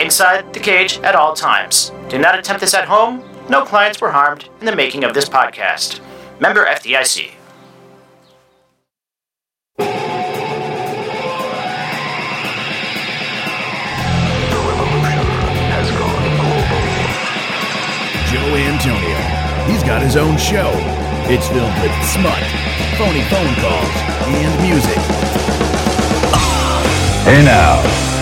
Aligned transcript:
inside 0.00 0.52
the 0.52 0.60
cage 0.60 0.98
at 1.00 1.14
all 1.14 1.34
times. 1.34 1.92
Do 2.08 2.18
not 2.18 2.38
attempt 2.38 2.60
this 2.60 2.74
at 2.74 2.84
home. 2.86 3.22
No 3.48 3.64
clients 3.64 4.00
were 4.00 4.10
harmed 4.10 4.48
in 4.60 4.66
the 4.66 4.74
making 4.74 5.04
of 5.04 5.14
this 5.14 5.28
podcast. 5.28 6.00
Member 6.40 6.64
FDIC. 6.64 7.32
The 14.50 14.58
revolution 14.68 15.24
has 15.72 15.88
gone 15.90 16.38
over. 16.52 16.80
Joe 18.30 18.50
Antonio. 18.72 19.20
He's 19.70 19.82
got 19.82 20.02
his 20.02 20.16
own 20.16 20.36
show. 20.36 20.70
It's 21.26 21.48
filled 21.48 21.72
with 21.80 21.94
smut, 22.04 22.44
phony 22.98 23.22
phone 23.32 23.54
calls, 23.64 23.94
and 24.28 24.52
music. 24.62 24.98
Hey 27.24 27.42
now. 27.44 28.13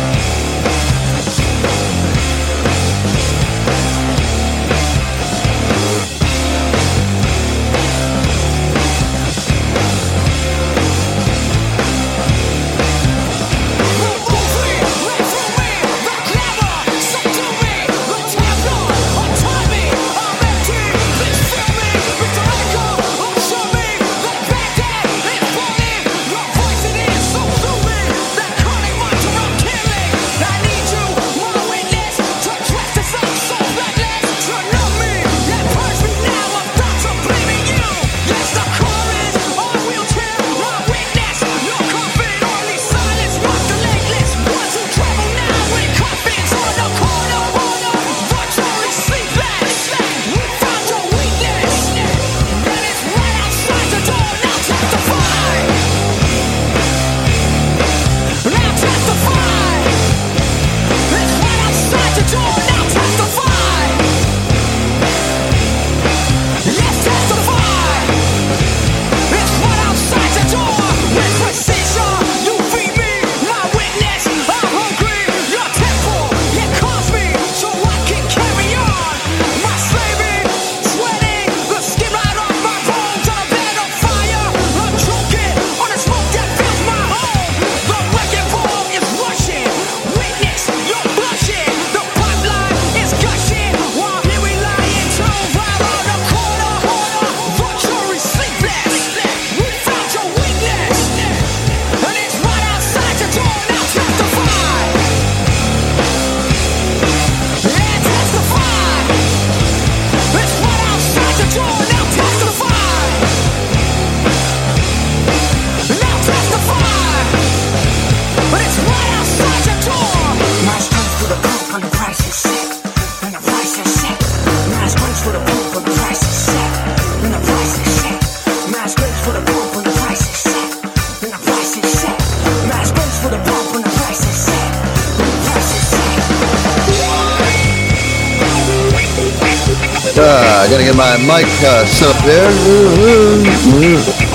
Uh, 141.82 141.86
set 141.86 142.14
up 142.14 142.24
there. 142.24 142.50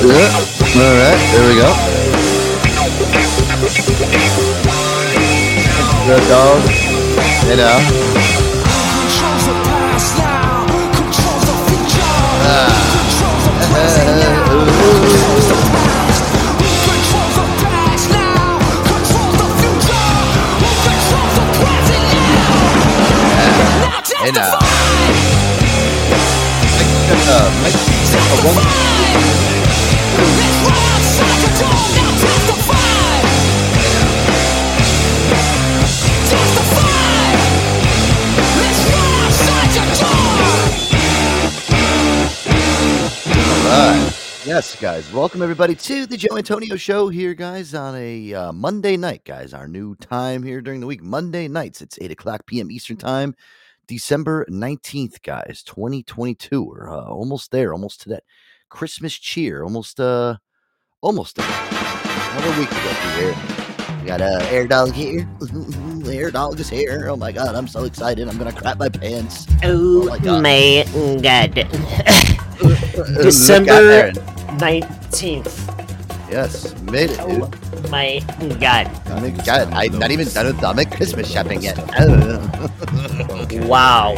Yeah. 0.03 0.27
All 0.75 0.95
right, 0.99 1.19
there 1.31 1.47
we 1.47 1.55
go. 1.55 1.69
Good 6.07 6.23
dog. 6.27 6.61
Hey 7.45 7.55
now. 7.55 7.77
Hey 24.19 24.31
now. 24.31 24.76
Uh, 27.29 27.51
Alright. 43.67 44.13
Yes, 44.45 44.79
guys. 44.79 45.11
Welcome 45.11 45.41
everybody 45.41 45.75
to 45.75 46.05
the 46.05 46.15
Joe 46.15 46.37
Antonio 46.37 46.77
Show 46.77 47.09
here, 47.09 47.33
guys, 47.33 47.75
on 47.75 47.95
a 47.97 48.33
uh, 48.33 48.51
Monday 48.53 48.95
night, 48.95 49.25
guys. 49.25 49.53
Our 49.53 49.67
new 49.67 49.95
time 49.95 50.43
here 50.43 50.61
during 50.61 50.79
the 50.79 50.87
week, 50.87 51.03
Monday 51.03 51.49
nights. 51.49 51.81
It's 51.81 51.99
eight 52.01 52.11
o'clock 52.11 52.45
p.m. 52.45 52.71
Eastern 52.71 52.95
time, 52.95 53.35
December 53.87 54.45
nineteenth, 54.49 55.21
guys, 55.23 55.63
twenty 55.65 56.03
twenty 56.03 56.35
two. 56.35 56.63
We're 56.63 56.89
uh, 56.89 57.05
almost 57.05 57.51
there, 57.51 57.73
almost 57.73 58.01
to 58.01 58.09
that 58.09 58.23
Christmas 58.69 59.13
cheer, 59.13 59.63
almost, 59.63 59.99
uh, 59.99 60.37
almost 61.01 61.37
there. 61.37 61.47
Another 61.47 62.59
week 62.59 62.69
to 62.69 62.75
go 62.75 62.93
through 62.93 63.11
here. 63.21 63.35
We 64.01 64.07
got 64.07 64.21
a 64.21 64.45
air 64.51 64.67
dog 64.67 64.93
here. 64.93 65.27
air 66.05 66.31
dog 66.31 66.59
is 66.59 66.69
here. 66.69 67.07
Oh 67.09 67.15
my 67.15 67.31
god, 67.31 67.55
I'm 67.55 67.67
so 67.67 67.85
excited. 67.85 68.27
I'm 68.27 68.37
gonna 68.37 68.51
crap 68.51 68.77
my 68.77 68.89
pants. 68.89 69.47
Oh, 69.63 70.05
my 70.05 70.19
God. 70.19 70.43
my 70.43 70.85
god. 71.21 71.53
December 73.23 74.11
19th. 74.57 75.86
Yes, 76.29 76.79
made 76.81 77.09
it, 77.11 77.19
dude. 77.25 77.43
Oh 77.43 77.89
my 77.89 78.19
god. 78.59 78.87
I 79.07 79.19
mean, 79.21 79.35
God, 79.45 79.71
I'm 79.71 79.97
not 79.97 80.11
even 80.11 80.27
done 80.27 80.47
with 80.47 80.59
done 80.59 80.75
my 80.75 80.85
Christmas 80.85 81.31
shopping 81.31 81.61
yet. 81.61 81.77
Uh, 81.97 82.67
Wow. 83.67 84.15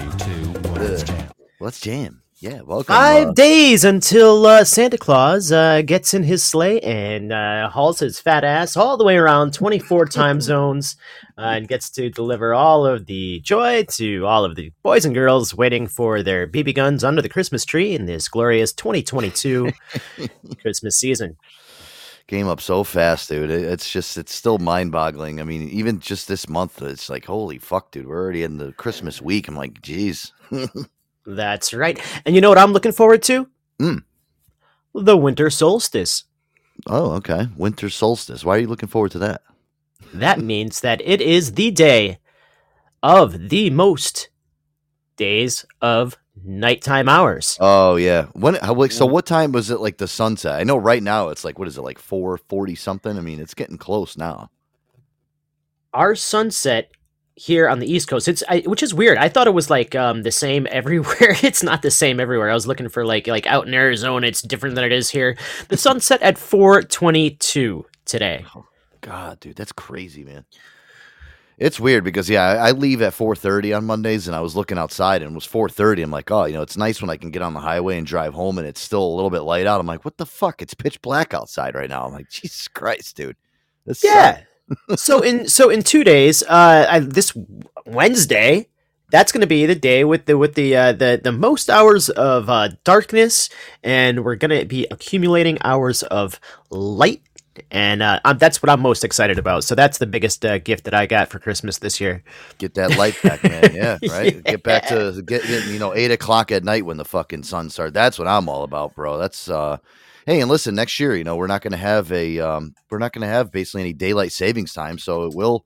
Let's 1.60 1.80
jam. 1.80 2.24
Yeah, 2.42 2.62
welcome. 2.62 2.96
Five 2.96 3.28
uh, 3.28 3.32
days 3.34 3.84
until 3.84 4.46
uh, 4.46 4.64
Santa 4.64 4.98
Claus 4.98 5.52
uh, 5.52 5.82
gets 5.82 6.14
in 6.14 6.24
his 6.24 6.42
sleigh 6.42 6.80
and 6.80 7.34
uh, 7.34 7.70
hauls 7.70 8.00
his 8.00 8.18
fat 8.20 8.46
ass 8.46 8.78
all 8.78 8.96
the 8.96 9.04
way 9.04 9.18
around 9.18 9.54
24 9.54 10.06
time 10.08 10.40
zones 10.40 10.96
uh, 11.38 11.42
and 11.42 11.68
gets 11.68 11.90
to 11.92 12.10
deliver 12.10 12.54
all 12.54 12.86
of 12.86 13.08
the 13.08 13.42
joy 13.42 13.84
to 13.84 14.26
all 14.26 14.46
of 14.46 14.56
the 14.56 14.72
boys 14.84 15.04
and 15.04 15.14
girls 15.14 15.54
waiting 15.54 15.86
for 15.86 16.24
their 16.24 16.48
BB 16.48 16.76
guns 16.76 17.04
under 17.04 17.22
the 17.22 17.28
Christmas 17.28 17.66
tree 17.66 17.94
in 17.94 18.06
this 18.06 18.30
glorious 18.30 18.72
2022 18.72 19.72
Christmas 20.62 20.98
season. 20.98 21.36
Came 22.30 22.48
up 22.48 22.62
so 22.62 22.84
fast, 22.84 23.28
dude. 23.28 23.50
It's 23.50 23.92
just, 23.92 24.16
it's 24.16 24.36
still 24.36 24.60
mind 24.60 24.92
boggling. 24.92 25.42
I 25.42 25.44
mean, 25.44 25.68
even 25.70 26.00
just 26.00 26.28
this 26.28 26.48
month, 26.48 26.80
it's 26.80 27.10
like, 27.10 27.26
holy 27.26 27.58
fuck, 27.58 27.90
dude. 27.90 28.06
We're 28.06 28.22
already 28.22 28.44
in 28.44 28.58
the 28.58 28.72
Christmas 28.74 29.20
week. 29.20 29.48
I'm 29.48 29.56
like, 29.56 29.81
geez. 29.81 30.31
That's 31.26 31.74
right. 31.74 32.00
And 32.28 32.36
you 32.36 32.42
know 32.42 32.50
what 32.50 32.60
I'm 32.60 32.72
looking 32.72 32.92
forward 32.92 33.24
to? 33.24 33.50
Mm. 33.80 34.04
The 34.94 35.18
winter 35.18 35.50
solstice. 35.50 36.26
Oh, 36.86 37.14
okay. 37.14 37.48
Winter 37.58 37.90
solstice. 37.90 38.46
Why 38.46 38.58
are 38.58 38.60
you 38.60 38.68
looking 38.68 38.90
forward 38.90 39.12
to 39.14 39.20
that? 39.20 39.42
That 40.14 40.40
means 40.52 40.82
that 40.82 41.02
it 41.04 41.22
is 41.22 41.54
the 41.54 41.72
day 41.72 42.20
of 43.02 43.50
the 43.50 43.72
most 43.72 44.30
days 45.18 45.66
of 45.82 46.16
nighttime 46.44 47.09
hours. 47.09 47.57
Oh 47.59 47.95
yeah. 47.95 48.25
When? 48.33 48.56
How, 48.56 48.88
so 48.88 49.06
what 49.06 49.25
time 49.25 49.51
was 49.51 49.69
it? 49.69 49.80
Like 49.80 49.97
the 49.97 50.07
sunset? 50.07 50.59
I 50.59 50.63
know 50.63 50.77
right 50.77 51.03
now 51.03 51.30
it's 51.30 51.44
like 51.44 51.59
what 51.59 51.68
is 51.68 51.77
it? 51.77 51.81
Like 51.81 52.00
four 52.00 52.38
forty 52.38 52.75
something. 52.75 53.18
I 53.18 53.21
mean, 53.21 53.39
it's 53.39 53.53
getting 53.53 53.77
close 53.77 54.18
now. 54.18 54.50
Our 55.94 56.15
sunset 56.15 56.91
here 57.36 57.69
on 57.69 57.80
the 57.80 57.91
East 57.91 58.09
Coast, 58.09 58.27
it's 58.27 58.44
I, 58.50 58.59
which 58.65 58.83
is 58.83 58.94
weird. 58.94 59.18
I 59.18 59.30
thought 59.30 59.47
it 59.47 59.53
was 59.53 59.69
like 59.69 59.95
um, 59.95 60.24
the 60.24 60.31
same 60.31 60.68
everywhere. 60.71 61.38
it's 61.41 61.63
not 61.63 61.81
the 61.81 61.91
same 61.91 62.19
everywhere. 62.19 62.50
I 62.50 62.53
was 62.53 62.68
looking 62.68 62.89
for 62.89 63.06
like 63.06 63.27
like 63.27 63.47
out 63.47 63.68
in 63.68 63.74
Arizona, 63.74 64.27
it's 64.27 64.41
different 64.41 64.75
than 64.75 64.83
it 64.83 64.91
is 64.91 65.09
here. 65.09 65.38
The 65.69 65.77
sunset 65.77 66.21
at 66.21 66.36
4:22 66.36 67.83
today. 68.06 68.45
God, 69.01 69.39
dude, 69.39 69.56
that's 69.56 69.71
crazy, 69.71 70.24
man. 70.25 70.45
It's 71.60 71.78
weird 71.78 72.06
because 72.06 72.30
yeah, 72.30 72.44
I, 72.44 72.72
leave 72.72 73.02
at 73.02 73.14
four 73.14 73.36
thirty 73.36 73.74
on 73.74 73.86
Mondays, 73.86 74.28
and 74.28 74.36
I 74.36 74.40
was 74.40 74.56
looking 74.56 74.78
outside 74.78 75.22
and 75.22 75.32
it 75.32 75.36
was 75.36 75.46
four 75.46 75.68
thirty. 75.68 76.02
I'm 76.02 76.10
like, 76.10 76.32
oh, 76.32 76.46
you 76.46 76.54
know, 76.54 76.62
it's 76.62 76.78
nice 76.78 77.02
when 77.02 77.10
I 77.10 77.18
can 77.18 77.32
get 77.32 77.42
on 77.42 77.54
the 77.54 77.60
highway 77.60 77.98
and 77.98 78.08
drive 78.08 78.34
home, 78.34 78.58
and 78.58 78.66
it's 78.66 78.80
still 78.80 79.04
a 79.04 79.16
little 79.16 79.30
bit 79.30 79.42
light 79.42 79.68
out. 79.68 79.82
I'm 79.82 79.86
like, 79.86 80.06
what 80.06 80.16
the 80.16 80.26
fuck? 80.26 80.62
It's 80.62 80.74
pitch 80.74 81.02
black 81.02 81.34
outside 81.34 81.76
right 81.76 81.90
now. 81.90 82.06
I'm 82.06 82.14
like, 82.14 82.30
Jesus 82.32 82.70
Christ, 82.70 83.18
dude. 83.18 83.36
This 83.86 84.04
Yeah. 84.04 84.44
so 84.96 85.20
in 85.20 85.50
so 85.50 85.70
in 85.70 85.84
two 85.84 86.06
days, 86.06 86.44
uh, 86.44 86.88
I, 86.90 87.00
this 87.00 87.36
Wednesday, 87.86 88.70
that's 89.12 89.32
going 89.32 89.42
to 89.42 89.48
be 89.48 89.66
the 89.66 89.76
day 89.76 90.04
with 90.04 90.28
the 90.28 90.38
with 90.38 90.56
the 90.56 90.78
uh, 90.78 90.94
the 90.94 91.20
the 91.22 91.32
most 91.34 91.70
hours 91.70 92.10
of 92.10 92.50
uh, 92.50 92.70
darkness, 92.86 93.50
and 93.84 94.24
we're 94.24 94.36
going 94.36 94.58
to 94.58 94.66
be 94.66 94.88
accumulating 94.92 95.58
hours 95.64 96.04
of 96.04 96.40
light, 96.70 97.22
and 97.72 98.02
uh, 98.02 98.20
that's 98.34 98.62
what 98.62 98.70
I'm 98.70 98.82
most 98.82 99.04
excited 99.04 99.38
about. 99.38 99.64
So 99.64 99.76
that's 99.76 99.98
the 99.98 100.06
biggest 100.06 100.46
uh, 100.46 100.58
gift 100.60 100.86
that 100.86 100.94
I 100.94 101.06
got 101.06 101.30
for 101.30 101.40
Christmas 101.40 101.80
this 101.80 102.00
year. 102.00 102.24
get 102.58 102.74
that 102.76 102.98
light 102.98 103.18
back, 103.24 103.44
man. 103.44 103.60
Yeah, 103.80 103.98
right. 104.10 104.44
Get 104.44 104.64
back 104.64 104.88
to 104.88 105.22
get 105.26 105.48
you 105.68 105.80
know 105.80 105.94
eight 105.94 106.12
o'clock 106.12 106.52
at 106.52 106.64
night 106.64 106.86
when 106.86 106.98
the 106.98 107.06
fucking 107.06 107.44
sun 107.44 107.70
starts. 107.70 107.94
That's 107.94 108.18
what 108.18 108.28
I'm 108.28 108.50
all 108.50 108.64
about, 108.64 108.96
bro. 108.96 109.18
That's 109.18 109.50
uh, 109.50 109.78
hey, 110.26 110.42
and 110.42 110.50
listen, 110.50 110.76
next 110.76 111.00
year, 111.00 111.16
you 111.16 111.24
know, 111.24 111.36
we're 111.36 111.48
not 111.48 111.62
going 111.62 111.72
to 111.72 111.78
have 111.78 112.12
a 112.12 112.40
um, 112.40 112.74
we're 112.90 113.00
not 113.00 113.14
going 113.14 113.22
to 113.22 113.34
have 113.34 113.52
basically 113.52 113.82
any 113.82 113.94
daylight 113.94 114.32
savings 114.32 114.74
time, 114.74 114.98
so 114.98 115.24
it 115.24 115.36
will. 115.36 115.66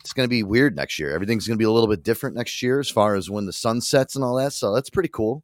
It's 0.00 0.12
going 0.12 0.26
to 0.26 0.30
be 0.30 0.42
weird 0.42 0.74
next 0.74 0.98
year. 0.98 1.14
Everything's 1.14 1.46
going 1.46 1.56
to 1.56 1.62
be 1.62 1.66
a 1.66 1.70
little 1.70 1.88
bit 1.88 2.02
different 2.02 2.34
next 2.34 2.62
year 2.62 2.80
as 2.80 2.88
far 2.88 3.14
as 3.14 3.28
when 3.28 3.46
the 3.46 3.52
sun 3.52 3.80
sets 3.80 4.16
and 4.16 4.24
all 4.24 4.36
that. 4.36 4.52
So 4.54 4.74
that's 4.74 4.90
pretty 4.90 5.10
cool. 5.10 5.42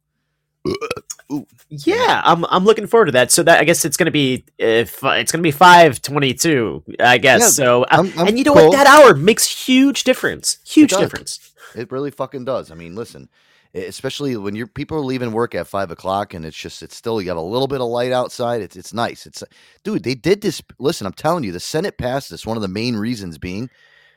Yeah, 1.69 2.21
I'm 2.23 2.45
I'm 2.45 2.65
looking 2.65 2.87
forward 2.87 3.05
to 3.07 3.11
that. 3.13 3.31
So 3.31 3.43
that 3.43 3.59
I 3.59 3.63
guess 3.63 3.83
it's 3.85 3.97
going 3.97 4.05
to 4.05 4.11
be 4.11 4.45
if 4.57 5.03
it's 5.03 5.31
to 5.31 5.37
be 5.39 5.51
five 5.51 6.01
twenty 6.01 6.33
two. 6.33 6.83
I 6.99 7.17
guess 7.17 7.41
Yeah, 7.41 7.47
so. 7.47 7.83
uh, 7.83 7.87
I'm- 7.91 8.13
I'm 8.17 8.27
and 8.27 8.37
you 8.37 8.43
know 8.43 8.53
cool. 8.53 8.69
what? 8.69 8.71
That 8.77 8.87
hour 8.87 9.15
makes 9.15 9.45
huge 9.67 10.03
difference. 10.03 10.59
Huge 10.65 10.91
does. 10.91 10.99
difference. 10.99 11.51
It 11.75 11.91
really 11.91 12.11
fucking 12.11 12.45
does. 12.45 12.71
I 12.71 12.75
mean, 12.75 12.95
listen, 12.95 13.27
especially 13.73 14.37
when 14.37 14.55
you're 14.55 14.67
people 14.67 14.97
are 14.97 15.01
leaving 15.01 15.31
work 15.31 15.55
at 15.55 15.67
five 15.67 15.89
o'clock 15.91 16.33
and 16.33 16.45
it's 16.45 16.55
just 16.55 16.83
it's 16.83 16.95
still 16.95 17.19
you 17.21 17.29
have 17.29 17.37
a 17.37 17.41
little 17.41 17.67
bit 17.67 17.81
of 17.81 17.87
light 17.87 18.11
outside. 18.11 18.61
It's 18.61 18.75
it's 18.75 18.93
nice. 18.93 19.25
It's 19.25 19.43
dude, 19.83 20.03
they 20.03 20.15
did 20.15 20.41
this. 20.41 20.61
Listen, 20.79 21.07
I'm 21.07 21.13
telling 21.13 21.43
you, 21.43 21.51
the 21.51 21.59
Senate 21.59 21.97
passed 21.97 22.29
this. 22.29 22.45
One 22.45 22.57
of 22.57 22.61
the 22.61 22.67
main 22.69 22.95
reasons 22.95 23.37
being 23.37 23.69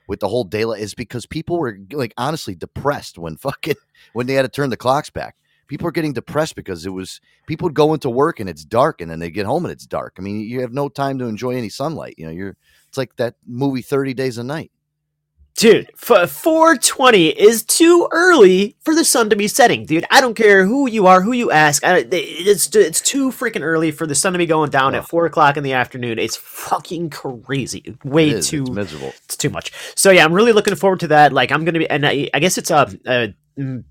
with 0.06 0.21
the 0.21 0.29
whole 0.29 0.45
daylight 0.45 0.81
is 0.83 0.95
because 0.95 1.25
people 1.27 1.59
were 1.59 1.79
like 1.93 2.12
honestly 2.19 2.55
depressed 2.55 3.19
when 3.19 3.37
fucking 3.37 3.77
when 4.12 4.27
they 4.27 4.35
had 4.35 4.43
to 4.43 4.49
turn 4.49 4.69
the 4.71 4.77
clocks 4.77 5.11
back. 5.11 5.37
People 5.69 5.87
are 5.87 5.93
getting 5.93 6.12
depressed 6.12 6.56
because 6.56 6.85
it 6.87 6.91
was 6.91 7.20
people 7.47 7.67
would 7.67 7.75
go 7.75 7.94
into 7.94 8.11
work 8.11 8.41
and 8.41 8.49
it's 8.49 8.65
dark 8.65 9.00
and 9.00 9.11
then 9.11 9.20
they 9.20 9.31
get 9.31 9.47
home 9.47 9.65
and 9.65 9.73
it's 9.73 9.87
dark. 9.87 10.17
I 10.19 10.23
mean, 10.23 10.41
you 10.41 10.61
have 10.62 10.73
no 10.73 10.88
time 10.88 11.19
to 11.19 11.26
enjoy 11.26 11.55
any 11.55 11.69
sunlight. 11.69 12.15
You 12.19 12.26
know, 12.26 12.32
you're 12.32 12.56
it's 12.88 12.99
like 12.99 13.15
that 13.17 13.37
movie 13.47 13.82
Thirty 13.82 14.15
Days 14.15 14.38
of 14.38 14.47
Night. 14.47 14.73
Dude, 15.56 15.91
f- 16.00 16.31
420 16.31 17.31
is 17.31 17.65
too 17.65 18.06
early 18.12 18.76
for 18.85 18.94
the 18.94 19.05
sun 19.05 19.29
to 19.31 19.35
be 19.35 19.49
setting, 19.49 19.85
dude. 19.85 20.05
I 20.09 20.20
don't 20.20 20.35
care 20.35 20.65
who 20.65 20.88
you 20.88 21.09
are, 21.09 21.20
who 21.20 21.32
you 21.32 21.50
ask. 21.50 21.82
I, 21.85 22.06
it's 22.12 22.73
it's 22.76 23.00
too 23.00 23.32
freaking 23.32 23.62
early 23.62 23.91
for 23.91 24.06
the 24.06 24.14
sun 24.14 24.35
to 24.35 24.38
be 24.38 24.47
going 24.47 24.71
down 24.71 24.94
at 24.94 25.09
four 25.09 25.26
o'clock 25.26 25.56
in 25.56 25.64
the 25.64 25.73
afternoon. 25.73 26.21
It's 26.21 26.37
fucking 26.37 27.11
crazy. 27.11 27.97
Way 28.05 28.31
It 28.31 28.44
too 28.44 28.62
It's 28.62 28.71
miserable. 28.71 29.12
it's 29.25 29.37
too 29.37 29.50
much. 29.50 29.73
So 29.97 30.12
yeah, 30.12 30.25
I'm 30.25 30.32
really 30.32 30.53
looking 30.53 30.76
forward 30.76 31.00
to 31.00 31.09
that. 31.09 31.32
Like 31.32 31.50
I'm 31.50 31.64
gonna 31.64 31.81
be, 31.81 31.91
and 31.91 32.06
I, 32.06 32.31
I 32.32 32.38
guess 32.38 32.56
it's 32.56 32.71
a, 32.71 32.82
a, 33.06 33.11
mm, 33.11 33.35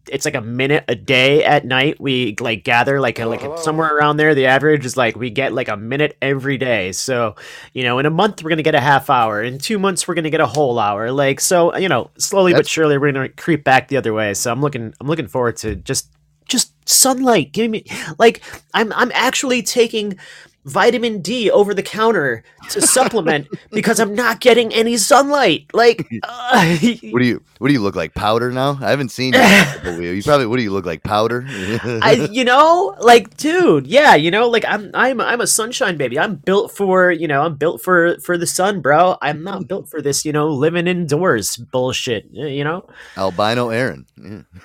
it's 0.10 0.24
like 0.24 0.36
a 0.36 0.42
minute 0.42 0.86
a 0.88 0.96
day 0.96 1.44
at 1.44 1.66
night. 1.66 2.00
We 2.00 2.36
like 2.40 2.64
gather 2.64 3.02
like 3.02 3.20
like 3.20 3.60
somewhere 3.60 3.94
around 3.94 4.18
there. 4.18 4.34
The 4.34 4.46
average 4.46 4.86
is 4.86 4.96
like 4.96 5.18
we 5.18 5.30
get 5.30 5.52
like 5.52 5.68
a 5.68 5.76
minute 5.76 6.18
every 6.22 6.58
day. 6.58 6.94
So 6.94 7.36
you 7.74 7.84
know, 7.84 8.00
in 8.00 8.06
a 8.06 8.10
month 8.10 8.44
we're 8.44 8.50
gonna 8.50 8.64
get 8.64 8.76
a 8.76 8.82
half 8.82 9.10
hour. 9.10 9.44
In 9.44 9.58
two 9.58 9.78
months 9.78 10.08
we're 10.08 10.16
gonna 10.16 10.30
get 10.30 10.40
a 10.40 10.48
whole 10.48 10.80
hour. 10.80 11.12
Like 11.12 11.42
so, 11.42 11.76
you 11.76 11.90
know, 11.90 12.12
slowly 12.18 12.54
but 12.54 12.68
surely 12.68 12.98
we're 12.98 13.12
gonna 13.12 13.30
creep 13.30 13.64
back 13.64 13.90
the 13.90 13.98
other 13.98 14.14
way. 14.14 14.34
So 14.34 14.52
I'm 14.52 14.62
looking, 14.62 14.94
I'm 15.02 15.08
looking 15.08 15.28
forward 15.28 15.58
to 15.58 15.76
just 15.76 16.10
just 16.48 16.74
sunlight. 16.88 17.52
Give 17.52 17.70
me 17.70 17.84
like 18.18 18.42
I'm 18.74 18.94
I'm 18.94 19.12
actually 19.14 19.64
taking 19.64 20.18
vitamin 20.66 21.22
D 21.22 21.50
over 21.50 21.74
the 21.74 21.82
counter 21.84 22.44
to 22.72 22.82
supplement 22.82 23.48
because 23.72 24.00
I'm 24.00 24.14
not 24.14 24.42
getting 24.42 24.74
any 24.74 24.98
sunlight. 24.98 25.66
Like, 25.74 26.06
uh, 26.24 26.78
What 27.12 27.20
do 27.20 27.26
you 27.26 27.44
What 27.60 27.68
do 27.70 27.74
you 27.74 27.82
look 27.82 27.96
like? 27.96 28.14
Powder 28.14 28.52
now? 28.52 28.78
I 28.82 28.90
haven't 28.90 29.10
seen 29.10 29.34
you. 29.34 29.40
in 29.40 29.46
a 29.46 29.66
couple 29.76 29.90
of 29.96 30.02
years. 30.02 30.18
You 30.18 30.24
probably. 30.24 30.48
What 30.48 30.58
do 30.58 30.64
you 30.64 30.72
look 30.72 30.86
like? 30.86 31.04
Powder? 31.04 31.46
I, 31.48 32.28
you 32.32 32.44
know, 32.44 32.96
like, 33.00 33.38
dude, 33.38 33.88
yeah, 33.88 34.16
you 34.16 34.30
know, 34.32 34.50
like 34.50 34.66
I'm, 34.68 34.92
I'm, 34.94 35.22
I'm 35.22 35.42
a 35.42 35.48
sunshine 35.48 35.98
baby. 35.98 36.20
I'm 36.20 36.36
built 36.36 36.72
for, 36.72 37.12
you 37.12 37.28
know, 37.28 37.42
I'm 37.44 37.56
built 37.56 37.82
for, 37.82 38.18
for 38.20 38.38
the 38.38 38.48
sun, 38.48 38.82
bro. 38.82 39.18
I'm 39.22 39.44
not 39.44 39.68
built 39.68 39.90
for 39.90 40.02
this, 40.02 40.26
you 40.26 40.34
know, 40.34 40.50
living 40.50 40.88
indoors 40.88 41.58
bullshit. 41.58 42.26
You 42.32 42.64
know, 42.64 42.88
Albino 43.18 43.70
Aaron. 43.70 44.06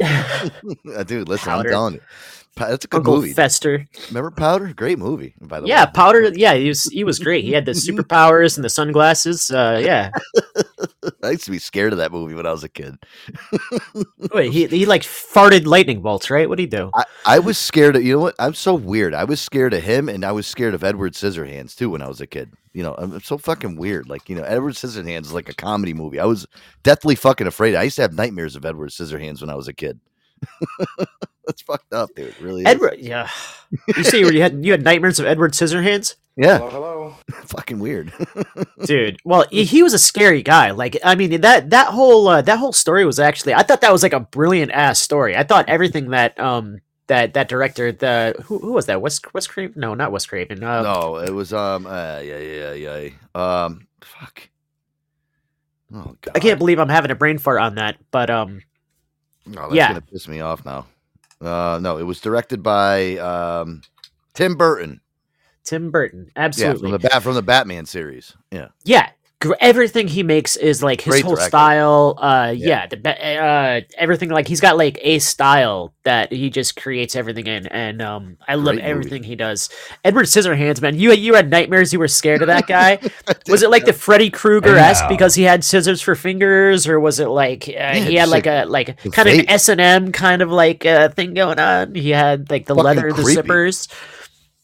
Yeah. 0.00 0.49
Dude, 1.06 1.28
listen, 1.28 1.50
Powder. 1.50 1.68
I'm 1.68 1.72
telling 1.72 1.94
you, 1.94 2.00
that's 2.56 2.85
a 2.85 2.88
good 2.88 2.99
Uncle 2.99 3.16
movie. 3.16 3.32
Fester. 3.32 3.87
Remember 4.09 4.30
Powder? 4.30 4.73
Great 4.75 4.99
movie, 4.99 5.35
by 5.40 5.61
the 5.61 5.66
Yeah, 5.66 5.87
way. 5.87 5.90
Powder. 5.94 6.32
Yeah, 6.35 6.54
he 6.54 6.68
was, 6.68 6.85
he 6.85 7.02
was 7.04 7.18
great. 7.18 7.44
He 7.44 7.52
had 7.52 7.64
the 7.64 7.73
superpowers 7.73 8.56
and 8.56 8.64
the 8.64 8.68
sunglasses. 8.71 9.50
Uh, 9.50 9.80
yeah. 9.82 10.11
I 11.23 11.30
used 11.30 11.44
to 11.44 11.50
be 11.50 11.59
scared 11.59 11.92
of 11.92 11.99
that 11.99 12.12
movie 12.12 12.35
when 12.35 12.47
I 12.47 12.52
was 12.52 12.64
a 12.64 12.68
kid. 12.68 12.97
Wait, 14.32 14.52
he, 14.52 14.66
he 14.78 14.87
like 14.87 15.02
farted 15.02 15.66
lightning 15.66 16.02
bolts, 16.02 16.30
right? 16.30 16.49
What'd 16.49 16.61
he 16.61 16.66
do? 16.66 16.90
I, 16.94 17.04
I 17.25 17.38
was 17.38 17.59
scared 17.59 17.97
of 17.97 18.02
you 18.04 18.14
know 18.14 18.21
what? 18.21 18.35
I'm 18.38 18.54
so 18.54 18.75
weird. 18.75 19.14
I 19.14 19.25
was 19.25 19.40
scared 19.40 19.73
of 19.75 19.82
him, 19.82 20.09
and 20.09 20.25
I 20.25 20.32
was 20.32 20.47
scared 20.47 20.75
of 20.75 20.85
Edward 20.85 21.14
Scissorhands 21.14 21.76
too 21.76 21.90
when 21.90 22.02
I 22.02 22.09
was 22.09 22.21
a 22.21 22.26
kid. 22.26 22.52
You 22.73 22.82
know, 22.82 22.94
I'm, 22.97 23.12
I'm 23.12 23.21
so 23.23 23.38
fucking 23.38 23.76
weird. 23.76 24.09
Like 24.09 24.28
you 24.28 24.37
know, 24.37 24.42
Edward 24.44 24.75
Scissorhands 24.75 25.23
is 25.23 25.32
like 25.32 25.49
a 25.49 25.54
comedy 25.54 25.94
movie. 25.94 26.21
I 26.21 26.25
was 26.25 26.47
deathly 26.82 27.14
fucking 27.14 27.47
afraid. 27.47 27.75
I 27.75 27.85
used 27.85 27.97
to 27.97 28.02
have 28.02 28.14
nightmares 28.14 28.56
of 28.56 28.64
Edward 28.64 28.90
Scissorhands 28.90 29.40
when 29.40 29.50
I 29.50 29.54
was 29.54 29.68
a 29.68 29.73
kid. 29.73 30.00
That's 31.46 31.62
fucked 31.62 31.92
up, 31.92 32.14
dude. 32.14 32.28
It 32.28 32.40
really, 32.40 32.62
is. 32.62 32.68
Edward, 32.68 32.99
yeah. 32.99 33.28
You 33.96 34.04
see, 34.04 34.20
you 34.20 34.40
had 34.42 34.64
you 34.64 34.72
had 34.72 34.82
nightmares 34.82 35.18
of 35.18 35.26
Edward 35.26 35.52
Scissorhands, 35.52 36.14
Yeah, 36.37 36.58
Hello, 36.58 36.70
hello. 36.70 37.14
fucking 37.46 37.78
weird. 37.78 38.12
dude. 38.84 39.18
Well, 39.25 39.46
he, 39.50 39.64
he 39.64 39.82
was 39.82 39.94
a 39.94 39.99
scary 39.99 40.42
guy. 40.42 40.70
Like, 40.70 40.99
I 41.04 41.14
mean 41.14 41.40
that 41.40 41.70
that 41.70 41.88
whole 41.88 42.28
uh, 42.28 42.42
that 42.42 42.58
whole 42.58 42.72
story 42.72 43.04
was 43.04 43.18
actually. 43.18 43.54
I 43.54 43.62
thought 43.62 43.80
that 43.80 43.92
was 43.92 44.02
like 44.02 44.12
a 44.12 44.20
brilliant 44.20 44.70
ass 44.72 44.99
story. 45.00 45.37
I 45.37 45.42
thought 45.42 45.68
everything 45.68 46.11
that 46.11 46.38
um 46.38 46.80
that 47.08 47.34
that 47.34 47.49
director 47.49 47.90
the 47.92 48.37
who, 48.44 48.58
who 48.58 48.72
was 48.72 48.87
that 48.87 49.00
Wes 49.02 49.18
Wes 49.34 49.46
Craven? 49.46 49.80
No, 49.80 49.94
not 49.94 50.12
Wes 50.12 50.26
Craven. 50.26 50.62
Uh, 50.62 50.82
no, 50.82 51.16
it 51.16 51.30
was 51.32 51.52
um, 51.52 51.87
uh, 51.87 52.20
yeah, 52.22 52.38
yeah, 52.38 52.72
yeah. 52.75 53.08
Um, 53.34 53.87
fuck. 54.02 54.49
Oh 55.94 56.16
god, 56.20 56.32
I 56.34 56.38
can't 56.38 56.58
believe 56.58 56.78
I'm 56.78 56.88
having 56.88 57.11
a 57.11 57.14
brain 57.16 57.38
fart 57.38 57.61
on 57.61 57.75
that, 57.75 57.96
but 58.11 58.30
um, 58.30 58.62
Oh, 59.49 59.62
that's 59.62 59.75
yeah. 59.75 59.88
gonna 59.88 60.00
piss 60.02 60.28
me 60.28 60.40
off 60.40 60.64
now. 60.64 60.87
Uh, 61.42 61.78
no, 61.82 61.99
it 61.99 62.04
was 62.04 62.20
directed 62.20 62.62
by 62.62 63.16
um, 63.18 63.82
Tim 64.34 64.54
Burton. 64.56 65.00
Tim 65.64 65.90
Burton, 65.90 66.26
Yeah, 66.37 66.42
absolutely. 66.44 66.82
from 66.82 66.90
the 66.92 66.99
bat 67.08 67.22
from 67.22 67.34
the 67.34 67.42
Batman 67.42 67.87
series. 67.87 68.34
Yeah, 68.50 68.68
Yeah, 68.84 69.11
everything 69.61 70.08
he 70.08 70.22
makes 70.22 70.56
is 70.56 70.82
like 70.82 71.00
his 71.00 71.12
Great 71.12 71.25
whole 71.25 71.34
director. 71.34 71.49
style. 71.49 72.14
Uh, 72.18 72.52
Yeah. 72.56 72.68
yeah, 72.68 72.87
the 72.87 73.42
uh, 73.42 73.80
everything 73.96 74.28
like 74.30 74.46
he's 74.49 74.61
got 74.61 74.76
like 74.76 74.99
a 75.02 75.18
style 75.18 75.92
that 76.04 76.32
he 76.32 76.50
just 76.50 76.76
creates 76.76 77.14
everything 77.16 77.46
in, 77.46 77.66
and 77.68 78.02
um, 78.02 78.37
I 78.46 78.54
love 78.56 78.75
Great 78.75 78.76
movie. 78.76 78.90
everything 78.90 79.22
he 79.22 79.37
does. 79.37 79.68
Edward 80.04 80.26
Scissorhands, 80.26 80.80
man, 80.82 80.99
you 80.99 81.12
you 81.12 81.34
had 81.34 81.49
nightmares. 81.50 81.92
You 81.92 81.99
were 81.99 82.08
scared 82.08 82.42
of 82.42 82.49
that 82.49 82.66
guy. 82.66 82.99
was 83.49 83.62
it 83.62 83.70
like 83.70 83.84
the 83.84 83.92
Freddy 83.92 84.30
Krueger 84.30 84.76
esque 84.76 85.04
know. 85.04 85.08
because 85.08 85.34
he 85.34 85.44
had 85.44 85.64
scissors 85.64 86.00
for 86.02 86.14
fingers, 86.14 86.87
or 86.87 87.00
was 87.00 87.18
it 87.20 87.28
like 87.28 87.68
uh, 87.68 87.94
he 87.94 88.16
had 88.16 88.28
like 88.28 88.46
like 88.46 88.66
a 88.66 88.68
like 88.68 89.12
kind 89.12 89.28
of 89.28 89.38
an. 89.38 89.49
S 89.50 89.68
and 89.68 89.80
M 89.80 90.11
kind 90.12 90.42
of 90.42 90.50
like 90.50 90.84
uh, 90.84 91.08
thing 91.11 91.34
going 91.34 91.58
on? 91.58 91.94
He 91.94 92.11
had 92.11 92.50
like 92.50 92.66
the 92.66 92.75
Fucking 92.75 92.84
leather, 92.84 93.12
the 93.12 93.22
zippers. 93.22 93.88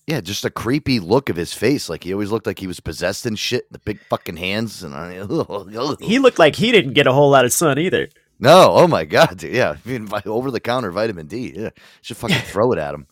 Yeah, 0.08 0.22
just 0.22 0.46
a 0.46 0.50
creepy 0.50 1.00
look 1.00 1.28
of 1.28 1.36
his 1.36 1.52
face. 1.52 1.90
Like 1.90 2.02
he 2.02 2.14
always 2.14 2.30
looked 2.30 2.46
like 2.46 2.58
he 2.58 2.66
was 2.66 2.80
possessed 2.80 3.26
and 3.26 3.38
shit. 3.38 3.70
The 3.70 3.78
big 3.78 4.00
fucking 4.08 4.38
hands 4.38 4.82
and 4.82 4.94
I, 4.94 5.16
He 6.00 6.18
looked 6.18 6.38
like 6.38 6.56
he 6.56 6.72
didn't 6.72 6.94
get 6.94 7.06
a 7.06 7.12
whole 7.12 7.28
lot 7.30 7.44
of 7.44 7.52
sun 7.52 7.78
either. 7.78 8.08
no, 8.38 8.70
oh 8.70 8.88
my 8.88 9.04
god, 9.04 9.36
dude, 9.36 9.54
yeah, 9.54 9.76
I 9.86 9.88
mean, 9.88 10.08
over 10.24 10.50
the 10.50 10.60
counter 10.60 10.90
vitamin 10.90 11.26
D. 11.26 11.52
Yeah, 11.54 11.70
should 12.00 12.16
fucking 12.16 12.36
throw 12.46 12.72
it 12.72 12.78
at 12.78 12.94
him. 12.94 13.06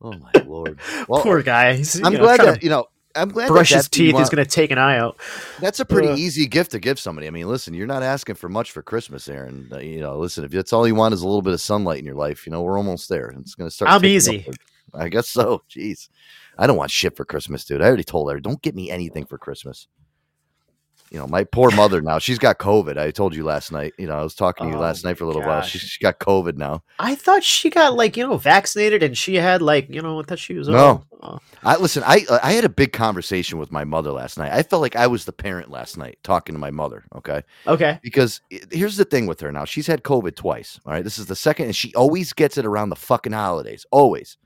Oh 0.00 0.14
my 0.14 0.32
lord. 0.46 0.80
Well, 1.08 1.22
Poor 1.22 1.42
guy. 1.42 1.74
He's, 1.74 2.02
I'm 2.02 2.14
know, 2.14 2.20
glad 2.20 2.40
that 2.40 2.62
you 2.62 2.70
know. 2.70 2.86
I'm 3.12 3.28
glad 3.30 3.48
that 3.48 3.52
brush 3.52 3.70
his 3.70 3.78
that's 3.78 3.88
teeth. 3.88 4.06
He's 4.06 4.14
want- 4.14 4.30
going 4.30 4.44
to 4.44 4.48
take 4.50 4.70
an 4.70 4.78
eye 4.78 4.96
out. 4.96 5.18
That's 5.58 5.80
a 5.80 5.84
pretty 5.84 6.08
Ugh. 6.10 6.16
easy 6.18 6.46
gift 6.46 6.70
to 6.70 6.78
give 6.78 7.00
somebody. 7.00 7.26
I 7.26 7.30
mean, 7.30 7.48
listen, 7.48 7.74
you're 7.74 7.88
not 7.88 8.04
asking 8.04 8.36
for 8.36 8.48
much 8.48 8.70
for 8.70 8.82
Christmas, 8.82 9.28
Aaron. 9.28 9.68
Uh, 9.72 9.78
you 9.78 9.98
know, 9.98 10.16
listen, 10.16 10.44
if 10.44 10.52
that's 10.52 10.72
all 10.72 10.86
you 10.86 10.94
want 10.94 11.12
is 11.12 11.20
a 11.22 11.26
little 11.26 11.42
bit 11.42 11.52
of 11.52 11.60
sunlight 11.60 11.98
in 11.98 12.04
your 12.06 12.14
life, 12.14 12.46
you 12.46 12.52
know, 12.52 12.62
we're 12.62 12.76
almost 12.78 13.08
there. 13.08 13.34
It's 13.40 13.56
going 13.56 13.68
to 13.68 13.74
start. 13.74 13.90
I'm 13.90 14.04
easy. 14.04 14.46
I 14.94 15.08
guess 15.08 15.28
so. 15.28 15.62
Jeez, 15.70 16.08
I 16.58 16.66
don't 16.66 16.76
want 16.76 16.90
shit 16.90 17.16
for 17.16 17.24
Christmas, 17.24 17.64
dude. 17.64 17.82
I 17.82 17.86
already 17.86 18.04
told 18.04 18.30
her, 18.30 18.40
don't 18.40 18.62
get 18.62 18.74
me 18.74 18.90
anything 18.90 19.24
for 19.24 19.38
Christmas. 19.38 19.88
You 21.10 21.18
know, 21.18 21.26
my 21.26 21.42
poor 21.42 21.72
mother 21.72 22.00
now. 22.00 22.20
She's 22.20 22.38
got 22.38 22.60
COVID. 22.60 22.96
I 22.96 23.10
told 23.10 23.34
you 23.34 23.42
last 23.42 23.72
night. 23.72 23.94
You 23.98 24.06
know, 24.06 24.14
I 24.16 24.22
was 24.22 24.34
talking 24.34 24.66
to 24.66 24.70
you 24.70 24.78
Oh 24.78 24.80
last 24.80 25.04
night 25.04 25.18
for 25.18 25.24
a 25.24 25.26
little 25.26 25.42
while. 25.42 25.62
She, 25.62 25.80
gosh. 25.80 25.88
she 25.88 26.00
got 26.00 26.20
COVID 26.20 26.56
now. 26.56 26.84
I 27.00 27.16
thought 27.16 27.42
she 27.42 27.68
got 27.68 27.94
like 27.94 28.16
you 28.16 28.24
know 28.24 28.36
vaccinated 28.36 29.02
and 29.02 29.18
she 29.18 29.34
had 29.34 29.60
like 29.60 29.90
you 29.90 30.00
know 30.00 30.20
I 30.20 30.22
thought 30.22 30.38
she 30.38 30.54
was 30.54 30.68
No. 30.68 31.04
oh. 31.20 31.40
I 31.64 31.76
listen. 31.78 32.04
I 32.06 32.24
uh, 32.30 32.38
I 32.44 32.52
had 32.52 32.64
a 32.64 32.68
big 32.68 32.92
conversation 32.92 33.58
with 33.58 33.72
my 33.72 33.82
mother 33.82 34.12
last 34.12 34.38
night. 34.38 34.52
I 34.52 34.62
felt 34.62 34.82
like 34.82 34.94
I 34.94 35.08
was 35.08 35.24
the 35.24 35.32
parent 35.32 35.68
last 35.68 35.98
night 35.98 36.18
talking 36.22 36.54
to 36.54 36.60
my 36.60 36.70
mother. 36.70 37.02
Okay. 37.16 37.42
okay 37.66 37.98
because 38.02 38.40
here's 38.70 38.96
the 38.96 39.04
thing 39.04 39.26
with 39.26 39.40
her 39.40 39.50
now 39.50 39.64
she's 39.64 39.86
had 39.86 40.02
covid 40.02 40.34
twice 40.36 40.80
all 40.86 40.92
right 40.92 41.04
this 41.04 41.18
is 41.18 41.26
the 41.26 41.36
second 41.36 41.66
and 41.66 41.76
she 41.76 41.94
always 41.94 42.32
gets 42.32 42.56
it 42.56 42.64
around 42.64 42.88
the 42.88 42.96
fucking 42.96 43.32
holidays 43.32 43.84
always 43.90 44.36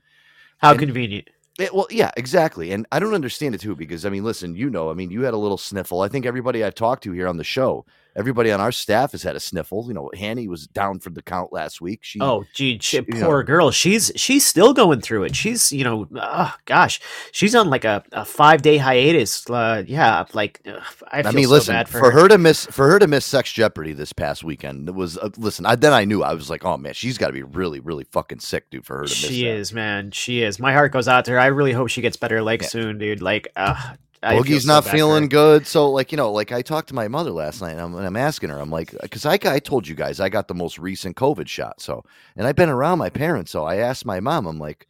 how 0.57 0.71
And- 0.71 0.79
convenient. 0.79 1.29
It- 1.57 1.73
well 1.73 1.87
yeah 1.89 2.11
exactly 2.17 2.71
and 2.73 2.85
i 2.91 2.99
don't 2.99 3.13
understand 3.13 3.55
it 3.55 3.61
too 3.61 3.75
because 3.77 4.05
i 4.05 4.09
mean 4.09 4.25
listen 4.25 4.55
you 4.55 4.69
know 4.69 4.89
i 4.89 4.93
mean 4.93 5.09
you 5.09 5.21
had 5.21 5.33
a 5.33 5.37
little 5.37 5.57
sniffle. 5.57 6.01
I 6.01 6.09
think 6.09 6.25
everybody 6.25 6.63
i've 6.65 6.75
talked 6.75 7.03
to 7.03 7.13
here 7.13 7.27
on 7.29 7.37
the 7.37 7.45
show 7.45 7.85
everybody 8.15 8.51
on 8.51 8.61
our 8.61 8.71
staff 8.71 9.11
has 9.11 9.23
had 9.23 9.35
a 9.35 9.39
sniffle 9.39 9.85
you 9.87 9.93
know 9.93 10.09
hanny 10.15 10.47
was 10.47 10.67
down 10.67 10.99
for 10.99 11.09
the 11.09 11.21
count 11.21 11.51
last 11.51 11.81
week 11.81 11.99
she 12.03 12.19
oh 12.21 12.45
gee 12.53 12.77
she, 12.81 12.97
you 12.97 13.03
know- 13.19 13.25
poor 13.25 13.43
girl 13.43 13.71
she's 13.71 14.11
she's 14.15 14.45
still 14.45 14.73
going 14.73 15.01
through 15.01 15.23
it 15.23 15.35
she's 15.35 15.71
you 15.71 15.83
know 15.83 16.07
oh 16.15 16.53
gosh 16.65 16.99
she's 17.31 17.53
on 17.55 17.69
like 17.69 17.83
a, 17.85 18.03
a 18.11 18.23
five 18.25 18.61
day 18.61 18.77
hiatus 18.77 19.49
uh 19.49 19.83
yeah 19.87 20.23
like 20.33 20.61
ugh, 20.67 20.81
I, 21.11 21.21
feel 21.21 21.29
I 21.31 21.35
mean, 21.35 21.45
so 21.45 21.51
listen. 21.51 21.85
For, 21.85 21.99
for, 21.99 22.11
her. 22.11 22.27
to 22.27 22.37
miss, 22.37 22.65
for 22.65 22.87
her 22.87 22.99
to 22.99 23.07
miss 23.07 23.25
Sex 23.25 23.51
Jeopardy 23.51 23.93
this 23.93 24.11
past 24.13 24.43
weekend, 24.43 24.89
it 24.89 24.95
was. 24.95 25.17
Uh, 25.17 25.29
listen, 25.37 25.65
I, 25.65 25.75
then 25.75 25.93
I 25.93 26.05
knew 26.05 26.23
I 26.23 26.33
was 26.33 26.49
like, 26.49 26.65
oh 26.65 26.77
man, 26.77 26.93
she's 26.93 27.17
got 27.17 27.27
to 27.27 27.33
be 27.33 27.43
really, 27.43 27.79
really 27.79 28.03
fucking 28.05 28.39
sick, 28.39 28.69
dude, 28.69 28.85
for 28.85 28.97
her 28.97 29.03
to 29.03 29.09
miss. 29.09 29.17
she 29.17 29.43
that. 29.43 29.49
is 29.51 29.73
man 29.73 30.11
she 30.11 30.41
is 30.41 30.59
my 30.59 30.73
heart 30.73 30.91
goes 30.91 31.07
out 31.07 31.25
to 31.25 31.31
her 31.31 31.39
I 31.39 31.47
really 31.47 31.71
hope 31.73 31.89
she 31.89 32.01
gets 32.01 32.17
better 32.17 32.41
like 32.41 32.61
Yeah. 32.63 32.67
soon 32.67 32.97
dude 32.97 33.21
like 33.21 33.47
uh 33.55 33.93
Boogie's 34.25 34.63
so 34.63 34.67
not 34.67 34.83
bad 34.83 34.83
for 34.83 34.89
her. 34.89 34.97
feeling 34.97 35.29
good. 35.29 35.67
So, 35.67 35.89
like, 35.91 36.11
you 36.11 36.17
know, 36.17 36.31
like 36.31 36.51
I 36.51 36.61
talked 36.61 36.89
to 36.89 36.95
my 36.95 37.07
mother 37.07 37.31
last 37.31 37.61
night 37.61 37.71
and 37.71 37.81
I'm, 37.81 37.95
and 37.95 38.05
I'm 38.05 38.15
asking 38.15 38.49
her, 38.49 38.59
I'm 38.59 38.69
like, 38.71 38.93
because 39.01 39.25
I, 39.25 39.39
I 39.45 39.59
told 39.59 39.87
you 39.87 39.95
guys 39.95 40.19
I 40.19 40.29
got 40.29 40.47
the 40.47 40.53
most 40.53 40.79
recent 40.79 41.15
COVID 41.15 41.47
shot. 41.47 41.81
So, 41.81 42.03
and 42.35 42.47
I've 42.47 42.55
been 42.55 42.69
around 42.69 42.99
my 42.99 43.09
parents. 43.09 43.51
So 43.51 43.63
I 43.63 43.77
asked 43.77 44.05
my 44.05 44.19
mom, 44.19 44.47
I'm 44.47 44.59
like, 44.59 44.87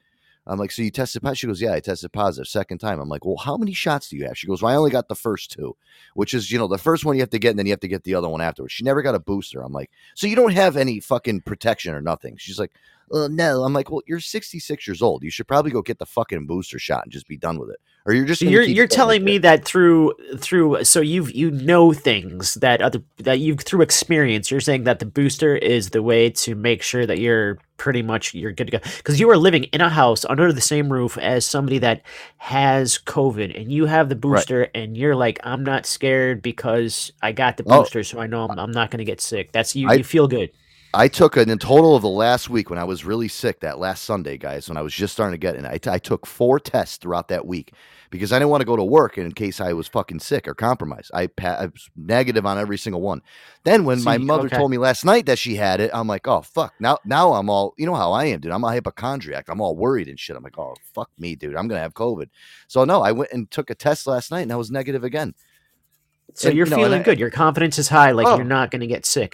I'm 0.48 0.60
like, 0.60 0.72
so 0.72 0.84
you 0.84 0.92
tested 0.92 1.24
positive? 1.24 1.40
She 1.40 1.48
goes, 1.48 1.62
yeah, 1.62 1.74
I 1.74 1.80
tested 1.80 2.14
positive 2.14 2.48
second 2.48 2.78
time. 2.78 3.00
I'm 3.00 3.10
like, 3.10 3.26
well, 3.26 3.38
how 3.38 3.58
many 3.58 3.74
shots 3.74 4.10
do 4.10 4.18
you 4.18 4.26
have? 4.26 4.38
She 4.38 4.46
goes, 4.46 4.62
well, 4.62 4.72
I 4.72 4.76
only 4.76 4.92
got 4.92 5.08
the 5.08 5.16
first 5.16 5.52
two, 5.52 5.76
which 6.14 6.36
is, 6.36 6.52
you 6.52 6.60
know, 6.60 6.68
the 6.68 6.78
first 6.78 7.04
one 7.04 7.16
you 7.16 7.22
have 7.22 7.32
to 7.32 7.40
get 7.40 7.50
and 7.50 7.60
then 7.60 7.66
you 7.66 7.72
have 7.72 7.80
to 7.80 7.88
get 7.88 8.04
the 8.04 8.14
other 8.14 8.30
one 8.30 8.42
afterwards. 8.42 8.74
She 8.74 8.84
never 8.84 9.02
got 9.02 9.16
a 9.16 9.20
booster. 9.20 9.62
I'm 9.62 9.74
like, 9.74 9.90
so 10.14 10.28
you 10.28 10.36
don't 10.36 10.54
have 10.54 10.78
any 10.78 11.00
fucking 11.00 11.42
protection 11.42 11.96
or 11.96 12.02
nothing. 12.02 12.38
She's 12.38 12.60
like, 12.60 12.72
uh, 13.12 13.28
no. 13.28 13.64
I'm 13.64 13.74
like, 13.74 13.90
well, 13.90 14.04
you're 14.06 14.20
66 14.20 14.88
years 14.88 15.02
old. 15.02 15.24
You 15.24 15.32
should 15.32 15.48
probably 15.48 15.72
go 15.72 15.82
get 15.82 15.98
the 15.98 16.06
fucking 16.06 16.46
booster 16.46 16.78
shot 16.78 17.04
and 17.04 17.12
just 17.12 17.28
be 17.28 17.38
done 17.38 17.58
with 17.58 17.72
it. 17.72 17.80
Or 18.08 18.14
you're 18.14 18.26
just 18.26 18.42
So 18.42 18.46
you're 18.48 18.62
you're 18.62 18.86
telling 18.86 19.24
me 19.24 19.40
that 19.40 19.66
through 19.66 20.14
through 20.38 20.84
so 20.84 21.02
you've 21.02 21.32
you 21.34 21.50
know 21.50 21.92
things 21.92 22.54
that 22.56 22.80
other 22.80 23.02
that 23.18 23.40
you've 23.40 23.62
through 23.62 23.82
experience 23.82 24.52
you're 24.52 24.60
saying 24.60 24.84
that 24.84 25.00
the 25.00 25.08
booster 25.08 25.56
is 25.56 25.90
the 25.90 26.04
way 26.04 26.30
to 26.30 26.54
make 26.54 26.84
sure 26.84 27.08
that 27.08 27.18
you're 27.18 27.58
pretty 27.78 28.04
much 28.04 28.36
you're 28.36 28.52
good 28.52 28.68
to 28.68 28.78
go 28.78 28.80
because 28.98 29.20
you 29.20 29.28
are 29.32 29.38
living 29.38 29.64
in 29.66 29.82
a 29.82 29.90
house 29.90 30.24
under 30.26 30.54
the 30.54 30.62
same 30.62 30.94
roof 30.94 31.18
as 31.18 31.48
somebody 31.48 31.80
that 31.80 32.04
has 32.38 33.00
COVID 33.00 33.60
and 33.60 33.72
you 33.72 33.88
have 33.88 34.10
the 34.10 34.16
booster 34.16 34.68
and 34.76 34.96
you're 34.96 35.16
like 35.16 35.40
I'm 35.44 35.64
not 35.64 35.88
scared 35.88 36.44
because 36.44 37.12
I 37.24 37.32
got 37.32 37.58
the 37.58 37.64
Oh. 37.68 37.80
booster 37.82 38.04
so 38.04 38.20
I 38.20 38.28
know 38.28 38.48
I'm, 38.48 38.60
I'm 38.60 38.72
not 38.72 38.92
going 38.92 39.00
to 39.00 39.06
get 39.06 39.20
sick. 39.20 39.52
That's 39.52 39.76
you. 39.76 39.90
I- 39.90 39.96
you 39.96 40.04
feel 40.04 40.28
good. 40.28 40.52
I 40.94 41.10
took 41.10 41.36
an 41.36 41.50
in 41.50 41.58
total 41.58 41.94
of 41.98 42.04
the 42.04 42.08
last 42.08 42.50
week 42.50 42.70
when 42.70 42.80
I 42.80 42.86
was 42.86 43.04
really 43.04 43.28
sick. 43.28 43.60
That 43.60 43.80
last 43.80 44.06
Sunday, 44.06 44.38
guys, 44.38 44.70
when 44.70 44.78
I 44.78 44.82
was 44.82 44.94
just 44.94 45.12
starting 45.12 45.34
to 45.34 45.38
get, 45.38 45.58
and 45.58 45.68
I, 45.68 45.78
t- 45.78 45.90
I 45.90 45.98
took 46.00 46.26
four 46.26 46.58
tests 46.58 46.96
throughout 46.96 47.28
that 47.28 47.46
week 47.46 47.74
because 48.10 48.32
I 48.32 48.40
didn't 48.40 48.50
want 48.50 48.62
to 48.62 48.66
go 48.66 48.76
to 48.76 48.84
work 48.84 49.18
in 49.18 49.32
case 49.32 49.60
I 49.60 49.74
was 49.74 49.88
fucking 49.88 50.20
sick 50.20 50.48
or 50.48 50.54
compromised. 50.54 51.12
I, 51.14 51.28
pa- 51.28 51.58
I 51.60 51.66
was 51.68 51.90
negative 51.96 52.46
on 52.46 52.58
every 52.58 52.78
single 52.78 53.02
one. 53.02 53.22
Then 53.64 53.86
when 53.86 54.04
my 54.04 54.18
mother 54.18 54.48
okay. 54.48 54.58
told 54.58 54.72
me 54.72 54.78
last 54.78 55.06
night 55.06 55.26
that 55.26 55.40
she 55.40 55.56
had 55.56 55.80
it, 55.80 55.92
I'm 55.94 56.08
like, 56.08 56.28
oh 56.28 56.42
fuck. 56.42 56.74
Now 56.80 57.00
now 57.06 57.34
I'm 57.34 57.50
all 57.50 57.74
you 57.78 57.86
know 57.86 57.96
how 57.96 58.12
I 58.12 58.26
am, 58.26 58.40
dude. 58.40 58.52
I'm 58.52 58.64
a 58.64 58.68
hypochondriac. 58.68 59.50
I'm 59.50 59.62
all 59.62 59.76
worried 59.76 60.08
and 60.08 60.20
shit. 60.20 60.36
I'm 60.36 60.44
like, 60.44 60.58
oh 60.58 60.76
fuck 60.94 61.10
me, 61.18 61.36
dude. 61.36 61.56
I'm 61.56 61.68
gonna 61.68 61.82
have 61.82 61.94
COVID. 61.94 62.30
So 62.68 62.84
no, 62.86 63.02
I 63.02 63.12
went 63.12 63.32
and 63.32 63.50
took 63.50 63.70
a 63.70 63.76
test 63.76 64.08
last 64.08 64.32
night 64.32 64.42
and 64.42 64.52
I 64.52 64.56
was 64.56 64.72
negative 64.72 65.04
again. 65.04 65.34
So 66.34 66.50
and, 66.50 66.58
you're 66.58 66.68
you 66.68 66.72
know, 66.72 66.78
feeling 66.78 67.02
I- 67.02 67.04
good. 67.04 67.20
Your 67.20 67.30
confidence 67.30 67.78
is 67.78 67.88
high. 67.88 68.12
Like 68.12 68.28
Oh. 68.28 68.36
you're 68.36 68.46
not 68.46 68.72
going 68.72 68.82
to 68.82 68.88
get 68.88 69.06
sick. 69.06 69.34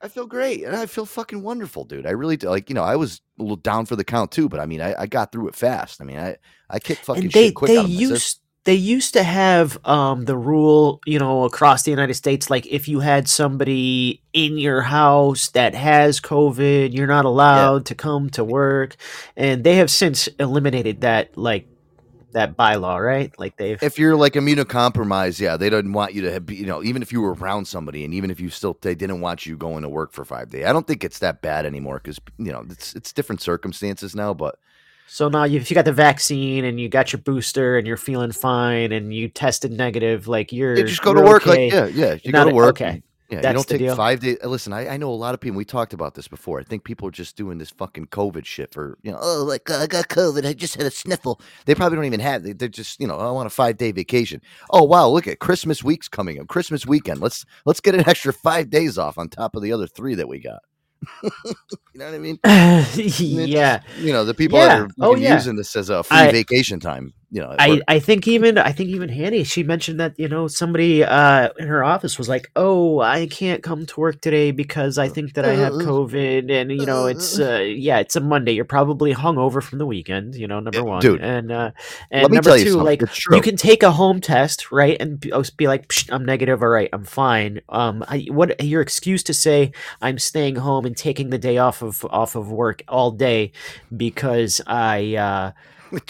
I 0.00 0.08
feel 0.08 0.26
great 0.26 0.64
and 0.64 0.76
I 0.76 0.84
feel 0.84 1.06
fucking 1.06 1.42
wonderful, 1.42 1.84
dude. 1.84 2.06
I 2.06 2.10
really 2.10 2.36
do. 2.36 2.50
Like, 2.50 2.68
you 2.68 2.74
know, 2.74 2.82
I 2.82 2.96
was 2.96 3.22
a 3.38 3.42
little 3.42 3.56
down 3.56 3.86
for 3.86 3.96
the 3.96 4.04
count 4.04 4.30
too, 4.32 4.50
but 4.50 4.60
I 4.60 4.66
mean, 4.66 4.82
I, 4.82 4.94
I 4.98 5.06
got 5.06 5.32
through 5.32 5.48
it 5.48 5.54
fast. 5.54 6.02
I 6.02 6.04
mean, 6.04 6.18
I, 6.18 6.36
I 6.74 6.78
kicked 6.80 7.04
fucking 7.04 7.24
and 7.24 7.32
they 7.32 7.46
shit 7.46 7.54
quick 7.54 7.68
they 7.68 7.78
out 7.78 7.84
of 7.86 7.90
used 7.90 8.40
they 8.64 8.74
used 8.74 9.12
to 9.12 9.22
have 9.22 9.78
um 9.84 10.24
the 10.24 10.36
rule 10.36 11.00
you 11.04 11.18
know 11.18 11.44
across 11.44 11.82
the 11.82 11.90
united 11.90 12.14
states 12.14 12.48
like 12.48 12.66
if 12.66 12.88
you 12.88 13.00
had 13.00 13.28
somebody 13.28 14.22
in 14.32 14.56
your 14.56 14.80
house 14.80 15.50
that 15.50 15.74
has 15.74 16.18
covid 16.18 16.94
you're 16.94 17.06
not 17.06 17.24
allowed 17.24 17.86
to 17.86 17.94
come 17.94 18.30
to 18.30 18.44
work. 18.44 18.96
And 19.36 19.64
they 19.64 19.76
have 19.76 19.90
since 19.90 20.28
eliminated 20.38 21.02
that 21.02 21.36
like 21.36 21.68
that 22.32 22.56
bylaw 22.56 23.04
right? 23.04 23.32
Like 23.38 23.56
they've 23.56 23.80
If 23.82 23.98
you're 23.98 24.16
like 24.16 24.34
immunocompromised, 24.34 25.40
yeah, 25.40 25.56
they 25.56 25.70
don't 25.70 25.92
want 25.92 26.14
you 26.14 26.22
to 26.22 26.32
have, 26.32 26.50
you 26.50 26.66
know, 26.66 26.82
even 26.82 27.00
if 27.00 27.12
you 27.12 27.20
were 27.20 27.34
around 27.34 27.66
somebody 27.66 28.04
and 28.04 28.12
even 28.12 28.30
if 28.30 28.40
you 28.40 28.50
still, 28.50 28.76
they 28.80 28.94
didn't 28.94 29.20
want 29.20 29.46
you 29.46 29.56
going 29.56 29.82
to 29.82 29.88
work 29.88 30.12
for 30.12 30.24
five 30.24 30.50
days. 30.50 30.64
I 30.64 30.72
don't 30.72 30.86
think 30.86 31.04
it's 31.04 31.20
that 31.20 31.42
bad 31.42 31.64
anymore 31.64 32.00
because, 32.02 32.18
you 32.38 32.52
know, 32.52 32.64
it's, 32.68 32.94
it's 32.94 33.12
different 33.12 33.40
circumstances 33.40 34.16
now, 34.16 34.34
but 34.34 34.58
so 35.06 35.28
now 35.28 35.44
if 35.44 35.70
you 35.70 35.74
got 35.74 35.84
the 35.84 35.92
vaccine 35.92 36.64
and 36.64 36.80
you 36.80 36.88
got 36.88 37.12
your 37.12 37.20
booster 37.20 37.76
and 37.78 37.86
you're 37.86 37.96
feeling 37.96 38.32
fine 38.32 38.92
and 38.92 39.14
you 39.14 39.28
tested 39.28 39.72
negative 39.72 40.26
like 40.28 40.52
you're 40.52 40.76
you 40.76 40.84
just 40.84 41.02
go 41.02 41.14
to 41.14 41.20
work. 41.20 41.46
okay. 41.46 41.70
Like, 41.70 41.72
yeah, 41.72 41.86
yeah, 42.06 42.18
you 42.22 42.32
Not 42.32 42.44
go 42.44 42.50
to 42.50 42.54
work. 42.56 42.80
okay. 42.80 42.88
and- 42.90 43.02
Yeah, 43.30 43.40
That's 43.40 43.52
you 43.52 43.54
don't 43.54 43.68
take 43.68 43.78
deal. 43.78 43.96
five 43.96 44.20
days. 44.20 44.36
Listen, 44.44 44.72
I, 44.74 44.86
I 44.88 44.96
know 44.98 45.10
a 45.10 45.16
lot 45.16 45.32
of 45.34 45.40
people. 45.40 45.56
We 45.56 45.64
talked 45.64 45.94
about 45.94 46.14
this 46.14 46.28
before. 46.28 46.60
I 46.60 46.62
think 46.62 46.84
people 46.84 47.08
are 47.08 47.10
just 47.10 47.36
doing 47.36 47.56
this 47.56 47.70
fucking 47.70 48.08
COVID 48.08 48.44
shit 48.44 48.70
for 48.72 48.98
you 49.02 49.10
know. 49.12 49.18
Oh, 49.20 49.42
like 49.44 49.68
I 49.70 49.86
got 49.86 50.08
COVID. 50.08 50.44
I 50.46 50.52
just 50.52 50.74
had 50.76 50.84
a 50.86 50.90
sniffle. 50.90 51.40
They 51.64 51.74
probably 51.74 51.96
don't 51.96 52.04
even 52.04 52.20
have. 52.20 52.42
They, 52.42 52.52
they're 52.52 52.68
just 52.68 53.00
you 53.00 53.06
know. 53.06 53.16
Oh, 53.16 53.26
I 53.28 53.32
want 53.32 53.46
a 53.46 53.50
five 53.50 53.78
day 53.78 53.92
vacation. 53.92 54.42
Oh 54.70 54.84
wow, 54.84 55.08
look 55.08 55.26
at 55.26 55.38
Christmas 55.38 55.82
week's 55.82 56.06
coming 56.06 56.38
up. 56.38 56.48
Christmas 56.48 56.86
weekend. 56.86 57.20
Let's 57.20 57.46
let's 57.64 57.80
get 57.80 57.94
an 57.94 58.06
extra 58.08 58.32
five 58.32 58.68
days 58.68 58.98
off 58.98 59.16
on 59.16 59.30
top 59.30 59.56
of 59.56 59.62
the 59.62 59.72
other 59.72 59.86
three 59.86 60.14
that 60.16 60.28
we 60.28 60.38
got. 60.38 60.60
You 61.22 61.30
know 61.94 62.06
what 62.06 62.14
I 62.14 62.18
mean? 62.18 62.38
Yeah 62.44 63.78
just, 63.78 63.98
you 63.98 64.12
know 64.12 64.24
the 64.24 64.34
people 64.34 64.58
Yeah. 64.58 64.68
that 64.68 64.80
are 64.82 64.88
Oh, 65.00 65.16
yeah. 65.16 65.34
using 65.34 65.56
this 65.56 65.74
as 65.76 65.90
a 65.90 66.02
free 66.02 66.16
I- 66.16 66.32
vacation 66.32 66.80
time. 66.80 67.14
You 67.34 67.40
know, 67.42 67.54
I. 67.58 67.80
I 67.88 67.98
think 67.98 68.28
even 68.28 68.58
I 68.58 68.70
think 68.72 68.90
even 68.90 69.08
Hanny 69.08 69.42
she 69.44 69.62
mentioned 69.62 69.98
that 69.98 70.14
you 70.18 70.28
know 70.28 70.46
somebody 70.46 71.02
uh 71.04 71.48
in 71.58 71.66
her 71.66 71.82
office 71.82 72.16
was 72.16 72.28
like 72.28 72.50
oh 72.54 73.00
I 73.00 73.26
can't 73.26 73.62
come 73.62 73.86
to 73.86 74.00
work 74.00 74.20
today 74.20 74.52
because 74.52 74.98
I 74.98 75.08
think 75.08 75.34
that 75.34 75.44
I 75.44 75.54
have 75.54 75.74
Uh, 75.74 75.78
COVID 75.78 76.50
and 76.50 76.70
you 76.70 76.86
know 76.86 77.06
it's 77.06 77.38
uh 77.40 77.58
yeah 77.58 77.98
it's 77.98 78.14
a 78.16 78.20
Monday. 78.20 78.52
You're 78.52 78.64
probably 78.64 79.12
hungover 79.12 79.60
from 79.62 79.78
the 79.78 79.86
weekend 79.86 80.36
you 80.36 80.46
know 80.46 80.60
number 80.60 80.84
one. 80.84 81.00
dude, 81.00 81.20
and 81.20 81.50
uh 81.50 81.70
and 82.10 82.22
number 82.30 82.50
tell 82.50 82.56
you 82.56 82.64
two 82.64 82.82
like 82.82 83.02
you 83.32 83.40
can 83.40 83.56
take 83.56 83.82
a 83.82 83.90
home 83.90 84.20
test 84.20 84.70
right 84.70 84.96
and 85.00 85.18
be, 85.18 85.32
oh, 85.32 85.42
be 85.56 85.66
like 85.66 85.88
Psh, 85.88 86.10
I'm 86.12 86.24
negative 86.24 86.62
all 86.62 86.68
right 86.68 86.88
I'm 86.92 87.04
fine. 87.04 87.60
Um 87.68 88.04
I, 88.06 88.26
what 88.30 88.62
your 88.64 88.80
excuse 88.80 89.22
to 89.24 89.34
say 89.34 89.72
I'm 90.00 90.18
staying 90.18 90.56
home 90.56 90.86
and 90.86 90.96
taking 90.96 91.30
the 91.30 91.38
day 91.38 91.58
off 91.58 91.82
of 91.82 92.04
off 92.10 92.36
of 92.36 92.50
work 92.50 92.82
all 92.88 93.10
day 93.10 93.50
because 93.96 94.60
I 94.66 95.16
uh 95.16 95.52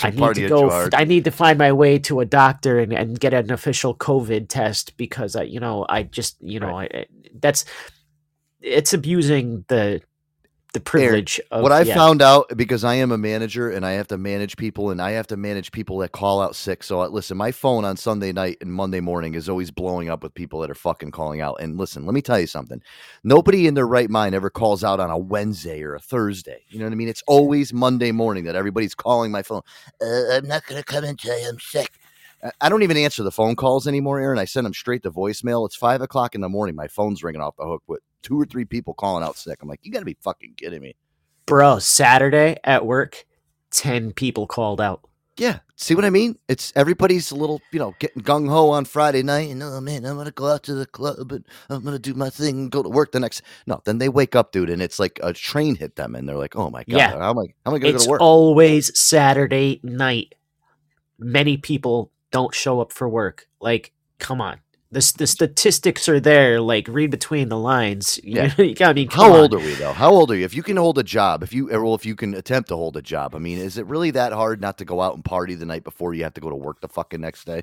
I 0.06 0.10
need 0.10 0.16
to 0.34 0.40
go. 0.48 0.68
F- 0.86 0.94
I 1.00 1.04
need 1.04 1.24
to 1.24 1.30
find 1.30 1.58
my 1.58 1.72
way 1.72 1.98
to 2.00 2.20
a 2.20 2.24
doctor 2.24 2.78
and, 2.78 2.92
and 2.92 3.18
get 3.18 3.34
an 3.34 3.50
official 3.52 3.94
COVID 3.94 4.48
test 4.48 4.96
because 4.96 5.36
I, 5.36 5.42
you 5.42 5.60
know, 5.60 5.86
I 5.88 6.04
just, 6.04 6.36
you 6.40 6.60
know, 6.60 6.76
I, 6.78 6.84
I- 6.92 7.06
that's 7.40 7.64
it's 8.60 8.94
abusing 8.94 9.64
the 9.68 10.00
the 10.74 10.80
privilege 10.80 11.40
of 11.50 11.62
what 11.62 11.72
I 11.72 11.82
yeah. 11.82 11.94
found 11.94 12.20
out 12.20 12.50
because 12.56 12.84
I 12.84 12.96
am 12.96 13.12
a 13.12 13.16
manager 13.16 13.70
and 13.70 13.86
I 13.86 13.92
have 13.92 14.08
to 14.08 14.18
manage 14.18 14.56
people 14.56 14.90
and 14.90 15.00
I 15.00 15.12
have 15.12 15.26
to 15.28 15.36
manage 15.36 15.72
people 15.72 15.98
that 15.98 16.12
call 16.12 16.42
out 16.42 16.54
sick. 16.56 16.82
So 16.82 17.00
uh, 17.00 17.08
listen, 17.08 17.36
my 17.36 17.52
phone 17.52 17.84
on 17.84 17.96
Sunday 17.96 18.32
night 18.32 18.58
and 18.60 18.72
Monday 18.72 19.00
morning 19.00 19.34
is 19.34 19.48
always 19.48 19.70
blowing 19.70 20.10
up 20.10 20.22
with 20.22 20.34
people 20.34 20.60
that 20.60 20.70
are 20.70 20.74
fucking 20.74 21.12
calling 21.12 21.40
out. 21.40 21.56
And 21.60 21.78
listen, 21.78 22.04
let 22.04 22.12
me 22.12 22.20
tell 22.20 22.40
you 22.40 22.48
something. 22.48 22.82
Nobody 23.22 23.66
in 23.66 23.74
their 23.74 23.86
right 23.86 24.10
mind 24.10 24.34
ever 24.34 24.50
calls 24.50 24.84
out 24.84 25.00
on 25.00 25.10
a 25.10 25.16
Wednesday 25.16 25.82
or 25.82 25.94
a 25.94 26.00
Thursday. 26.00 26.64
You 26.68 26.80
know 26.80 26.86
what 26.86 26.92
I 26.92 26.96
mean? 26.96 27.08
It's 27.08 27.22
always 27.26 27.72
Monday 27.72 28.12
morning 28.12 28.44
that 28.44 28.56
everybody's 28.56 28.94
calling 28.94 29.30
my 29.30 29.42
phone. 29.42 29.62
Uh, 30.02 30.32
I'm 30.32 30.46
not 30.46 30.66
going 30.66 30.80
to 30.80 30.84
come 30.84 31.04
in 31.04 31.16
today. 31.16 31.44
I'm 31.48 31.60
sick. 31.60 31.92
I- 32.60 32.68
don't 32.68 32.82
even 32.82 32.96
answer 32.96 33.22
the 33.22 33.30
phone 33.32 33.56
calls 33.56 33.86
anymore, 33.86 34.20
Aaron. 34.20 34.38
I 34.38 34.44
send 34.44 34.66
them 34.66 34.74
straight 34.74 35.02
to 35.04 35.10
voicemail. 35.10 35.66
It's 35.66 35.76
five 35.76 36.00
o'clock 36.02 36.34
in 36.34 36.40
the 36.40 36.48
morning. 36.48 36.74
My 36.76 36.88
phone's 36.88 37.22
ringing 37.22 37.40
off 37.40 37.56
the 37.56 37.64
hook 37.66 37.82
with 37.86 38.00
two 38.22 38.40
or 38.40 38.44
three 38.44 38.64
people 38.64 38.94
calling 38.94 39.24
out 39.24 39.36
sick. 39.36 39.58
I'm 39.62 39.68
like, 39.68 39.80
you 39.82 39.90
got 39.92 40.00
to 40.00 40.04
be 40.04 40.16
fucking 40.20 40.54
kidding 40.56 40.82
me. 40.82 40.94
bro. 41.46 41.78
Saturday 41.78 42.56
at 42.64 42.84
work, 42.86 43.24
ten 43.70 44.12
people 44.12 44.46
called 44.46 44.80
out. 44.80 45.00
Yeah. 45.36 45.58
See 45.76 45.96
what 45.96 46.04
I 46.04 46.10
mean? 46.10 46.38
It's 46.48 46.72
everybody's 46.76 47.32
a 47.32 47.34
little, 47.34 47.60
you 47.72 47.80
know, 47.80 47.92
getting 47.98 48.22
gung 48.22 48.48
ho 48.48 48.70
on 48.70 48.84
Friday 48.84 49.22
night. 49.24 49.50
And 49.50 49.60
oh 49.64 49.80
man, 49.80 50.04
I'm 50.06 50.16
gonna 50.16 50.30
go 50.30 50.46
out 50.46 50.62
to 50.64 50.74
the 50.74 50.86
club 50.86 51.32
and 51.32 51.44
I'm 51.68 51.82
gonna 51.82 51.98
do 51.98 52.14
my 52.14 52.30
thing 52.30 52.56
and 52.60 52.70
go 52.70 52.84
to 52.84 52.88
work 52.88 53.10
the 53.10 53.18
next. 53.18 53.42
No, 53.66 53.82
then 53.84 53.98
they 53.98 54.08
wake 54.08 54.36
up, 54.36 54.52
dude, 54.52 54.70
and 54.70 54.80
it's 54.80 55.00
like 55.00 55.18
a 55.24 55.32
train 55.32 55.74
hit 55.74 55.96
them, 55.96 56.14
and 56.14 56.28
they're 56.28 56.36
like, 56.36 56.54
"Oh 56.54 56.70
my 56.70 56.84
god, 56.84 56.96
Yeah. 56.96 57.18
how 57.18 57.30
am 57.30 57.38
I? 57.40 57.46
How 57.64 57.72
am 57.72 57.74
I 57.74 57.78
gonna 57.80 57.90
go 57.92 57.96
It's 57.96 58.04
to 58.04 58.10
work?" 58.10 58.20
always 58.20 58.96
Saturday 58.96 59.80
night. 59.82 60.36
Many 61.18 61.56
people 61.56 62.12
don't 62.34 62.52
show 62.52 62.80
up 62.80 62.90
for 62.92 63.08
work. 63.08 63.46
Like, 63.60 63.92
come 64.18 64.40
on. 64.40 64.58
The, 64.90 65.12
the 65.18 65.26
statistics 65.28 66.08
are 66.08 66.18
there. 66.18 66.60
Like, 66.60 66.88
read 66.88 67.12
between 67.12 67.48
the 67.48 67.56
lines. 67.58 68.18
You, 68.24 68.34
Yeah. 68.42 68.54
you 68.58 68.74
gotta 68.74 68.94
be. 68.94 69.06
how 69.08 69.32
old 69.32 69.54
are 69.54 69.58
we 69.58 69.74
though? 69.74 69.92
How 69.92 70.10
old 70.10 70.32
are 70.32 70.36
you? 70.36 70.44
If 70.44 70.52
you 70.54 70.64
can 70.64 70.76
hold 70.76 70.98
a 70.98 71.04
job, 71.04 71.44
if 71.44 71.52
you, 71.52 71.66
well, 71.66 71.94
if 71.94 72.04
you 72.04 72.16
can 72.16 72.34
attempt 72.34 72.70
to 72.70 72.76
hold 72.76 72.96
a 72.96 73.02
job, 73.02 73.36
I 73.36 73.38
mean, 73.38 73.58
is 73.58 73.78
it 73.78 73.86
really 73.86 74.10
that 74.12 74.32
hard 74.32 74.60
not 74.60 74.78
to 74.78 74.84
go 74.84 75.00
out 75.00 75.14
and 75.14 75.24
party 75.24 75.54
the 75.54 75.64
night 75.64 75.84
before 75.84 76.12
you 76.12 76.24
have 76.24 76.34
to 76.34 76.40
go 76.40 76.50
to 76.50 76.56
work 76.56 76.80
the 76.80 76.88
fucking 76.88 77.20
next 77.20 77.44
day? 77.44 77.62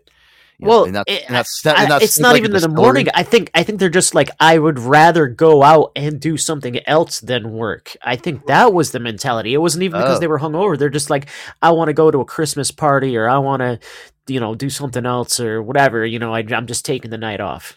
Know, 0.62 0.68
Well, 0.70 0.84
and 0.86 0.94
not, 0.94 1.10
it- 1.10 1.24
and 1.28 1.34
not 1.34 1.48
I- 1.66 1.82
and 1.82 1.90
not 1.90 2.02
it's 2.04 2.20
not 2.20 2.34
like 2.34 2.40
even 2.44 2.56
in 2.56 2.62
the 2.62 2.70
morning. 2.70 3.08
I 3.14 3.24
think 3.24 3.50
I 3.56 3.64
think 3.64 3.80
they're 3.80 3.90
just 3.90 4.14
like 4.14 4.30
I 4.40 4.58
would 4.60 4.78
rather 4.80 5.28
go 5.28 5.64
out 5.64 5.92
and 5.96 6.20
do 6.20 6.38
something 6.38 6.80
else 6.88 7.20
than 7.20 7.52
work. 7.52 7.96
I 8.04 8.16
think 8.16 8.46
that 8.46 8.72
was 8.74 8.92
the 8.92 9.00
mentality. 9.00 9.54
It 9.54 9.58
wasn't 9.58 9.84
even 9.84 10.00
because 10.02 10.18
Oh. 10.18 10.20
they 10.20 10.28
were 10.28 10.40
hungover. 10.40 10.78
They're 10.78 10.90
just 10.90 11.10
like 11.10 11.28
I 11.62 11.72
want 11.72 11.88
to 11.90 11.94
go 11.94 12.12
to 12.12 12.22
a 12.22 12.26
Christmas 12.26 12.70
party 12.72 13.18
or 13.18 13.28
I 13.28 13.40
want 13.40 13.62
to, 13.62 13.80
you 14.28 14.40
know, 14.40 14.54
do 14.56 14.70
something 14.70 15.06
else 15.06 15.40
or 15.40 15.64
whatever. 15.64 16.06
You 16.06 16.20
know, 16.20 16.34
I, 16.34 16.40
I'm 16.52 16.68
just 16.68 16.86
taking 16.86 17.10
the 17.12 17.18
night 17.18 17.42
off. 17.42 17.76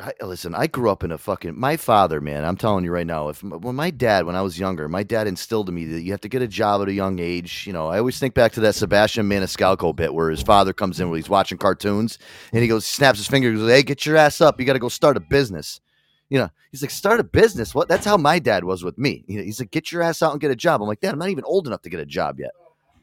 I, 0.00 0.12
listen, 0.24 0.54
I 0.54 0.66
grew 0.66 0.90
up 0.90 1.04
in 1.04 1.12
a 1.12 1.18
fucking. 1.18 1.58
My 1.58 1.76
father, 1.76 2.20
man, 2.20 2.44
I'm 2.44 2.56
telling 2.56 2.84
you 2.84 2.90
right 2.90 3.06
now. 3.06 3.28
If 3.28 3.42
when 3.42 3.76
my 3.76 3.90
dad, 3.90 4.24
when 4.26 4.34
I 4.36 4.42
was 4.42 4.58
younger, 4.58 4.88
my 4.88 5.02
dad 5.02 5.26
instilled 5.26 5.68
in 5.68 5.74
me 5.74 5.84
that 5.86 6.00
you 6.02 6.10
have 6.12 6.20
to 6.22 6.28
get 6.28 6.42
a 6.42 6.48
job 6.48 6.82
at 6.82 6.88
a 6.88 6.92
young 6.92 7.18
age. 7.18 7.64
You 7.66 7.72
know, 7.72 7.88
I 7.88 7.98
always 7.98 8.18
think 8.18 8.34
back 8.34 8.52
to 8.52 8.60
that 8.60 8.74
Sebastian 8.74 9.28
Maniscalco 9.28 9.94
bit 9.94 10.14
where 10.14 10.30
his 10.30 10.42
father 10.42 10.72
comes 10.72 11.00
in 11.00 11.10
when 11.10 11.18
he's 11.18 11.28
watching 11.28 11.58
cartoons 11.58 12.18
and 12.52 12.62
he 12.62 12.68
goes, 12.68 12.86
snaps 12.86 13.18
his 13.18 13.28
finger, 13.28 13.52
goes, 13.52 13.70
"Hey, 13.70 13.82
get 13.82 14.06
your 14.06 14.16
ass 14.16 14.40
up! 14.40 14.58
You 14.58 14.66
got 14.66 14.72
to 14.74 14.78
go 14.78 14.88
start 14.88 15.16
a 15.16 15.20
business." 15.20 15.80
You 16.28 16.38
know, 16.38 16.48
he's 16.70 16.82
like, 16.82 16.90
"Start 16.92 17.20
a 17.20 17.24
business? 17.24 17.74
What?" 17.74 17.88
That's 17.88 18.06
how 18.06 18.16
my 18.16 18.38
dad 18.38 18.64
was 18.64 18.82
with 18.84 18.96
me. 18.98 19.24
He's 19.26 19.60
like, 19.60 19.70
"Get 19.70 19.92
your 19.92 20.02
ass 20.02 20.22
out 20.22 20.32
and 20.32 20.40
get 20.40 20.50
a 20.50 20.56
job." 20.56 20.80
I'm 20.80 20.88
like, 20.88 21.00
"Dad, 21.00 21.12
I'm 21.12 21.18
not 21.18 21.28
even 21.30 21.44
old 21.44 21.66
enough 21.66 21.82
to 21.82 21.90
get 21.90 22.00
a 22.00 22.06
job 22.06 22.38
yet." 22.40 22.50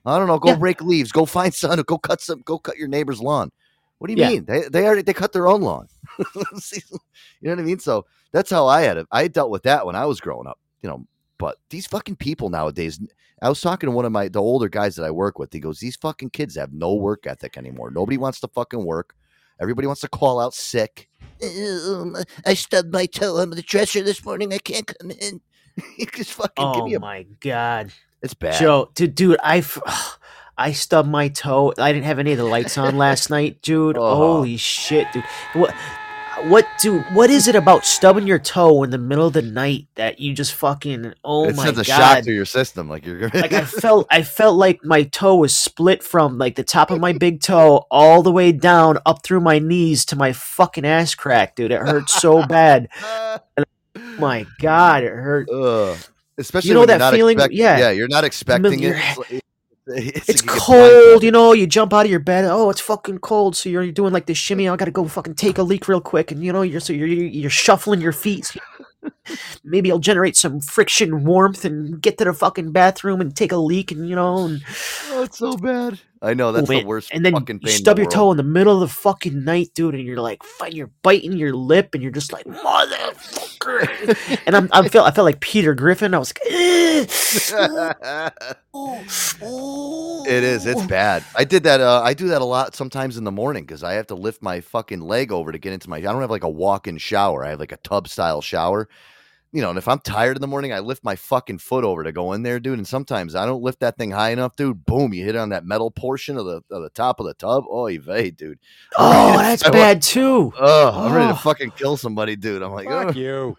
I 0.06 0.18
don't 0.18 0.28
know. 0.28 0.40
Go 0.40 0.50
Yeah. 0.52 0.58
rake 0.60 0.82
leaves. 0.82 1.12
Go 1.12 1.26
find 1.26 1.54
sun. 1.54 1.82
Go 1.82 1.98
cut 1.98 2.22
some. 2.22 2.42
Go 2.42 2.58
cut 2.58 2.78
your 2.78 2.88
neighbor's 2.88 3.20
lawn. 3.22 3.52
What 4.00 4.08
do 4.08 4.14
you 4.14 4.20
Yeah. 4.20 4.30
mean? 4.30 4.46
They 4.46 4.68
they 4.70 4.86
already 4.86 5.02
they 5.02 5.14
cut 5.14 5.34
their 5.34 5.48
own 5.48 5.62
lawn. 5.62 5.88
You 7.42 7.50
know 7.50 7.52
what 7.52 7.60
I 7.60 7.64
mean? 7.64 7.80
So 7.80 8.06
that's 8.32 8.50
how 8.50 8.68
I 8.68 8.82
had 8.82 8.98
it. 8.98 9.08
I 9.12 9.28
dealt 9.28 9.52
with 9.52 9.64
that 9.64 9.86
when 9.86 9.96
I 9.96 10.06
was 10.06 10.20
growing 10.20 10.48
up. 10.48 10.60
You 10.82 10.90
know, 10.90 11.06
but 11.38 11.58
these 11.70 11.88
fucking 11.88 12.16
people 12.18 12.50
nowadays. 12.50 13.00
I 13.42 13.50
was 13.50 13.62
talking 13.62 13.88
to 13.88 13.96
one 13.96 14.06
of 14.06 14.12
my 14.12 14.28
the 14.30 14.42
older 14.42 14.70
guys 14.70 14.96
that 14.96 15.04
I 15.04 15.12
work 15.12 15.38
with. 15.38 15.54
He 15.54 15.60
goes, 15.60 15.80
"These 15.80 15.96
fucking 15.98 16.32
kids 16.32 16.56
have 16.56 16.74
no 16.74 16.96
work 16.96 17.28
ethic 17.28 17.58
anymore. 17.58 17.92
Nobody 17.92 18.18
wants 18.18 18.40
to 18.42 18.48
fucking 18.48 18.84
work. 18.84 19.16
Everybody 19.62 19.86
wants 19.88 20.02
to 20.02 20.08
call 20.08 20.40
out 20.40 20.54
sick. 20.56 21.10
Um, 21.44 22.16
I 22.46 22.54
stubbed 22.56 22.92
my 22.92 23.06
toe 23.06 23.38
on 23.38 23.52
the 23.52 23.62
dresser 23.62 24.02
this 24.04 24.24
morning. 24.26 24.54
I 24.54 24.58
can't 24.60 24.88
come 24.88 25.12
in. 25.12 25.42
Just 26.16 26.34
fucking 26.34 26.72
give 26.74 26.84
Oh 26.84 26.86
me 26.88 26.94
a. 26.96 27.00
my 27.00 27.24
god, 27.40 27.92
It's 28.24 28.34
bad. 28.34 28.60
Joe, 28.60 28.90
dude, 28.96 29.14
dude, 29.14 29.38
I. 29.44 29.58
f- 29.60 29.80
I 30.58 30.72
stubbed 30.72 31.10
my 31.10 31.28
toe. 31.28 31.74
I 31.78 31.92
didn't 31.92 32.06
have 32.06 32.20
any 32.20 32.32
of 32.32 32.38
the 32.38 32.44
lights 32.46 32.78
on 32.78 32.98
last 32.98 33.30
night, 33.38 33.62
dude. 33.62 33.98
Oh. 33.98 34.16
Holy 34.16 34.58
shit, 34.58 35.12
dude! 35.14 35.24
What, 35.54 35.74
what, 36.46 36.68
dude? 36.82 37.04
What 37.14 37.30
is 37.30 37.48
it 37.48 37.56
about 37.56 37.86
stubbing 37.86 38.28
your 38.28 38.40
toe 38.40 38.84
in 38.84 38.90
the 38.92 38.98
middle 38.98 39.28
of 39.28 39.34
the 39.34 39.42
night 39.42 39.88
that 39.96 40.20
you 40.20 40.34
just 40.34 40.54
fucking? 40.54 41.14
Oh 41.24 41.50
it 41.50 41.56
my 41.56 41.66
sends 41.66 41.80
a 41.80 41.84
god! 41.84 41.98
shock 42.16 42.24
to 42.26 42.32
your 42.32 42.46
system. 42.46 42.90
Like 42.90 43.06
you're 43.06 43.30
like 43.30 43.54
I 43.54 43.66
felt, 43.66 44.08
I 44.12 44.24
felt 44.24 44.56
like 44.58 44.84
my 44.84 45.04
toe 45.04 45.36
was 45.38 45.56
split 45.56 46.04
from 46.04 46.38
like 46.38 46.56
the 46.56 46.64
top 46.64 46.92
of 46.92 47.00
my 47.00 47.14
big 47.14 47.42
toe 47.42 47.86
all 47.92 48.22
the 48.24 48.32
way 48.32 48.52
down 48.52 48.98
up 49.06 49.24
through 49.24 49.42
my 49.42 49.60
knees 49.60 50.06
to 50.06 50.16
my 50.16 50.32
fucking 50.34 50.86
ass 50.86 51.16
crack, 51.16 51.56
dude. 51.56 51.72
It 51.72 51.82
hurt 51.82 52.10
so 52.10 52.46
bad. 52.46 52.90
Oh 53.04 53.40
my 54.20 54.46
god, 54.60 55.04
it 55.04 55.10
hurt. 55.14 55.50
Ugh. 55.50 55.98
Especially 56.40 56.68
You 56.68 56.74
know 56.76 56.82
when 56.82 56.90
you're 56.90 56.98
that 57.00 57.04
not 57.06 57.14
feeling- 57.16 57.38
expect- 57.38 57.54
yeah. 57.56 57.78
yeah, 57.80 57.90
you're 57.92 58.08
not 58.08 58.24
expecting 58.24 58.78
your- 58.80 58.96
it. 58.96 59.44
It's, 59.96 60.30
it's, 60.30 60.42
It's 60.42 60.44
like 60.44 60.64
you 60.70 60.82
get 60.82 60.94
cold, 61.02 61.24
you 61.24 61.32
know. 61.32 61.54
You 61.54 61.68
jump 61.68 61.94
out 61.94 62.06
of 62.06 62.12
your 62.12 62.20
bed. 62.20 62.46
Oh, 62.46 62.70
it's 62.70 62.82
fucking 62.82 63.20
cold. 63.20 63.56
So 63.56 63.70
you're 63.70 63.92
doing 63.92 64.14
like 64.14 64.26
this 64.26 64.38
shimmy. 64.38 64.68
I 64.68 64.76
gotta 64.76 64.92
go 64.92 65.08
fucking 65.08 65.36
take 65.36 65.58
a 65.58 65.64
leak 65.64 65.88
real 65.88 66.02
quick, 66.02 66.32
and 66.32 66.44
you 66.44 66.52
know 66.52 66.62
you're 66.62 66.82
so 66.82 66.94
you're 66.94 67.08
you're 67.08 67.50
shuffling 67.50 68.02
your 68.02 68.12
feet. 68.12 68.52
Maybe 69.64 69.92
I'll 69.92 70.00
generate 70.00 70.36
some 70.36 70.60
friction 70.60 71.24
warmth 71.24 71.64
and 71.66 72.02
get 72.02 72.18
to 72.18 72.26
the 72.26 72.34
fucking 72.34 72.72
bathroom 72.72 73.22
and 73.22 73.36
take 73.36 73.52
a 73.52 73.58
leak, 73.58 73.92
and 73.92 74.08
you 74.10 74.16
know, 74.16 74.46
and, 74.46 74.62
Oh, 75.10 75.24
it's 75.24 75.38
so 75.38 75.56
bad. 75.58 76.00
I 76.22 76.34
know 76.34 76.52
that's 76.52 76.68
the 76.68 76.84
worst. 76.84 77.12
and 77.14 77.24
then 77.24 77.34
fucking 77.34 77.60
you 77.62 77.68
pain 77.68 77.78
stub 77.78 77.98
the 77.98 78.04
your 78.04 78.12
toe 78.12 78.32
in 78.32 78.38
the 78.38 78.44
middle 78.44 78.74
of 78.74 78.80
the 78.82 78.88
fucking 78.88 79.44
night, 79.44 79.70
dude, 79.76 79.96
and 79.96 80.04
you're 80.04 80.22
like, 80.22 80.44
find 80.44 80.74
you're 80.74 80.92
biting 81.04 81.34
your 81.34 81.54
lip, 81.54 81.94
and 81.94 82.02
you're 82.02 82.12
just 82.12 82.34
like, 82.34 82.46
motherfucker. 82.46 84.40
and 84.46 84.56
I'm 84.56 84.70
I 84.72 84.88
felt 84.90 85.08
I 85.08 85.12
felt 85.12 85.26
like 85.26 85.40
Peter 85.40 85.74
Griffin. 85.76 86.14
I 86.14 86.20
was 86.20 86.34
like, 86.34 86.42
it 90.28 90.44
is. 90.44 90.66
It's 90.66 90.86
bad. 90.86 91.24
I 91.36 91.44
did 91.44 91.64
that. 91.64 91.82
Uh, 91.82 92.02
I 92.04 92.14
do 92.14 92.28
that 92.30 92.42
a 92.42 92.46
lot 92.46 92.76
sometimes 92.76 93.18
in 93.18 93.24
the 93.24 93.32
morning 93.32 93.66
because 93.66 93.84
I 93.84 93.94
have 93.94 94.08
to 94.08 94.16
lift 94.16 94.42
my 94.42 94.62
fucking 94.62 95.02
leg 95.02 95.32
over 95.32 95.52
to 95.52 95.58
get 95.58 95.74
into 95.74 95.90
my. 95.90 95.98
I 95.98 96.02
don't 96.02 96.22
have 96.22 96.32
like 96.32 96.44
a 96.44 96.50
walk-in 96.50 96.98
shower. 96.98 97.44
I 97.46 97.50
have 97.50 97.60
like 97.60 97.72
a 97.72 97.78
tub 97.78 98.08
style 98.08 98.42
shower. 98.42 98.90
You 99.54 99.62
know, 99.62 99.70
and 99.70 99.78
if 99.78 99.88
I'm 99.88 100.00
tired 100.00 100.36
in 100.36 100.42
the 100.42 100.48
morning, 100.48 100.74
I 100.74 100.80
lift 100.80 101.04
my 101.06 101.16
fucking 101.16 101.60
foot 101.60 101.84
over 101.86 102.04
to 102.04 102.12
go 102.12 102.34
in 102.34 102.44
there, 102.44 102.60
dude. 102.60 102.78
And 102.80 102.88
sometimes 102.88 103.34
I 103.34 103.46
don't 103.46 103.62
lift 103.64 103.80
that 103.80 103.98
thing 103.98 104.12
high 104.12 104.32
enough, 104.32 104.56
dude. 104.58 104.86
Boom, 104.86 105.14
you 105.14 105.24
hit 105.24 105.38
on 105.38 105.50
that 105.50 105.66
metal 105.66 105.90
portion 105.90 106.38
of 106.38 106.46
the 106.46 106.62
of 106.70 106.84
the 106.84 106.90
top 106.90 107.20
of 107.22 107.26
the 107.26 107.34
tub. 107.34 107.64
Oh, 107.70 107.88
vey, 107.98 108.30
dude. 108.32 108.60
oh, 108.98 109.38
that's 109.38 109.64
I 109.64 109.70
bad 109.70 110.02
too. 110.02 110.52
Oh, 110.60 110.92
I'm 111.06 111.14
ready 111.14 111.28
to 111.28 111.34
Oh. 111.34 111.38
fucking 111.38 111.72
kill 111.72 111.96
somebody, 111.98 112.36
dude. 112.36 112.62
I'm 112.62 112.74
like, 112.74 112.88
Fuck 112.88 113.08
oh. 113.16 113.20
you. 113.20 113.58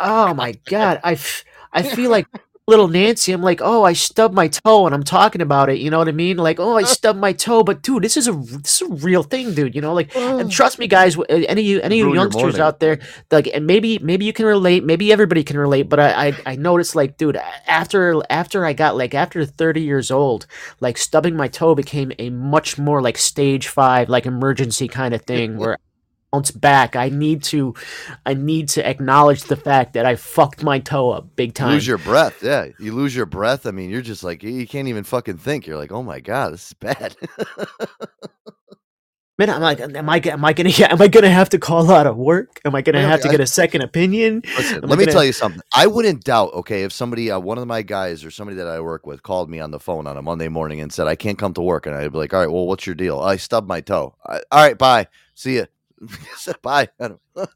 Oh 0.00 0.32
my 0.34 0.52
god, 0.66 1.00
I, 1.04 1.12
f- 1.12 1.44
I 1.72 1.82
feel 1.82 2.10
like 2.10 2.26
little 2.68 2.86
Nancy. 2.86 3.32
I'm 3.32 3.42
like, 3.42 3.60
oh, 3.62 3.82
I 3.82 3.94
stubbed 3.94 4.34
my 4.34 4.46
toe, 4.46 4.86
and 4.86 4.94
I'm 4.94 5.02
talking 5.02 5.40
about 5.40 5.70
it. 5.70 5.78
You 5.78 5.90
know 5.90 5.98
what 5.98 6.06
I 6.06 6.12
mean? 6.12 6.36
Like, 6.36 6.60
oh, 6.60 6.76
I 6.76 6.82
stubbed 6.84 7.18
my 7.18 7.32
toe, 7.32 7.64
but 7.64 7.82
dude, 7.82 8.04
this 8.04 8.16
is 8.16 8.28
a 8.28 8.32
this 8.32 8.80
is 8.80 8.88
a 8.88 8.94
real 8.94 9.22
thing, 9.22 9.54
dude. 9.54 9.74
You 9.74 9.80
know, 9.80 9.94
like, 9.94 10.14
and 10.14 10.50
trust 10.52 10.78
me, 10.78 10.86
guys, 10.86 11.18
uh, 11.18 11.24
any 11.28 11.62
you 11.62 11.80
any 11.80 11.98
you 11.98 12.04
Ruin 12.04 12.16
youngsters 12.16 12.58
out 12.58 12.78
there, 12.78 13.00
like, 13.30 13.48
and 13.52 13.66
maybe 13.66 13.98
maybe 13.98 14.24
you 14.24 14.32
can 14.32 14.46
relate, 14.46 14.84
maybe 14.84 15.10
everybody 15.10 15.42
can 15.42 15.58
relate, 15.58 15.88
but 15.88 15.98
I 15.98 16.28
I, 16.28 16.36
I 16.46 16.56
noticed 16.56 16.94
like, 16.94 17.16
dude, 17.16 17.40
after 17.66 18.20
after 18.30 18.64
I 18.64 18.74
got 18.74 18.96
like 18.96 19.14
after 19.14 19.44
30 19.44 19.80
years 19.80 20.10
old, 20.10 20.46
like 20.80 20.98
stubbing 20.98 21.36
my 21.36 21.48
toe 21.48 21.74
became 21.74 22.12
a 22.18 22.30
much 22.30 22.78
more 22.78 23.00
like 23.00 23.16
stage 23.18 23.68
five, 23.68 24.08
like 24.08 24.26
emergency 24.26 24.88
kind 24.88 25.14
of 25.14 25.22
thing 25.22 25.56
where. 25.56 25.78
Bounce 26.32 26.50
back. 26.50 26.96
I 26.96 27.08
need 27.08 27.42
to, 27.44 27.74
I 28.26 28.34
need 28.34 28.68
to 28.70 28.86
acknowledge 28.88 29.42
the 29.44 29.56
fact 29.56 29.94
that 29.94 30.06
I 30.06 30.16
fucked 30.16 30.62
my 30.62 30.78
toe 30.78 31.10
up 31.10 31.34
big 31.36 31.50
You 31.50 31.52
time. 31.54 31.72
lose 31.72 31.86
your 31.86 31.98
breath. 31.98 32.42
Yeah, 32.42 32.66
you 32.78 32.92
lose 32.94 33.14
your 33.14 33.26
breath. 33.26 33.66
I 33.66 33.70
mean, 33.70 33.90
you're 33.90 34.02
just 34.02 34.24
like 34.24 34.42
you 34.42 34.66
can't 34.66 34.88
even 34.88 35.04
fucking 35.04 35.38
think. 35.38 35.66
You're 35.66 35.78
like, 35.78 35.92
oh 35.92 36.02
my 36.02 36.20
god, 36.20 36.52
this 36.52 36.68
is 36.68 36.72
bad. 36.74 37.16
Man, 39.40 39.50
I'm 39.50 39.60
like, 39.62 39.78
am 39.78 40.10
I, 40.10 40.16
am 40.18 40.44
I 40.44 40.52
gonna, 40.52 40.70
am 40.90 41.00
I 41.00 41.06
gonna 41.06 41.30
have 41.30 41.48
to 41.50 41.60
call 41.60 41.92
out 41.92 42.08
of 42.08 42.16
work? 42.16 42.60
Am 42.64 42.74
I 42.74 42.82
gonna 42.82 43.02
have 43.02 43.20
to 43.20 43.28
get 43.28 43.38
a 43.38 43.46
second 43.46 43.82
opinion? 43.82 44.42
Listen, 44.56 44.80
let 44.80 44.98
me 44.98 45.04
gonna- 45.04 45.12
tell 45.12 45.24
you 45.24 45.32
something. 45.32 45.62
I 45.72 45.86
wouldn't 45.86 46.24
doubt, 46.24 46.52
okay, 46.54 46.82
if 46.82 46.92
somebody, 46.92 47.30
uh, 47.30 47.38
one 47.38 47.56
of 47.56 47.68
my 47.68 47.82
guys 47.82 48.24
or 48.24 48.32
somebody 48.32 48.56
that 48.56 48.66
I 48.66 48.80
work 48.80 49.06
with 49.06 49.22
called 49.22 49.48
me 49.48 49.60
on 49.60 49.70
the 49.70 49.78
phone 49.78 50.08
on 50.08 50.16
a 50.16 50.22
Monday 50.22 50.48
morning 50.48 50.80
and 50.80 50.92
said, 50.92 51.06
I 51.06 51.14
can't 51.14 51.38
come 51.38 51.54
to 51.54 51.60
work. 51.62 51.86
And 51.86 51.94
I'd 51.94 52.10
be 52.10 52.18
like, 52.18 52.34
all 52.34 52.40
right, 52.40 52.50
well, 52.50 52.66
what's 52.66 52.84
your 52.84 52.96
deal? 52.96 53.20
I 53.20 53.36
stubbed 53.36 53.68
my 53.68 53.80
toe. 53.80 54.16
I, 54.26 54.40
all 54.50 54.60
right, 54.60 54.76
bye. 54.76 55.06
See 55.36 55.58
ya. 55.58 55.66
Bye. 56.62 56.88
I, 57.00 57.10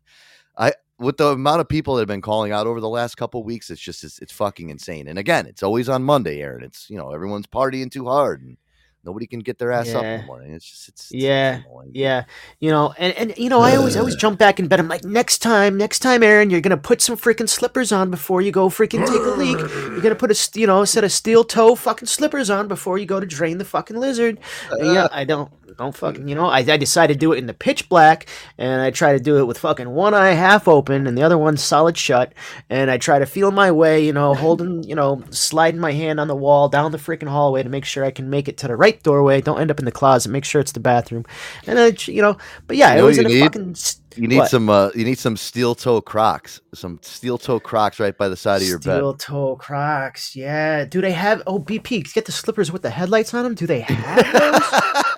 I, 0.58 0.72
with 0.98 1.16
the 1.16 1.28
amount 1.28 1.60
of 1.60 1.68
people 1.68 1.94
that 1.94 2.02
have 2.02 2.08
been 2.08 2.20
calling 2.20 2.52
out 2.52 2.66
over 2.66 2.80
the 2.80 2.88
last 2.88 3.16
couple 3.16 3.42
weeks, 3.42 3.70
it's 3.70 3.80
just, 3.80 4.04
it's, 4.04 4.18
it's 4.20 4.32
fucking 4.32 4.70
insane. 4.70 5.08
And 5.08 5.18
again, 5.18 5.46
it's 5.46 5.62
always 5.62 5.88
on 5.88 6.02
Monday, 6.02 6.40
Aaron. 6.40 6.62
It's, 6.62 6.88
you 6.88 6.96
know, 6.96 7.10
everyone's 7.10 7.46
partying 7.46 7.90
too 7.90 8.04
hard 8.04 8.42
and 8.42 8.56
nobody 9.04 9.26
can 9.26 9.40
get 9.40 9.58
their 9.58 9.72
ass 9.72 9.94
up 9.94 10.04
in 10.04 10.20
the 10.20 10.26
morning. 10.26 10.54
It's 10.54 10.64
just, 10.64 10.88
it's, 10.88 11.10
it's 11.10 11.22
Yeah, 11.22 11.62
annoying. 11.66 11.90
Yeah, 11.94 12.24
you 12.60 12.70
know, 12.70 12.94
and, 12.98 13.12
and 13.14 13.34
you 13.36 13.48
know, 13.48 13.60
I 13.60 13.76
always 13.76 13.96
I 13.96 14.00
always 14.00 14.16
jump 14.16 14.38
back 14.38 14.60
in 14.60 14.68
bed. 14.68 14.80
I'm 14.80 14.88
like, 14.88 15.04
next 15.04 15.38
time, 15.38 15.76
next 15.76 16.00
time, 16.00 16.22
Aaron, 16.22 16.50
you're 16.50 16.60
gonna 16.60 16.76
put 16.76 17.00
some 17.00 17.16
freaking 17.16 17.48
slippers 17.48 17.92
on 17.92 18.10
before 18.10 18.40
you 18.40 18.52
go 18.52 18.68
freaking 18.68 19.04
take 19.06 19.20
a 19.20 19.30
leak. 19.30 19.58
You're 19.58 20.00
gonna 20.02 20.14
put 20.14 20.30
a 20.30 20.58
you 20.58 20.66
know 20.66 20.82
a 20.82 20.86
set 20.86 21.04
of 21.04 21.12
steel 21.12 21.44
toe 21.44 21.74
fucking 21.74 22.08
slippers 22.08 22.50
on 22.50 22.68
before 22.68 22.98
you 22.98 23.06
go 23.06 23.18
to 23.20 23.26
drain 23.26 23.58
the 23.58 23.64
fucking 23.64 23.96
lizard. 23.96 24.38
And 24.70 24.94
yeah, 24.94 25.08
I 25.12 25.24
don't 25.24 25.50
don't 25.78 25.94
fucking 25.96 26.28
you 26.28 26.34
know. 26.34 26.46
I, 26.46 26.58
I 26.58 26.76
decided 26.76 27.14
to 27.14 27.18
do 27.18 27.32
it 27.32 27.38
in 27.38 27.46
the 27.46 27.54
pitch 27.54 27.88
black, 27.88 28.26
and 28.58 28.80
I 28.80 28.90
try 28.90 29.12
to 29.12 29.20
do 29.20 29.38
it 29.38 29.44
with 29.44 29.58
fucking 29.58 29.88
one 29.90 30.14
eye 30.14 30.30
half 30.32 30.68
open 30.68 31.06
and 31.06 31.16
the 31.16 31.22
other 31.22 31.38
one 31.38 31.56
solid 31.56 31.96
shut, 31.96 32.32
and 32.70 32.90
I 32.90 32.98
try 32.98 33.18
to 33.18 33.26
feel 33.26 33.50
my 33.50 33.70
way, 33.70 34.04
you 34.04 34.12
know, 34.12 34.34
holding 34.34 34.82
you 34.84 34.94
know, 34.94 35.22
sliding 35.30 35.80
my 35.80 35.92
hand 35.92 36.20
on 36.20 36.28
the 36.28 36.36
wall 36.36 36.68
down 36.68 36.92
the 36.92 36.98
freaking 36.98 37.28
hallway 37.28 37.62
to 37.62 37.68
make 37.68 37.84
sure 37.84 38.04
I 38.04 38.10
can 38.10 38.30
make 38.30 38.48
it 38.48 38.56
to 38.58 38.68
the 38.68 38.76
right 38.76 39.02
doorway. 39.02 39.40
Don't 39.40 39.60
end 39.60 39.70
up 39.70 39.78
in 39.78 39.84
the 39.84 39.92
closet. 39.92 40.30
Make 40.30 40.44
sure 40.44 40.60
it's 40.60 40.72
the 40.72 40.80
bathroom. 40.80 41.24
And 41.66 41.78
then, 41.78 41.96
you 42.06 42.22
know, 42.22 42.36
but 42.66 42.76
yeah, 42.76 42.94
You 42.94 43.00
it 43.00 43.02
was 43.02 43.18
in 43.18 43.24
you 43.28 43.30
a 43.30 43.34
need? 43.34 43.42
fucking. 43.44 43.76
You 44.14 44.28
need 44.28 44.36
what? 44.36 44.50
some, 44.50 44.68
uh, 44.68 44.90
you 44.94 45.06
need 45.06 45.18
some 45.18 45.38
steel 45.38 45.74
toe 45.74 46.02
Crocs, 46.02 46.60
some 46.74 46.98
steel 47.02 47.38
toe 47.38 47.58
Crocs 47.58 47.98
right 47.98 48.14
by 48.16 48.28
the 48.28 48.36
side 48.36 48.60
of 48.60 48.68
your 48.68 48.78
bed. 48.78 48.96
Steel 48.98 49.14
toe 49.14 49.56
Crocs. 49.56 50.36
Yeah. 50.36 50.84
Do 50.84 51.00
they 51.00 51.12
have? 51.12 51.42
Oh, 51.46 51.58
BP, 51.58 52.12
get 52.12 52.26
the 52.26 52.32
slippers 52.32 52.70
with 52.70 52.82
the 52.82 52.90
headlights 52.90 53.32
on 53.32 53.42
them. 53.44 53.54
Do 53.54 53.66
they 53.66 53.80
have 53.80 54.32
those? 54.32 55.04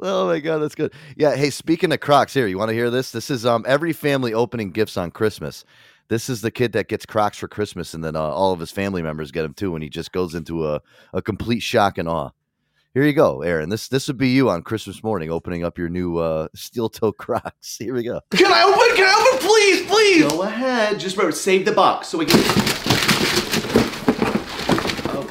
oh 0.00 0.26
my 0.26 0.40
god, 0.40 0.58
that's 0.58 0.74
good. 0.74 0.92
Yeah. 1.16 1.36
Hey, 1.36 1.50
speaking 1.50 1.92
of 1.92 2.00
Crocs, 2.00 2.34
here, 2.34 2.46
you 2.46 2.58
want 2.58 2.70
to 2.70 2.74
hear 2.74 2.90
this? 2.90 3.10
This 3.10 3.30
is 3.30 3.46
um 3.46 3.64
every 3.68 3.92
family 3.92 4.34
opening 4.34 4.70
gifts 4.70 4.96
on 4.96 5.10
Christmas. 5.10 5.64
This 6.08 6.28
is 6.28 6.40
the 6.40 6.50
kid 6.50 6.72
that 6.72 6.88
gets 6.88 7.06
Crocs 7.06 7.38
for 7.38 7.46
Christmas, 7.46 7.94
and 7.94 8.02
then 8.02 8.16
uh, 8.16 8.20
all 8.20 8.52
of 8.52 8.58
his 8.58 8.72
family 8.72 9.00
members 9.00 9.30
get 9.30 9.42
them 9.42 9.54
too, 9.54 9.76
and 9.76 9.82
he 9.84 9.88
just 9.88 10.10
goes 10.10 10.34
into 10.34 10.66
a, 10.66 10.82
a 11.12 11.22
complete 11.22 11.60
shock 11.60 11.98
and 11.98 12.08
awe. 12.08 12.30
Here 12.92 13.04
you 13.04 13.12
go, 13.12 13.42
Aaron. 13.42 13.68
This 13.68 13.86
this 13.86 14.08
would 14.08 14.18
be 14.18 14.30
you 14.30 14.50
on 14.50 14.62
Christmas 14.62 15.04
morning, 15.04 15.30
opening 15.30 15.62
up 15.64 15.78
your 15.78 15.88
new 15.88 16.18
uh, 16.18 16.48
steel 16.56 16.88
toe 16.88 17.12
Crocs. 17.18 17.78
Here 17.78 17.94
we 17.94 18.02
go. 18.02 18.20
Can 18.32 18.52
I 18.52 18.64
open? 18.64 18.96
Can 18.96 19.06
I 19.06 19.28
open? 19.32 19.46
Please, 19.46 19.86
please. 19.86 20.24
Go 20.32 20.42
ahead. 20.42 20.98
Just 20.98 21.16
remember, 21.16 21.36
save 21.36 21.64
the 21.64 21.70
box 21.70 22.08
so 22.08 22.18
we 22.18 22.26
can. 22.26 22.40
Oh. 25.12 25.24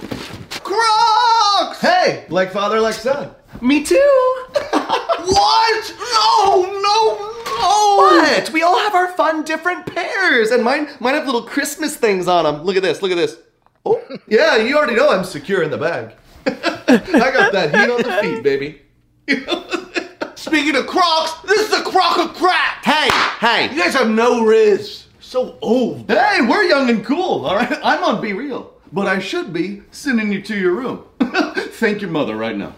Crocs. 0.63 1.68
Hey, 1.79 2.25
like 2.27 2.51
father, 2.51 2.81
like 2.81 2.95
son. 2.95 3.33
Me 3.61 3.83
too. 3.83 3.95
what? 4.73 5.95
No, 6.13 6.63
no, 6.63 7.43
no. 7.45 7.95
What? 7.95 8.49
We 8.51 8.63
all 8.63 8.77
have 8.77 8.93
our 8.93 9.13
fun, 9.13 9.43
different 9.43 9.85
pairs, 9.85 10.51
and 10.51 10.61
mine, 10.61 10.89
mine 10.99 11.13
have 11.13 11.25
little 11.25 11.43
Christmas 11.43 11.95
things 11.95 12.27
on 12.27 12.43
them. 12.43 12.63
Look 12.65 12.75
at 12.75 12.83
this. 12.83 13.01
Look 13.01 13.11
at 13.11 13.15
this. 13.15 13.37
Oh, 13.85 14.01
yeah, 14.27 14.57
you 14.57 14.77
already 14.77 14.95
know 14.95 15.09
I'm 15.09 15.23
secure 15.23 15.63
in 15.63 15.71
the 15.71 15.77
bag. 15.77 16.15
I 16.45 17.31
got 17.31 17.53
that 17.53 17.73
heat 17.73 17.89
on 17.89 18.01
the 18.01 18.17
feet, 18.21 18.43
baby. 18.43 18.81
Speaking 20.35 20.75
of 20.75 20.85
Crocs, 20.85 21.41
this 21.43 21.71
is 21.71 21.73
a 21.73 21.83
Croc 21.83 22.17
of 22.17 22.35
crap. 22.35 22.83
Hey, 22.83 23.09
hey. 23.39 23.73
You 23.73 23.81
guys 23.81 23.93
have 23.93 24.09
no 24.09 24.43
rizz. 24.43 25.05
So 25.21 25.57
old. 25.61 26.09
Hey, 26.09 26.39
we're 26.41 26.63
young 26.63 26.89
and 26.89 27.05
cool, 27.05 27.45
all 27.45 27.55
right? 27.55 27.79
I'm 27.83 28.03
on 28.03 28.21
BeReal. 28.21 28.71
But 28.91 29.07
I 29.07 29.19
should 29.19 29.53
be 29.53 29.83
sending 29.91 30.33
you 30.33 30.41
to 30.41 30.57
your 30.57 30.73
room. 30.73 31.05
Thank 31.79 32.01
your 32.01 32.11
mother 32.11 32.35
right 32.35 32.55
now. 32.55 32.75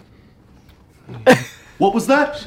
what 1.78 1.94
was 1.94 2.06
that? 2.06 2.38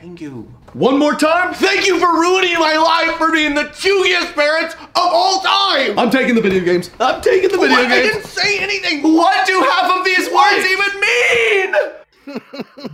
Thank 0.00 0.20
you. 0.20 0.52
One 0.74 0.98
more 0.98 1.14
time? 1.14 1.54
Thank 1.54 1.86
you 1.86 1.98
for 1.98 2.06
ruining 2.06 2.54
my 2.54 2.76
life 2.76 3.16
for 3.16 3.32
being 3.32 3.54
the 3.54 3.64
cheugiest 3.64 4.34
parents 4.34 4.74
of 4.74 4.88
all 4.96 5.40
time. 5.40 5.98
I'm 5.98 6.10
taking 6.10 6.34
the 6.34 6.40
video 6.40 6.64
games. 6.64 6.90
I'm 7.00 7.20
taking 7.20 7.50
the 7.50 7.58
video 7.58 7.76
What? 7.76 7.90
I 7.90 8.00
didn't 8.02 8.24
say 8.24 8.58
anything. 8.58 9.02
What 9.02 9.46
do 9.46 9.60
half 9.60 9.90
of 9.90 10.04
these 10.04 10.28
words 10.30 10.66
even 10.66 11.00
mean? 11.00 12.92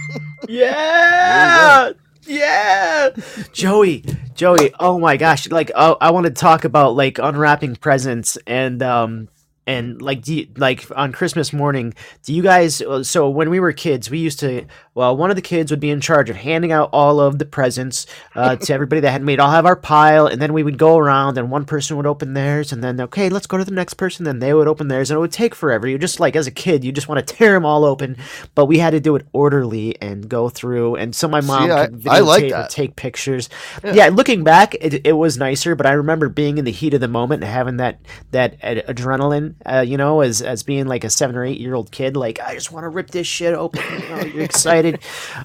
yeah. 0.49 1.91
Yeah. 2.27 3.11
Joey, 3.53 4.05
Joey. 4.35 4.73
Oh 4.81 4.99
my 4.99 5.17
gosh. 5.17 5.49
Like, 5.51 5.71
oh, 5.75 5.97
I 6.01 6.11
want 6.11 6.27
to 6.27 6.33
talk 6.33 6.65
about 6.65 6.95
like 6.95 7.19
unwrapping 7.19 7.77
presents 7.77 8.39
and 8.47 8.83
um 8.83 9.29
and 9.67 10.01
like 10.03 10.23
do 10.23 10.35
you, 10.35 10.47
like 10.57 10.87
on 10.97 11.13
Christmas 11.13 11.53
morning, 11.53 11.95
do 12.23 12.33
you 12.35 12.43
guys 12.43 12.83
uh, 12.83 13.03
so 13.03 13.29
when 13.31 13.51
we 13.51 13.61
were 13.61 13.73
kids, 13.73 14.11
we 14.11 14.19
used 14.19 14.41
to 14.41 14.67
well, 14.95 15.17
one 15.17 15.31
of 15.31 15.37
the 15.37 15.43
kids 15.43 15.71
would 15.73 15.81
be 15.81 15.91
in 15.91 16.01
charge 16.01 16.31
of 16.31 16.37
handing 16.37 16.71
out 16.71 16.89
all 16.93 17.19
of 17.19 17.39
the 17.39 17.45
presents 17.45 18.07
uh, 18.37 18.55
to 18.57 18.73
everybody 18.75 19.01
that 19.01 19.11
had 19.11 19.23
made 19.23 19.41
all 19.41 19.51
have 19.51 19.67
our 19.67 19.75
pile 19.77 20.27
and 20.27 20.41
then 20.41 20.53
we 20.53 20.63
would 20.63 20.79
go 20.79 20.97
around 20.99 21.37
and 21.37 21.51
one 21.51 21.65
person 21.65 21.97
would 21.97 22.07
open 22.07 22.35
theirs 22.35 22.73
and 22.73 22.83
then 22.85 23.01
okay, 23.01 23.29
let's 23.29 23.47
go 23.47 23.57
to 23.57 23.65
the 23.65 23.71
next 23.73 23.95
person 23.95 24.25
then 24.25 24.39
they 24.39 24.55
would 24.55 24.69
open 24.69 24.89
theirs 24.89 25.11
and 25.11 25.17
it 25.17 25.21
would 25.21 25.33
take 25.33 25.55
forever. 25.55 25.89
You 25.89 25.99
just 25.99 26.21
like 26.21 26.37
as 26.37 26.47
a 26.47 26.53
kid, 26.53 26.85
you 26.85 26.93
just 26.93 27.09
want 27.09 27.27
to 27.27 27.35
tear 27.35 27.53
them 27.53 27.65
all 27.67 27.85
open, 27.85 28.17
but 28.55 28.67
we 28.67 28.79
had 28.79 28.91
to 28.91 29.01
do 29.01 29.17
it 29.17 29.27
orderly 29.33 30.01
and 30.01 30.29
go 30.29 30.49
through 30.49 30.97
and 30.97 31.15
so 31.15 31.27
my 31.29 31.41
mom 31.41 31.71
I- 31.71 31.87
could 31.87 32.09
I 32.09 32.21
like 32.21 32.51
that. 32.51 32.71
take 32.71 32.97
pictures. 32.97 33.49
Yeah. 33.83 34.09
looking 34.09 34.45
back, 34.45 34.75
it, 34.81 35.07
it 35.07 35.13
was 35.13 35.37
nicer, 35.39 35.75
but 35.75 35.87
I 35.87 35.93
remember 35.93 36.29
being 36.29 36.59
in 36.59 36.65
the 36.65 36.71
heat 36.71 36.95
of 36.95 37.01
the 37.01 37.09
moment 37.09 37.43
and 37.43 37.53
having 37.53 37.77
that 37.79 38.01
that 38.31 38.57
ad- 38.63 38.85
adrenaline, 38.87 39.54
uh, 39.67 39.85
you 39.87 39.97
know, 39.97 40.21
as 40.21 40.43
as 40.43 40.63
being 40.63 40.87
like 40.87 41.05
a 41.05 41.11
seven 41.11 41.37
or 41.37 41.45
eight 41.45 41.61
year 41.61 41.75
old 41.75 41.91
kid, 41.91 42.17
like 42.17 42.41
I 42.41 42.55
just 42.55 42.73
want 42.73 42.85
to 42.85 42.89
rip 42.89 43.11
this 43.11 43.27
shit 43.27 43.55
open. 43.55 43.83
You 43.91 44.09
know, 44.09 44.23
you're 44.23 44.43
excited. 44.45 45.01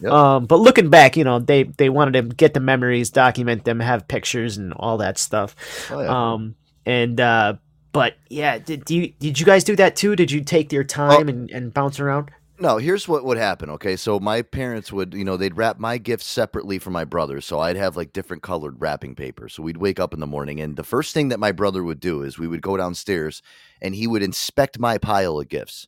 Um, 0.05 0.45
but 0.45 0.57
looking 0.57 0.89
back, 0.89 1.17
you 1.17 1.23
know, 1.23 1.39
they 1.39 1.63
they 1.63 1.89
wanted 1.89 2.13
to 2.13 2.35
get 2.35 2.53
the 2.53 2.59
memories, 2.59 3.09
document 3.09 3.65
them, 3.65 3.79
have 3.79 4.07
pictures 4.07 4.57
and 4.57 4.73
all 4.73 4.97
that 4.97 5.17
stuff. 5.17 5.55
Oh, 5.91 6.01
yeah. 6.01 6.33
Um, 6.33 6.55
and 6.85 7.19
uh, 7.19 7.55
but 7.91 8.15
yeah, 8.29 8.57
did 8.59 8.85
do 8.85 8.95
you 8.95 9.13
did 9.19 9.39
you 9.39 9.45
guys 9.45 9.63
do 9.63 9.75
that 9.77 9.95
too? 9.95 10.15
Did 10.15 10.31
you 10.31 10.43
take 10.43 10.71
your 10.71 10.83
time 10.83 11.29
and, 11.29 11.49
and 11.51 11.73
bounce 11.73 11.99
around? 11.99 12.31
No, 12.61 12.77
here's 12.77 13.07
what 13.07 13.23
would 13.23 13.37
happen. 13.37 13.69
Okay, 13.69 13.95
so 13.95 14.19
my 14.19 14.41
parents 14.41 14.91
would, 14.91 15.13
you 15.13 15.23
know, 15.23 15.37
they'd 15.37 15.55
wrap 15.55 15.79
my 15.79 15.97
gifts 15.97 16.25
separately 16.25 16.77
from 16.77 16.91
my 16.91 17.05
brother. 17.05 17.39
So 17.39 17.59
I'd 17.59 17.77
have 17.77 17.95
like 17.95 18.11
different 18.11 18.43
colored 18.43 18.81
wrapping 18.81 19.15
paper. 19.15 19.47
So 19.47 19.63
we'd 19.63 19.77
wake 19.77 19.97
up 19.97 20.13
in 20.13 20.19
the 20.19 20.27
morning, 20.27 20.59
and 20.59 20.75
the 20.75 20.83
first 20.83 21.13
thing 21.13 21.29
that 21.29 21.39
my 21.39 21.53
brother 21.53 21.85
would 21.85 22.01
do 22.01 22.21
is 22.21 22.37
we 22.37 22.47
would 22.47 22.61
go 22.61 22.75
downstairs 22.75 23.41
and 23.81 23.95
he 23.95 24.07
would 24.07 24.21
inspect 24.21 24.77
my 24.77 24.97
pile 24.97 25.39
of 25.39 25.47
gifts. 25.47 25.87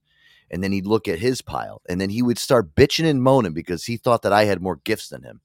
And 0.49 0.63
then 0.63 0.71
he'd 0.71 0.85
look 0.85 1.07
at 1.07 1.19
his 1.19 1.41
pile, 1.41 1.81
and 1.89 1.99
then 1.99 2.09
he 2.09 2.21
would 2.21 2.37
start 2.37 2.75
bitching 2.75 3.05
and 3.05 3.21
moaning 3.21 3.53
because 3.53 3.85
he 3.85 3.97
thought 3.97 4.21
that 4.21 4.33
I 4.33 4.45
had 4.45 4.61
more 4.61 4.77
gifts 4.77 5.09
than 5.09 5.23
him. 5.23 5.41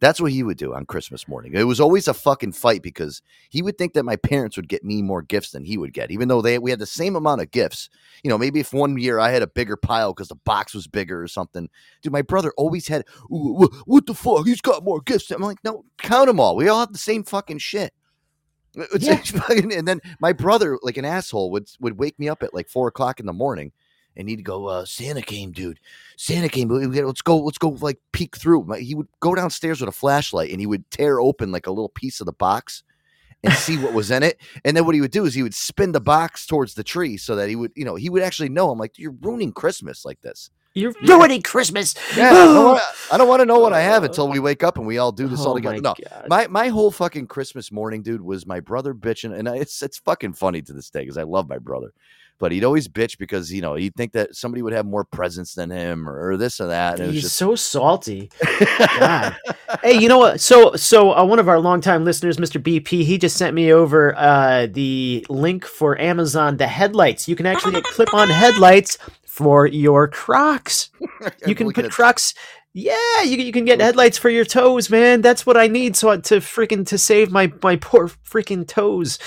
That's 0.00 0.20
what 0.20 0.32
he 0.32 0.42
would 0.42 0.56
do 0.56 0.74
on 0.74 0.86
Christmas 0.86 1.28
morning. 1.28 1.52
It 1.54 1.64
was 1.64 1.78
always 1.78 2.08
a 2.08 2.14
fucking 2.14 2.52
fight 2.52 2.82
because 2.82 3.20
he 3.50 3.60
would 3.60 3.76
think 3.76 3.92
that 3.92 4.04
my 4.04 4.16
parents 4.16 4.56
would 4.56 4.68
get 4.68 4.82
me 4.82 5.02
more 5.02 5.20
gifts 5.20 5.50
than 5.50 5.64
he 5.64 5.76
would 5.76 5.92
get, 5.92 6.10
even 6.10 6.28
though 6.28 6.40
they 6.40 6.58
we 6.58 6.70
had 6.70 6.78
the 6.78 6.86
same 6.86 7.16
amount 7.16 7.42
of 7.42 7.50
gifts. 7.50 7.90
You 8.24 8.30
know, 8.30 8.38
maybe 8.38 8.60
if 8.60 8.72
one 8.72 8.96
year 8.96 9.18
I 9.18 9.30
had 9.30 9.42
a 9.42 9.46
bigger 9.46 9.76
pile 9.76 10.14
because 10.14 10.28
the 10.28 10.36
box 10.36 10.74
was 10.74 10.86
bigger 10.86 11.22
or 11.22 11.28
something. 11.28 11.68
Dude, 12.02 12.12
my 12.12 12.22
brother 12.22 12.52
always 12.56 12.88
had, 12.88 13.04
what 13.28 14.06
the 14.06 14.14
fuck? 14.14 14.46
He's 14.46 14.62
got 14.62 14.84
more 14.84 15.02
gifts. 15.02 15.30
I'm 15.30 15.42
like, 15.42 15.62
no, 15.64 15.84
count 15.98 16.28
them 16.28 16.40
all. 16.40 16.56
We 16.56 16.68
all 16.68 16.80
have 16.80 16.92
the 16.92 16.98
same 16.98 17.22
fucking 17.22 17.58
shit. 17.58 17.92
Yeah. 18.98 19.20
and 19.50 19.86
then 19.86 20.00
my 20.20 20.32
brother, 20.32 20.78
like 20.82 20.96
an 20.96 21.04
asshole, 21.04 21.50
would 21.50 21.68
would 21.80 21.98
wake 21.98 22.18
me 22.18 22.28
up 22.28 22.42
at 22.42 22.54
like 22.54 22.68
four 22.68 22.88
o'clock 22.88 23.20
in 23.20 23.26
the 23.26 23.32
morning, 23.32 23.72
and 24.16 24.28
he'd 24.28 24.44
go, 24.44 24.66
uh, 24.66 24.84
"Santa 24.84 25.22
came, 25.22 25.52
dude. 25.52 25.78
Santa 26.16 26.48
came. 26.48 26.68
We- 26.68 26.86
we- 26.86 27.02
Let's 27.02 27.22
go. 27.22 27.38
Let's 27.38 27.58
go. 27.58 27.70
Like 27.80 27.98
peek 28.12 28.36
through." 28.36 28.70
He 28.78 28.94
would 28.94 29.08
go 29.20 29.34
downstairs 29.34 29.80
with 29.80 29.88
a 29.88 29.92
flashlight, 29.92 30.50
and 30.50 30.60
he 30.60 30.66
would 30.66 30.90
tear 30.90 31.20
open 31.20 31.52
like 31.52 31.66
a 31.66 31.70
little 31.70 31.88
piece 31.88 32.20
of 32.20 32.26
the 32.26 32.32
box 32.32 32.82
and 33.42 33.52
see 33.54 33.78
what 33.78 33.94
was 33.94 34.10
in 34.10 34.22
it. 34.22 34.38
And 34.64 34.76
then 34.76 34.84
what 34.84 34.94
he 34.94 35.00
would 35.00 35.10
do 35.12 35.24
is 35.24 35.34
he 35.34 35.42
would 35.42 35.54
spin 35.54 35.92
the 35.92 36.00
box 36.00 36.44
towards 36.46 36.74
the 36.74 36.84
tree 36.84 37.16
so 37.16 37.34
that 37.36 37.48
he 37.48 37.56
would, 37.56 37.72
you 37.74 37.84
know, 37.84 37.94
he 37.94 38.10
would 38.10 38.22
actually 38.22 38.50
know. 38.50 38.70
I'm 38.70 38.78
like, 38.78 38.98
"You're 38.98 39.14
ruining 39.22 39.52
Christmas 39.52 40.04
like 40.04 40.20
this." 40.20 40.50
You're 40.72 40.92
ruining 41.02 41.42
Christmas. 41.42 41.96
Yeah, 42.16 42.30
I 42.30 42.32
don't 42.34 42.64
wanna- 42.64 42.80
I 43.12 43.18
don't 43.18 43.26
want 43.26 43.40
to 43.40 43.46
know 43.46 43.58
what 43.58 43.72
I 43.72 43.80
have 43.80 44.04
until 44.04 44.28
we 44.28 44.38
wake 44.38 44.62
up 44.62 44.78
and 44.78 44.86
we 44.86 44.98
all 44.98 45.10
do 45.10 45.26
this 45.26 45.40
all 45.40 45.52
Oh 45.52 45.54
together. 45.56 45.74
my 45.76 45.80
No, 45.80 45.94
God. 46.08 46.26
my 46.28 46.46
my 46.46 46.68
whole 46.68 46.92
fucking 46.92 47.26
Christmas 47.26 47.72
morning, 47.72 48.02
dude, 48.02 48.20
was 48.20 48.46
my 48.46 48.60
brother 48.60 48.94
bitching, 48.94 49.36
and 49.36 49.48
I, 49.48 49.56
it's 49.56 49.82
it's 49.82 49.98
fucking 49.98 50.34
funny 50.34 50.62
to 50.62 50.72
this 50.72 50.88
day 50.90 51.00
because 51.00 51.16
I 51.18 51.24
love 51.24 51.48
my 51.48 51.58
brother, 51.58 51.92
but 52.40 52.50
he'd 52.50 52.64
always 52.64 52.88
bitch 52.88 53.18
because 53.18 53.52
you 53.52 53.60
know 53.60 53.74
he'd 53.76 53.94
think 53.94 54.12
that 54.12 54.34
somebody 54.34 54.62
would 54.62 54.72
have 54.72 54.86
more 54.86 55.04
presence 55.04 55.54
than 55.54 55.70
him 55.70 56.08
or, 56.08 56.30
or 56.30 56.36
this 56.36 56.60
or 56.60 56.66
that. 56.68 56.94
And 56.94 57.02
it 57.02 57.06
was 57.06 57.14
He's 57.14 57.22
just 57.24 57.36
so 57.36 57.54
salty. 57.54 58.30
God. 58.98 59.36
hey, 59.82 59.92
you 60.00 60.08
know 60.08 60.18
what? 60.18 60.40
So, 60.40 60.74
so 60.74 61.12
uh, 61.16 61.24
one 61.24 61.38
of 61.38 61.48
our 61.48 61.60
longtime 61.60 62.04
listeners, 62.04 62.38
Mr. 62.38 62.60
BP, 62.60 63.04
he 63.04 63.18
just 63.18 63.36
sent 63.36 63.54
me 63.54 63.72
over 63.72 64.16
uh, 64.16 64.66
the 64.70 65.24
link 65.28 65.64
for 65.66 66.00
Amazon, 66.00 66.56
the 66.56 66.66
headlights. 66.66 67.28
You 67.28 67.36
can 67.36 67.46
actually 67.46 67.72
get 67.74 67.84
clip-on 67.84 68.28
headlights 68.30 68.98
for 69.24 69.66
your 69.66 70.08
Crocs. 70.08 70.90
You 71.46 71.54
can 71.54 71.70
put 71.72 71.90
Crocs. 71.90 72.34
Yeah, 72.72 73.22
you, 73.22 73.36
can- 73.36 73.46
you 73.46 73.52
can 73.52 73.64
get 73.66 73.80
headlights 73.80 74.16
for 74.16 74.30
your 74.30 74.44
toes, 74.46 74.88
man. 74.88 75.20
That's 75.20 75.44
what 75.44 75.56
I 75.58 75.66
need 75.66 75.96
so 75.96 76.16
to 76.16 76.36
freaking 76.36 76.86
to 76.86 76.96
save 76.98 77.30
my 77.30 77.52
my 77.62 77.76
poor 77.76 78.08
freaking 78.08 78.66
toes. 78.66 79.18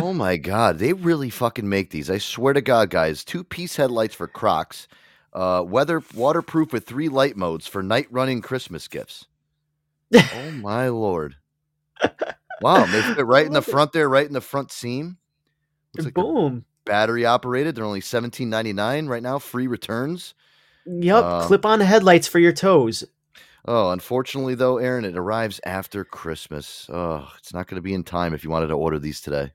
Oh 0.00 0.12
my 0.12 0.36
god, 0.36 0.78
they 0.78 0.92
really 0.92 1.30
fucking 1.30 1.68
make 1.68 1.90
these. 1.90 2.08
I 2.10 2.18
swear 2.18 2.54
to 2.54 2.60
God, 2.60 2.90
guys, 2.90 3.24
two 3.24 3.42
piece 3.44 3.76
headlights 3.76 4.14
for 4.14 4.28
Crocs, 4.28 4.86
uh, 5.32 5.64
weather 5.66 6.02
waterproof 6.14 6.72
with 6.72 6.86
three 6.86 7.08
light 7.08 7.36
modes 7.36 7.66
for 7.66 7.82
night 7.82 8.06
running 8.10 8.40
Christmas 8.40 8.86
gifts. 8.88 9.26
oh 10.14 10.50
my 10.54 10.88
lord! 10.88 11.36
Wow, 12.60 12.86
they 12.86 13.02
fit 13.02 13.26
right 13.26 13.46
in 13.46 13.52
the 13.52 13.62
front 13.62 13.92
there, 13.92 14.08
right 14.08 14.26
in 14.26 14.32
the 14.32 14.40
front 14.40 14.70
seam. 14.72 15.18
Like 15.96 16.14
Boom. 16.14 16.64
battery 16.84 17.24
operated. 17.24 17.74
They're 17.74 17.84
only 17.84 18.00
seventeen 18.00 18.50
ninety 18.50 18.72
nine 18.72 19.06
right 19.08 19.22
now, 19.22 19.38
free 19.38 19.66
returns. 19.66 20.34
Yep, 20.86 21.24
Um, 21.24 21.46
clip-on 21.46 21.80
headlights 21.80 22.26
for 22.28 22.38
your 22.38 22.52
toes. 22.52 23.04
Oh, 23.66 23.90
unfortunately 23.90 24.54
though, 24.54 24.78
Aaron, 24.78 25.04
it 25.04 25.16
arrives 25.16 25.60
after 25.66 26.04
Christmas. 26.04 26.88
Oh, 26.92 27.28
it's 27.38 27.52
not 27.52 27.66
going 27.66 27.76
to 27.76 27.82
be 27.82 27.94
in 27.94 28.04
time 28.04 28.32
if 28.32 28.44
you 28.44 28.50
wanted 28.50 28.68
to 28.68 28.74
order 28.74 28.98
these 28.98 29.20
today. 29.20 29.52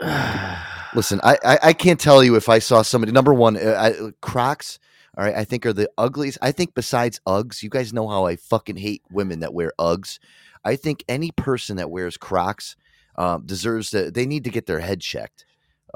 Listen, 0.94 1.20
I, 1.22 1.38
I 1.44 1.58
I 1.62 1.72
can't 1.72 1.98
tell 2.00 2.22
you 2.22 2.34
if 2.36 2.48
I 2.48 2.58
saw 2.58 2.82
somebody. 2.82 3.12
Number 3.12 3.32
one, 3.32 3.56
uh, 3.56 3.76
I, 3.78 4.10
Crocs. 4.20 4.78
All 5.16 5.24
right, 5.24 5.34
I 5.34 5.44
think 5.44 5.66
are 5.66 5.72
the 5.74 5.90
ugliest. 5.98 6.38
I 6.40 6.52
think 6.52 6.74
besides 6.74 7.20
Uggs, 7.26 7.62
you 7.62 7.68
guys 7.68 7.92
know 7.92 8.08
how 8.08 8.24
I 8.26 8.36
fucking 8.36 8.76
hate 8.76 9.02
women 9.10 9.40
that 9.40 9.52
wear 9.54 9.72
Uggs. 9.78 10.18
I 10.64 10.76
think 10.76 11.04
any 11.08 11.30
person 11.32 11.76
that 11.76 11.90
wears 11.90 12.16
Crocs 12.16 12.76
um, 13.16 13.44
deserves 13.44 13.90
to. 13.90 14.10
They 14.10 14.26
need 14.26 14.44
to 14.44 14.50
get 14.50 14.66
their 14.66 14.80
head 14.80 15.00
checked. 15.00 15.44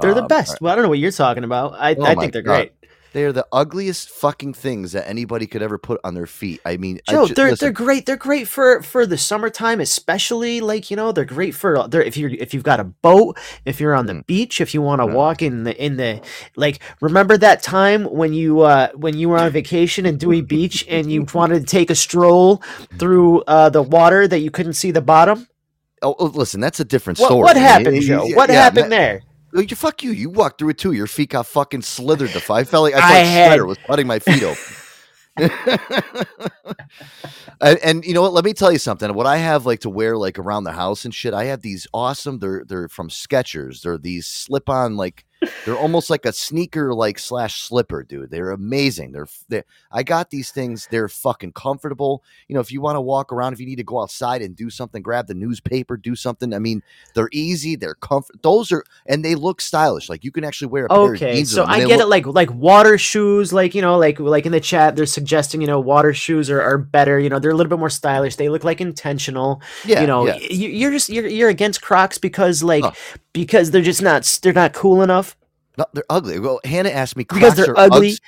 They're 0.00 0.12
the 0.14 0.22
Um, 0.22 0.28
best. 0.28 0.60
Well, 0.60 0.70
I 0.72 0.76
don't 0.76 0.82
know 0.82 0.90
what 0.90 0.98
you're 0.98 1.10
talking 1.12 1.44
about. 1.44 1.74
I, 1.74 1.94
Oh 1.94 2.04
I 2.04 2.14
think 2.14 2.32
they're 2.34 2.42
God. 2.42 2.68
great. 2.68 2.72
They 3.16 3.24
are 3.24 3.32
the 3.32 3.46
ugliest 3.50 4.10
fucking 4.10 4.52
things 4.54 4.92
that 4.92 5.08
anybody 5.08 5.46
could 5.46 5.62
ever 5.62 5.78
put 5.78 6.02
on 6.04 6.12
their 6.14 6.26
feet. 6.26 6.60
I 6.66 6.76
mean, 6.76 7.00
I 7.08 7.12
Joe, 7.12 7.26
ju- 7.28 7.34
they're 7.34 7.50
listen, 7.52 7.64
they're 7.66 7.72
great. 7.72 8.04
They're 8.04 8.16
great 8.18 8.46
for 8.46 8.82
for 8.82 9.06
the 9.06 9.16
summertime, 9.16 9.80
especially 9.80 10.60
like 10.60 10.90
you 10.90 10.98
know 10.98 11.12
they're 11.12 11.24
great 11.24 11.54
for 11.54 11.88
they're, 11.88 12.02
if 12.02 12.18
you're 12.18 12.30
if 12.30 12.54
you've 12.54 12.62
got 12.62 12.78
a 12.78 12.84
boat, 12.84 13.38
if 13.64 13.80
you're 13.80 13.94
on 13.94 14.04
the 14.04 14.12
Mm. 14.12 14.26
beach, 14.26 14.60
if 14.60 14.74
you 14.74 14.82
want 14.82 15.00
to 15.00 15.06
Yeah. 15.08 15.14
walk 15.14 15.42
in 15.42 15.64
the 15.64 15.74
in 15.82 15.96
the 15.96 16.20
like. 16.56 16.80
Remember 17.00 17.38
that 17.38 17.62
time 17.62 18.04
when 18.04 18.34
you 18.34 18.60
uh 18.60 18.90
when 18.94 19.16
you 19.18 19.30
were 19.30 19.38
on 19.38 19.50
vacation 19.50 20.06
in 20.06 20.18
Dewey 20.18 20.42
Beach 20.42 20.84
and 20.88 21.10
you 21.10 21.26
wanted 21.34 21.60
to 21.60 21.66
take 21.66 21.90
a 21.90 21.96
stroll 21.96 22.62
through 22.98 23.42
uh 23.48 23.70
the 23.70 23.82
water 23.82 24.28
that 24.28 24.40
you 24.40 24.50
couldn't 24.52 24.74
see 24.74 24.92
the 24.92 25.02
bottom? 25.02 25.48
Oh, 26.02 26.14
oh, 26.18 26.26
listen, 26.26 26.60
that's 26.60 26.80
a 26.80 26.84
different 26.84 27.18
What 27.18 27.28
story. 27.28 27.42
what 27.44 27.56
I 27.56 27.60
mean, 27.60 27.68
happened, 27.68 28.02
Joe? 28.02 28.26
What 28.34 28.50
yeah, 28.50 28.62
happened 28.64 28.90
ma- 28.90 28.96
there? 28.96 29.22
You 29.60 29.76
fuck 29.76 30.02
you. 30.02 30.12
You 30.12 30.30
walked 30.30 30.58
through 30.58 30.70
it 30.70 30.78
too. 30.78 30.92
Your 30.92 31.06
feet 31.06 31.30
got 31.30 31.46
fucking 31.46 31.82
slithered. 31.82 32.30
The 32.30 32.52
I 32.52 32.64
felt 32.64 32.82
like 32.84 32.94
I 32.94 33.00
felt 33.00 33.12
I 33.12 33.18
like 33.18 33.26
had- 33.26 33.62
was 33.62 33.78
putting 33.86 34.06
my 34.06 34.18
feet 34.18 34.42
open. 34.42 34.62
and, 37.60 37.78
and 37.82 38.04
you 38.06 38.14
know 38.14 38.22
what? 38.22 38.32
Let 38.32 38.44
me 38.46 38.54
tell 38.54 38.72
you 38.72 38.78
something. 38.78 39.12
What 39.12 39.26
I 39.26 39.36
have 39.36 39.66
like 39.66 39.80
to 39.80 39.90
wear 39.90 40.16
like 40.16 40.38
around 40.38 40.64
the 40.64 40.72
house 40.72 41.04
and 41.04 41.14
shit. 41.14 41.34
I 41.34 41.44
have 41.44 41.60
these 41.60 41.86
awesome. 41.92 42.38
They're 42.38 42.64
they're 42.66 42.88
from 42.88 43.10
Skechers. 43.10 43.82
They're 43.82 43.98
these 43.98 44.26
slip 44.26 44.70
on 44.70 44.96
like 44.96 45.25
they're 45.64 45.76
almost 45.76 46.10
like 46.10 46.24
a 46.24 46.32
sneaker 46.32 46.94
like 46.94 47.18
slash 47.18 47.62
slipper, 47.62 48.02
dude. 48.02 48.30
They're 48.30 48.50
amazing. 48.50 49.12
They're 49.12 49.28
they 49.48 49.62
I 49.92 50.02
got 50.02 50.30
these 50.30 50.50
things. 50.50 50.88
They're 50.90 51.08
fucking 51.08 51.52
comfortable. 51.52 52.22
You 52.48 52.54
know, 52.54 52.60
if 52.60 52.72
you 52.72 52.80
want 52.80 52.96
to 52.96 53.00
walk 53.00 53.32
around, 53.32 53.52
if 53.52 53.60
you 53.60 53.66
need 53.66 53.76
to 53.76 53.84
go 53.84 54.00
outside 54.00 54.42
and 54.42 54.56
do 54.56 54.70
something, 54.70 55.02
grab 55.02 55.26
the 55.26 55.34
newspaper, 55.34 55.96
do 55.96 56.14
something. 56.16 56.54
I 56.54 56.58
mean, 56.58 56.82
they're 57.14 57.28
easy. 57.32 57.76
They're 57.76 57.94
comfort. 57.94 58.42
Those 58.42 58.72
are 58.72 58.84
and 59.06 59.24
they 59.24 59.34
look 59.34 59.60
stylish. 59.60 60.08
Like 60.08 60.24
you 60.24 60.32
can 60.32 60.44
actually 60.44 60.68
wear 60.68 60.86
a 60.86 60.88
pair 60.88 60.98
of 60.98 61.10
Okay, 61.10 61.44
so 61.44 61.62
with 61.62 61.66
them, 61.68 61.74
and 61.74 61.84
I 61.84 61.86
get 61.86 61.98
look- 61.98 62.06
it. 62.06 62.08
Like 62.08 62.26
like 62.26 62.54
water 62.54 62.96
shoes, 62.98 63.52
like 63.52 63.74
you 63.74 63.82
know, 63.82 63.98
like 63.98 64.18
like 64.18 64.46
in 64.46 64.52
the 64.52 64.60
chat, 64.60 64.96
they're 64.96 65.06
suggesting 65.06 65.60
you 65.60 65.66
know 65.66 65.80
water 65.80 66.14
shoes 66.14 66.50
are, 66.50 66.62
are 66.62 66.78
better. 66.78 67.18
You 67.18 67.28
know, 67.28 67.38
they're 67.38 67.50
a 67.50 67.54
little 67.54 67.70
bit 67.70 67.78
more 67.78 67.90
stylish. 67.90 68.36
They 68.36 68.48
look 68.48 68.64
like 68.64 68.80
intentional. 68.80 69.60
Yeah, 69.84 70.00
you 70.00 70.06
know, 70.06 70.26
yeah. 70.26 70.36
you, 70.36 70.68
you're 70.68 70.92
just 70.92 71.08
you're 71.08 71.26
you're 71.26 71.48
against 71.48 71.82
Crocs 71.82 72.18
because 72.18 72.62
like 72.62 72.84
Oh. 72.84 72.92
Because 73.36 73.70
they're 73.70 73.82
just 73.82 74.00
not 74.02 74.24
they're 74.42 74.54
not 74.54 74.72
cool 74.72 75.02
enough 75.02 75.36
No, 75.76 75.84
they're 75.92 76.04
ugly. 76.08 76.38
Well, 76.40 76.58
Hannah 76.64 76.88
asked 76.88 77.16
me 77.16 77.24
because 77.24 77.54
they're 77.54 77.78
ugly. 77.78 78.12
Uggs. 78.12 78.20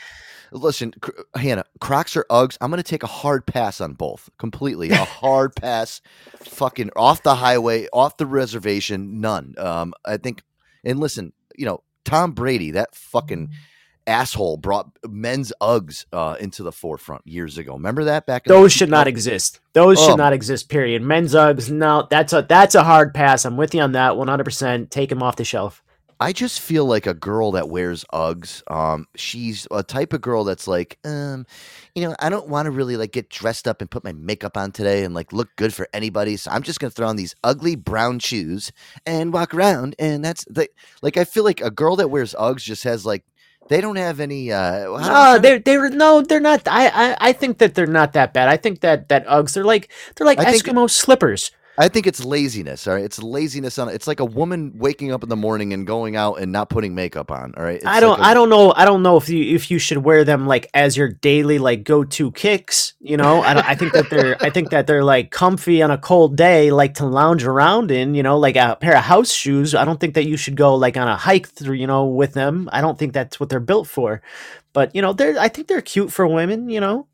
Listen, 0.51 0.95
Hannah, 1.35 1.65
Crocs 1.81 2.15
or 2.17 2.25
Uggs? 2.31 2.57
I'm 2.61 2.71
going 2.71 2.83
to 2.83 2.91
take 2.91 3.03
a 3.03 3.07
hard 3.07 3.47
pass 3.47 3.81
on 3.81 3.95
both. 3.95 4.29
Completely, 4.39 4.91
a 4.91 4.97
hard 5.05 5.55
pass. 5.57 6.01
Fucking 6.37 6.91
off 6.97 7.23
the 7.23 7.35
highway, 7.37 7.87
off 7.93 8.17
the 8.19 8.27
reservation, 8.27 9.21
none. 9.21 9.55
Um, 9.59 9.95
I 10.05 10.19
think. 10.19 10.43
And 10.85 11.01
listen, 11.01 11.33
you 11.57 11.65
know, 11.67 11.83
Tom 12.05 12.33
Brady, 12.33 12.73
that 12.73 12.95
fucking 12.95 13.51
asshole, 14.09 14.57
brought 14.57 14.91
men's 15.07 15.53
Uggs 15.61 16.07
uh, 16.13 16.37
into 16.41 16.63
the 16.63 16.73
forefront 16.73 17.27
years 17.27 17.59
ago. 17.59 17.75
Remember 17.75 18.05
that 18.05 18.27
back? 18.27 18.47
in 18.47 18.53
the 18.53 18.59
Those 18.59 18.73
should 18.73 18.91
not 18.91 19.07
2000s? 19.07 19.11
exist. 19.11 19.61
Those 19.75 19.99
Oh. 20.01 20.09
should 20.09 20.19
not 20.19 20.33
exist. 20.33 20.69
Period. 20.69 21.03
Men's 21.03 21.35
Uggs. 21.35 21.71
No, 21.71 22.09
that's 22.11 22.33
a 22.33 22.43
that's 22.43 22.75
a 22.75 22.83
hard 22.83 23.15
pass. 23.15 23.45
I'm 23.45 23.57
with 23.57 23.75
you 23.75 23.83
on 23.83 23.93
that. 23.93 24.17
100. 24.17 24.45
percent 24.45 24.91
Take 24.91 25.11
them 25.11 25.23
off 25.23 25.37
the 25.37 25.45
shelf. 25.45 25.83
I 26.21 26.33
just 26.33 26.59
feel 26.59 26.85
like 26.85 27.07
a 27.07 27.15
girl 27.15 27.53
that 27.53 27.69
wears 27.69 28.05
Uggs. 28.13 28.65
Um, 28.69 29.07
she's 29.15 29.69
a 29.71 29.85
type 29.85 30.13
of 30.13 30.21
girl 30.21 30.43
that's 30.43 30.67
like, 30.67 30.99
um, 31.05 31.47
you 31.95 32.03
know, 32.03 32.17
I 32.19 32.29
don't 32.29 32.49
want 32.49 32.67
to 32.67 32.73
really 32.73 32.97
like 32.97 33.13
get 33.13 33.31
dressed 33.31 33.69
up 33.69 33.81
and 33.81 33.89
put 33.89 34.03
my 34.03 34.11
makeup 34.11 34.57
on 34.57 34.73
today 34.73 35.05
and 35.05 35.15
like 35.15 35.33
look 35.33 35.49
good 35.55 35.73
for 35.73 35.87
anybody. 35.93 36.37
So 36.37 36.51
I'm 36.51 36.65
just 36.65 36.81
gonna 36.81 36.91
throw 36.91 37.07
on 37.07 37.15
these 37.15 37.37
ugly 37.45 37.77
brown 37.77 38.19
shoes 38.19 38.73
and 39.07 39.33
walk 39.33 39.55
around. 39.55 39.95
And 40.01 40.25
that's 40.25 40.45
the 40.47 40.69
like 41.03 41.17
I 41.17 41.23
feel 41.25 41.45
like 41.45 41.61
a 41.61 41.71
girl 41.71 41.95
that 41.95 42.11
wears 42.11 42.35
Uggs 42.35 42.65
just 42.65 42.83
has 42.83 43.07
like 43.07 43.23
they 43.69 43.81
don't 43.81 43.97
have 43.97 44.21
any. 44.21 44.51
uh 44.53 44.85
No, 45.35 45.39
they're 45.39 45.59
they're 45.59 45.91
no, 45.91 46.23
they're 46.23 46.41
not. 46.41 46.67
I, 46.67 46.89
I 46.89 47.17
I 47.29 47.33
think 47.33 47.59
that 47.59 47.75
they're 47.75 47.87
not 47.87 48.13
that 48.15 48.33
bad. 48.33 48.49
I 48.49 48.57
think 48.57 48.81
that 48.81 49.09
that 49.09 49.27
Uggs 49.27 49.53
they're 49.55 49.65
like 49.65 49.91
they're 50.17 50.27
like 50.27 50.39
I 50.39 50.53
think- 50.53 50.65
Eskimo 50.65 50.91
slippers. 50.91 51.51
I 51.81 51.87
think 51.89 52.09
it's 52.09 52.25
laziness. 52.25 52.89
All 52.89 52.95
right, 52.95 53.05
it's 53.05 53.23
laziness 53.23 53.79
on. 53.79 53.89
It's 53.89 54.09
like 54.09 54.19
a 54.19 54.25
woman 54.25 54.73
waking 54.77 55.13
up 55.13 55.23
in 55.23 55.29
the 55.29 55.37
morning 55.37 55.73
and 55.73 55.87
going 55.87 56.17
out 56.17 56.41
and 56.41 56.51
not 56.51 56.69
putting 56.71 56.93
makeup 56.95 57.31
on. 57.31 57.55
All 57.57 57.63
right, 57.63 57.77
It's 57.77 57.87
I 57.87 58.01
don't 58.01 58.19
like 58.19 58.27
a- 58.27 58.31
I 58.31 58.35
don't 58.35 58.49
know 58.51 58.73
I 58.77 58.85
don't 58.85 59.03
know 59.05 59.17
if 59.17 59.29
you 59.29 59.55
if 59.55 59.71
you 59.71 59.79
should 59.79 59.99
wear 59.99 60.25
them 60.25 60.47
like 60.49 60.69
as 60.75 60.97
your 60.97 61.09
daily 61.09 61.59
like 61.61 61.85
go 61.85 62.03
to 62.03 62.33
kicks. 62.33 62.95
You 62.99 63.17
know, 63.17 63.43
I 63.43 63.55
don't, 63.55 63.65
I 63.69 63.77
think 63.77 63.93
that 63.93 64.11
they're 64.11 64.37
I 64.43 64.51
think 64.51 64.71
that 64.71 64.89
they're 64.89 65.05
like 65.05 65.31
comfy 65.31 65.81
on 65.81 65.93
a 65.93 65.99
cold 65.99 66.37
day, 66.37 66.73
like 66.73 66.95
to 66.95 67.07
lounge 67.07 67.45
around 67.45 67.93
in. 67.93 68.15
You 68.15 68.25
know, 68.25 68.39
like 68.39 68.57
a 68.57 68.77
pair 68.81 68.97
of 68.97 69.05
house 69.05 69.31
shoes. 69.31 69.75
I 69.75 69.85
don't 69.85 70.01
think 70.01 70.15
that 70.15 70.27
you 70.27 70.37
should 70.37 70.57
go 70.57 70.75
like 70.75 70.97
on 70.97 71.07
a 71.07 71.17
hike 71.17 71.49
through. 71.49 71.77
You 71.77 71.87
know, 71.87 72.07
with 72.07 72.35
them. 72.35 72.69
I 72.73 72.81
don't 72.81 72.99
think 72.99 73.13
that's 73.13 73.39
what 73.39 73.51
they're 73.51 73.61
built 73.61 73.87
for. 73.87 74.21
But 74.73 74.97
you 74.97 75.01
know, 75.03 75.13
they're 75.13 75.39
I 75.39 75.49
think 75.49 75.69
they're 75.69 75.81
cute 75.81 76.13
for 76.13 76.27
women. 76.27 76.69
You 76.71 76.81
know. 76.81 77.07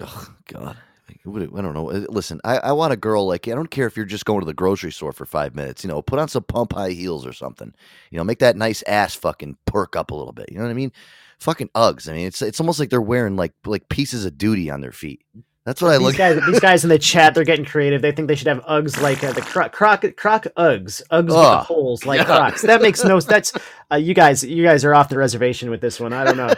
Oh 0.00 0.28
God. 0.46 0.76
Like, 1.24 1.34
what 1.34 1.50
do- 1.50 1.58
I 1.58 1.62
don't 1.62 1.74
know. 1.74 1.90
Uh, 1.90 2.04
Listen, 2.08 2.40
I, 2.44 2.58
I 2.58 2.72
want 2.72 2.92
a 2.92 2.96
girl 2.96 3.26
like 3.26 3.46
I 3.48 3.52
don't 3.52 3.70
care 3.70 3.86
if 3.86 3.96
you're 3.96 4.06
just 4.06 4.24
going 4.24 4.40
to 4.40 4.46
the 4.46 4.54
grocery 4.54 4.92
store 4.92 5.12
for 5.12 5.26
five 5.26 5.54
minutes. 5.54 5.84
You 5.84 5.88
know, 5.88 6.00
put 6.02 6.18
on 6.18 6.28
some 6.28 6.42
pump 6.44 6.72
high 6.72 6.90
heels 6.90 7.26
or 7.26 7.32
something. 7.32 7.72
You 8.10 8.18
know, 8.18 8.24
make 8.24 8.38
that 8.38 8.56
nice 8.56 8.82
ass 8.86 9.14
fucking 9.14 9.56
perk 9.66 9.96
up 9.96 10.10
a 10.10 10.14
little 10.14 10.32
bit. 10.32 10.50
You 10.50 10.58
know 10.58 10.64
what 10.64 10.70
I 10.70 10.74
mean? 10.74 10.92
Fucking 11.38 11.68
Uggs. 11.74 12.08
I 12.08 12.12
mean, 12.14 12.26
it's 12.26 12.42
it's 12.42 12.60
almost 12.60 12.78
like 12.80 12.90
they're 12.90 13.00
wearing 13.02 13.36
like 13.36 13.52
like 13.64 13.88
pieces 13.88 14.24
of 14.24 14.36
duty 14.38 14.70
on 14.70 14.80
their 14.80 14.92
feet. 14.92 15.22
That's 15.66 15.82
what 15.82 15.90
I 15.92 15.98
These 15.98 16.06
look. 16.06 16.16
guys, 16.16 16.40
these 16.50 16.60
guys 16.60 16.84
in 16.84 16.88
the 16.90 16.98
chat, 16.98 17.34
they're 17.34 17.44
getting 17.44 17.66
creative. 17.66 18.00
They 18.00 18.12
think 18.12 18.28
they 18.28 18.34
should 18.34 18.46
have 18.48 18.64
Uggs 18.64 19.00
like 19.02 19.22
uh, 19.22 19.32
the 19.32 19.42
croc, 19.42 19.72
croc, 19.72 20.04
croc 20.16 20.44
Uggs, 20.56 21.02
Uggs 21.10 21.26
with 21.26 21.26
the 21.28 21.58
holes 21.58 22.06
like 22.06 22.18
Yeah. 22.20 22.24
Crocs. 22.24 22.62
That 22.62 22.80
makes 22.80 23.04
no. 23.04 23.20
That's 23.20 23.52
uh, 23.92 23.96
you 23.96 24.14
guys. 24.14 24.42
You 24.42 24.62
guys 24.64 24.84
are 24.86 24.94
off 24.94 25.10
the 25.10 25.18
reservation 25.18 25.68
with 25.70 25.82
this 25.82 26.00
one. 26.00 26.14
I 26.14 26.24
don't 26.24 26.38
know. 26.38 26.52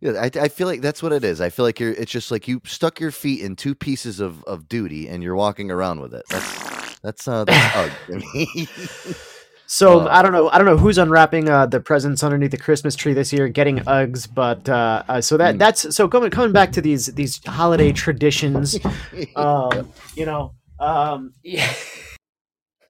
Yeah, 0.00 0.12
I, 0.12 0.30
I 0.44 0.48
feel 0.48 0.66
like 0.66 0.80
that's 0.80 1.02
what 1.02 1.12
it 1.12 1.24
is. 1.24 1.40
I 1.40 1.50
feel 1.50 1.64
like 1.64 1.78
you're. 1.80 1.92
It's 1.92 2.10
just 2.10 2.30
like 2.30 2.48
you 2.48 2.62
stuck 2.64 3.00
your 3.00 3.10
feet 3.10 3.42
in 3.42 3.54
two 3.56 3.74
pieces 3.74 4.18
of, 4.20 4.42
of 4.44 4.68
duty 4.68 5.08
and 5.08 5.22
you're 5.22 5.36
walking 5.36 5.70
around 5.70 6.00
with 6.00 6.14
it. 6.14 6.24
That's 6.30 6.58
that's 7.02 7.28
uh 7.28 7.44
that's 7.44 7.68
Ugg. 7.74 7.96
to 8.10 8.18
me. 8.34 8.80
So 9.66 10.00
Uh, 10.00 10.08
I 10.08 10.22
don't 10.22 10.32
know. 10.32 10.48
I 10.48 10.58
don't 10.58 10.66
know 10.66 10.78
who's 10.78 10.98
unwrapping 10.98 11.48
uh, 11.48 11.66
the 11.66 11.80
presents 11.80 12.22
underneath 12.24 12.50
the 12.50 12.56
Christmas 12.58 12.96
tree 12.96 13.12
this 13.12 13.32
year, 13.32 13.48
getting 13.48 13.78
Uggs. 13.80 14.26
But 14.32 14.68
uh, 14.68 15.02
uh, 15.08 15.20
so 15.20 15.36
that 15.36 15.52
Hmm. 15.52 15.58
that's 15.58 15.94
so 15.94 16.08
coming 16.08 16.30
coming 16.30 16.52
back 16.52 16.72
to 16.72 16.80
these 16.80 17.06
these 17.06 17.40
holiday 17.44 17.92
traditions. 17.92 18.78
Um, 19.36 19.92
you 20.16 20.26
know, 20.26 20.54
um, 20.80 21.32
yeah. 21.44 21.72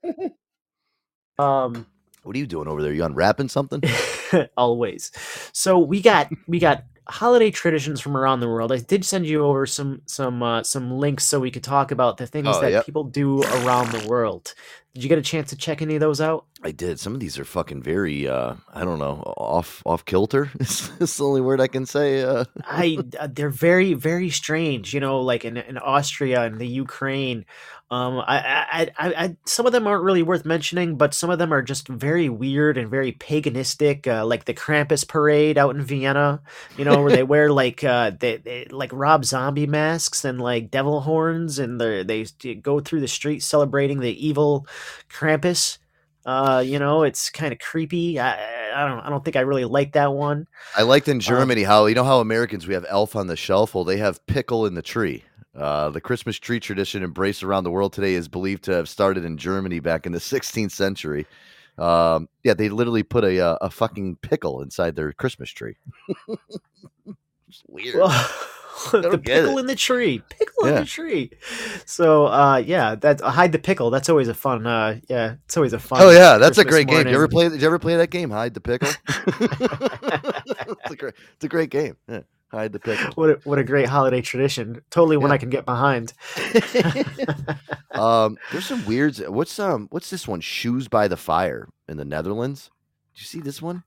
um, 1.38 1.86
what 2.22 2.36
are 2.36 2.38
you 2.38 2.46
doing 2.46 2.68
over 2.68 2.82
there? 2.82 2.92
You 2.92 3.04
unwrapping 3.04 3.48
something? 3.48 3.82
always. 4.56 5.10
So 5.52 5.78
we 5.78 6.00
got 6.00 6.30
we 6.46 6.58
got 6.58 6.84
holiday 7.10 7.50
traditions 7.50 8.00
from 8.00 8.16
around 8.16 8.40
the 8.40 8.48
world. 8.48 8.72
I 8.72 8.78
did 8.78 9.04
send 9.04 9.26
you 9.26 9.44
over 9.44 9.66
some 9.66 10.02
some 10.06 10.42
uh, 10.42 10.62
some 10.62 10.90
links 10.92 11.24
so 11.24 11.40
we 11.40 11.50
could 11.50 11.64
talk 11.64 11.90
about 11.90 12.16
the 12.16 12.26
things 12.26 12.48
Oh, 12.50 12.60
that 12.60 12.70
yep. 12.72 12.86
people 12.86 13.04
do 13.04 13.42
around 13.42 13.92
the 13.92 14.08
world. 14.08 14.54
Did 14.94 15.04
you 15.04 15.08
get 15.08 15.18
a 15.18 15.22
chance 15.22 15.50
to 15.50 15.56
check 15.56 15.82
any 15.82 15.94
of 15.94 16.00
those 16.00 16.20
out? 16.20 16.46
I 16.64 16.72
did. 16.72 16.98
Some 16.98 17.14
of 17.14 17.20
these 17.20 17.38
are 17.38 17.44
fucking 17.44 17.82
very 17.82 18.26
uh 18.28 18.54
I 18.72 18.84
don't 18.84 18.98
know, 18.98 19.22
off 19.36 19.82
off 19.86 20.04
kilter. 20.04 20.50
It's 20.60 21.16
the 21.16 21.24
only 21.24 21.40
word 21.40 21.60
I 21.60 21.68
can 21.68 21.86
say. 21.86 22.22
Uh 22.22 22.44
I 22.64 22.98
uh, 23.18 23.28
they're 23.30 23.50
very 23.50 23.94
very 23.94 24.30
strange. 24.30 24.92
You 24.94 25.00
know, 25.00 25.20
like 25.20 25.44
in 25.44 25.56
in 25.56 25.78
Austria 25.78 26.42
and 26.42 26.58
the 26.58 26.66
Ukraine. 26.68 27.44
Um, 27.92 28.18
I, 28.20 28.38
I, 28.70 28.90
I, 28.98 29.14
I, 29.24 29.36
some 29.46 29.66
of 29.66 29.72
them 29.72 29.88
aren't 29.88 30.04
really 30.04 30.22
worth 30.22 30.44
mentioning, 30.44 30.96
but 30.96 31.12
some 31.12 31.28
of 31.28 31.40
them 31.40 31.52
are 31.52 31.62
just 31.62 31.88
very 31.88 32.28
weird 32.28 32.78
and 32.78 32.88
very 32.88 33.10
paganistic. 33.10 34.06
Uh, 34.06 34.24
like 34.24 34.44
the 34.44 34.54
Krampus 34.54 35.06
parade 35.06 35.58
out 35.58 35.74
in 35.74 35.82
Vienna, 35.82 36.40
you 36.76 36.84
know, 36.84 37.02
where 37.02 37.10
they 37.10 37.22
wear 37.24 37.50
like 37.50 37.82
uh, 37.82 38.12
they, 38.18 38.36
they 38.36 38.66
like 38.66 38.90
Rob 38.92 39.24
Zombie 39.24 39.66
masks 39.66 40.24
and 40.24 40.40
like 40.40 40.70
devil 40.70 41.00
horns, 41.00 41.58
and 41.58 41.80
they 41.80 42.04
they 42.04 42.54
go 42.54 42.78
through 42.78 43.00
the 43.00 43.08
street 43.08 43.42
celebrating 43.42 43.98
the 43.98 44.26
evil 44.26 44.68
Krampus. 45.12 45.78
Uh, 46.24 46.62
you 46.64 46.78
know, 46.78 47.02
it's 47.02 47.30
kind 47.30 47.52
of 47.52 47.58
creepy. 47.58 48.20
I, 48.20 48.34
I 48.74 48.86
don't, 48.86 49.00
I 49.00 49.08
don't 49.08 49.24
think 49.24 49.36
I 49.36 49.40
really 49.40 49.64
like 49.64 49.92
that 49.92 50.12
one. 50.12 50.46
I 50.76 50.82
liked 50.82 51.08
in 51.08 51.18
Germany 51.18 51.64
how 51.64 51.86
you 51.86 51.94
know 51.96 52.04
how 52.04 52.20
Americans 52.20 52.68
we 52.68 52.74
have 52.74 52.86
elf 52.88 53.16
on 53.16 53.26
the 53.26 53.36
shelf. 53.36 53.74
Well, 53.74 53.84
they 53.84 53.96
have 53.96 54.24
pickle 54.26 54.66
in 54.66 54.74
the 54.74 54.82
tree. 54.82 55.24
Uh, 55.54 55.90
the 55.90 56.00
Christmas 56.00 56.38
tree 56.38 56.60
tradition 56.60 57.02
embraced 57.02 57.42
around 57.42 57.64
the 57.64 57.70
world 57.70 57.92
today 57.92 58.14
is 58.14 58.28
believed 58.28 58.62
to 58.64 58.72
have 58.72 58.88
started 58.88 59.24
in 59.24 59.36
Germany 59.36 59.80
back 59.80 60.06
in 60.06 60.12
the 60.12 60.18
16th 60.20 60.70
century. 60.70 61.26
Um, 61.78 62.28
yeah, 62.44 62.54
they 62.54 62.68
literally 62.68 63.02
put 63.02 63.24
a 63.24 63.40
uh, 63.40 63.56
a 63.62 63.70
fucking 63.70 64.16
pickle 64.16 64.60
inside 64.60 64.96
their 64.96 65.12
Christmas 65.12 65.50
tree. 65.50 65.76
it's 67.48 67.62
weird. 67.68 67.96
the 68.92 69.18
pickle 69.22 69.58
it. 69.58 69.60
in 69.60 69.66
the 69.66 69.74
tree 69.74 70.22
pickle 70.30 70.66
in 70.66 70.74
the 70.76 70.84
tree 70.86 71.30
so 71.84 72.26
uh 72.26 72.56
yeah 72.56 72.94
that 72.94 73.20
hide 73.20 73.52
the 73.52 73.58
pickle 73.58 73.90
that's 73.90 74.08
always 74.08 74.26
a 74.28 74.32
fun 74.32 74.66
uh 74.66 74.98
yeah 75.08 75.34
it's 75.44 75.56
always 75.56 75.74
a 75.74 75.78
fun 75.78 76.00
Oh 76.00 76.10
yeah, 76.10 76.38
that's 76.38 76.56
a 76.56 76.64
Christmas 76.64 76.86
great 76.86 76.88
game. 76.88 77.04
Did 77.04 77.10
you 77.10 77.16
ever 77.16 77.28
play? 77.28 77.48
Did 77.50 77.60
you 77.60 77.66
ever 77.66 77.78
play 77.78 77.96
that 77.96 78.08
game? 78.10 78.30
Hide 78.30 78.54
the 78.54 78.60
pickle. 78.60 78.88
it's, 79.06 80.90
a 80.90 80.96
great, 80.96 81.14
it's 81.34 81.44
a 81.44 81.48
great 81.48 81.68
game. 81.70 81.96
Yeah. 82.08 82.20
Hide 82.50 82.72
the 82.72 82.80
pickle. 82.80 83.12
what 83.14 83.30
a, 83.30 83.40
what 83.44 83.58
a 83.58 83.64
great 83.64 83.88
holiday 83.88 84.20
tradition 84.20 84.82
totally 84.90 85.16
one 85.16 85.30
Yeah. 85.30 85.34
i 85.34 85.38
can 85.38 85.50
get 85.50 85.64
behind 85.64 86.12
um, 87.92 88.38
there's 88.52 88.66
some 88.66 88.84
weirds. 88.86 89.20
What's 89.20 89.58
um, 89.58 89.88
what's 89.90 90.10
this 90.10 90.26
one? 90.26 90.40
Shoes 90.40 90.88
by 90.88 91.08
the 91.08 91.16
fire 91.16 91.68
in 91.88 91.96
the 91.96 92.04
Netherlands. 92.04 92.70
Did 93.14 93.20
you 93.22 93.26
see 93.26 93.40
this 93.40 93.60
one? 93.62 93.84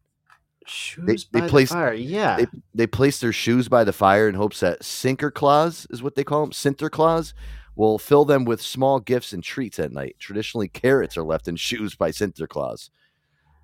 shoes 0.66 1.28
they 1.34 1.42
by 1.42 1.48
the 1.48 1.66
fire 1.66 1.94
yeah 1.94 2.38
They 2.38 2.46
they 2.74 2.88
place 2.88 3.20
their 3.20 3.34
shoes 3.34 3.68
by 3.68 3.84
the 3.84 3.92
fire 3.92 4.30
in 4.30 4.36
hopes 4.36 4.62
that 4.62 4.80
Sinterklaas 4.80 5.86
is 5.92 6.02
what 6.02 6.16
they 6.16 6.24
call 6.24 6.40
them. 6.42 6.52
Sinterklaas 6.52 7.34
will 7.76 8.00
fill 8.00 8.24
them 8.24 8.46
with 8.46 8.62
small 8.62 9.02
gifts 9.02 9.34
and 9.34 9.44
treats 9.44 9.78
at 9.78 9.92
night. 9.92 10.16
Traditionally, 10.20 10.70
carrots 10.70 11.18
are 11.18 11.24
left 11.24 11.50
in 11.50 11.58
shoes 11.58 11.96
by 11.96 12.12
Sinterklaas. 12.12 12.90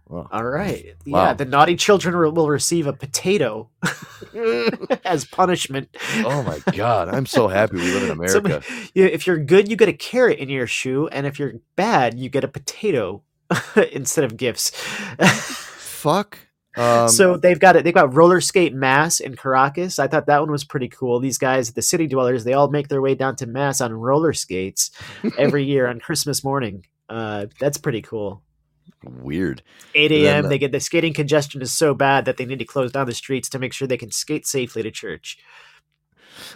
Wow. 0.09 0.27
all 0.31 0.43
right 0.43 0.95
yeah 1.05 1.33
the 1.33 1.45
naughty 1.45 1.75
children 1.75 2.17
will- 2.17 2.31
will 2.31 2.49
receive 2.49 2.87
a 2.87 2.93
potato 2.93 3.69
as 5.05 5.23
punishment 5.25 5.95
oh 6.25 6.41
my 6.43 6.59
god, 6.75 7.09
I'm 7.09 7.25
so 7.27 7.47
happy 7.47 7.77
we 7.77 7.93
live 7.93 8.09
in 8.19 8.27
So, 8.27 8.39
America. 8.39 8.65
yeah, 8.95 9.05
if 9.05 9.27
you're 9.27 9.37
good 9.37 9.69
you 9.69 9.75
get 9.75 9.87
a 9.87 9.93
carrot 9.93 10.39
in 10.39 10.49
your 10.49 10.65
shoe 10.67 11.07
and 11.09 11.27
if 11.27 11.37
you're 11.37 11.53
bad 11.75 12.17
you 12.19 12.27
get 12.29 12.43
a 12.43 12.47
potato 12.47 13.21
instead 13.91 14.23
of 14.25 14.35
gifts 14.35 14.71
Fuck. 15.99 16.39
Um, 16.77 17.09
so 17.09 17.35
they've 17.35 17.59
got 17.59 17.75
it. 17.75 17.83
They've 17.83 17.93
got 17.93 18.13
roller 18.15 18.39
skate 18.39 18.73
mass 18.73 19.19
in 19.19 19.35
Caracas. 19.35 19.99
I 19.99 20.07
thought 20.07 20.27
that 20.27 20.39
one 20.39 20.51
was 20.51 20.63
pretty 20.63 20.87
cool. 20.87 21.19
These 21.19 21.37
guys, 21.37 21.73
the 21.73 21.81
city 21.81 22.07
dwellers, 22.07 22.45
they 22.45 22.53
all 22.53 22.69
make 22.69 22.87
their 22.87 23.01
way 23.01 23.15
down 23.15 23.35
to 23.37 23.47
mass 23.47 23.81
on 23.81 23.91
roller 23.91 24.31
skates 24.31 24.91
every 25.37 25.65
year 25.65 25.87
on 25.87 25.99
Christmas 25.99 26.41
morning. 26.41 26.85
Uh, 27.09 27.47
that's 27.59 27.77
pretty 27.77 28.01
cool. 28.01 28.43
Weird. 29.03 29.61
8 29.95 30.11
And 30.11 30.23
then, 30.23 30.35
a.m. 30.35 30.45
uh, 30.45 30.49
They 30.49 30.57
get 30.57 30.71
the 30.71 30.79
skating 30.79 31.13
congestion 31.13 31.61
is 31.61 31.73
so 31.73 31.93
bad 31.93 32.25
that 32.25 32.37
they 32.37 32.45
need 32.45 32.59
to 32.59 32.65
close 32.65 32.91
down 32.91 33.07
the 33.07 33.13
streets 33.13 33.49
to 33.49 33.59
make 33.59 33.73
sure 33.73 33.87
they 33.87 33.97
can 33.97 34.11
skate 34.11 34.45
safely 34.45 34.83
to 34.83 34.91
church. 34.91 35.37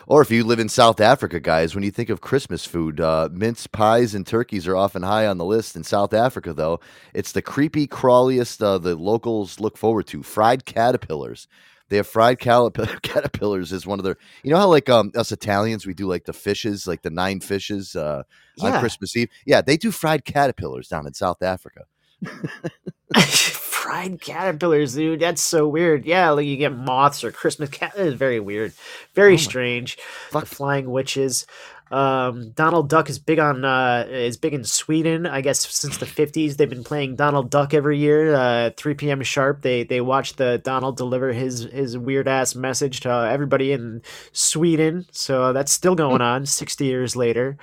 Or 0.08 0.22
if 0.22 0.32
you 0.32 0.44
live 0.44 0.60
in 0.60 0.70
South 0.70 1.00
Africa, 1.00 1.40
guys, 1.40 1.76
when 1.76 1.84
you 1.84 1.92
think 1.92 2.10
of 2.10 2.22
Christmas 2.22 2.66
food, 2.66 3.00
uh, 3.00 3.30
mince 3.32 3.68
pies 3.68 4.16
and 4.16 4.26
turkeys 4.26 4.68
are 4.68 4.76
often 4.76 5.04
high 5.04 5.28
on 5.28 5.38
the 5.38 5.46
list. 5.46 5.76
In 5.76 5.84
South 5.84 6.14
Africa, 6.14 6.54
though, 6.54 6.80
it's 7.14 7.32
the 7.32 7.42
creepy, 7.42 7.88
crawliest 7.88 8.62
uh, 8.62 8.78
the 8.78 8.96
locals 8.96 9.60
look 9.60 9.78
forward 9.78 10.08
to. 10.08 10.24
Fried 10.24 10.66
caterpillars. 10.66 11.48
They 11.90 11.98
have 11.98 12.08
fried 12.08 12.40
calip- 12.40 13.02
caterpillars 13.02 13.72
as 13.74 13.86
one 13.86 14.00
of 14.00 14.06
their. 14.06 14.18
You 14.44 14.52
know 14.52 14.58
how 14.58 14.68
like 14.68 14.90
um 14.90 15.12
us 15.16 15.32
Italians 15.32 15.86
we 15.86 15.94
do 15.94 16.08
like 16.08 16.26
the 16.26 16.34
fishes, 16.34 16.88
like 16.88 17.02
the 17.02 17.10
nine 17.10 17.40
fishes 17.40 17.96
uh, 17.96 18.24
on 18.62 18.80
Christmas 18.80 19.16
Eve. 19.16 19.30
Yeah, 19.46 19.62
they 19.62 19.78
do 19.78 19.92
fried 19.92 20.26
caterpillars 20.26 20.88
down 20.88 21.06
in 21.06 21.14
South 21.14 21.42
Africa. 21.44 21.82
Fried 23.22 24.22
caterpillars, 24.22 24.96
dude. 24.96 25.20
That's 25.20 25.42
so 25.42 25.68
weird. 25.68 26.06
Yeah, 26.06 26.30
like 26.32 26.46
you 26.46 26.58
get 26.58 26.76
moths 26.76 27.24
or 27.24 27.32
Christmas 27.32 27.70
cat. 27.70 27.94
It's 27.96 28.16
very 28.16 28.40
weird, 28.40 28.74
very 29.14 29.38
strange. 29.38 29.98
Fuck. 30.30 30.46
Flying 30.46 30.90
witches. 30.90 31.46
Um, 31.94 32.50
Donald 32.52 32.90
Duck 32.90 33.08
is 33.08 33.20
big 33.20 33.38
on 33.38 33.64
uh, 33.64 34.08
is 34.10 34.36
big 34.36 34.56
in 34.56 34.64
Sweden. 34.64 35.28
I 35.28 35.42
guess 35.42 35.60
since 35.60 35.98
the 35.98 36.08
fifties, 36.08 36.58
they've 36.58 36.70
been 36.70 36.84
playing 36.84 37.18
Donald 37.18 37.52
Duck 37.52 37.76
every 37.76 38.00
year. 38.00 38.34
Uh, 38.34 38.72
three 38.76 38.96
p.m. 38.96 39.22
sharp. 39.22 39.62
They 39.62 39.84
they 39.84 40.02
watch 40.02 40.34
the 40.34 40.60
Donald 40.64 40.98
deliver 40.98 41.32
his 41.34 41.60
his 41.60 41.96
weird 41.96 42.28
ass 42.28 42.56
message 42.56 43.02
to 43.02 43.10
everybody 43.10 43.74
in 43.74 44.02
Sweden. 44.32 45.06
So 45.12 45.54
that's 45.54 45.72
still 45.72 45.94
going 45.94 46.22
on 46.34 46.48
sixty 46.48 46.86
years 46.86 47.16
later. 47.16 47.58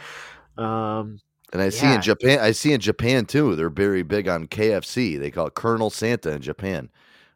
Um, 0.56 1.18
And 1.52 1.60
I 1.60 1.68
see 1.68 1.92
in 1.92 2.00
Japan, 2.00 2.38
I 2.38 2.52
see 2.52 2.72
in 2.72 2.80
Japan 2.80 3.26
too. 3.26 3.56
They're 3.56 3.70
very 3.70 4.02
big 4.02 4.28
on 4.28 4.46
KFC. 4.46 5.18
They 5.18 5.30
call 5.30 5.48
it 5.48 5.54
Colonel 5.54 5.90
Santa 5.90 6.30
in 6.30 6.42
Japan. 6.42 6.90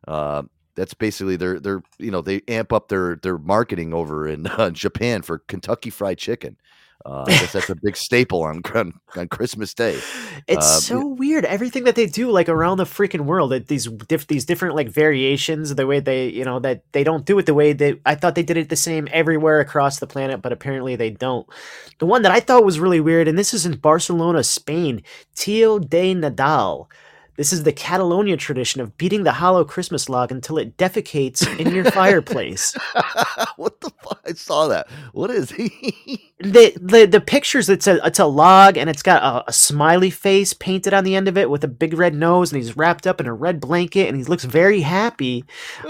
Uh, 0.06 0.44
that's 0.76 0.94
basically 0.94 1.36
their 1.36 1.58
their 1.58 1.82
you 1.98 2.10
know 2.10 2.20
they 2.20 2.42
amp 2.46 2.72
up 2.72 2.88
their 2.88 3.16
their 3.16 3.38
marketing 3.38 3.92
over 3.92 4.28
in 4.28 4.46
uh, 4.46 4.70
Japan 4.70 5.22
for 5.22 5.38
Kentucky 5.38 5.90
Fried 5.90 6.18
Chicken. 6.18 6.56
Uh, 7.04 7.24
I 7.28 7.34
guess 7.36 7.52
that's 7.52 7.68
a 7.68 7.74
big 7.76 7.96
staple 7.96 8.42
on 8.42 8.62
on, 9.16 9.28
Christmas 9.28 9.74
Day. 9.74 10.06
It's 10.48 10.66
Uh, 10.66 10.80
so 10.80 11.06
weird. 11.06 11.44
Everything 11.44 11.84
that 11.84 11.96
they 11.96 12.06
do, 12.06 12.30
like 12.30 12.48
around 12.48 12.78
the 12.78 12.84
freaking 12.84 13.22
world, 13.22 13.52
that 13.52 13.68
these 13.68 13.86
diff- 13.86 14.26
these 14.26 14.46
different 14.46 14.74
like 14.74 14.88
variations, 14.88 15.74
the 15.74 15.86
way 15.86 16.00
they, 16.00 16.28
you 16.28 16.44
know, 16.44 16.60
that 16.60 16.82
they 16.92 17.04
don't 17.04 17.26
do 17.26 17.38
it 17.38 17.46
the 17.46 17.54
way 17.54 17.74
that 17.74 18.00
I 18.06 18.14
thought 18.14 18.34
they 18.36 18.42
did 18.42 18.56
it 18.56 18.70
the 18.70 18.76
same 18.76 19.06
everywhere 19.12 19.60
across 19.60 19.98
the 19.98 20.06
planet, 20.06 20.40
but 20.42 20.52
apparently 20.52 20.96
they 20.96 21.10
don't. 21.10 21.46
The 21.98 22.06
one 22.06 22.22
that 22.22 22.32
I 22.32 22.40
thought 22.40 22.64
was 22.64 22.80
really 22.80 23.00
weird, 23.00 23.28
and 23.28 23.38
this 23.38 23.52
is 23.52 23.66
in 23.66 23.76
Barcelona, 23.76 24.42
Spain, 24.42 25.02
Tio 25.34 25.78
de 25.78 26.14
Nadal. 26.14 26.86
This 27.36 27.52
is 27.52 27.64
the 27.64 27.72
Catalonia 27.72 28.36
tradition 28.36 28.80
of 28.80 28.96
beating 28.96 29.24
the 29.24 29.32
hollow 29.32 29.64
Christmas 29.64 30.08
log 30.08 30.30
until 30.30 30.58
it 30.58 30.76
defecates 30.76 31.46
in 31.58 31.74
your 31.74 31.84
fireplace. 31.90 32.74
what 33.56 33.80
the 33.80 33.90
fuck? 34.02 34.20
I 34.26 34.32
saw 34.32 34.68
that. 34.68 34.88
What 35.12 35.30
is 35.30 35.50
he? 35.50 36.32
the 36.40 36.76
the 36.80 37.06
the 37.06 37.20
pictures 37.20 37.68
it's 37.68 37.86
a 37.86 38.04
it's 38.04 38.18
a 38.18 38.26
log 38.26 38.76
and 38.76 38.90
it's 38.90 39.02
got 39.02 39.22
a, 39.22 39.48
a 39.48 39.52
smiley 39.52 40.10
face 40.10 40.52
painted 40.52 40.92
on 40.92 41.04
the 41.04 41.16
end 41.16 41.28
of 41.28 41.38
it 41.38 41.48
with 41.48 41.64
a 41.64 41.68
big 41.68 41.94
red 41.94 42.14
nose 42.14 42.52
and 42.52 42.60
he's 42.62 42.76
wrapped 42.76 43.06
up 43.06 43.20
in 43.20 43.26
a 43.26 43.32
red 43.32 43.60
blanket 43.60 44.08
and 44.08 44.16
he 44.16 44.24
looks 44.24 44.44
very 44.44 44.80
happy 44.80 45.44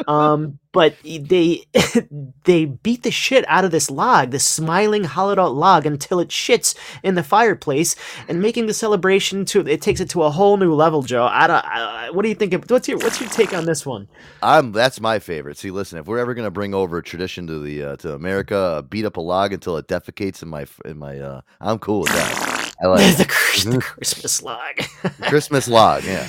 um 0.06 0.58
but 0.74 0.94
they 1.02 1.64
they 2.44 2.66
beat 2.66 3.02
the 3.02 3.10
shit 3.10 3.46
out 3.48 3.64
of 3.64 3.70
this 3.70 3.90
log 3.90 4.30
this 4.30 4.46
smiling 4.46 5.04
hollowed 5.04 5.38
out 5.38 5.54
log 5.54 5.86
until 5.86 6.20
it 6.20 6.28
shits 6.28 6.74
in 7.02 7.14
the 7.14 7.22
fireplace 7.22 7.96
and 8.28 8.42
making 8.42 8.66
the 8.66 8.74
celebration 8.74 9.46
to 9.46 9.66
it 9.66 9.80
takes 9.80 10.00
it 10.00 10.10
to 10.10 10.22
a 10.24 10.30
whole 10.30 10.58
new 10.58 10.74
level 10.74 11.00
joe 11.02 11.24
i 11.24 11.46
don't 11.46 11.64
I, 11.64 12.10
what 12.10 12.22
do 12.22 12.28
you 12.28 12.34
think 12.34 12.52
of, 12.52 12.70
what's 12.70 12.86
your 12.88 12.98
what's 12.98 13.18
your 13.18 13.30
take 13.30 13.54
on 13.54 13.64
this 13.64 13.86
one 13.86 14.08
I'm 14.42 14.72
that's 14.72 15.00
my 15.00 15.18
favorite. 15.18 15.56
See, 15.56 15.70
listen, 15.70 15.98
if 15.98 16.06
we're 16.06 16.18
ever 16.18 16.34
gonna 16.34 16.50
bring 16.50 16.74
over 16.74 16.98
a 16.98 17.02
tradition 17.02 17.46
to 17.46 17.58
the 17.60 17.82
uh, 17.82 17.96
to 17.96 18.14
America, 18.14 18.56
uh, 18.56 18.82
beat 18.82 19.04
up 19.04 19.16
a 19.16 19.20
log 19.20 19.52
until 19.52 19.76
it 19.76 19.88
defecates 19.88 20.42
in 20.42 20.48
my 20.48 20.66
in 20.84 20.98
my. 20.98 21.18
Uh, 21.18 21.40
I'm 21.60 21.78
cool 21.78 22.00
with 22.00 22.10
that. 22.10 22.74
I 22.82 22.86
like 22.86 23.16
the, 23.16 23.24
the 23.24 23.80
christmas 23.80 24.42
log 24.42 24.76
Christmas 25.22 25.68
log. 25.68 26.04
Yeah. 26.04 26.26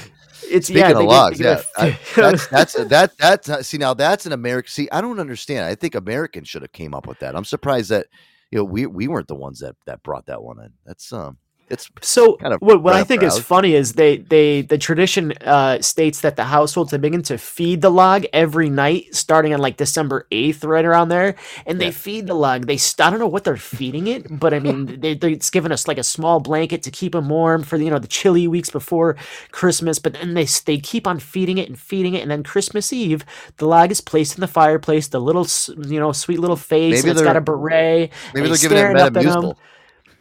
It's 0.50 0.68
Speaking 0.68 0.92
yeah, 0.92 1.00
of 1.00 1.06
logs, 1.06 1.40
yeah, 1.40 1.56
get 1.56 1.66
a- 1.78 1.82
I, 1.82 2.00
that's 2.16 2.48
that's 2.48 2.74
that 2.74 3.18
that's 3.18 3.68
see 3.68 3.78
now 3.78 3.94
that's 3.94 4.26
an 4.26 4.32
American. 4.34 4.70
See, 4.70 4.90
I 4.92 5.02
don't 5.02 5.20
understand. 5.20 5.66
I 5.66 5.76
think 5.76 5.96
Americans 5.96 6.48
should 6.48 6.62
have 6.62 6.72
came 6.72 6.94
up 6.94 7.08
with 7.08 7.20
that. 7.20 7.36
I'm 7.36 7.46
surprised 7.46 7.90
that 7.90 8.08
you 8.52 8.58
know 8.58 8.64
we 8.64 8.86
we 8.86 9.08
weren't 9.08 9.28
the 9.28 9.36
ones 9.36 9.60
that 9.60 9.76
that 9.86 10.04
brought 10.04 10.26
that 10.28 10.42
one 10.42 10.60
in. 10.60 10.72
That's 10.86 11.12
um 11.14 11.38
It's 11.70 11.90
So 12.02 12.42
kind 12.42 12.54
of 12.54 12.60
what, 12.60 12.84
what 12.84 12.94
I 12.94 13.04
think 13.04 13.24
is 13.24 13.40
funny 13.40 13.74
is 13.74 13.94
they 13.94 14.18
they 14.18 14.62
the 14.62 14.78
tradition 14.78 15.34
uh, 15.44 15.82
states 15.82 16.22
that 16.22 16.36
the 16.36 16.44
households 16.46 16.96
begin 16.96 17.24
to 17.24 17.38
feed 17.40 17.82
the 17.82 17.90
log 17.90 18.26
every 18.34 18.70
night 18.70 19.16
starting 19.16 19.54
on 19.54 19.60
like 19.60 19.78
December 19.78 20.28
eighth, 20.32 20.64
right 20.64 20.86
around 20.86 21.10
there, 21.10 21.36
and 21.66 21.82
they 21.82 21.92
feed 21.92 22.28
the 22.28 22.36
log. 22.36 22.68
They 22.68 22.78
st- 22.78 23.06
I 23.08 23.10
don't 23.10 23.20
know 23.20 23.28
what 23.28 23.44
they're 23.46 23.58
feeding 23.58 24.08
it, 24.08 24.28
but 24.30 24.54
I 24.54 24.60
mean 24.60 25.00
they, 25.02 25.16
they 25.16 25.32
it's 25.34 25.50
given 25.50 25.72
us 25.72 25.88
like 25.88 25.98
a 25.98 26.04
small 26.04 26.40
blanket 26.40 26.84
to 26.84 26.92
keep 26.92 27.14
them 27.14 27.30
warm 27.30 27.64
for 27.64 27.78
the, 27.80 27.86
you 27.86 27.90
know 27.92 28.00
the 28.00 28.08
chilly 28.08 28.48
weeks 28.48 28.70
before 28.70 29.16
Christmas. 29.52 29.98
But 29.98 30.14
then 30.14 30.36
they 30.36 30.46
they 30.66 30.78
keep 30.78 31.08
on 31.08 31.20
feeding 31.20 31.58
it 31.58 31.68
and 31.68 31.80
feeding 31.80 32.14
it, 32.14 32.22
and 32.22 32.30
then 32.32 32.44
Christmas 32.44 32.94
Eve 32.94 33.26
the 33.58 33.66
log 33.68 33.92
is 33.92 34.02
placed 34.02 34.36
in 34.38 34.42
the 34.42 34.48
fireplace. 34.48 35.08
The 35.08 35.20
little 35.22 35.48
you 35.88 36.00
know 36.00 36.12
sweet 36.12 36.40
little 36.40 36.58
face, 36.58 37.04
Maybe 37.04 37.10
and 37.10 37.12
it's 37.12 37.22
got 37.22 37.36
a 37.38 37.42
beret. 37.42 38.12
maybe 38.34 38.50
they're 38.50 38.58
giving 38.58 38.78
it 38.78 38.88
staring 38.88 39.00
up 39.00 39.16
at 39.18 39.26
'em. 39.26 39.54
Metamucil. 39.54 39.58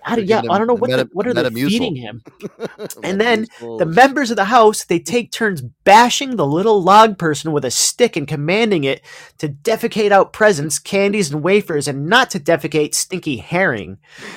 I, 0.05 0.17
yeah, 0.19 0.37
giving 0.37 0.51
I 0.51 0.59
don't 0.59 0.67
know 0.67 0.75
what 0.75 0.91
meta- 0.91 1.05
the, 1.05 1.11
what 1.13 1.27
are 1.27 1.35
they 1.35 1.49
feeding 1.51 1.97
him. 1.97 2.23
And 3.03 3.21
then 3.21 3.47
the 3.61 3.87
members 3.87 4.31
of 4.31 4.37
the 4.37 4.45
house 4.47 4.85
they 4.85 4.99
take 4.99 5.31
turns 5.33 5.63
bashing 5.85 6.37
the 6.37 6.47
little 6.47 6.83
log 6.83 7.19
person 7.19 7.53
with 7.53 7.65
a 7.65 7.71
stick 7.71 8.17
and 8.17 8.27
commanding 8.29 8.85
it 8.85 9.03
to 9.39 9.49
defecate 9.49 10.11
out 10.13 10.33
presents, 10.33 10.79
candies, 10.79 11.33
and 11.33 11.43
wafers, 11.43 11.89
and 11.89 12.07
not 12.07 12.31
to 12.31 12.41
defecate 12.41 12.95
stinky 12.95 13.37
herring. 13.39 13.99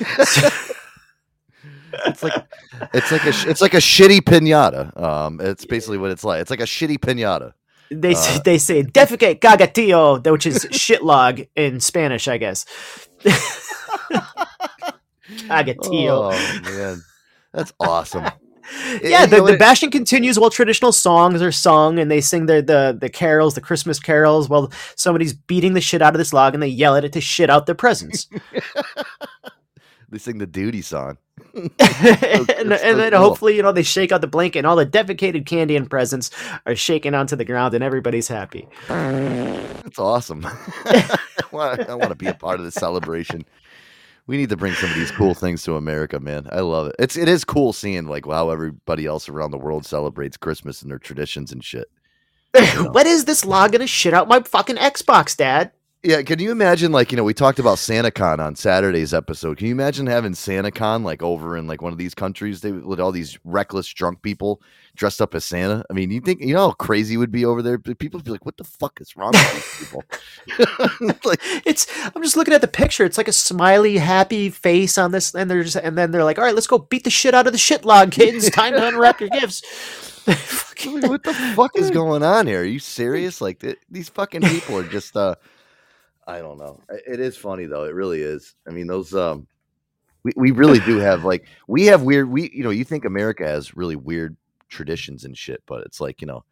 it's 2.06 2.22
like 2.22 2.46
it's 2.94 3.10
like 3.12 3.24
a 3.24 3.50
it's 3.50 3.60
like 3.60 3.74
a 3.74 3.78
shitty 3.78 4.20
pinata. 4.20 4.98
Um, 5.00 5.40
it's 5.40 5.64
basically 5.64 5.98
what 5.98 6.10
it's 6.10 6.24
like. 6.24 6.40
It's 6.40 6.50
like 6.50 6.60
a 6.60 6.64
shitty 6.64 6.98
pinata. 6.98 7.52
They 7.90 8.12
Uh. 8.12 8.16
say, 8.16 8.40
they 8.44 8.58
say 8.58 8.82
defecate 8.82 9.40
cagatillo, 9.40 10.30
which 10.30 10.46
is 10.46 10.66
shit 10.72 11.02
log 11.02 11.40
in 11.56 11.80
Spanish, 11.80 12.28
I 12.28 12.36
guess. 12.38 12.66
cagatillo. 15.48 16.32
Oh 16.32 16.60
man, 16.64 17.02
that's 17.52 17.72
awesome. 17.80 18.24
yeah, 19.02 19.26
the, 19.26 19.42
the 19.42 19.56
bashing 19.56 19.90
continues 19.90 20.38
while 20.38 20.50
traditional 20.50 20.92
songs 20.92 21.40
are 21.40 21.52
sung 21.52 21.98
and 21.98 22.10
they 22.10 22.20
sing 22.20 22.46
the, 22.46 22.62
the 22.62 22.96
the 22.98 23.08
carols, 23.08 23.54
the 23.54 23.60
Christmas 23.60 23.98
carols, 23.98 24.48
while 24.48 24.70
somebody's 24.94 25.32
beating 25.32 25.74
the 25.74 25.80
shit 25.80 26.02
out 26.02 26.14
of 26.14 26.18
this 26.18 26.32
log 26.32 26.54
and 26.54 26.62
they 26.62 26.68
yell 26.68 26.96
at 26.96 27.04
it 27.04 27.12
to 27.14 27.20
shit 27.20 27.50
out 27.50 27.66
their 27.66 27.74
presents. 27.74 28.28
they 30.08 30.18
sing 30.18 30.38
the 30.38 30.46
duty 30.46 30.82
song. 30.82 31.18
and, 31.54 32.50
and 32.50 32.70
then 32.70 33.12
cool. 33.12 33.20
hopefully, 33.20 33.56
you 33.56 33.62
know, 33.62 33.72
they 33.72 33.82
shake 33.82 34.12
out 34.12 34.20
the 34.20 34.26
blanket 34.26 34.60
and 34.60 34.66
all 34.66 34.76
the 34.76 34.84
defecated 34.84 35.46
candy 35.46 35.76
and 35.76 35.88
presents 35.88 36.30
are 36.66 36.74
shaken 36.76 37.14
onto 37.14 37.36
the 37.36 37.44
ground 37.44 37.74
and 37.74 37.82
everybody's 37.82 38.28
happy. 38.28 38.68
That's 38.88 39.98
awesome. 39.98 40.44
I 40.44 41.18
want, 41.52 41.88
I 41.88 41.94
want 41.94 42.10
to 42.10 42.16
be 42.16 42.26
a 42.26 42.34
part 42.34 42.58
of 42.58 42.64
this 42.64 42.74
celebration. 42.74 43.44
We 44.28 44.36
need 44.36 44.50
to 44.50 44.58
bring 44.58 44.74
some 44.74 44.90
of 44.90 44.94
these 44.94 45.10
cool 45.10 45.34
things 45.34 45.62
to 45.62 45.76
America, 45.76 46.20
man. 46.20 46.48
I 46.52 46.60
love 46.60 46.88
it. 46.88 46.96
It's 46.98 47.16
it 47.16 47.28
is 47.28 47.44
cool 47.44 47.72
seeing 47.72 48.06
like 48.06 48.26
how 48.26 48.50
everybody 48.50 49.06
else 49.06 49.26
around 49.26 49.52
the 49.52 49.58
world 49.58 49.86
celebrates 49.86 50.36
Christmas 50.36 50.82
and 50.82 50.90
their 50.90 50.98
traditions 50.98 51.50
and 51.50 51.64
shit. 51.64 51.90
when 52.92 53.06
is 53.06 53.24
this 53.24 53.46
log 53.46 53.72
gonna 53.72 53.86
shit 53.86 54.12
out 54.12 54.28
my 54.28 54.40
fucking 54.40 54.76
Xbox, 54.76 55.34
Dad? 55.34 55.72
Yeah, 56.04 56.22
can 56.22 56.38
you 56.38 56.52
imagine 56.52 56.92
like, 56.92 57.10
you 57.10 57.16
know, 57.16 57.24
we 57.24 57.34
talked 57.34 57.58
about 57.58 57.78
SantaCon 57.78 58.38
on 58.38 58.54
Saturday's 58.54 59.12
episode. 59.12 59.58
Can 59.58 59.66
you 59.66 59.72
imagine 59.72 60.06
having 60.06 60.30
SantaCon 60.30 61.02
like 61.02 61.24
over 61.24 61.56
in 61.56 61.66
like 61.66 61.82
one 61.82 61.90
of 61.90 61.98
these 61.98 62.14
countries 62.14 62.60
they 62.60 62.70
with 62.70 63.00
all 63.00 63.10
these 63.10 63.36
reckless 63.44 63.88
drunk 63.88 64.22
people 64.22 64.62
dressed 64.94 65.20
up 65.20 65.34
as 65.34 65.44
Santa? 65.44 65.84
I 65.90 65.94
mean, 65.94 66.12
you 66.12 66.20
think 66.20 66.40
you 66.40 66.54
know 66.54 66.68
how 66.68 66.72
crazy 66.72 67.14
it 67.14 67.16
would 67.16 67.32
be 67.32 67.44
over 67.44 67.62
there? 67.62 67.78
People 67.78 68.18
would 68.18 68.24
be 68.24 68.30
like, 68.30 68.46
"What 68.46 68.58
the 68.58 68.64
fuck 68.64 69.00
is 69.00 69.16
wrong 69.16 69.32
with 69.32 69.52
these 69.52 69.88
people?" 69.88 70.04
like 71.24 71.40
It's 71.66 71.88
I'm 72.14 72.22
just 72.22 72.36
looking 72.36 72.54
at 72.54 72.60
the 72.60 72.68
picture. 72.68 73.04
It's 73.04 73.18
like 73.18 73.26
a 73.26 73.32
smiley, 73.32 73.96
happy 73.96 74.50
face 74.50 74.98
on 74.98 75.10
this, 75.10 75.34
and 75.34 75.50
there's 75.50 75.74
and 75.74 75.98
then 75.98 76.12
they're 76.12 76.24
like, 76.24 76.38
"All 76.38 76.44
right, 76.44 76.54
let's 76.54 76.68
go 76.68 76.78
beat 76.78 77.02
the 77.02 77.10
shit 77.10 77.34
out 77.34 77.48
of 77.48 77.52
the 77.52 77.58
shit 77.58 77.84
log, 77.84 78.12
kids. 78.12 78.48
Time 78.52 78.74
to 78.74 78.86
unwrap 78.86 79.20
your 79.20 79.30
gifts." 79.30 79.62
What 80.84 81.24
the 81.24 81.34
fuck 81.56 81.74
is 81.74 81.90
going 81.90 82.22
on 82.22 82.46
here? 82.46 82.60
Are 82.60 82.64
you 82.64 82.78
serious? 82.78 83.40
Like 83.40 83.58
th- 83.58 83.78
these 83.90 84.08
fucking 84.10 84.42
people 84.42 84.76
are 84.76 84.86
just 84.86 85.16
uh 85.16 85.34
I 86.28 86.40
don't 86.40 86.58
know. 86.58 86.78
It 86.90 87.20
is 87.20 87.36
funny 87.36 87.64
though. 87.64 87.84
It 87.84 87.94
really 87.94 88.20
is. 88.20 88.54
I 88.68 88.70
mean, 88.70 88.86
those 88.86 89.14
um 89.14 89.46
we, 90.22 90.32
we 90.36 90.50
really 90.50 90.78
do 90.80 90.98
have 90.98 91.24
like 91.24 91.46
we 91.66 91.86
have 91.86 92.02
weird 92.02 92.28
we 92.28 92.50
you 92.52 92.62
know, 92.62 92.70
you 92.70 92.84
think 92.84 93.06
America 93.06 93.46
has 93.46 93.74
really 93.74 93.96
weird 93.96 94.36
traditions 94.68 95.24
and 95.24 95.36
shit, 95.36 95.62
but 95.66 95.84
it's 95.84 96.00
like, 96.00 96.20
you 96.20 96.26
know, 96.26 96.44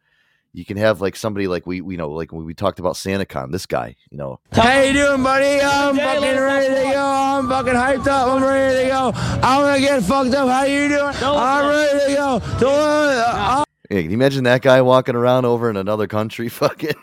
you 0.53 0.65
can 0.65 0.77
have 0.77 0.99
like 0.99 1.15
somebody 1.15 1.47
like 1.47 1.67
we, 1.67 1.81
we 1.81 1.95
know 1.95 2.09
like 2.09 2.33
when 2.33 2.43
we 2.43 2.55
talked 2.55 2.79
about 2.79 2.95
SantaCon, 2.95 3.51
this 3.51 3.67
guy, 3.67 3.95
you 4.09 4.17
know, 4.17 4.39
How 4.51 4.81
you 4.81 4.93
doing, 4.93 5.21
buddy? 5.21 5.61
I'm 5.61 5.95
fucking 5.95 6.39
ready 6.39 6.73
to 6.73 6.91
go. 6.93 7.05
I'm 7.05 7.47
fucking 7.47 7.73
hyped 7.73 8.07
up. 8.07 8.29
I'm 8.29 8.43
ready 8.43 8.85
to 8.85 8.89
go. 8.89 9.11
I'm 9.13 9.61
gonna 9.61 9.79
get 9.79 10.01
fucked 10.01 10.33
up. 10.33 10.49
How 10.49 10.63
you 10.63 10.87
doing? 10.87 11.15
I'm 11.21 11.67
ready 11.67 12.15
to 12.15 12.15
go. 12.59 13.63
Don't, 13.89 13.95
Yeah, 13.95 14.01
can 14.01 14.11
you 14.11 14.17
imagine 14.17 14.43
that 14.45 14.61
guy 14.61 14.81
walking 14.81 15.15
around 15.15 15.45
over 15.45 15.69
in 15.69 15.77
another 15.77 16.07
country, 16.07 16.49
fucking 16.49 16.93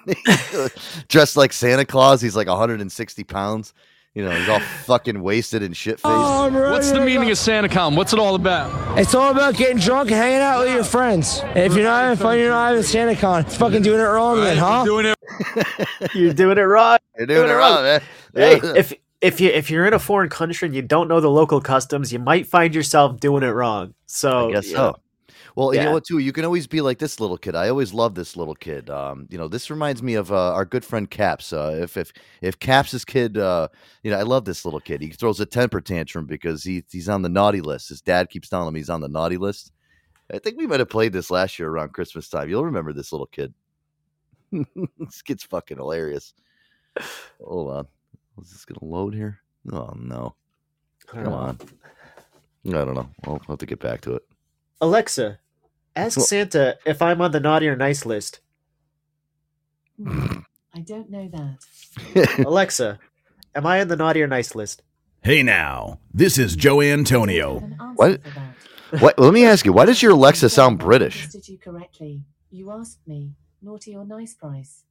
dressed 1.09 1.37
like 1.37 1.53
Santa 1.53 1.85
Claus? 1.85 2.21
He's 2.21 2.37
like 2.37 2.49
160 2.49 3.25
pounds. 3.25 3.75
You 4.15 4.25
know, 4.25 4.31
he's 4.31 4.49
all 4.49 4.61
fucking 4.61 5.21
wasted 5.25 5.65
and 5.65 5.77
shit 5.77 5.95
faced. 5.95 6.05
Oh, 6.05 6.45
I'm 6.47 6.55
What's 6.55 6.93
the 6.93 7.01
meaning 7.01 7.25
go. 7.25 7.33
of 7.33 7.37
SantaCon? 7.39 7.97
What's 7.97 8.13
it 8.13 8.21
all 8.21 8.37
about? 8.37 8.97
It's 8.97 9.13
all 9.13 9.33
about 9.33 9.57
getting 9.57 9.79
drunk 9.79 10.13
and 10.13 10.17
hanging 10.17 10.39
out 10.39 10.61
with 10.61 10.73
your 10.73 10.85
friends. 10.85 11.41
And 11.43 11.59
if 11.59 11.75
you're 11.75 11.83
not 11.83 12.05
having 12.05 12.19
fun, 12.23 12.39
you're 12.39 12.51
not 12.51 12.69
having 12.69 12.83
SantaCon. 12.85 13.41
It's 13.41 13.57
fucking 13.57 13.83
doing 13.83 13.99
it 13.99 14.05
wrong, 14.05 14.37
then, 14.41 14.57
huh? 14.57 14.85
Doing 14.85 15.07
it. 15.07 15.19
You're 16.15 16.33
doing 16.33 16.59
it 16.59 16.63
wrong. 16.63 16.99
You're 17.19 17.27
doing 17.27 17.39
it 17.41 17.43
Doing 17.43 17.51
it 17.51 17.55
wrong, 17.55 17.75
wrong. 17.75 17.83
man. 17.83 18.03
Hey, 18.35 18.61
if 18.79 18.93
if 19.21 19.41
you 19.41 19.49
if 19.51 19.69
you're 19.69 19.85
in 19.85 19.95
a 19.95 19.99
foreign 19.99 20.29
country 20.29 20.67
and 20.67 20.75
you 20.77 20.83
don't 20.83 21.09
know 21.09 21.19
the 21.19 21.31
local 21.31 21.61
customs, 21.61 22.13
you 22.13 22.21
might 22.21 22.47
find 22.47 22.73
yourself 22.73 23.19
doing 23.19 23.43
it 23.43 23.49
wrong. 23.49 23.95
So 24.07 24.51
I 24.51 24.53
guess 24.53 24.67
you 24.67 24.77
so. 24.77 24.97
Well, 25.57 25.73
you 25.73 25.81
know 25.81 25.93
what, 25.93 26.05
too? 26.05 26.19
You 26.19 26.33
can 26.33 26.45
always 26.45 26.67
be 26.67 26.81
like 26.81 26.99
this 26.99 27.21
little 27.21 27.39
kid. 27.39 27.55
I 27.55 27.69
always 27.69 27.95
love 27.95 28.17
this 28.17 28.37
little 28.37 28.57
kid. 28.57 28.91
Um, 28.91 29.29
you 29.31 29.39
know, 29.39 29.47
this 29.47 29.71
reminds 29.71 30.03
me 30.03 30.15
of 30.15 30.33
uh, 30.33 30.53
our 30.53 30.65
good 30.65 30.85
friend 30.85 31.09
Caps. 31.09 31.53
Uh, 31.53 31.79
if 31.81 31.97
if 31.97 32.13
if 32.43 32.59
Caps's 32.59 33.05
kid, 33.05 33.39
uh, 33.39 33.69
you 34.03 34.11
know, 34.11 34.19
I 34.19 34.23
love 34.23 34.45
this 34.47 34.65
little 34.65 34.81
kid. 34.81 35.01
He 35.01 35.11
throws 35.11 35.39
a 35.39 35.47
temper 35.47 35.81
tantrum 35.81 36.27
because 36.27 36.65
he 36.65 36.83
he's 36.91 37.09
on 37.09 37.23
the 37.23 37.29
naughty 37.29 37.61
list. 37.61 37.89
His 37.89 38.01
dad 38.01 38.31
keeps 38.31 38.49
telling 38.49 38.67
him 38.67 38.75
he's 38.75 38.91
on 38.91 39.01
the 39.01 39.09
naughty 39.09 39.37
list. 39.37 39.71
I 40.33 40.39
think 40.39 40.59
we 40.59 40.67
might 40.67 40.81
have 40.81 40.89
played 40.89 41.13
this 41.13 41.31
last 41.31 41.57
year 41.59 41.69
around 41.69 41.93
Christmas 41.93 42.29
time. 42.29 42.49
You'll 42.49 42.65
remember 42.65 42.93
this 42.93 43.13
little 43.13 43.29
kid. 43.29 43.55
this 44.99 45.23
kid's 45.23 45.45
fucking 45.45 45.77
hilarious. 45.77 46.35
Hold 47.45 47.71
on, 47.71 47.87
is 48.43 48.51
this 48.51 48.65
gonna 48.65 48.91
load 48.91 49.15
here? 49.15 49.39
Oh 49.73 49.93
no, 49.97 50.35
come 51.07 51.33
on. 51.33 51.59
I 52.67 52.71
don't 52.71 52.95
know. 52.95 53.09
I'll 53.25 53.41
have 53.47 53.59
to 53.59 53.67
get 53.67 53.79
back 53.79 54.01
to 54.03 54.15
it. 54.15 54.23
Alexa, 54.81 55.39
ask 55.97 56.17
Well- 56.17 56.27
Santa 56.27 56.77
if 56.87 57.01
I'm 57.03 57.21
on 57.21 57.33
the 57.33 57.41
naughty 57.41 57.69
or 57.69 57.77
nice 57.77 58.05
list. 58.07 58.41
I 60.07 60.81
don't 60.85 61.11
know 61.11 61.29
that. 61.29 62.39
Alexa, 62.47 62.99
am 63.55 63.67
I 63.67 63.81
on 63.81 63.89
the 63.89 63.97
naughty 63.97 64.23
or 64.23 64.27
nice 64.27 64.55
list? 64.55 64.83
Hey 65.23 65.43
now, 65.43 66.01
this 66.13 66.37
is 66.39 66.57
Joe 66.57 66.81
Antonio. 66.83 67.59
an 67.59 67.77
What? 67.95 68.21
What? 68.99 69.19
Let 69.19 69.33
me 69.33 69.45
ask 69.47 69.65
you. 69.65 69.73
Why 69.73 69.87
does 69.87 70.03
your 70.03 70.13
Alexa 70.13 70.51
sound 70.51 70.79
British? 70.79 71.25
answered 71.25 71.49
you 71.49 71.59
correctly. 71.59 72.23
You 72.51 72.71
asked 72.73 73.01
me, 73.07 73.33
naughty 73.63 73.97
or 73.97 74.05
nice 74.05 74.35
price. 74.35 74.83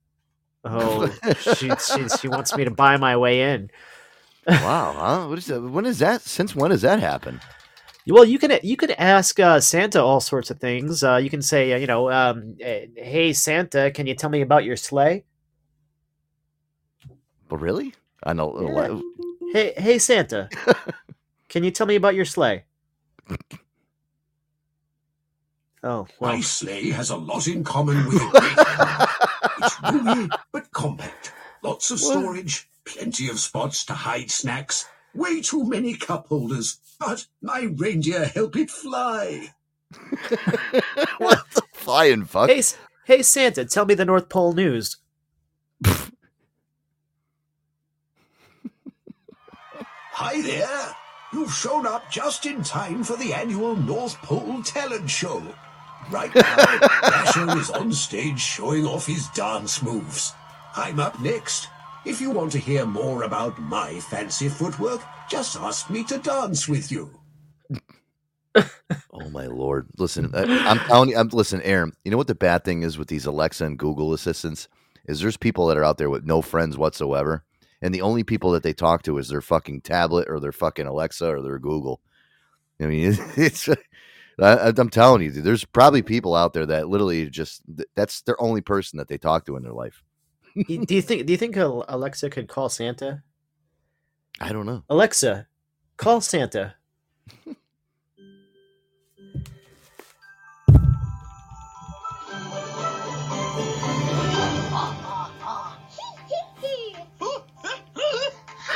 Oh, 0.66 1.14
she, 1.58 1.70
she 1.76 2.10
she 2.18 2.28
wants 2.30 2.56
me 2.56 2.64
to 2.66 2.72
buy 2.72 2.98
my 2.98 3.16
way 3.18 3.54
in. 3.54 3.70
Wow, 4.48 4.94
huh? 4.98 5.28
What 5.28 5.38
is 5.38 5.46
that? 5.48 5.62
When 5.62 5.86
is 5.86 6.00
that? 6.00 6.22
Since 6.22 6.56
when 6.56 6.72
does 6.72 6.82
that 6.82 7.00
happen? 7.00 7.40
Well, 8.08 8.26
you 8.26 8.38
can 8.38 8.60
you 8.64 8.76
can 8.76 8.92
ask 8.92 9.40
uh, 9.40 9.60
Santa 9.60 10.02
all 10.04 10.20
sorts 10.20 10.52
of 10.52 10.60
things. 10.60 11.04
Uh, 11.04 11.16
you 11.18 11.30
can 11.30 11.42
say, 11.42 11.72
uh, 11.74 11.78
you 11.78 11.88
know, 11.88 12.12
um, 12.12 12.56
eh, 12.60 12.88
"Hey 12.96 13.34
Santa, 13.34 13.92
can 13.92 14.08
you 14.08 14.16
tell 14.16 14.30
me 14.30 14.42
about 14.42 14.66
your 14.66 14.76
sleigh?" 14.76 15.24
But 17.48 17.58
really? 17.62 17.94
I 18.24 18.34
know. 18.34 18.60
Yeah. 18.60 19.00
Hey, 19.54 19.74
hey 19.78 20.00
Santa, 20.00 20.50
can 21.50 21.64
you 21.64 21.72
tell 21.72 21.88
me 21.88 21.96
about 21.96 22.16
your 22.16 22.26
sleigh? 22.26 22.66
Oh 25.86 26.08
well, 26.18 26.36
My 26.36 26.40
sleigh 26.40 26.92
has 26.92 27.10
a 27.10 27.18
lot 27.18 27.46
in 27.46 27.62
common 27.66 28.06
with 28.06 28.16
a 28.16 28.30
great 28.40 28.56
car. 28.56 29.10
It's 29.58 29.82
roomy 29.92 30.30
but 30.54 30.72
compact. 30.72 31.34
Lots 31.62 31.92
of 31.92 32.00
storage, 32.00 32.70
plenty 32.86 33.28
of 33.28 33.38
spots 33.38 33.84
to 33.86 33.94
hide 33.94 34.32
snacks, 34.32 34.86
way 35.14 35.42
too 35.42 35.64
many 35.66 35.96
cup 35.96 36.28
holders. 36.28 36.80
But 37.00 37.28
my 37.42 37.70
reindeer 37.76 38.26
help 38.26 38.56
it 38.56 38.70
fly. 38.70 39.54
what 41.18 41.44
the 41.54 41.62
flying 41.74 42.26
fuck? 42.26 42.50
hey, 42.50 42.64
hey 43.06 43.22
Santa, 43.22 43.66
tell 43.66 43.86
me 43.86 43.94
the 43.94 44.06
North 44.06 44.30
Pole 44.30 44.54
news. 44.54 44.98
Hi 50.16 50.42
there. 50.42 50.96
You've 51.34 51.52
shown 51.52 51.88
up 51.88 52.12
just 52.12 52.46
in 52.46 52.64
time 52.64 53.04
for 53.04 53.18
the 53.18 53.34
annual 53.34 53.76
North 53.76 54.16
Pole 54.22 54.62
Talent 54.62 55.10
Show. 55.10 55.42
Right 56.12 56.34
now, 56.36 56.56
Dasher 57.02 57.58
is 57.58 57.72
on 57.72 57.92
stage 57.92 58.40
showing 58.40 58.86
off 58.86 59.08
his 59.08 59.28
dance 59.30 59.82
moves. 59.82 60.34
I'm 60.76 61.00
up 61.00 61.20
next. 61.20 61.68
If 62.06 62.20
you 62.20 62.32
want 62.32 62.52
to 62.52 62.60
hear 62.60 62.86
more 62.86 63.24
about 63.24 63.60
my 63.60 64.00
fancy 64.00 64.50
footwork, 64.50 65.02
just 65.30 65.56
ask 65.56 65.90
me 65.90 66.04
to 66.06 66.18
dance 66.18 66.68
with 66.68 66.92
you. 66.92 67.12
Oh 69.12 69.30
my 69.30 69.48
lord! 69.48 69.88
Listen, 69.98 70.32
I, 70.34 70.44
I'm 70.68 70.80
telling 70.80 71.10
you. 71.10 71.18
I'm 71.18 71.30
listen, 71.30 71.62
Aaron. 71.62 71.94
You 72.04 72.12
know 72.12 72.18
what 72.18 72.28
the 72.28 72.36
bad 72.36 72.64
thing 72.64 72.84
is 72.84 72.98
with 72.98 73.08
these 73.08 73.26
Alexa 73.26 73.64
and 73.66 73.80
Google 73.80 74.14
assistants 74.14 74.68
is 75.06 75.20
there's 75.22 75.38
people 75.38 75.68
that 75.68 75.78
are 75.78 75.84
out 75.84 75.98
there 75.98 76.10
with 76.10 76.26
no 76.26 76.42
friends 76.42 76.78
whatsoever, 76.78 77.44
and 77.82 77.94
the 77.94 78.02
only 78.02 78.24
people 78.24 78.52
that 78.52 78.64
they 78.64 78.74
talk 78.74 79.04
to 79.04 79.18
is 79.18 79.30
their 79.30 79.42
fucking 79.42 79.82
tablet 79.82 80.28
or 80.30 80.40
their 80.40 80.52
fucking 80.52 80.88
Alexa 80.88 81.28
or 81.28 81.42
their 81.42 81.60
Google. 81.60 82.02
I 82.82 82.86
mean, 82.88 83.18
it's. 83.38 83.70
I, 84.42 84.74
I'm 84.76 84.90
telling 84.90 85.22
you, 85.22 85.32
there's 85.32 85.66
probably 85.66 86.02
people 86.02 86.36
out 86.36 86.54
there 86.54 86.66
that 86.66 86.90
literally 86.90 87.30
just 87.30 87.62
that's 87.96 88.22
their 88.24 88.40
only 88.42 88.62
person 88.62 88.98
that 88.98 89.08
they 89.08 89.18
talk 89.18 89.46
to 89.46 89.56
in 89.56 89.64
their 89.64 89.74
life. 89.74 90.04
Y- 90.70 90.86
do 90.86 90.96
you 90.96 91.02
think? 91.02 91.26
Do 91.26 91.34
you 91.34 91.38
think 91.38 91.56
Alexa 91.58 92.30
could 92.30 92.48
call 92.48 92.70
Santa? 92.70 93.24
I 94.40 94.52
don't 94.52 94.66
know. 94.66 94.84
Alexa, 94.90 95.48
call 95.98 96.22
Santa. 96.22 96.76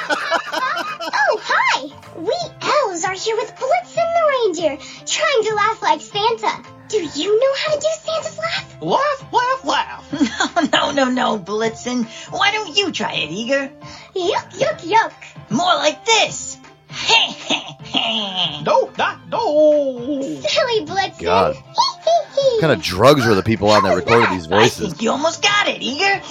Oh, 0.10 1.42
hi! 1.44 1.84
We 2.18 2.34
elves 2.62 3.04
are 3.04 3.14
here 3.14 3.36
with 3.36 3.54
Blitzen 3.56 3.96
the 3.96 4.24
reindeer, 4.30 4.78
trying 5.06 5.44
to 5.44 5.56
laugh 5.56 5.82
like 5.82 6.02
Santa. 6.02 6.77
Do 6.90 6.98
you 6.98 7.40
know 7.40 7.54
how 7.66 7.76
to 7.76 7.80
do 7.82 7.88
Santa's 8.00 8.38
laugh? 8.38 8.82
Laugh, 8.82 9.34
laugh, 9.34 9.66
laugh. 9.66 10.72
no, 10.74 10.92
no, 10.92 10.92
no, 10.92 11.10
no, 11.12 11.40
Blitzen. 11.40 12.06
Why 12.32 12.52
don't 12.52 12.78
you 12.78 12.92
try 12.92 13.14
it, 13.14 13.32
Eager? 13.32 13.72
Yuck, 14.16 14.52
yuck, 14.54 14.80
yuck. 14.82 15.14
More 15.50 15.76
like 15.76 16.06
this. 16.06 16.58
no, 18.64 18.92
not 18.98 19.28
no. 19.30 20.22
Silly 20.42 20.86
Blitzen. 20.86 21.22
God, 21.24 21.56
what 21.74 22.62
kind 22.62 22.74
of 22.74 22.82
drugs 22.82 23.26
were 23.26 23.36
the 23.36 23.44
people 23.44 23.70
on 23.70 23.84
that 23.84 23.96
recorded 23.96 24.30
these 24.32 24.48
I 24.52 24.60
voices? 24.62 24.90
think 24.90 25.02
you 25.02 25.12
almost 25.12 25.42
got 25.42 25.68
it, 25.68 25.82
Eager. 25.82 26.22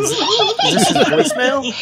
Is 0.00 0.74
this 0.74 0.88
his 0.88 0.96
voicemail? 1.06 1.72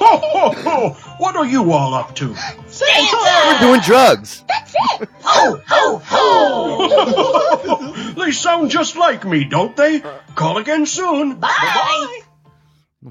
Ho, 0.00 0.20
ho, 0.22 0.52
ho! 0.62 0.88
What 1.18 1.36
are 1.36 1.46
you 1.46 1.72
all 1.72 1.94
up 1.94 2.14
to? 2.16 2.34
Say 2.68 2.86
we're 3.12 3.58
doing 3.60 3.80
drugs. 3.80 4.44
That's 4.48 4.74
it. 5.00 5.08
Ho, 5.22 5.60
ho, 5.66 6.02
ho! 6.04 8.14
they 8.14 8.30
sound 8.32 8.70
just 8.70 8.96
like 8.96 9.24
me, 9.24 9.44
don't 9.44 9.76
they? 9.76 10.02
Call 10.34 10.58
again 10.58 10.86
soon. 10.86 11.36
Bye. 11.36 12.20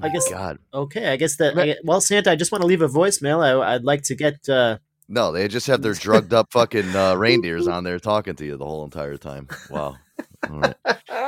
I 0.02 0.08
guess. 0.10 0.28
God, 0.28 0.58
Okay, 0.72 1.08
I 1.08 1.16
guess 1.16 1.36
that. 1.36 1.58
I, 1.58 1.76
well, 1.84 2.00
Santa, 2.00 2.30
I 2.30 2.36
just 2.36 2.52
want 2.52 2.62
to 2.62 2.68
leave 2.68 2.82
a 2.82 2.88
voicemail. 2.88 3.42
I, 3.42 3.74
I'd 3.74 3.84
like 3.84 4.02
to 4.04 4.14
get. 4.14 4.48
Uh, 4.48 4.78
no, 5.08 5.32
they 5.32 5.48
just 5.48 5.66
have 5.68 5.80
their 5.80 5.94
drugged 5.94 6.34
up 6.34 6.52
fucking 6.52 6.94
uh, 6.94 7.14
reindeers 7.14 7.66
on 7.66 7.84
there 7.84 7.98
talking 7.98 8.34
to 8.36 8.44
you 8.44 8.56
the 8.56 8.66
whole 8.66 8.84
entire 8.84 9.16
time. 9.16 9.48
Wow. 9.70 9.96
All 10.48 10.60
right. 10.60 10.74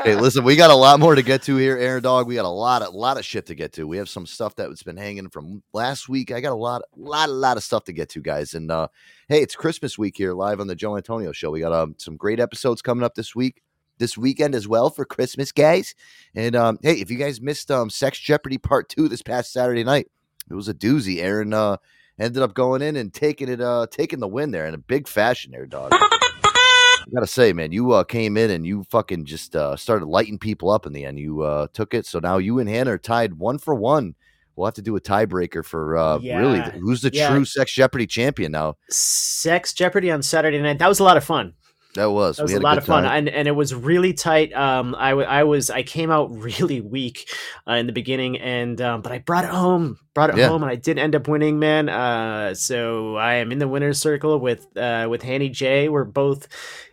Hey, 0.04 0.14
listen, 0.20 0.44
we 0.44 0.56
got 0.56 0.70
a 0.70 0.74
lot 0.74 1.00
more 1.00 1.14
to 1.14 1.22
get 1.22 1.42
to 1.44 1.56
here, 1.56 1.76
Air 1.76 2.00
Dog. 2.00 2.26
We 2.26 2.34
got 2.34 2.44
a 2.44 2.48
lot, 2.48 2.82
of 2.82 2.94
lot 2.94 3.18
of 3.18 3.24
shit 3.24 3.46
to 3.46 3.54
get 3.54 3.72
to. 3.74 3.86
We 3.86 3.96
have 3.96 4.08
some 4.08 4.26
stuff 4.26 4.54
that's 4.54 4.82
been 4.82 4.96
hanging 4.96 5.30
from 5.30 5.62
last 5.72 6.08
week. 6.08 6.30
I 6.30 6.40
got 6.40 6.52
a 6.52 6.56
lot, 6.56 6.82
lot, 6.96 7.28
a 7.28 7.32
lot 7.32 7.56
of 7.56 7.64
stuff 7.64 7.84
to 7.84 7.92
get 7.92 8.11
to, 8.11 8.20
guys. 8.20 8.54
And 8.54 8.70
uh, 8.70 8.88
hey, 9.28 9.42
it's 9.42 9.56
Christmas 9.56 9.98
week 9.98 10.16
here, 10.16 10.34
live 10.34 10.61
on 10.61 10.66
the 10.66 10.76
Joe 10.76 10.96
Antonio 10.96 11.32
Show. 11.32 11.50
We 11.50 11.61
got 11.61 11.72
um, 11.72 11.94
some 11.98 12.16
great 12.16 12.38
episodes 12.40 12.82
coming 12.82 13.04
up 13.04 13.14
this 13.14 13.34
week, 13.34 13.62
this 14.01 14.18
weekend 14.18 14.57
as 14.57 14.66
well 14.66 14.90
for 14.90 15.05
Christmas, 15.05 15.53
guys. 15.53 15.94
And 16.34 16.57
um, 16.57 16.78
hey, 16.82 16.94
if 16.94 17.09
you 17.12 17.18
guys 17.18 17.40
missed 17.40 17.70
um, 17.70 17.88
Sex 17.88 18.18
Jeopardy 18.18 18.59
Part 18.59 18.88
Two 18.88 19.07
this 19.09 19.22
past 19.22 19.53
Saturday 19.53 19.84
night, 19.84 20.09
it 20.51 20.55
was 20.55 20.66
a 20.68 20.74
doozy. 20.74 21.18
Aaron 21.22 21.55
uh, 21.55 21.76
ended 22.18 22.42
up 22.42 22.55
going 22.55 22.82
in 22.82 22.96
and 22.96 23.14
taking 23.14 23.48
it, 23.48 23.61
uh, 23.61 23.86
taking 23.88 24.18
the 24.18 24.26
win 24.26 24.51
there 24.51 24.66
in 24.66 24.74
a 24.74 24.78
big 24.78 25.07
fashion, 25.07 25.53
there, 25.53 25.66
dog. 25.66 25.92
I 25.92 27.12
gotta 27.14 27.26
say, 27.26 27.53
man, 27.53 27.72
you 27.72 27.92
uh, 27.92 28.05
came 28.05 28.36
in 28.36 28.51
and 28.51 28.66
you 28.66 28.84
fucking 28.90 29.24
just 29.24 29.55
uh, 29.57 29.76
started 29.76 30.07
lighting 30.07 30.38
people 30.38 30.70
up 30.70 30.86
in 30.86 30.92
the 30.92 31.05
end. 31.05 31.18
You 31.18 31.42
uh, 31.42 31.66
took 31.72 31.94
it, 31.94 32.07
so 32.07 32.18
now 32.18 32.38
you 32.38 32.59
and 32.59 32.68
Hannah 32.68 32.92
are 32.92 32.98
tied 32.98 33.34
one 33.34 33.59
for 33.59 33.74
one. 33.74 34.14
We'll 34.55 34.66
have 34.66 34.74
to 34.74 34.82
do 34.82 34.96
a 34.96 35.01
tiebreaker 35.01 35.64
for 35.64 35.96
uh, 35.96 36.18
really 36.18 36.61
who's 36.80 37.01
the 37.01 37.11
Yeah. 37.12 37.30
true 37.30 37.44
Sex 37.46 37.72
Jeopardy 37.72 38.07
champion 38.07 38.53
now. 38.53 38.76
Sex 38.90 39.72
Jeopardy 39.72 40.11
on 40.11 40.22
Saturday 40.22 40.61
night. 40.61 40.78
That 40.78 40.88
was 40.88 41.01
a 41.01 41.05
lot 41.05 41.16
of 41.16 41.24
fun. 41.24 41.55
That 41.95 42.12
was 42.12 42.36
That 42.36 42.45
was 42.45 42.53
we 42.53 42.59
a 42.59 42.61
lot 42.61 42.74
good 42.74 42.78
of 42.78 42.86
fun, 42.86 43.03
time. 43.03 43.12
and 43.18 43.28
and 43.28 43.49
it 43.49 43.53
was 43.53 43.74
really 43.74 44.12
tight. 44.12 44.53
Um, 44.53 44.95
I, 44.97 45.11
w- 45.11 45.26
I 45.28 45.43
was 45.43 45.70
I 45.70 45.82
came 45.82 46.11
out 46.12 46.30
really 46.36 46.80
weak 46.80 47.28
uh, 47.68 47.72
in 47.72 47.86
the 47.88 47.93
beginning, 47.93 48.38
and 48.38 48.80
um, 48.80 49.03
but 49.03 49.11
I 49.11 49.18
brought 49.18 49.43
it 49.45 49.51
home, 49.51 49.99
brought 50.14 50.30
it 50.30 50.36
Yeah. 50.36 50.49
home, 50.49 50.62
and 50.62 50.70
I 50.70 50.76
did 50.76 50.99
end 50.99 51.16
up 51.16 51.26
winning, 51.26 51.59
man. 51.59 51.88
Uh, 51.88 52.55
so 52.55 53.16
I 53.16 53.34
am 53.34 53.51
in 53.51 53.59
the 53.59 53.66
winners 53.66 53.99
circle 53.99 54.38
with 54.38 54.66
uh, 54.76 55.09
with 55.11 55.22
Hanny 55.22 55.49
J. 55.49 55.88
We're 55.88 56.05
both, 56.05 56.47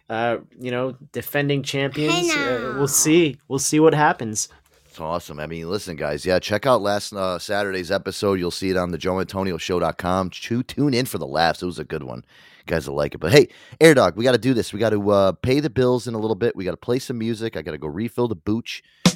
uh, 0.09 0.37
you 0.59 0.71
know, 0.71 0.95
defending 1.11 1.61
champions. 1.61 2.31
Uh, 2.33 2.73
we'll 2.77 2.87
see, 2.87 3.37
we'll 3.47 3.59
see 3.59 3.79
what 3.79 3.93
happens. 3.93 4.49
It's 4.87 4.99
awesome. 4.99 5.39
I 5.39 5.45
mean, 5.45 5.69
listen, 5.69 5.95
guys. 5.95 6.25
Yeah, 6.25 6.39
check 6.39 6.65
out 6.65 6.81
last 6.81 7.13
uh, 7.13 7.37
Saturday's 7.37 7.91
episode. 7.91 8.39
You'll 8.39 8.49
see 8.49 8.71
it 8.71 8.77
on 8.77 8.89
the 8.89 8.97
joeantonioshow.com. 8.97 10.31
Chew, 10.31 10.63
tune 10.63 10.95
in 10.95 11.05
for 11.05 11.19
the 11.19 11.27
laughs. 11.27 11.61
It 11.61 11.67
was 11.67 11.77
a 11.77 11.83
good 11.83 12.01
one. 12.01 12.25
Guys 12.67 12.87
will 12.87 12.95
like 12.95 13.15
it. 13.15 13.17
But 13.17 13.31
hey, 13.31 13.47
Air 13.81 13.93
Dog, 13.93 14.15
we 14.15 14.23
got 14.23 14.33
to 14.33 14.37
do 14.37 14.53
this. 14.53 14.71
We 14.71 14.79
got 14.79 14.91
to 14.91 15.09
uh, 15.09 15.31
pay 15.31 15.59
the 15.59 15.69
bills 15.69 16.07
in 16.07 16.13
a 16.13 16.19
little 16.19 16.35
bit. 16.35 16.55
We 16.55 16.65
got 16.65 16.71
to 16.71 16.77
play 16.77 16.99
some 16.99 17.17
music. 17.17 17.57
I 17.57 17.61
got 17.61 17.71
to 17.71 17.77
go 17.77 17.87
refill 17.87 18.27
the 18.27 18.35
booch. 18.35 18.83
All 19.07 19.13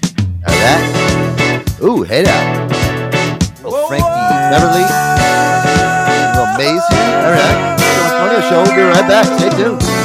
that. 0.47 1.79
Ooh, 1.83 2.01
hey 2.03 2.23
now. 2.23 2.67
Little 3.63 3.87
Frankie 3.87 4.07
Beverly. 4.49 4.85
Little 6.33 6.57
Maze 6.57 6.87
here. 6.89 7.17
All 7.21 7.31
right. 7.31 7.77
Antonio 8.11 8.49
Show. 8.49 8.63
We'll 8.63 8.75
be 8.75 8.81
right 8.81 9.07
back. 9.07 9.25
Stay 9.39 9.49
tuned. 9.51 10.00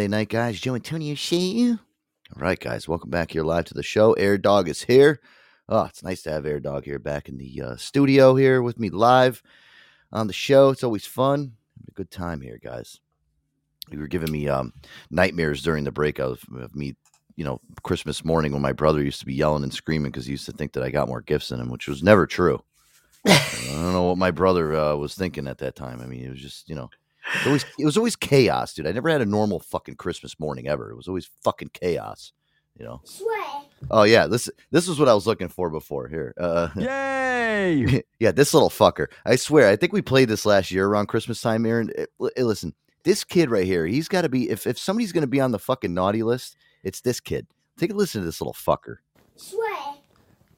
Monday 0.00 0.16
night, 0.16 0.30
guys. 0.30 0.58
Joe 0.58 0.76
Antonio 0.76 1.14
show. 1.14 1.76
All 2.34 2.42
right, 2.42 2.58
guys, 2.58 2.88
welcome 2.88 3.10
back 3.10 3.32
here 3.32 3.42
live 3.42 3.66
to 3.66 3.74
the 3.74 3.82
show. 3.82 4.14
Air 4.14 4.38
Dog 4.38 4.66
is 4.66 4.84
here. 4.84 5.20
Oh, 5.68 5.84
it's 5.84 6.02
nice 6.02 6.22
to 6.22 6.30
have 6.30 6.46
Air 6.46 6.58
Dog 6.58 6.86
here 6.86 6.98
back 6.98 7.28
in 7.28 7.36
the 7.36 7.60
uh, 7.60 7.76
studio 7.76 8.34
here 8.34 8.62
with 8.62 8.80
me 8.80 8.88
live 8.88 9.42
on 10.10 10.26
the 10.26 10.32
show. 10.32 10.70
It's 10.70 10.82
always 10.82 11.04
fun. 11.04 11.52
A 11.86 11.90
good 11.90 12.10
time 12.10 12.40
here, 12.40 12.58
guys. 12.64 12.98
You 13.92 13.98
were 13.98 14.06
giving 14.06 14.32
me 14.32 14.48
um, 14.48 14.72
nightmares 15.10 15.62
during 15.62 15.84
the 15.84 15.92
break 15.92 16.18
of, 16.18 16.42
of 16.56 16.74
me 16.74 16.96
you 17.36 17.44
know, 17.44 17.60
Christmas 17.82 18.24
morning 18.24 18.52
when 18.52 18.62
my 18.62 18.72
brother 18.72 19.02
used 19.02 19.20
to 19.20 19.26
be 19.26 19.34
yelling 19.34 19.64
and 19.64 19.74
screaming 19.74 20.12
because 20.12 20.24
he 20.24 20.32
used 20.32 20.46
to 20.46 20.52
think 20.52 20.72
that 20.72 20.82
I 20.82 20.88
got 20.88 21.08
more 21.08 21.20
gifts 21.20 21.50
than 21.50 21.60
him, 21.60 21.68
which 21.68 21.88
was 21.88 22.02
never 22.02 22.26
true. 22.26 22.64
I 23.26 23.66
don't 23.66 23.92
know 23.92 24.04
what 24.04 24.16
my 24.16 24.30
brother 24.30 24.74
uh, 24.74 24.94
was 24.94 25.14
thinking 25.14 25.46
at 25.46 25.58
that 25.58 25.76
time. 25.76 26.00
I 26.00 26.06
mean, 26.06 26.24
it 26.24 26.30
was 26.30 26.40
just, 26.40 26.70
you 26.70 26.74
know, 26.74 26.88
it, 27.34 27.46
always, 27.46 27.64
it 27.78 27.84
was 27.84 27.96
always 27.96 28.16
chaos, 28.16 28.74
dude. 28.74 28.86
I 28.86 28.92
never 28.92 29.08
had 29.08 29.20
a 29.20 29.26
normal 29.26 29.60
fucking 29.60 29.96
Christmas 29.96 30.38
morning 30.38 30.68
ever. 30.68 30.90
It 30.90 30.96
was 30.96 31.08
always 31.08 31.30
fucking 31.42 31.70
chaos, 31.72 32.32
you 32.78 32.84
know. 32.84 33.00
Swear. 33.04 33.62
Oh 33.90 34.02
yeah, 34.02 34.26
this 34.26 34.50
this 34.70 34.88
was 34.88 34.98
what 34.98 35.08
I 35.08 35.14
was 35.14 35.26
looking 35.26 35.48
for 35.48 35.70
before. 35.70 36.08
Here, 36.08 36.34
uh, 36.38 36.68
Yay! 36.76 38.02
yeah, 38.18 38.32
this 38.32 38.52
little 38.52 38.70
fucker. 38.70 39.06
I 39.24 39.36
swear, 39.36 39.68
I 39.68 39.76
think 39.76 39.92
we 39.92 40.02
played 40.02 40.28
this 40.28 40.46
last 40.46 40.70
year 40.70 40.86
around 40.86 41.06
Christmas 41.06 41.40
time, 41.40 41.64
Aaron. 41.66 41.90
L- 42.20 42.30
eh, 42.36 42.42
listen, 42.42 42.74
this 43.04 43.24
kid 43.24 43.50
right 43.50 43.64
here, 43.64 43.86
he's 43.86 44.08
got 44.08 44.22
to 44.22 44.28
be. 44.28 44.50
If 44.50 44.66
if 44.66 44.78
somebody's 44.78 45.12
going 45.12 45.22
to 45.22 45.28
be 45.28 45.40
on 45.40 45.52
the 45.52 45.58
fucking 45.58 45.94
naughty 45.94 46.22
list, 46.22 46.56
it's 46.82 47.00
this 47.00 47.20
kid. 47.20 47.46
Take 47.78 47.92
a 47.92 47.94
listen 47.94 48.20
to 48.20 48.26
this 48.26 48.40
little 48.40 48.54
fucker. 48.54 48.96
Swear. 49.36 49.70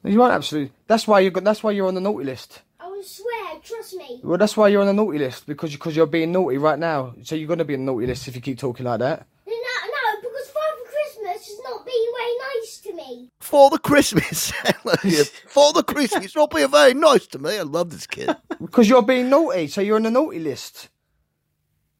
You 0.05 0.20
aren't 0.23 0.35
absolutely. 0.35 0.73
That's 0.89 1.07
why 1.07 1.20
you 1.20 1.31
got. 1.31 1.45
That's 1.45 1.62
why 1.62 1.70
you're 1.70 1.87
on 1.87 1.95
the 1.95 2.01
naughty 2.01 2.25
list. 2.25 2.62
I 3.03 3.05
will 3.05 3.09
swear. 3.09 3.61
Trust 3.64 3.94
me. 3.94 4.20
Well, 4.22 4.38
that's 4.38 4.57
why 4.57 4.68
you're 4.68 4.80
on 4.80 4.86
the 4.86 4.92
naughty 4.92 5.18
list 5.18 5.46
because 5.46 5.72
you, 5.72 5.78
because 5.78 5.96
you're 5.96 6.07
being 6.07 6.30
naughty 6.30 6.57
right 6.57 6.78
now. 6.78 7.14
So 7.24 7.34
you're 7.34 7.48
gonna 7.48 7.64
be 7.64 7.74
on 7.74 7.80
the 7.80 7.86
naughty 7.92 8.07
list 8.07 8.28
if 8.28 8.36
you 8.36 8.40
keep 8.40 8.59
talking 8.59 8.86
like 8.86 9.00
that. 9.00 9.26
No, 9.44 9.53
no, 9.53 9.86
no, 9.88 10.20
because 10.20 10.50
Father 10.50 10.88
Christmas 10.88 11.48
is 11.48 11.61
not 11.64 11.84
being 11.84 12.12
very 12.16 12.34
nice 12.38 12.78
to 12.78 12.92
me. 12.94 13.30
For 13.40 13.70
the 13.70 13.78
Christmas, 13.78 14.53
I 14.64 14.74
love 14.84 15.05
you. 15.05 15.24
for 15.48 15.72
the 15.72 15.82
Christmas, 15.82 16.36
not 16.36 16.55
being 16.55 16.70
very 16.70 16.94
nice 16.94 17.26
to 17.28 17.40
me. 17.40 17.59
I 17.59 17.62
love 17.62 17.90
this 17.90 18.07
kid. 18.07 18.36
Because 18.61 18.88
you're 18.88 19.03
being 19.03 19.28
naughty, 19.28 19.66
so 19.66 19.80
you're 19.80 19.96
on 19.96 20.05
the 20.05 20.11
naughty 20.12 20.38
list. 20.38 20.88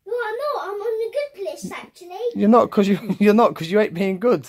No, 0.07 0.13
I'm 0.15 0.37
not. 0.37 0.75
I'm 0.75 0.81
on 0.81 0.99
the 1.01 1.19
good 1.19 1.51
list, 1.51 1.73
actually. 1.73 2.17
You're 2.37 2.49
not 2.49 2.67
because 2.67 2.87
you 2.87 3.17
you're 3.19 3.35
not 3.35 3.55
because 3.55 3.73
you 3.73 3.81
ain't 3.81 3.95
being 3.95 4.21
good. 4.21 4.49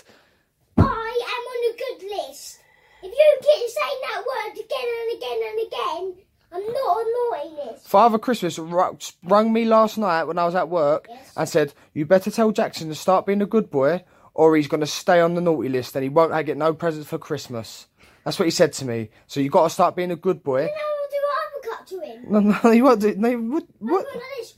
I 0.77 0.83
am 0.83 0.85
on 0.85 1.59
the 1.65 1.83
good 1.83 2.09
list. 2.15 2.59
If 3.01 3.11
you 3.11 3.37
keep 3.41 3.69
saying 3.69 4.01
that 4.03 4.23
word 4.23 4.53
again 4.53 4.87
and 5.01 5.17
again 5.17 5.39
and 5.49 5.67
again, 5.67 6.22
I'm 6.53 6.61
not 6.61 6.67
on 6.67 7.33
naughty. 7.55 7.79
Father 7.83 8.19
Christmas 8.19 8.59
rung 8.59 9.51
me 9.51 9.65
last 9.65 9.97
night 9.97 10.25
when 10.25 10.37
I 10.37 10.45
was 10.45 10.55
at 10.55 10.69
work 10.69 11.07
and 11.35 11.49
said, 11.49 11.73
"You 11.93 12.05
better 12.05 12.29
tell 12.31 12.51
Jackson 12.51 12.89
to 12.89 12.95
start 12.95 13.25
being 13.25 13.41
a 13.41 13.47
good 13.47 13.69
boy, 13.71 14.03
or 14.33 14.55
he's 14.55 14.67
gonna 14.67 14.85
stay 14.85 15.19
on 15.19 15.33
the 15.33 15.41
naughty 15.41 15.69
list 15.69 15.95
and 15.95 16.03
he 16.03 16.09
won't 16.09 16.45
get 16.45 16.57
no 16.57 16.73
presents 16.73 17.09
for 17.09 17.17
Christmas." 17.17 17.87
That's 18.23 18.39
what 18.39 18.45
he 18.45 18.51
said 18.51 18.73
to 18.73 18.85
me. 18.85 19.09
So 19.27 19.39
you 19.39 19.49
got 19.49 19.63
to 19.63 19.69
start 19.69 19.95
being 19.95 20.11
a 20.11 20.15
good 20.15 20.43
boy. 20.43 20.61
Then 20.61 20.69
I 20.69 20.93
will 21.01 21.09
do 21.11 21.17
an 21.27 21.71
uppercut 21.73 21.87
to 21.87 21.99
him. 21.99 22.25
No, 22.31 22.39
no, 22.63 22.71
you 22.71 22.83
won't 22.83 23.01
do. 23.01 23.15
No, 23.15 23.29
you 23.29 23.51
would, 23.51 23.67
what? 23.79 24.05
Gonna 24.05 24.19
this. 24.37 24.53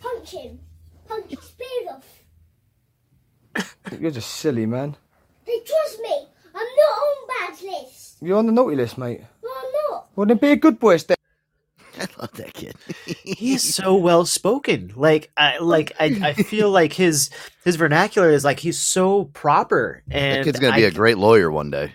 Punch 0.00 0.30
him. 0.30 0.60
Punch 1.06 1.30
his 1.30 1.50
beard 1.50 1.88
off. 1.94 3.76
You're 4.00 4.10
just 4.10 4.30
silly, 4.30 4.64
man. 4.66 4.96
They 5.44 5.58
trust 5.60 6.00
me. 6.00 6.26
I'm 6.54 6.66
not 6.76 6.98
on 6.98 7.16
bad 7.28 7.62
list. 7.62 7.97
You're 8.20 8.38
on 8.38 8.46
the 8.46 8.52
naughty 8.52 8.76
list, 8.76 8.98
mate. 8.98 9.20
No, 9.42 9.50
I'm 9.50 9.72
not. 9.92 10.06
Well, 10.16 10.26
then 10.26 10.36
be 10.38 10.50
a 10.52 10.56
good 10.56 10.78
boy, 10.78 10.96
Steph. 10.96 11.16
I 12.00 12.06
love 12.20 12.32
that 12.34 12.54
kid. 12.54 12.76
he 13.06 13.54
is 13.54 13.74
so 13.74 13.96
well 13.96 14.24
spoken. 14.24 14.92
Like 14.94 15.30
I 15.36 15.58
like 15.58 15.92
I, 15.98 16.06
I 16.22 16.32
feel 16.34 16.70
like 16.70 16.92
his 16.92 17.30
his 17.64 17.74
vernacular 17.76 18.30
is 18.30 18.44
like 18.44 18.60
he's 18.60 18.78
so 18.78 19.24
proper 19.24 20.02
and 20.10 20.38
that 20.40 20.44
kid's 20.44 20.60
gonna 20.60 20.76
be 20.76 20.84
I- 20.84 20.88
a 20.88 20.92
great 20.92 21.18
lawyer 21.18 21.50
one 21.50 21.70
day. 21.70 21.92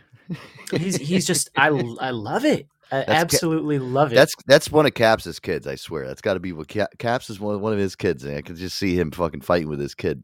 he's 0.71 0.97
he's 0.97 1.26
just 1.26 1.49
I 1.55 1.67
I 2.01 2.09
love 2.11 2.43
it. 2.43 2.67
I 2.94 3.06
absolutely 3.08 3.80
love 3.80 4.12
it. 4.12 4.16
That's 4.16 4.36
that's 4.46 4.72
one 4.72 4.86
of 4.86 4.94
Caps's 4.94 5.39
kids. 5.39 5.66
I 5.66 5.76
swear. 5.76 6.08
That's 6.08 6.22
got 6.22 6.36
to 6.36 6.39
be 6.39 6.54
what 6.54 6.68
Ca- 6.68 6.88
Caps 7.00 7.30
is 7.32 7.39
one, 7.39 7.60
one 7.60 7.74
of 7.74 7.80
his 7.80 7.96
kids. 7.96 8.24
And 8.24 8.38
I 8.38 8.44
can 8.44 8.56
just 8.56 8.78
see 8.78 8.96
him 8.96 9.10
fucking 9.10 9.41
fighting 9.41 9.68
with 9.68 9.80
his 9.80 9.96
kid. 9.96 10.24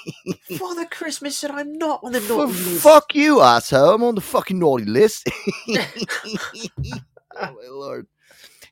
Father 0.58 0.84
Christmas 0.86 1.36
said 1.36 1.50
I'm 1.50 1.76
not 1.76 2.00
on 2.04 2.12
the 2.12 2.18
F- 2.18 2.28
naughty 2.28 2.52
list. 2.52 2.82
Fuck 2.82 3.14
you, 3.16 3.40
asshole! 3.40 3.94
I'm 3.94 4.04
on 4.04 4.14
the 4.14 4.20
fucking 4.20 4.60
naughty 4.60 4.84
list. 4.84 5.28
oh 5.68 5.78
my 7.36 7.52
lord. 7.68 8.06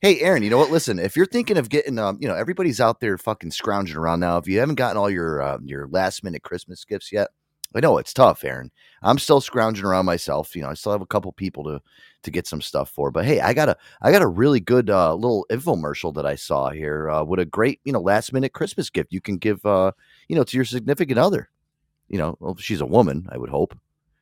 Hey, 0.01 0.21
Aaron, 0.21 0.43
you 0.43 0.51
know 0.51 0.59
what? 0.59 0.71
Listen, 0.71 0.99
if 0.99 1.17
you're 1.17 1.27
thinking 1.27 1.57
of 1.57 1.69
getting, 1.69 1.99
um, 1.99 2.19
you 2.21 2.29
know, 2.29 2.35
everybody's 2.35 2.81
out 2.81 3.01
there 3.01 3.19
fucking 3.19 3.53
scrounging 3.53 3.97
around 3.97 4.21
now. 4.21 4.37
If 4.37 4.49
you 4.49 4.61
haven't 4.61 4.75
gotten 4.77 4.97
all 4.97 5.11
your 5.11 5.43
uh, 5.43 5.59
your 5.65 5.89
last 5.89 6.23
minute 6.23 6.43
Christmas 6.43 6.85
gifts 6.85 7.13
yet, 7.13 7.31
I 7.75 7.81
know 7.81 7.99
it's 7.99 8.13
tough, 8.13 8.45
Aaron. 8.45 8.71
I'm 9.03 9.19
still 9.19 9.41
scrounging 9.41 9.85
around 9.85 10.07
myself. 10.07 10.55
You 10.55 10.63
know, 10.63 10.69
I 10.69 10.75
still 10.75 10.93
have 10.93 11.03
a 11.03 11.07
couple 11.07 11.33
people 11.33 11.65
to 11.65 11.81
to 12.23 12.31
get 12.31 12.47
some 12.47 12.61
stuff 12.61 12.91
for. 12.91 13.11
But 13.11 13.25
hey, 13.25 13.41
I 13.41 13.53
got 13.53 13.69
a 13.69 13.77
I 14.01 14.13
got 14.13 14.23
a 14.23 14.27
really 14.27 14.61
good 14.61 14.91
uh, 14.91 15.15
little 15.15 15.47
infomercial 15.51 16.15
that 16.15 16.27
I 16.27 16.35
saw 16.35 16.71
here 16.71 17.11
uh, 17.11 17.25
with 17.25 17.41
a 17.41 17.45
great, 17.45 17.81
you 17.85 17.93
know, 17.93 18.01
last 18.01 18.33
minute 18.33 18.53
Christmas 18.53 18.91
gift 18.91 19.13
you 19.13 19.21
can 19.21 19.39
give, 19.39 19.65
uh, 19.67 19.93
you 20.29 20.37
know, 20.37 20.45
to 20.45 20.57
your 20.57 20.65
significant 20.65 21.19
other. 21.19 21.51
You 22.09 22.19
know, 22.19 22.37
well, 22.41 22.57
she's 22.57 22.81
a 22.81 22.87
woman, 22.87 23.27
I 23.31 23.39
would 23.39 23.51
hope. 23.51 23.77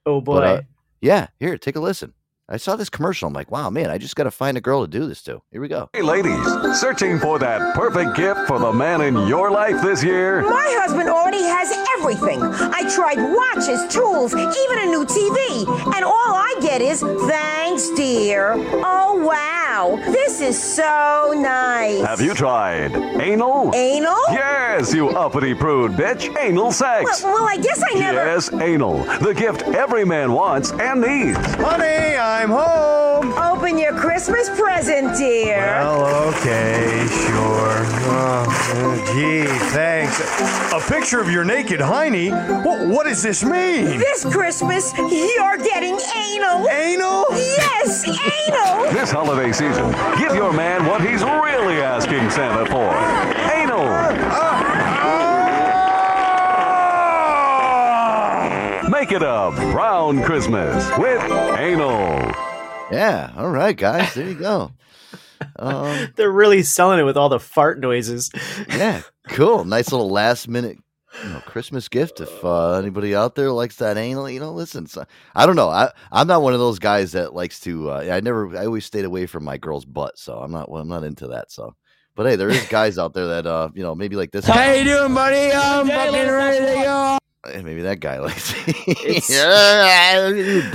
Oh 0.07 0.21
boy. 0.21 0.35
But, 0.35 0.45
uh, 0.45 0.63
yeah, 1.01 1.27
here, 1.39 1.59
take 1.59 1.77
a 1.77 1.81
listen. 1.81 2.13
I 2.53 2.57
saw 2.57 2.75
this 2.75 2.91
commercial. 2.91 3.29
I'm 3.29 3.33
like, 3.33 3.53
wow, 3.53 3.71
man, 3.71 3.91
I 3.91 3.99
just 3.99 4.17
got 4.17 4.25
to 4.25 4.31
find 4.33 4.57
a 4.57 4.61
girl 4.61 4.83
to 4.85 4.89
do 4.91 5.07
this 5.07 5.23
to. 5.23 5.41
Here 5.53 5.61
we 5.61 5.69
go. 5.69 5.89
Hey, 5.93 6.03
ladies, 6.03 6.45
searching 6.81 7.21
for 7.21 7.39
that 7.39 7.77
perfect 7.77 8.17
gift 8.17 8.49
for 8.49 8.59
the 8.59 8.73
man 8.73 9.03
in 9.03 9.29
your 9.29 9.53
life 9.53 9.81
this 9.83 10.03
year? 10.03 10.43
My 10.43 10.67
husband 10.81 11.09
already 11.09 11.43
has 11.45 11.71
everything. 11.97 12.43
I 12.43 12.93
tried 12.93 13.19
watches, 13.23 13.87
tools, 13.95 14.35
even 14.35 14.79
a 14.79 14.87
new 14.87 15.07
TV. 15.07 15.95
And 15.95 16.05
all 16.05 16.35
I 16.35 16.57
get 16.61 16.83
is, 16.83 17.03
thanks, 17.03 17.89
dear. 17.91 18.55
Oh, 18.57 19.25
wow. 19.25 19.60
This 19.89 20.41
is 20.43 20.63
so 20.63 21.33
nice. 21.35 22.05
Have 22.05 22.21
you 22.21 22.35
tried 22.35 22.95
anal? 22.95 23.75
Anal? 23.75 24.21
Yes, 24.31 24.93
you 24.93 25.09
uppity 25.09 25.55
prude 25.55 25.93
bitch. 25.93 26.29
Anal 26.39 26.71
sex. 26.71 27.23
Well, 27.23 27.33
well, 27.33 27.49
I 27.49 27.57
guess 27.57 27.83
I 27.83 27.99
never. 27.99 28.19
Yes, 28.19 28.53
anal. 28.53 29.05
The 29.21 29.33
gift 29.35 29.63
every 29.63 30.05
man 30.05 30.33
wants 30.33 30.73
and 30.73 31.01
needs. 31.01 31.39
Honey, 31.55 32.17
I'm 32.17 32.51
home. 32.51 33.33
Open 33.39 33.79
your 33.79 33.95
Christmas 33.95 34.51
present, 34.51 35.17
dear. 35.17 35.57
Well, 35.57 36.29
okay, 36.35 37.07
sure. 37.09 37.81
Oh, 38.13 39.13
gee, 39.15 39.47
thanks. 39.71 40.21
A 40.73 40.81
picture 40.93 41.21
of 41.21 41.31
your 41.31 41.45
naked 41.45 41.81
hiney? 41.81 42.31
What, 42.65 42.87
what 42.87 43.07
does 43.07 43.23
this 43.23 43.43
mean? 43.43 43.99
This 43.99 44.25
Christmas, 44.25 44.93
you're 44.97 45.57
getting 45.59 45.99
anal. 46.17 46.69
Anal? 46.69 47.25
Yes, 47.31 48.05
anal. 48.07 48.93
This 48.93 49.11
holiday 49.11 49.53
season, 49.53 49.70
give 50.19 50.35
your 50.35 50.53
man 50.53 50.87
what 50.87 51.01
he's 51.01 51.23
really 51.23 51.81
asking 51.83 52.31
Santa 52.31 52.67
for. 52.67 52.91
Anal. 53.55 53.91
Make 58.91 59.13
it 59.13 59.23
a 59.23 59.51
brown 59.73 60.23
Christmas 60.23 60.89
with 60.99 61.23
anal. 61.59 62.33
Yeah, 62.93 63.33
all 63.37 63.51
right, 63.51 63.77
guys, 63.77 64.15
there 64.15 64.29
you 64.29 64.35
go. 64.35 64.73
Um, 65.59 66.13
They're 66.17 66.31
really 66.31 66.63
selling 66.63 66.99
it 66.99 67.03
with 67.05 67.17
all 67.17 67.31
the 67.31 67.41
fart 67.41 67.81
noises. 67.81 68.31
yeah, 68.69 69.01
cool. 69.29 69.65
Nice 69.65 69.91
little 69.91 70.11
last 70.11 70.49
minute 70.49 70.77
you 71.23 71.31
know, 71.31 71.41
Christmas 71.41 71.89
gift. 71.89 72.21
If 72.21 72.45
uh, 72.45 72.75
anybody 72.75 73.15
out 73.15 73.35
there 73.35 73.51
likes 73.51 73.77
that 73.77 73.97
anal, 73.97 74.29
you 74.29 74.41
know, 74.41 74.53
listen. 74.53 74.87
So, 74.87 75.05
I 75.35 75.47
don't 75.47 75.57
know. 75.57 75.69
I 75.69 75.91
I'm 76.11 76.27
not 76.27 76.43
one 76.43 76.53
of 76.53 76.61
those 76.61 76.79
guys 76.79 77.13
that 77.13 77.35
likes 77.35 77.61
to. 77.61 77.91
Uh, 77.91 78.09
I 78.13 78.21
never. 78.21 78.57
I 78.57 78.67
always 78.67 78.85
stayed 78.85 79.05
away 79.05 79.27
from 79.27 79.45
my 79.45 79.59
girl's 79.59 79.85
butt, 79.85 80.19
so 80.19 80.39
I'm 80.39 80.51
not. 80.51 80.71
Well, 80.71 80.83
I'm 80.83 80.89
not 80.89 81.05
into 81.05 81.29
that. 81.29 81.51
So, 81.51 81.75
but 82.15 82.27
hey, 82.27 82.37
there 82.37 82.49
is 82.49 82.67
guys 82.69 82.99
out 82.99 83.15
there 83.15 83.27
that 83.27 83.47
uh, 83.47 83.71
you 83.75 83.83
know, 83.83 83.95
maybe 83.95 84.17
like 84.17 84.31
this. 84.31 84.47
How 84.47 84.73
you 84.73 84.85
doing, 84.85 85.15
buddy? 85.15 85.53
I'm 85.53 85.87
fucking 85.87 86.13
ready 86.13 86.59
to 86.59 86.83
go. 86.83 87.19
Eh, 87.47 87.63
Maybe 87.63 87.83
that 87.83 88.01
guy 88.01 88.19
likes. 88.21 88.53
It's- 88.67 89.31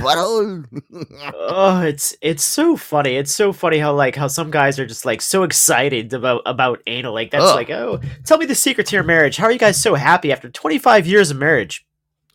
butthole. 0.00 0.64
oh, 1.34 1.80
it's 1.82 2.16
it's 2.20 2.44
so 2.44 2.76
funny. 2.76 3.16
It's 3.16 3.34
so 3.34 3.52
funny 3.52 3.78
how 3.78 3.94
like 3.94 4.16
how 4.16 4.26
some 4.26 4.50
guys 4.50 4.78
are 4.78 4.86
just 4.86 5.04
like 5.04 5.22
so 5.22 5.42
excited 5.44 6.12
about 6.12 6.42
about 6.46 6.80
anal. 6.86 7.14
Like 7.14 7.30
that's 7.30 7.44
like, 7.44 7.70
oh, 7.70 8.00
tell 8.24 8.38
me 8.38 8.46
the 8.46 8.54
secret 8.54 8.86
to 8.88 8.96
your 8.96 9.04
marriage. 9.04 9.36
How 9.36 9.46
are 9.46 9.52
you 9.52 9.58
guys 9.58 9.80
so 9.80 9.94
happy 9.94 10.32
after 10.32 10.48
25 10.50 11.06
years 11.06 11.30
of 11.30 11.36
marriage? 11.36 11.84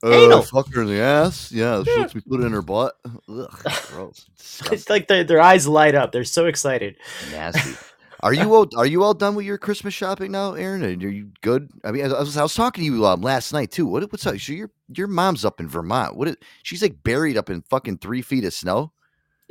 Uh, 0.03 0.09
Anal. 0.13 0.41
fuck 0.41 0.73
her 0.73 0.81
in 0.81 0.87
the 0.87 0.99
ass. 0.99 1.51
Yeah, 1.51 1.83
she 1.83 1.95
lets 1.95 2.15
me 2.15 2.21
put 2.27 2.39
it 2.39 2.45
in 2.45 2.53
her 2.53 2.63
butt. 2.63 2.95
Ugh, 3.29 3.47
gross. 3.89 4.25
It's 4.71 4.89
like 4.89 5.07
their 5.07 5.23
their 5.23 5.39
eyes 5.41 5.67
light 5.67 5.93
up. 5.93 6.11
They're 6.11 6.23
so 6.23 6.47
excited. 6.47 6.95
Nasty. 7.31 7.75
Are 8.23 8.33
you 8.33 8.53
all 8.53 8.67
are 8.77 8.85
you 8.85 9.03
all 9.03 9.13
done 9.13 9.35
with 9.35 9.45
your 9.45 9.57
Christmas 9.57 9.93
shopping 9.93 10.31
now, 10.31 10.53
Aaron? 10.53 10.83
And 10.83 11.03
Are 11.03 11.09
you 11.09 11.31
good? 11.41 11.69
I 11.83 11.91
mean, 11.91 12.05
I 12.05 12.19
was, 12.19 12.37
I 12.37 12.43
was 12.43 12.53
talking 12.53 12.83
to 12.83 12.85
you 12.85 13.05
um, 13.05 13.21
last 13.21 13.51
night 13.51 13.71
too. 13.71 13.87
What 13.87 14.03
what's 14.11 14.25
up? 14.27 14.39
So 14.39 14.53
your 14.53 14.71
your 14.95 15.07
mom's 15.07 15.43
up 15.43 15.59
in 15.59 15.67
Vermont. 15.67 16.15
What? 16.15 16.27
Is, 16.27 16.35
she's 16.63 16.81
like 16.81 17.03
buried 17.03 17.37
up 17.37 17.49
in 17.49 17.63
fucking 17.63 17.97
three 17.97 18.21
feet 18.21 18.45
of 18.45 18.53
snow. 18.53 18.91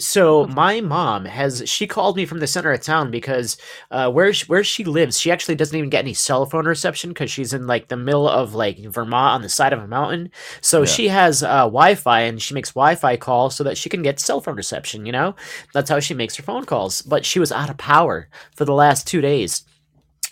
So 0.01 0.47
my 0.47 0.81
mom 0.81 1.27
has 1.27 1.63
she 1.67 1.87
called 1.87 2.17
me 2.17 2.25
from 2.27 2.41
the 2.41 2.47
center 2.47 2.73
of 2.73 2.81
town 2.81 3.11
because 3.11 3.57
uh, 3.91 4.11
where 4.11 4.33
she, 4.33 4.47
where 4.47 4.65
she 4.65 4.83
lives, 4.85 5.21
she 5.21 5.31
actually 5.31 5.55
doesn't 5.55 5.77
even 5.77 5.91
get 5.91 6.05
any 6.05 6.15
cell 6.15 6.47
phone 6.47 6.67
reception 6.67 7.11
because 7.11 7.31
she's 7.31 7.53
in 7.53 7.67
like 7.67 7.89
the 7.89 7.97
middle 7.97 8.29
of 8.29 8.55
like 8.55 8.79
Vermont 8.79 9.35
on 9.35 9.43
the 9.43 9.49
side 9.49 9.73
of 9.73 9.81
a 9.81 9.87
mountain. 9.87 10.31
So 10.61 10.81
Yeah. 10.81 10.87
she 10.87 11.09
has 11.09 11.43
uh, 11.43 11.65
Wi-Fi 11.65 12.21
and 12.23 12.41
she 12.41 12.55
makes 12.55 12.71
Wi-Fi 12.73 13.17
calls 13.19 13.55
so 13.55 13.63
that 13.65 13.77
she 13.79 13.89
can 13.89 14.03
get 14.03 14.19
cell 14.19 14.41
phone 14.41 14.57
reception. 14.57 15.07
You 15.07 15.13
know, 15.13 15.37
that's 15.75 15.91
how 15.91 16.01
she 16.01 16.15
makes 16.15 16.35
her 16.37 16.43
phone 16.43 16.65
calls. 16.65 17.03
But 17.03 17.27
she 17.27 17.39
was 17.39 17.53
out 17.53 17.71
of 17.71 17.77
power 17.77 18.29
for 18.57 18.65
the 18.65 18.75
last 18.75 19.07
two 19.07 19.21
days. 19.21 19.65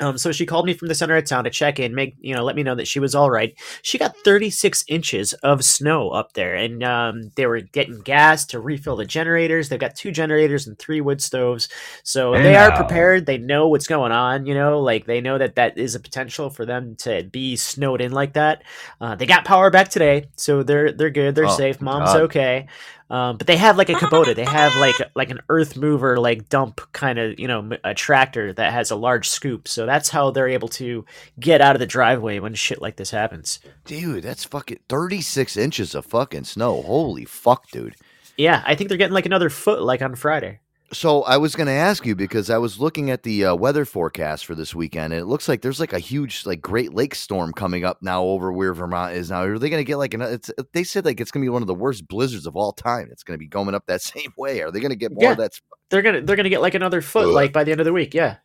Um, 0.00 0.16
so 0.16 0.30
she 0.32 0.46
called 0.46 0.64
me 0.66 0.74
from 0.74 0.88
the 0.88 0.94
center 0.94 1.16
of 1.16 1.24
town 1.24 1.44
to 1.44 1.50
check 1.50 1.80
in, 1.80 1.94
make 1.94 2.14
you 2.20 2.34
know, 2.34 2.44
let 2.44 2.54
me 2.56 2.62
know 2.62 2.74
that 2.76 2.86
she 2.86 3.00
was 3.00 3.14
all 3.14 3.30
right. 3.30 3.58
She 3.82 3.98
got 3.98 4.16
36 4.18 4.84
inches 4.88 5.32
of 5.34 5.64
snow 5.64 6.10
up 6.10 6.34
there, 6.34 6.54
and 6.54 6.84
um, 6.84 7.32
they 7.36 7.46
were 7.46 7.60
getting 7.60 8.00
gas 8.02 8.44
to 8.46 8.60
refill 8.60 8.96
the 8.96 9.04
generators. 9.04 9.68
They've 9.68 9.78
got 9.80 9.96
two 9.96 10.12
generators 10.12 10.66
and 10.66 10.78
three 10.78 11.00
wood 11.00 11.20
stoves, 11.20 11.68
so 12.04 12.32
they 12.32 12.54
are 12.56 12.70
prepared. 12.76 13.26
They 13.26 13.38
know 13.38 13.68
what's 13.68 13.86
going 13.88 14.12
on. 14.12 14.46
You 14.46 14.54
know, 14.54 14.78
like 14.80 15.06
they 15.06 15.20
know 15.20 15.38
that 15.38 15.56
that 15.56 15.76
is 15.76 15.94
a 15.94 16.00
potential 16.00 16.48
for 16.50 16.64
them 16.64 16.94
to 16.96 17.24
be 17.24 17.56
snowed 17.56 18.00
in 18.00 18.12
like 18.12 18.34
that. 18.34 18.62
Uh, 19.00 19.14
they 19.16 19.26
got 19.26 19.44
power 19.44 19.70
back 19.70 19.88
today, 19.88 20.26
so 20.36 20.62
they're 20.62 20.92
they're 20.92 21.10
good. 21.10 21.34
They're 21.34 21.46
Oh, 21.46 21.56
safe. 21.56 21.80
Mom's 21.80 22.12
God. 22.12 22.20
okay. 22.22 22.66
Um, 23.10 23.38
but 23.38 23.46
they 23.46 23.56
have 23.56 23.78
like 23.78 23.88
a 23.88 23.94
Kubota. 23.94 24.34
They 24.34 24.44
have 24.44 24.74
like 24.76 24.96
like 25.14 25.30
an 25.30 25.40
earth 25.48 25.76
mover, 25.76 26.18
like 26.18 26.48
dump 26.48 26.80
kind 26.92 27.18
of 27.18 27.38
you 27.38 27.48
know 27.48 27.70
a 27.82 27.94
tractor 27.94 28.52
that 28.52 28.72
has 28.72 28.90
a 28.90 28.96
large 28.96 29.28
scoop. 29.28 29.66
So 29.66 29.86
that's 29.86 30.10
how 30.10 30.30
they're 30.30 30.48
able 30.48 30.68
to 30.68 31.04
get 31.40 31.60
out 31.60 31.74
of 31.74 31.80
the 31.80 31.86
driveway 31.86 32.38
when 32.38 32.54
shit 32.54 32.82
like 32.82 32.96
this 32.96 33.10
happens. 33.10 33.60
Dude, 33.84 34.24
that's 34.24 34.44
fucking 34.44 34.80
36 34.88 35.56
inches 35.56 35.94
of 35.94 36.04
fucking 36.04 36.44
snow. 36.44 36.82
Holy 36.82 37.24
fuck, 37.24 37.70
dude. 37.70 37.96
Yeah, 38.36 38.62
I 38.64 38.74
think 38.74 38.88
they're 38.88 38.98
getting 38.98 39.14
like 39.14 39.26
another 39.26 39.50
foot 39.50 39.82
like 39.82 40.02
on 40.02 40.14
Friday. 40.14 40.60
So 40.90 41.22
I 41.24 41.36
was 41.36 41.54
going 41.54 41.66
to 41.66 41.72
ask 41.72 42.06
you 42.06 42.14
because 42.16 42.48
I 42.48 42.56
was 42.56 42.80
looking 42.80 43.10
at 43.10 43.22
the 43.22 43.44
uh, 43.46 43.54
weather 43.54 43.84
forecast 43.84 44.46
for 44.46 44.54
this 44.54 44.74
weekend, 44.74 45.12
and 45.12 45.20
it 45.20 45.26
looks 45.26 45.46
like 45.46 45.60
there's 45.60 45.80
like 45.80 45.92
a 45.92 45.98
huge 45.98 46.46
like 46.46 46.62
Great 46.62 46.94
Lake 46.94 47.14
storm 47.14 47.52
coming 47.52 47.84
up 47.84 47.98
now 48.00 48.22
over 48.24 48.50
where 48.50 48.72
Vermont 48.72 49.12
is 49.14 49.30
now. 49.30 49.42
Are 49.42 49.58
they 49.58 49.68
going 49.68 49.80
to 49.80 49.84
get 49.84 49.96
like 49.98 50.14
an? 50.14 50.22
It's 50.22 50.50
they 50.72 50.84
said 50.84 51.04
like 51.04 51.20
it's 51.20 51.30
going 51.30 51.42
to 51.42 51.44
be 51.44 51.50
one 51.50 51.62
of 51.62 51.68
the 51.68 51.74
worst 51.74 52.08
blizzards 52.08 52.46
of 52.46 52.56
all 52.56 52.72
time. 52.72 53.08
It's 53.12 53.22
going 53.22 53.34
to 53.34 53.38
be 53.38 53.46
going 53.46 53.74
up 53.74 53.84
that 53.86 54.00
same 54.14 54.32
way. 54.38 54.62
Are 54.62 54.70
they 54.70 54.80
going 54.80 54.90
to 54.90 54.96
get 54.96 55.12
more 55.12 55.22
Yeah. 55.24 55.32
of 55.32 55.36
that? 55.38 55.60
They're 55.90 56.02
gonna 56.02 56.20
they're 56.22 56.36
gonna 56.36 56.48
get 56.50 56.60
like 56.62 56.74
another 56.74 57.00
foot 57.00 57.28
like 57.28 57.52
by 57.52 57.64
the 57.64 57.70
end 57.72 57.80
of 57.80 57.86
the 57.86 57.92
week. 57.94 58.12
Yeah, 58.14 58.36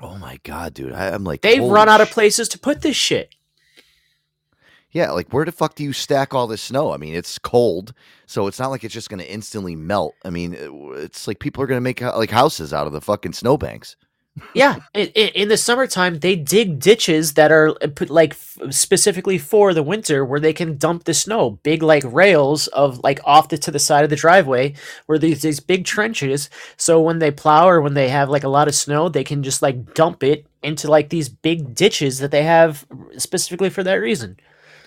Oh 0.00 0.16
my 0.16 0.38
god, 0.42 0.72
dude! 0.74 0.92
I, 0.92 1.08
I'm 1.08 1.24
like 1.24 1.42
they've 1.42 1.62
run 1.62 1.88
out 1.88 2.00
of 2.00 2.10
places 2.10 2.48
to 2.50 2.58
put 2.58 2.80
this 2.80 2.96
shit. 2.96 3.34
Yeah, 4.92 5.12
like 5.12 5.32
where 5.32 5.44
the 5.44 5.52
fuck 5.52 5.76
do 5.76 5.84
you 5.84 5.92
stack 5.92 6.34
all 6.34 6.46
this 6.46 6.62
snow? 6.62 6.92
I 6.92 6.96
mean, 6.96 7.14
it's 7.14 7.38
cold, 7.38 7.94
so 8.26 8.46
it's 8.48 8.58
not 8.58 8.70
like 8.70 8.82
it's 8.82 8.94
just 8.94 9.08
going 9.08 9.20
to 9.20 9.32
instantly 9.32 9.76
melt. 9.76 10.14
I 10.24 10.30
mean, 10.30 10.56
it's 10.58 11.28
like 11.28 11.38
people 11.38 11.62
are 11.62 11.66
going 11.66 11.76
to 11.76 11.82
make 11.82 12.02
uh, 12.02 12.16
like 12.16 12.30
houses 12.30 12.72
out 12.72 12.86
of 12.86 12.92
the 12.92 13.00
fucking 13.00 13.34
snowbanks. 13.34 13.96
Yeah, 14.54 14.76
in, 14.94 15.48
the 15.48 15.56
summertime, 15.56 16.20
they 16.20 16.36
dig 16.36 16.78
ditches 16.78 17.34
that 17.34 17.50
are 17.50 17.70
uh, 17.82 17.88
put 17.94 18.10
like 18.10 18.32
f- 18.32 18.58
specifically 18.70 19.38
for 19.38 19.74
the 19.74 19.82
winter, 19.82 20.24
where 20.24 20.40
they 20.40 20.52
can 20.52 20.76
dump 20.76 21.04
the 21.04 21.14
snow. 21.14 21.58
Big 21.62 21.82
like 21.82 22.04
rails 22.06 22.66
of 22.68 23.00
like 23.02 23.20
off 23.24 23.48
the 23.48 23.58
to 23.58 23.70
the 23.70 23.78
side 23.78 24.04
of 24.04 24.10
the 24.10 24.16
driveway, 24.16 24.74
where 25.06 25.18
these 25.18 25.42
these 25.42 25.60
big 25.60 25.84
trenches. 25.84 26.48
So 26.76 27.00
when 27.00 27.18
they 27.18 27.30
plow 27.30 27.68
or 27.68 27.80
when 27.80 27.94
they 27.94 28.08
have 28.08 28.30
like 28.30 28.44
a 28.44 28.48
lot 28.48 28.68
of 28.68 28.74
snow, 28.74 29.08
they 29.08 29.24
can 29.24 29.42
just 29.42 29.62
like 29.62 29.94
dump 29.94 30.22
it 30.22 30.46
into 30.62 30.88
like 30.88 31.10
these 31.10 31.28
big 31.28 31.74
ditches 31.74 32.18
that 32.20 32.30
they 32.30 32.44
have 32.44 32.86
specifically 33.18 33.70
for 33.70 33.82
that 33.82 33.94
reason. 33.94 34.36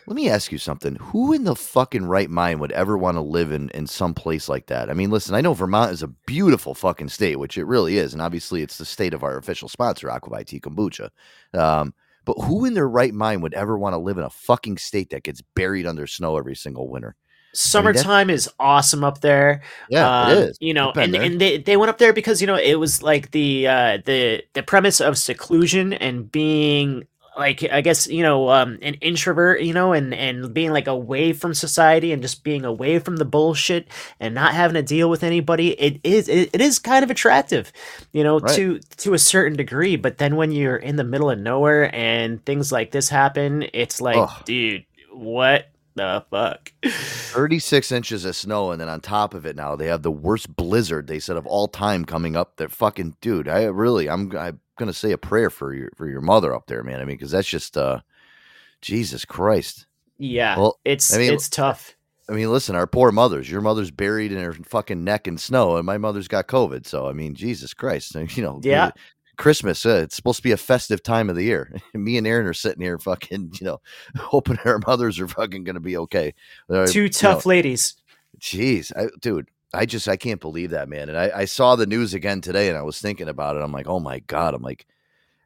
Let 0.06 0.16
me 0.16 0.30
ask 0.30 0.51
you 0.51 0.58
something. 0.58 0.95
Who 0.95 1.32
in 1.34 1.45
the 1.45 1.56
fucking 1.56 2.06
right 2.06 2.30
mind 2.30 2.60
would 2.60 2.72
ever 2.74 2.97
want 2.97 3.16
to 3.16 3.22
live 3.22 3.51
in 3.51 3.70
in 3.70 3.88
some 3.88 4.14
place 4.14 4.49
like 4.49 4.66
that? 4.68 4.89
I 4.89 4.93
mean, 4.93 5.10
listen, 5.12 5.34
I 5.36 5.41
know 5.41 5.54
Vermont 5.54 5.91
is 5.91 6.04
a 6.04 6.08
beautiful 6.08 6.74
fucking 6.74 7.10
state, 7.10 7.38
which 7.39 7.58
it 7.58 7.66
really 7.66 7.97
is, 7.97 8.14
and 8.14 8.22
obviously 8.22 8.62
it's 8.62 8.78
the 8.78 8.86
state 8.86 9.14
of 9.14 9.24
our 9.24 9.38
official 9.38 9.70
sponsor, 9.70 10.10
Aqua 10.10 10.38
Vitea 10.38 10.60
Kombucha. 10.62 11.10
Um, 11.58 11.93
but 12.26 12.34
who 12.41 12.66
in 12.66 12.74
their 12.74 12.88
right 12.88 13.14
mind 13.14 13.43
would 13.43 13.54
ever 13.54 13.78
want 13.78 13.93
to 13.93 13.97
live 13.97 14.18
in 14.18 14.24
a 14.24 14.30
fucking 14.30 14.78
state 14.78 15.10
that 15.12 15.24
gets 15.24 15.41
buried 15.56 15.86
under 15.86 16.08
snow 16.08 16.38
every 16.38 16.56
single 16.56 16.89
winter? 16.89 17.16
Summertime 17.56 18.30
is 18.32 18.49
awesome 18.60 19.04
up 19.04 19.22
there. 19.22 19.62
Yeah, 19.89 20.30
it 20.30 20.38
Um, 20.38 20.43
is. 20.49 20.58
You 20.60 20.74
know, 20.74 20.91
and, 20.95 21.14
there. 21.14 21.22
and 21.22 21.39
they, 21.39 21.60
they 21.60 21.78
went 21.78 21.91
up 21.91 21.99
there 21.99 22.12
because 22.12 22.41
you 22.41 22.47
know 22.47 22.56
it 22.56 22.76
was 22.80 23.04
like 23.04 23.32
the 23.32 23.68
uh, 23.68 23.97
the 24.06 24.43
the 24.54 24.64
premise 24.64 24.99
of 24.99 25.18
seclusion 25.18 25.93
and 25.93 26.32
being 26.32 27.04
like 27.38 27.63
I 27.71 27.81
guess 27.81 28.07
you 28.07 28.23
know 28.23 28.49
um, 28.49 28.77
an 28.81 28.95
introvert, 28.95 29.61
you 29.61 29.73
know, 29.73 29.93
and 29.93 30.13
and 30.13 30.53
being 30.53 30.71
like 30.71 30.88
away 30.88 31.34
from 31.34 31.53
society 31.53 32.11
and 32.11 32.21
just 32.21 32.43
being 32.43 32.65
away 32.65 32.99
from 32.99 33.17
the 33.17 33.25
bullshit 33.25 33.88
and 34.19 34.36
not 34.36 34.53
having 34.53 34.75
to 34.75 34.84
deal 34.84 35.09
with 35.09 35.23
anybody. 35.23 35.71
It 35.71 35.99
is 36.03 36.29
it, 36.29 36.49
it 36.53 36.61
is 36.61 36.79
kind 36.79 37.03
of 37.03 37.09
attractive, 37.11 37.71
you 38.11 38.23
know, 38.23 38.39
Right. 38.39 38.55
to 38.55 38.79
to 38.97 39.13
a 39.13 39.19
certain 39.19 39.57
degree. 39.57 39.95
But 39.95 40.17
then 40.17 40.36
when 40.36 40.51
you're 40.51 40.75
in 40.77 40.95
the 40.95 41.03
middle 41.03 41.29
of 41.29 41.39
nowhere 41.39 41.93
and 41.93 42.43
things 42.45 42.71
like 42.71 42.91
this 42.91 43.09
happen, 43.09 43.65
it's 43.73 43.99
like, 44.01 44.17
Ugh. 44.17 44.45
dude, 44.45 44.86
what 45.11 45.69
the 45.96 46.26
fuck? 46.30 46.72
36 46.84 47.91
inches 47.91 48.26
of 48.26 48.36
snow, 48.36 48.72
and 48.72 48.82
then 48.82 48.89
on 48.89 49.02
top 49.02 49.34
of 49.34 49.46
it, 49.46 49.56
now 49.56 49.76
they 49.76 49.88
have 49.88 50.02
the 50.02 50.12
worst 50.12 50.56
blizzard 50.56 51.08
they 51.08 51.20
said 51.20 51.38
of 51.38 51.46
all 51.46 51.68
time 51.68 52.06
coming 52.06 52.36
up. 52.36 52.58
They're 52.58 52.70
fucking 52.70 53.18
dude. 53.22 53.48
I 53.48 53.64
really, 53.66 54.10
I'm, 54.10 54.36
I'm 54.36 54.60
gonna 54.78 54.94
say 54.94 55.12
a 55.12 55.18
prayer 55.18 55.50
for 55.50 55.74
your 55.74 55.89
for 55.96 56.08
your 56.08 56.22
mother 56.22 56.54
up 56.54 56.68
there, 56.68 56.84
man. 56.84 57.00
I 57.00 57.06
mean, 57.06 57.18
because 57.18 57.32
that's 57.32 57.48
just, 57.48 57.78
uh, 57.78 58.02
Jesus 58.82 59.26
Christ. 59.26 59.88
Yeah, 60.18 60.58
Well, 60.58 60.80
it's 60.86 61.14
I 61.14 61.18
mean, 61.18 61.34
it's 61.34 61.50
tough. 61.50 61.96
I 62.30 62.34
mean, 62.34 62.50
listen, 62.52 62.76
our 62.76 62.88
poor 62.88 63.12
mothers. 63.12 63.52
Your 63.52 63.62
mother's 63.62 63.91
buried 63.91 64.32
in 64.32 64.39
her 64.41 64.54
fucking 64.54 65.04
neck 65.04 65.28
in 65.28 65.38
snow, 65.38 65.76
and 65.76 65.86
my 65.86 65.98
mother's 65.98 66.30
got 66.30 66.48
COVID. 66.48 66.86
So, 66.88 67.08
I 67.08 67.14
mean, 67.14 67.36
Jesus 67.36 67.74
Christ, 67.74 68.16
you 68.36 68.44
know, 68.44 68.62
Yeah. 68.64 68.91
Christmas. 69.38 69.86
Uh, 69.86 70.01
it's 70.03 70.15
supposed 70.15 70.38
to 70.38 70.43
be 70.43 70.51
a 70.51 70.57
festive 70.57 71.01
time 71.03 71.29
of 71.29 71.36
the 71.36 71.43
year. 71.43 71.75
Me 71.93 72.17
and 72.17 72.27
Aaron 72.27 72.47
are 72.47 72.53
sitting 72.53 72.81
here, 72.81 72.97
fucking, 72.97 73.53
you 73.59 73.65
know, 73.65 73.81
hoping 74.17 74.57
our 74.65 74.79
mothers 74.86 75.19
are 75.19 75.27
fucking 75.27 75.63
going 75.63 75.75
to 75.75 75.81
be 75.81 75.97
okay. 75.97 76.34
Uh, 76.69 76.86
Two 76.86 77.03
you 77.03 77.09
tough 77.09 77.45
know, 77.45 77.49
ladies. 77.49 77.95
Jeez, 78.39 78.91
I, 78.95 79.09
dude, 79.21 79.47
I 79.73 79.86
just 79.86 80.07
I 80.07 80.17
can't 80.17 80.41
believe 80.41 80.71
that, 80.71 80.89
man. 80.89 81.09
And 81.09 81.17
I, 81.17 81.31
I 81.36 81.45
saw 81.45 81.75
the 81.75 81.88
news 81.88 82.13
again 82.13 82.41
today, 82.41 82.69
and 82.69 82.77
I 82.77 82.84
was 82.84 82.99
thinking 82.99 83.27
about 83.27 83.55
it. 83.55 83.63
I'm 83.63 83.71
like, 83.71 83.88
oh 83.88 83.99
my 83.99 84.19
god. 84.19 84.53
I'm 84.53 84.61
like, 84.61 84.86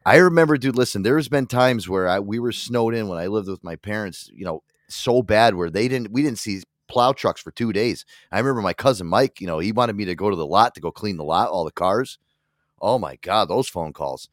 I 0.04 0.16
remember, 0.16 0.56
dude. 0.56 0.76
Listen, 0.76 1.02
there's 1.02 1.28
been 1.28 1.46
times 1.46 1.88
where 1.88 2.08
I 2.08 2.20
we 2.20 2.38
were 2.38 2.52
snowed 2.52 2.94
in 2.94 3.08
when 3.08 3.18
I 3.18 3.26
lived 3.26 3.48
with 3.48 3.64
my 3.64 3.76
parents. 3.76 4.30
You 4.34 4.44
know, 4.44 4.62
so 4.88 5.22
bad 5.22 5.54
where 5.54 5.70
they 5.70 5.88
didn't 5.88 6.12
we 6.12 6.22
didn't 6.22 6.38
see 6.38 6.62
plow 6.88 7.12
trucks 7.12 7.40
for 7.40 7.50
two 7.50 7.72
days. 7.72 8.04
I 8.32 8.38
remember 8.38 8.62
my 8.62 8.74
cousin 8.74 9.06
Mike. 9.06 9.40
You 9.40 9.46
know, 9.46 9.58
he 9.58 9.72
wanted 9.72 9.96
me 9.96 10.06
to 10.06 10.14
go 10.14 10.30
to 10.30 10.36
the 10.36 10.46
lot 10.46 10.74
to 10.74 10.80
go 10.80 10.90
clean 10.90 11.16
the 11.16 11.24
lot, 11.24 11.48
all 11.48 11.64
the 11.64 11.70
cars. 11.70 12.18
Oh 12.80 12.98
my 12.98 13.16
god, 13.16 13.48
those 13.48 13.68
phone 13.68 13.92
calls. 13.92 14.28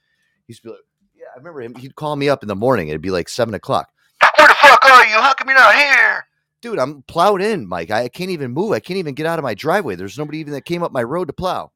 He 0.47 0.51
used 0.51 0.61
to 0.63 0.69
be 0.69 0.71
like, 0.71 0.81
yeah, 1.15 1.25
I 1.33 1.37
remember 1.37 1.61
him. 1.61 1.75
He'd 1.75 1.95
call 1.95 2.15
me 2.15 2.29
up 2.29 2.43
in 2.43 2.47
the 2.47 2.55
morning. 2.55 2.87
It'd 2.87 3.01
be 3.01 3.11
like 3.11 3.29
seven 3.29 3.53
o'clock. 3.53 3.89
Where 4.37 4.47
the 4.47 4.55
fuck 4.55 4.83
are 4.85 5.05
you? 5.05 5.15
How 5.15 5.33
come 5.33 5.49
you're 5.49 5.57
not 5.57 5.75
here? 5.75 6.25
Dude, 6.61 6.79
I'm 6.79 7.03
plowed 7.03 7.41
in, 7.41 7.67
Mike. 7.67 7.91
I 7.91 8.07
can't 8.07 8.31
even 8.31 8.51
move. 8.51 8.71
I 8.71 8.79
can't 8.79 8.97
even 8.97 9.13
get 9.13 9.25
out 9.25 9.39
of 9.39 9.43
my 9.43 9.53
driveway. 9.53 9.95
There's 9.95 10.17
nobody 10.17 10.39
even 10.39 10.53
that 10.53 10.65
came 10.65 10.83
up 10.83 10.91
my 10.91 11.03
road 11.03 11.27
to 11.27 11.33
plow. 11.33 11.71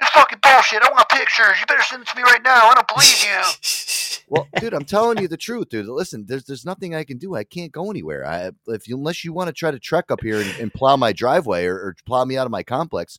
It's 0.00 0.10
fucking 0.10 0.40
bullshit. 0.42 0.82
I 0.82 0.90
want 0.90 1.08
pictures. 1.08 1.58
You 1.60 1.66
better 1.66 1.82
send 1.82 2.00
them 2.00 2.06
to 2.06 2.16
me 2.16 2.22
right 2.22 2.42
now. 2.42 2.68
I 2.68 2.74
don't 2.74 2.88
believe 2.88 3.24
you. 3.24 3.42
Well, 4.30 4.46
dude, 4.60 4.74
I'm 4.74 4.84
telling 4.84 5.18
you 5.22 5.28
the 5.28 5.38
truth, 5.38 5.70
dude. 5.70 5.86
Listen, 5.86 6.26
there's 6.28 6.44
there's 6.44 6.64
nothing 6.64 6.94
I 6.94 7.04
can 7.04 7.16
do. 7.16 7.34
I 7.34 7.44
can't 7.44 7.72
go 7.72 7.90
anywhere. 7.90 8.26
I 8.26 8.50
if 8.66 8.86
you 8.86 8.96
unless 8.96 9.24
you 9.24 9.32
want 9.32 9.48
to 9.48 9.54
try 9.54 9.70
to 9.70 9.78
trek 9.78 10.10
up 10.10 10.20
here 10.20 10.38
and, 10.38 10.50
and 10.60 10.74
plow 10.74 10.96
my 10.96 11.14
driveway 11.14 11.64
or, 11.64 11.76
or 11.76 11.96
plow 12.04 12.26
me 12.26 12.36
out 12.36 12.44
of 12.44 12.50
my 12.50 12.62
complex. 12.62 13.18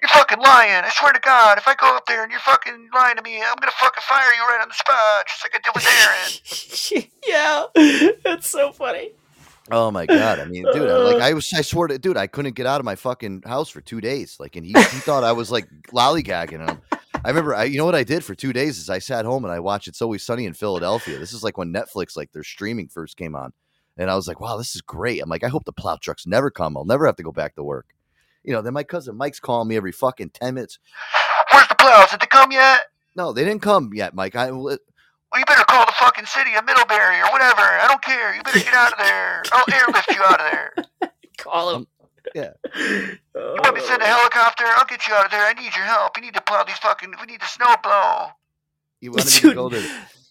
You're 0.00 0.08
fucking 0.08 0.38
lying. 0.38 0.84
I 0.84 0.90
swear 0.90 1.12
to 1.12 1.20
God, 1.20 1.58
if 1.58 1.66
I 1.66 1.74
go 1.74 1.96
up 1.96 2.06
there 2.06 2.22
and 2.22 2.30
you're 2.30 2.40
fucking 2.40 2.90
lying 2.94 3.16
to 3.16 3.22
me, 3.22 3.36
I'm 3.38 3.56
gonna 3.60 3.72
fucking 3.72 4.02
fire 4.02 4.32
you 4.34 4.42
right 4.46 4.60
on 4.60 4.68
the 4.68 4.74
spot, 4.74 5.26
just 5.26 5.44
like 5.44 5.54
I 5.54 5.60
did 5.62 5.74
with 5.74 6.96
Aaron. 6.96 7.06
yeah, 8.14 8.14
that's 8.24 8.50
so 8.50 8.72
funny. 8.72 9.12
Oh 9.70 9.90
my 9.90 10.06
god! 10.06 10.38
I 10.38 10.44
mean, 10.44 10.64
dude, 10.72 10.88
I, 10.88 10.96
like 10.96 11.22
I 11.22 11.32
uh. 11.32 11.36
was, 11.36 11.52
I 11.52 11.62
swear 11.62 11.88
to, 11.88 11.98
dude, 11.98 12.16
I 12.16 12.26
couldn't 12.26 12.54
get 12.54 12.66
out 12.66 12.80
of 12.80 12.84
my 12.84 12.94
fucking 12.94 13.42
house 13.46 13.68
for 13.68 13.80
two 13.80 14.00
days. 14.00 14.36
Like, 14.38 14.54
and 14.56 14.64
he, 14.64 14.72
he 14.72 14.98
thought 15.00 15.24
I 15.24 15.32
was 15.32 15.50
like 15.50 15.68
lollygagging 15.88 16.68
him. 16.68 16.80
I 17.24 17.30
remember, 17.30 17.54
I, 17.54 17.64
you 17.64 17.78
know 17.78 17.84
what 17.84 17.96
I 17.96 18.04
did 18.04 18.22
for 18.22 18.36
two 18.36 18.52
days 18.52 18.78
is 18.78 18.88
I 18.88 19.00
sat 19.00 19.24
home 19.24 19.44
and 19.44 19.52
I 19.52 19.58
watched 19.58 19.88
It's 19.88 20.02
Always 20.02 20.24
Sunny 20.24 20.44
in 20.44 20.52
Philadelphia. 20.52 21.18
This 21.18 21.32
is 21.32 21.42
like 21.42 21.58
when 21.58 21.72
Netflix, 21.72 22.16
like 22.16 22.30
their 22.30 22.44
streaming 22.44 22.88
first 22.88 23.16
came 23.16 23.34
on, 23.34 23.52
and 23.96 24.10
I 24.10 24.14
was 24.14 24.28
like, 24.28 24.38
wow, 24.38 24.56
this 24.56 24.76
is 24.76 24.82
great. 24.82 25.20
I'm 25.20 25.28
like, 25.28 25.42
I 25.42 25.48
hope 25.48 25.64
the 25.64 25.72
plow 25.72 25.98
trucks 26.00 26.26
never 26.26 26.50
come. 26.50 26.76
I'll 26.76 26.84
never 26.84 27.06
have 27.06 27.16
to 27.16 27.24
go 27.24 27.32
back 27.32 27.56
to 27.56 27.64
work. 27.64 27.86
You 28.46 28.52
know, 28.52 28.62
then 28.62 28.72
my 28.72 28.84
cousin 28.84 29.16
Mike's 29.16 29.40
calling 29.40 29.68
me 29.68 29.76
every 29.76 29.92
fucking 29.92 30.30
ten 30.30 30.54
minutes. 30.54 30.78
Where's 31.52 31.68
the 31.68 31.74
plows? 31.74 32.10
Did 32.10 32.20
they 32.20 32.26
come 32.26 32.52
yet? 32.52 32.82
No, 33.16 33.32
they 33.32 33.44
didn't 33.44 33.60
come 33.60 33.90
yet, 33.92 34.14
Mike. 34.14 34.36
I 34.36 34.50
Well, 34.52 34.78
you 35.36 35.44
better 35.46 35.64
call 35.64 35.84
the 35.84 35.92
fucking 35.98 36.26
city 36.26 36.54
of 36.54 36.64
Middlebury 36.64 37.18
or 37.20 37.30
whatever. 37.32 37.60
I 37.60 37.86
don't 37.88 38.02
care. 38.02 38.34
You 38.34 38.42
better 38.42 38.60
get 38.60 38.72
out 38.72 38.92
of 38.92 38.98
there. 38.98 39.42
I'll 39.52 39.74
airlift 39.74 40.10
you 40.10 40.22
out 40.22 40.40
of 40.40 40.50
there. 40.50 40.74
Call 41.38 41.74
him. 41.74 41.86
yeah. 42.34 42.50
Oh. 42.74 43.54
You 43.54 43.60
want 43.62 43.74
me 43.74 43.80
to 43.82 43.86
send 43.86 44.02
a 44.02 44.06
helicopter? 44.06 44.64
I'll 44.66 44.86
get 44.86 45.06
you 45.06 45.14
out 45.14 45.26
of 45.26 45.30
there. 45.30 45.44
I 45.44 45.52
need 45.52 45.74
your 45.76 45.84
help. 45.84 46.16
You 46.16 46.22
need 46.22 46.34
to 46.34 46.40
plow 46.40 46.64
these 46.64 46.78
fucking. 46.78 47.12
We 47.20 47.26
need 47.26 47.40
the 47.40 47.46
snow 47.46 47.74
blow. 47.82 48.28
You 49.00 49.10
want 49.10 49.26
me 49.26 49.32
to 49.32 49.54
go 49.54 49.68
to 49.68 49.82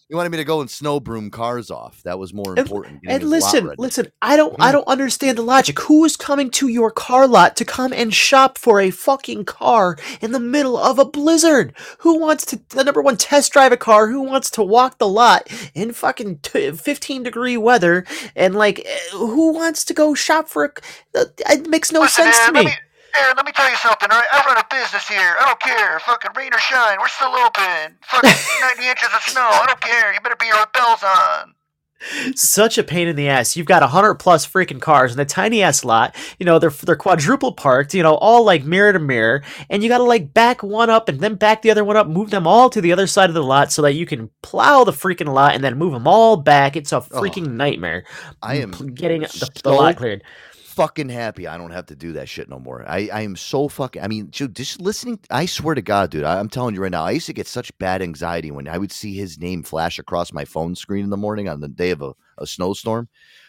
You 0.08 0.16
wanted 0.16 0.30
me 0.30 0.38
to 0.38 0.44
go 0.44 0.60
and 0.60 0.70
snow 0.70 1.00
broom 1.00 1.30
cars 1.32 1.68
off. 1.68 2.00
That 2.04 2.16
was 2.16 2.32
more 2.32 2.56
important. 2.56 3.02
getting 3.02 3.22
And 3.22 3.28
listen, 3.28 3.72
listen, 3.76 4.12
I 4.22 4.36
don't 4.36 4.54
I 4.60 4.70
don't 4.70 4.86
understand 4.86 5.36
the 5.36 5.42
logic. 5.42 5.80
Who 5.80 6.04
is 6.04 6.16
coming 6.16 6.48
to 6.52 6.68
your 6.68 6.92
car 6.92 7.26
lot 7.26 7.56
to 7.56 7.64
come 7.64 7.92
and 7.92 8.14
shop 8.14 8.56
for 8.56 8.80
a 8.80 8.90
fucking 8.90 9.46
car 9.46 9.96
in 10.20 10.30
the 10.30 10.38
middle 10.38 10.78
of 10.78 11.00
a 11.00 11.04
blizzard? 11.04 11.74
Who 12.00 12.20
wants 12.20 12.46
to 12.46 12.60
the 12.68 12.84
number 12.84 13.02
one 13.02 13.16
test 13.16 13.52
drive 13.52 13.72
a 13.72 13.76
car? 13.76 14.06
Who 14.06 14.22
wants 14.22 14.48
to 14.52 14.62
walk 14.62 14.98
the 14.98 15.08
lot 15.08 15.48
in 15.74 15.92
fucking 15.92 16.38
t- 16.38 16.70
15 16.70 17.24
degree 17.24 17.56
weather 17.56 18.04
and 18.36 18.54
like 18.54 18.86
eh, 18.86 18.98
who 19.12 19.52
wants 19.52 19.84
to 19.86 19.94
go 19.94 20.14
shop 20.14 20.48
for 20.48 20.66
a 20.66 20.72
c- 21.16 21.24
it 21.50 21.68
makes 21.68 21.90
no 21.90 22.06
sense 22.06 22.36
to 22.46 22.52
Aaron, 22.52 22.66
me. 22.66 22.72
Let 23.16 23.22
me, 23.22 23.24
Aaron, 23.24 23.36
let 23.36 23.46
me 23.46 23.52
tell 23.52 23.70
you 23.70 23.76
something, 23.76 24.10
all 24.10 24.18
right? 24.18 24.28
I 24.32 24.44
run 24.46 24.58
a 24.58 24.66
business 24.70 25.08
here. 25.08 25.36
I 25.40 25.46
don't 25.46 25.60
care. 25.60 26.00
Fucking 26.00 26.32
rain 26.36 26.52
or 26.54 26.58
shine. 26.58 26.98
We're 27.00 27.08
still 27.08 27.34
open. 27.34 27.96
Fucking 28.02 28.30
90 28.60 28.88
inches 28.88 29.08
of 29.14 29.22
snow. 29.22 29.48
I 29.48 29.64
don't 29.66 29.80
care. 29.80 30.12
You 30.12 30.20
better 30.20 30.36
be 30.36 30.46
your 30.46 30.66
bells 30.74 31.02
on. 31.02 31.54
Such 32.34 32.76
a 32.78 32.84
pain 32.84 33.08
in 33.08 33.16
the 33.16 33.28
ass. 33.28 33.56
You've 33.56 33.66
got 33.66 33.82
a 33.82 33.86
hundred 33.86 34.16
plus 34.16 34.46
freaking 34.46 34.80
cars 34.80 35.14
in 35.14 35.20
a 35.20 35.24
tiny 35.24 35.62
ass 35.62 35.84
lot. 35.84 36.14
You 36.38 36.44
know 36.46 36.58
they're 36.58 36.70
they're 36.70 36.96
quadruple 36.96 37.52
parked. 37.52 37.94
You 37.94 38.02
know 38.02 38.16
all 38.16 38.44
like 38.44 38.64
mirror 38.64 38.92
to 38.92 38.98
mirror, 38.98 39.42
and 39.70 39.82
you 39.82 39.88
got 39.88 39.98
to 39.98 40.04
like 40.04 40.34
back 40.34 40.62
one 40.62 40.90
up 40.90 41.08
and 41.08 41.20
then 41.20 41.36
back 41.36 41.62
the 41.62 41.70
other 41.70 41.84
one 41.84 41.96
up, 41.96 42.06
move 42.06 42.30
them 42.30 42.46
all 42.46 42.70
to 42.70 42.82
the 42.82 42.92
other 42.92 43.06
side 43.06 43.30
of 43.30 43.34
the 43.34 43.42
lot 43.42 43.72
so 43.72 43.82
that 43.82 43.94
you 43.94 44.06
can 44.06 44.30
plow 44.42 44.84
the 44.84 44.92
freaking 44.92 45.32
lot 45.32 45.54
and 45.54 45.64
then 45.64 45.78
move 45.78 45.94
them 45.94 46.06
all 46.06 46.36
back. 46.36 46.76
It's 46.76 46.92
a 46.92 47.00
freaking 47.00 47.52
nightmare. 47.52 48.04
I 48.42 48.58
mm, 48.58 48.80
am 48.80 48.94
getting 48.94 49.22
the, 49.22 49.50
the 49.64 49.72
lot 49.72 49.96
cleared. 49.96 50.22
Fucking 50.76 51.08
happy 51.08 51.48
I 51.48 51.56
don't 51.56 51.70
have 51.70 51.86
to 51.86 51.96
do 51.96 52.12
that 52.12 52.28
shit 52.28 52.50
no 52.50 52.58
more. 52.58 52.84
I, 52.86 53.08
I 53.12 53.22
am 53.22 53.34
so 53.34 53.66
fucking. 53.66 54.02
I 54.02 54.08
mean, 54.08 54.26
dude, 54.26 54.54
just 54.54 54.78
listening. 54.78 55.18
I 55.30 55.46
swear 55.46 55.74
to 55.74 55.80
God, 55.80 56.10
dude, 56.10 56.24
I, 56.24 56.38
I'm 56.38 56.50
telling 56.50 56.74
you 56.74 56.82
right 56.82 56.92
now. 56.92 57.04
I 57.04 57.12
used 57.12 57.26
to 57.26 57.32
get 57.32 57.46
such 57.46 57.76
bad 57.78 58.02
anxiety 58.02 58.50
when 58.50 58.68
I 58.68 58.76
would 58.76 58.92
see 58.92 59.14
his 59.14 59.38
name 59.38 59.62
flash 59.62 59.98
across 59.98 60.34
my 60.34 60.44
phone 60.44 60.74
screen 60.74 61.02
in 61.02 61.10
the 61.10 61.16
morning 61.16 61.48
on 61.48 61.60
the 61.60 61.68
day 61.68 61.90
of 61.90 62.02
a, 62.02 62.12
a 62.36 62.46
snowstorm. 62.46 63.08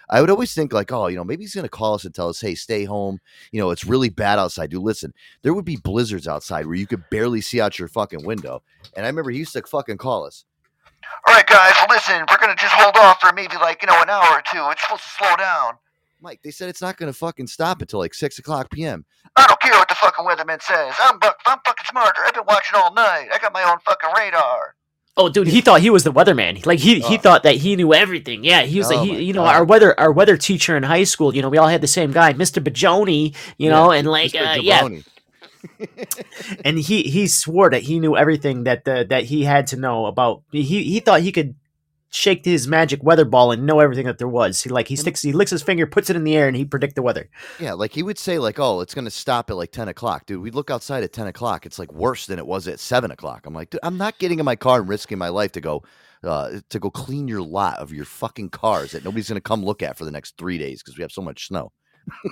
I 0.09 0.21
would 0.21 0.29
always 0.29 0.53
think 0.53 0.71
like, 0.71 0.93
oh, 0.93 1.07
you 1.07 1.17
know, 1.17 1.25
maybe 1.25 1.43
he's 1.43 1.53
gonna 1.53 1.67
call 1.67 1.95
us 1.95 2.05
and 2.05 2.15
tell 2.15 2.29
us, 2.29 2.39
hey, 2.39 2.55
stay 2.55 2.85
home. 2.85 3.19
You 3.51 3.59
know, 3.59 3.71
it's 3.71 3.83
really 3.83 4.09
bad 4.09 4.39
outside. 4.39 4.69
Dude, 4.69 4.81
listen, 4.81 5.13
there 5.41 5.53
would 5.53 5.65
be 5.65 5.75
blizzards 5.75 6.29
outside 6.29 6.65
where 6.65 6.75
you 6.75 6.87
could 6.87 7.03
barely 7.11 7.41
see 7.41 7.59
out 7.59 7.77
your 7.77 7.89
fucking 7.89 8.25
window. 8.25 8.63
And 8.95 9.05
I 9.05 9.09
remember 9.09 9.31
he 9.31 9.39
used 9.39 9.51
to 9.53 9.61
fucking 9.63 9.97
call 9.97 10.25
us. 10.25 10.45
All 11.27 11.33
right, 11.33 11.45
guys, 11.45 11.73
listen. 11.89 12.23
We're 12.29 12.37
to 12.37 12.55
just 12.55 12.73
hold 12.73 12.95
off 12.95 13.19
for 13.19 13.33
maybe 13.33 13.57
like, 13.57 13.81
you 13.81 13.87
know, 13.87 14.01
an 14.01 14.09
hour 14.09 14.37
or 14.37 14.43
two. 14.49 14.65
It's 14.71 14.81
supposed 14.81 15.03
to 15.03 15.09
slow 15.09 15.35
down. 15.35 15.73
Mike, 16.21 16.41
they 16.43 16.51
said 16.51 16.69
it's 16.69 16.81
not 16.81 16.97
gonna 16.97 17.13
fucking 17.13 17.47
stop 17.47 17.81
until 17.81 17.99
like 17.99 18.13
six 18.13 18.39
o'clock 18.39 18.71
p.m. 18.71 19.05
I 19.35 19.45
don't 19.47 19.59
care 19.61 19.73
what 19.73 19.87
the 19.87 19.95
fucking 19.95 20.25
weatherman 20.25 20.61
says. 20.61 20.95
I'm, 20.99 21.19
buck, 21.19 21.39
I'm 21.45 21.59
fucking 21.65 21.85
smarter. 21.89 22.21
I've 22.25 22.33
been 22.33 22.45
watching 22.47 22.75
all 22.75 22.93
night. 22.93 23.29
I 23.33 23.37
got 23.39 23.53
my 23.53 23.63
own 23.63 23.79
fucking 23.79 24.09
radar. 24.17 24.75
Oh, 25.19 25.29
dude, 25.29 25.47
he 25.47 25.61
thought 25.61 25.81
he 25.81 25.89
was 25.89 26.03
the 26.03 26.11
weatherman. 26.11 26.63
Like 26.65 26.79
he 26.79 26.99
he 26.99 27.17
thought 27.17 27.41
that 27.43 27.55
he 27.55 27.75
knew 27.75 27.91
everything. 27.93 28.43
Yeah, 28.43 28.61
he 28.61 28.77
was 28.77 28.91
Oh 28.91 28.95
like 28.95 29.07
he, 29.07 29.23
you 29.23 29.33
know, 29.33 29.43
God. 29.43 29.55
our 29.55 29.65
weather 29.65 29.99
our 29.99 30.11
weather 30.11 30.37
teacher 30.37 30.77
in 30.77 30.83
high 30.83 31.05
school. 31.05 31.35
You 31.35 31.41
know, 31.41 31.49
we 31.49 31.57
all 31.57 31.67
had 31.67 31.81
the 31.81 31.87
same 31.87 32.11
guy, 32.11 32.33
Mister 32.33 32.61
Bajoni. 32.61 33.35
You 33.57 33.69
know, 33.69 33.91
and 33.91 34.07
like 34.07 34.33
Mr. 34.33 34.57
uh, 34.57 34.61
yeah, 34.61 34.87
and 36.63 36.77
he 36.77 37.03
he 37.03 37.27
swore 37.27 37.71
that 37.71 37.81
he 37.81 37.99
knew 37.99 38.15
everything 38.15 38.63
that 38.65 38.85
the 38.85 39.05
that 39.09 39.23
he 39.23 39.43
had 39.43 39.67
to 39.67 39.75
know 39.75 40.05
about. 40.05 40.43
He 40.51 40.63
he 40.63 40.99
thought 40.99 41.21
he 41.21 41.31
could 41.31 41.55
shake 42.17 42.43
his 42.43 42.67
magic 42.67 43.03
weather 43.03 43.25
ball 43.25 43.51
and 43.51 43.65
know 43.65 43.79
everything 43.79 44.05
that 44.07 44.17
there 44.17 44.27
was. 44.27 44.61
He 44.61 44.69
like 44.69 44.87
he 44.87 44.95
sticks 44.95 45.21
he 45.21 45.31
licks 45.31 45.51
his 45.51 45.61
finger, 45.61 45.85
puts 45.85 46.09
it 46.09 46.15
in 46.15 46.23
the 46.23 46.35
air, 46.35 46.47
and 46.47 46.57
he 46.57 46.65
predict 46.65 46.95
the 46.95 47.01
weather. 47.01 47.29
Yeah, 47.59 47.73
like 47.73 47.91
he 47.93 48.03
would 48.03 48.17
say, 48.17 48.39
like, 48.39 48.59
"Oh, 48.59 48.81
it's 48.81 48.93
gonna 48.93 49.11
stop 49.11 49.49
at 49.49 49.55
like 49.55 49.71
ten 49.71 49.87
o'clock, 49.87 50.25
dude." 50.25 50.41
We'd 50.41 50.55
look 50.55 50.71
outside 50.71 51.03
at 51.03 51.13
ten 51.13 51.27
o'clock. 51.27 51.65
It's 51.65 51.79
like 51.79 51.93
worse 51.93 52.25
than 52.25 52.39
it 52.39 52.47
was 52.47 52.67
at 52.67 52.79
seven 52.79 53.11
o'clock. 53.11 53.45
I'm 53.45 53.53
like, 53.53 53.69
dude, 53.69 53.81
I'm 53.83 53.97
not 53.97 54.17
getting 54.17 54.39
in 54.39 54.45
my 54.45 54.55
car 54.55 54.79
and 54.79 54.89
risking 54.89 55.17
my 55.17 55.29
life 55.29 55.51
to 55.53 55.61
go, 55.61 55.83
uh, 56.23 56.59
to 56.69 56.79
go 56.79 56.89
clean 56.89 57.27
your 57.27 57.41
lot 57.41 57.79
of 57.79 57.93
your 57.93 58.05
fucking 58.05 58.49
cars 58.49 58.91
that 58.91 59.05
nobody's 59.05 59.29
gonna 59.29 59.41
come 59.41 59.63
look 59.63 59.83
at 59.83 59.97
for 59.97 60.05
the 60.05 60.11
next 60.11 60.37
three 60.37 60.57
days 60.57 60.81
because 60.81 60.97
we 60.97 61.03
have 61.03 61.11
so 61.11 61.21
much 61.21 61.47
snow. 61.47 61.71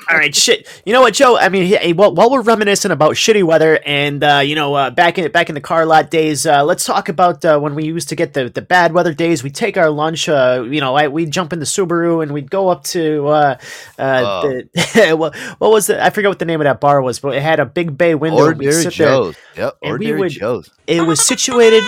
All 0.09 0.17
right, 0.17 0.33
shit. 0.33 0.67
You 0.85 0.93
know 0.93 1.01
what, 1.01 1.13
Joe? 1.13 1.37
I 1.37 1.49
mean, 1.49 1.65
hey, 1.65 1.91
while, 1.93 2.13
while 2.13 2.31
we're 2.31 2.41
reminiscing 2.41 2.91
about 2.91 3.15
shitty 3.15 3.43
weather 3.43 3.79
and 3.85 4.23
uh, 4.23 4.41
you 4.43 4.55
know, 4.55 4.73
uh, 4.73 4.89
back 4.89 5.17
in 5.17 5.29
back 5.31 5.49
in 5.49 5.55
the 5.55 5.61
car 5.61 5.85
lot 5.85 6.09
days, 6.09 6.45
uh, 6.45 6.63
let's 6.63 6.85
talk 6.85 7.09
about 7.09 7.43
uh, 7.43 7.59
when 7.59 7.75
we 7.75 7.85
used 7.85 8.09
to 8.09 8.15
get 8.15 8.33
the, 8.33 8.49
the 8.49 8.61
bad 8.61 8.93
weather 8.93 9.13
days. 9.13 9.43
We 9.43 9.49
take 9.49 9.77
our 9.77 9.89
lunch. 9.89 10.29
Uh, 10.29 10.65
you 10.69 10.79
know, 10.79 10.95
I, 10.95 11.09
we'd 11.09 11.31
jump 11.31 11.51
in 11.53 11.59
the 11.59 11.65
Subaru 11.65 12.23
and 12.23 12.31
we'd 12.31 12.49
go 12.49 12.69
up 12.69 12.83
to 12.85 13.27
uh, 13.27 13.57
uh, 13.99 14.21
Oh. 14.45 14.61
the, 14.73 15.13
what, 15.17 15.35
what 15.59 15.71
was 15.71 15.87
the? 15.87 16.03
I 16.03 16.09
forget 16.09 16.29
what 16.29 16.39
the 16.39 16.45
name 16.45 16.61
of 16.61 16.65
that 16.65 16.79
bar 16.79 17.01
was, 17.01 17.19
but 17.19 17.35
it 17.35 17.41
had 17.41 17.59
a 17.59 17.65
big 17.65 17.97
bay 17.97 18.15
window. 18.15 18.39
Ordinary 18.43 18.71
sit 18.81 18.95
there, 18.97 19.33
Yep, 19.57 19.77
Ordinary 19.81 20.19
would- 20.19 20.31
Joe's. 20.31 20.69
It 20.87 21.01
was 21.01 21.25
situated 21.25 21.83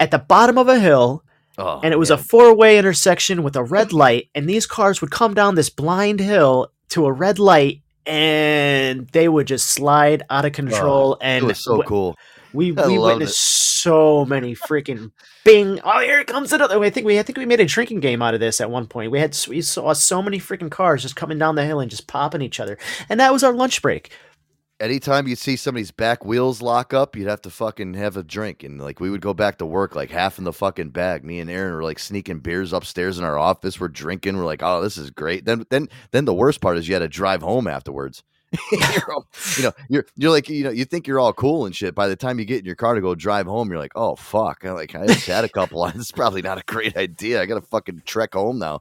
at 0.00 0.10
the 0.10 0.18
bottom 0.18 0.56
of 0.58 0.68
a 0.68 0.78
hill. 0.78 1.24
Oh, 1.58 1.80
and 1.84 1.92
it 1.92 1.98
was 1.98 2.08
a 2.10 2.16
four-way 2.16 2.78
intersection 2.78 3.42
with 3.42 3.56
a 3.56 3.62
red 3.62 3.92
light, 3.92 4.30
and 4.34 4.48
these 4.48 4.66
cars 4.66 5.02
would 5.02 5.10
come 5.10 5.34
down 5.34 5.54
this 5.54 5.68
blind 5.68 6.18
hill 6.18 6.71
to 6.90 7.06
a 7.06 7.12
red 7.12 7.38
light, 7.38 7.82
and 8.06 9.08
they 9.08 9.28
would 9.28 9.46
just 9.46 9.66
slide 9.66 10.22
out 10.30 10.44
of 10.44 10.50
oh, 10.50 10.54
control. 10.54 11.12
Oh, 11.14 11.18
and 11.20 11.44
it 11.44 11.46
was 11.46 11.62
so 11.62 11.72
w- 11.72 11.88
cool. 11.88 12.16
We 12.52 12.76
I 12.76 12.86
we 12.86 12.98
witnessed 12.98 13.40
it. 13.40 13.82
so 13.82 14.24
many 14.24 14.54
freaking 14.54 15.12
bing. 15.44 15.80
Oh, 15.84 16.00
here 16.00 16.22
comes 16.24 16.52
another. 16.52 16.82
I 16.82 16.90
think 16.90 17.06
we 17.06 17.18
I 17.18 17.22
think 17.22 17.38
we 17.38 17.46
made 17.46 17.60
a 17.60 17.64
drinking 17.64 18.00
game 18.00 18.20
out 18.20 18.34
of 18.34 18.40
this 18.40 18.60
at 18.60 18.70
one 18.70 18.86
point. 18.86 19.10
We 19.10 19.20
had 19.20 19.36
we 19.48 19.62
saw 19.62 19.92
so 19.94 20.20
many 20.20 20.38
freaking 20.38 20.70
cars 20.70 21.02
just 21.02 21.16
coming 21.16 21.38
down 21.38 21.54
the 21.54 21.64
hill 21.64 21.80
and 21.80 21.90
just 21.90 22.06
popping 22.06 22.42
each 22.42 22.60
other, 22.60 22.78
and 23.08 23.18
that 23.20 23.32
was 23.32 23.42
our 23.42 23.52
lunch 23.52 23.80
break. 23.80 24.10
Anytime 24.82 25.28
you 25.28 25.36
see 25.36 25.54
somebody's 25.54 25.92
back 25.92 26.24
wheels 26.24 26.60
lock 26.60 26.92
up, 26.92 27.14
you'd 27.14 27.28
have 27.28 27.40
to 27.42 27.50
fucking 27.50 27.94
have 27.94 28.16
a 28.16 28.24
drink. 28.24 28.64
And 28.64 28.80
like 28.80 28.98
we 28.98 29.10
would 29.10 29.20
go 29.20 29.32
back 29.32 29.58
to 29.58 29.66
work 29.66 29.94
like 29.94 30.10
half 30.10 30.38
in 30.38 30.44
the 30.44 30.52
fucking 30.52 30.90
bag. 30.90 31.24
Me 31.24 31.38
and 31.38 31.48
Aaron 31.48 31.72
were 31.74 31.84
like 31.84 32.00
sneaking 32.00 32.40
beers 32.40 32.72
upstairs 32.72 33.16
in 33.16 33.24
our 33.24 33.38
office. 33.38 33.78
We're 33.78 33.86
drinking. 33.86 34.36
We're 34.36 34.44
like, 34.44 34.60
oh, 34.60 34.82
this 34.82 34.98
is 34.98 35.10
great. 35.10 35.44
Then 35.44 35.66
then 35.70 35.88
then 36.10 36.24
the 36.24 36.34
worst 36.34 36.60
part 36.60 36.78
is 36.78 36.88
you 36.88 36.94
had 36.94 37.00
to 37.00 37.08
drive 37.08 37.42
home 37.42 37.68
afterwards. 37.68 38.24
you're 38.72 39.12
all- 39.14 39.28
you 39.56 39.62
know, 39.62 39.72
you're 39.88 40.04
you're 40.16 40.32
like, 40.32 40.48
you 40.48 40.64
know, 40.64 40.70
you 40.70 40.84
think 40.84 41.06
you're 41.06 41.20
all 41.20 41.32
cool 41.32 41.64
and 41.64 41.76
shit. 41.76 41.94
By 41.94 42.08
the 42.08 42.16
time 42.16 42.40
you 42.40 42.44
get 42.44 42.58
in 42.58 42.66
your 42.66 42.74
car 42.74 42.96
to 42.96 43.00
go 43.00 43.14
drive 43.14 43.46
home, 43.46 43.70
you're 43.70 43.78
like, 43.78 43.92
oh 43.94 44.16
fuck. 44.16 44.64
I'm 44.64 44.74
like, 44.74 44.96
I 44.96 45.06
just 45.06 45.28
had 45.28 45.44
a 45.44 45.48
couple. 45.48 45.86
this 45.92 46.06
is 46.06 46.12
probably 46.12 46.42
not 46.42 46.58
a 46.58 46.64
great 46.66 46.96
idea. 46.96 47.40
I 47.40 47.46
gotta 47.46 47.60
fucking 47.62 48.02
trek 48.04 48.34
home 48.34 48.58
now. 48.58 48.80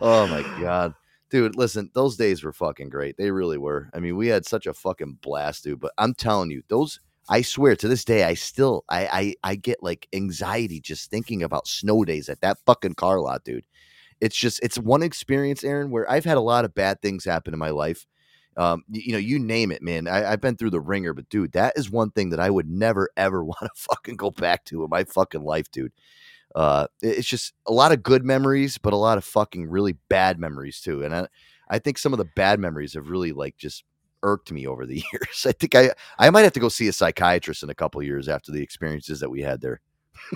Oh 0.00 0.26
my 0.26 0.42
god. 0.60 0.94
Dude, 1.30 1.56
listen, 1.56 1.90
those 1.94 2.16
days 2.16 2.42
were 2.42 2.52
fucking 2.52 2.88
great. 2.88 3.16
They 3.18 3.30
really 3.30 3.58
were. 3.58 3.90
I 3.92 4.00
mean, 4.00 4.16
we 4.16 4.28
had 4.28 4.46
such 4.46 4.66
a 4.66 4.72
fucking 4.72 5.18
blast, 5.20 5.64
dude. 5.64 5.80
But 5.80 5.92
I'm 5.98 6.14
telling 6.14 6.50
you, 6.50 6.62
those 6.68 7.00
I 7.28 7.42
swear 7.42 7.76
to 7.76 7.88
this 7.88 8.04
day, 8.04 8.24
I 8.24 8.34
still 8.34 8.84
I 8.88 9.34
I, 9.44 9.52
I 9.52 9.54
get 9.56 9.82
like 9.82 10.08
anxiety 10.14 10.80
just 10.80 11.10
thinking 11.10 11.42
about 11.42 11.68
snow 11.68 12.04
days 12.04 12.28
at 12.30 12.40
that 12.40 12.58
fucking 12.64 12.94
car 12.94 13.20
lot, 13.20 13.44
dude. 13.44 13.64
It's 14.20 14.36
just 14.36 14.60
it's 14.62 14.78
one 14.78 15.02
experience, 15.02 15.64
Aaron, 15.64 15.90
where 15.90 16.10
I've 16.10 16.24
had 16.26 16.38
a 16.38 16.42
lot 16.42 16.64
of 16.64 16.74
bad 16.74 17.02
things 17.02 17.24
happen 17.24 17.54
in 17.54 17.60
my 17.60 17.70
life. 17.70 18.06
Um, 18.56 18.84
y- 18.88 19.02
you, 19.06 19.12
know, 19.12 19.18
you 19.18 19.38
name 19.38 19.72
it, 19.72 19.82
man. 19.82 20.08
I, 20.08 20.32
I've 20.32 20.40
been 20.40 20.56
through 20.56 20.70
the 20.70 20.80
ringer, 20.80 21.14
but 21.14 21.28
dude, 21.30 21.52
that 21.52 21.74
is 21.76 21.90
one 21.90 22.10
thing 22.12 22.30
that 22.30 22.40
I 22.40 22.50
would 22.50 22.68
never 22.70 23.10
ever 23.16 23.44
want 23.46 23.60
to 23.62 23.70
fucking 23.76 24.16
go 24.16 24.30
back 24.30 24.64
to 24.66 24.84
in 24.84 24.90
my 24.90 25.04
fucking 25.04 25.42
life, 25.44 25.70
dude. 25.72 25.92
Uh, 26.54 26.86
it's 27.02 27.28
just 27.28 27.52
a 27.66 27.72
lot 27.72 27.92
of 27.92 28.02
good 28.02 28.24
memories, 28.24 28.78
but 28.78 28.92
a 28.92 28.96
lot 28.96 29.18
of 29.18 29.24
fucking 29.24 29.68
really 29.68 29.94
bad 30.08 30.38
memories 30.38 30.80
too. 30.80 31.04
And 31.04 31.14
I, 31.14 31.26
I 31.68 31.78
think 31.78 31.98
some 31.98 32.12
of 32.12 32.18
the 32.18 32.24
bad 32.24 32.58
memories 32.58 32.94
have 32.94 33.10
really 33.10 33.32
like 33.32 33.56
just 33.56 33.84
irked 34.22 34.50
me 34.50 34.66
over 34.66 34.86
the 34.86 35.04
years. 35.12 35.46
I 35.46 35.52
think 35.52 35.74
I, 35.74 35.90
I 36.18 36.30
might 36.30 36.42
have 36.42 36.52
to 36.54 36.60
go 36.60 36.68
see 36.68 36.88
a 36.88 36.92
psychiatrist 36.92 37.62
in 37.62 37.70
a 37.70 37.74
couple 37.74 38.02
years 38.02 38.28
after 38.28 38.52
the 38.52 38.62
experiences 38.62 39.20
that 39.20 39.30
we 39.30 39.42
had 39.42 39.60
there. 39.60 39.80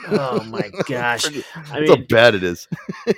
Oh 0.09 0.43
my 0.49 0.71
gosh! 0.87 1.27
I 1.27 1.81
That's 1.81 1.91
how 1.91 1.97
bad 1.97 2.35
it 2.35 2.43
is. 2.43 2.69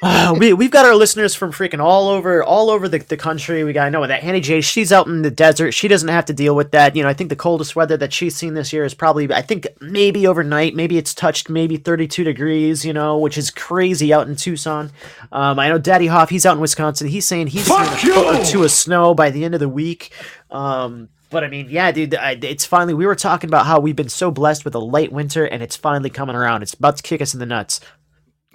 Uh, 0.02 0.34
we 0.38 0.52
we've 0.52 0.70
got 0.70 0.86
our 0.86 0.94
listeners 0.94 1.34
from 1.34 1.52
freaking 1.52 1.80
all 1.80 2.08
over 2.08 2.42
all 2.42 2.70
over 2.70 2.88
the, 2.88 2.98
the 2.98 3.16
country. 3.16 3.64
We 3.64 3.72
got 3.72 3.86
I 3.86 3.90
know 3.90 4.06
that 4.06 4.22
Hanny 4.22 4.40
J. 4.40 4.60
She's 4.60 4.92
out 4.92 5.06
in 5.06 5.22
the 5.22 5.30
desert. 5.30 5.72
She 5.72 5.88
doesn't 5.88 6.08
have 6.08 6.24
to 6.26 6.32
deal 6.32 6.56
with 6.56 6.72
that. 6.72 6.96
You 6.96 7.02
know, 7.02 7.08
I 7.08 7.14
think 7.14 7.30
the 7.30 7.36
coldest 7.36 7.76
weather 7.76 7.96
that 7.96 8.12
she's 8.12 8.36
seen 8.36 8.54
this 8.54 8.72
year 8.72 8.84
is 8.84 8.94
probably 8.94 9.32
I 9.32 9.42
think 9.42 9.66
maybe 9.80 10.26
overnight. 10.26 10.74
Maybe 10.74 10.98
it's 10.98 11.14
touched 11.14 11.48
maybe 11.48 11.76
32 11.76 12.24
degrees. 12.24 12.84
You 12.84 12.92
know, 12.92 13.18
which 13.18 13.38
is 13.38 13.50
crazy 13.50 14.12
out 14.12 14.28
in 14.28 14.36
Tucson. 14.36 14.90
Um, 15.32 15.58
I 15.58 15.68
know 15.68 15.78
Daddy 15.78 16.06
Hoff. 16.06 16.30
He's 16.30 16.46
out 16.46 16.54
in 16.54 16.60
Wisconsin. 16.60 17.08
He's 17.08 17.26
saying 17.26 17.48
he's 17.48 17.68
Fuck 17.68 17.98
seen 17.98 18.10
a 18.10 18.14
foot 18.14 18.40
or 18.40 18.44
two 18.44 18.64
of 18.64 18.70
snow 18.70 19.14
by 19.14 19.30
the 19.30 19.44
end 19.44 19.54
of 19.54 19.60
the 19.60 19.68
week. 19.68 20.12
Um, 20.50 21.08
but 21.34 21.42
I 21.42 21.48
mean, 21.48 21.66
yeah, 21.68 21.90
dude, 21.90 22.14
I, 22.14 22.38
it's 22.40 22.64
finally. 22.64 22.94
We 22.94 23.06
were 23.06 23.16
talking 23.16 23.50
about 23.50 23.66
how 23.66 23.80
we've 23.80 23.96
been 23.96 24.08
so 24.08 24.30
blessed 24.30 24.64
with 24.64 24.76
a 24.76 24.78
late 24.78 25.10
winter, 25.10 25.44
and 25.44 25.64
it's 25.64 25.74
finally 25.74 26.08
coming 26.08 26.36
around. 26.36 26.62
It's 26.62 26.74
about 26.74 26.96
to 26.96 27.02
kick 27.02 27.20
us 27.20 27.34
in 27.34 27.40
the 27.40 27.46
nuts. 27.46 27.80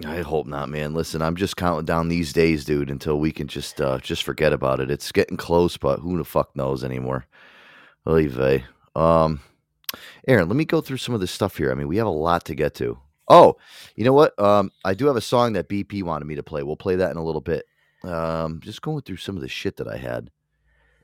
I 0.02 0.22
hope 0.22 0.46
not, 0.46 0.70
man. 0.70 0.94
Listen, 0.94 1.20
I'm 1.20 1.36
just 1.36 1.58
counting 1.58 1.84
down 1.84 2.08
these 2.08 2.32
days, 2.32 2.64
dude, 2.64 2.88
until 2.88 3.20
we 3.20 3.32
can 3.32 3.48
just 3.48 3.82
uh 3.82 3.98
just 3.98 4.22
forget 4.22 4.54
about 4.54 4.80
it. 4.80 4.90
It's 4.90 5.12
getting 5.12 5.36
close, 5.36 5.76
but 5.76 6.00
who 6.00 6.16
the 6.16 6.24
fuck 6.24 6.56
knows 6.56 6.82
anymore? 6.82 7.26
Oy 8.08 8.28
vey. 8.28 8.64
Um 8.96 9.40
Aaron, 10.26 10.48
let 10.48 10.56
me 10.56 10.64
go 10.64 10.80
through 10.80 10.96
some 10.96 11.14
of 11.14 11.20
this 11.20 11.30
stuff 11.30 11.58
here. 11.58 11.70
I 11.70 11.74
mean, 11.74 11.86
we 11.86 11.98
have 11.98 12.06
a 12.06 12.10
lot 12.10 12.46
to 12.46 12.54
get 12.54 12.74
to. 12.76 12.98
Oh, 13.28 13.58
you 13.94 14.04
know 14.04 14.14
what? 14.14 14.38
Um, 14.40 14.70
I 14.84 14.94
do 14.94 15.06
have 15.06 15.16
a 15.16 15.20
song 15.20 15.52
that 15.52 15.68
BP 15.68 16.02
wanted 16.02 16.24
me 16.24 16.36
to 16.36 16.42
play. 16.42 16.62
We'll 16.62 16.76
play 16.76 16.96
that 16.96 17.10
in 17.10 17.16
a 17.16 17.24
little 17.24 17.40
bit. 17.40 17.66
Um, 18.04 18.60
just 18.60 18.82
going 18.82 19.02
through 19.02 19.18
some 19.18 19.36
of 19.36 19.42
the 19.42 19.48
shit 19.48 19.76
that 19.76 19.88
I 19.88 19.96
had. 19.96 20.30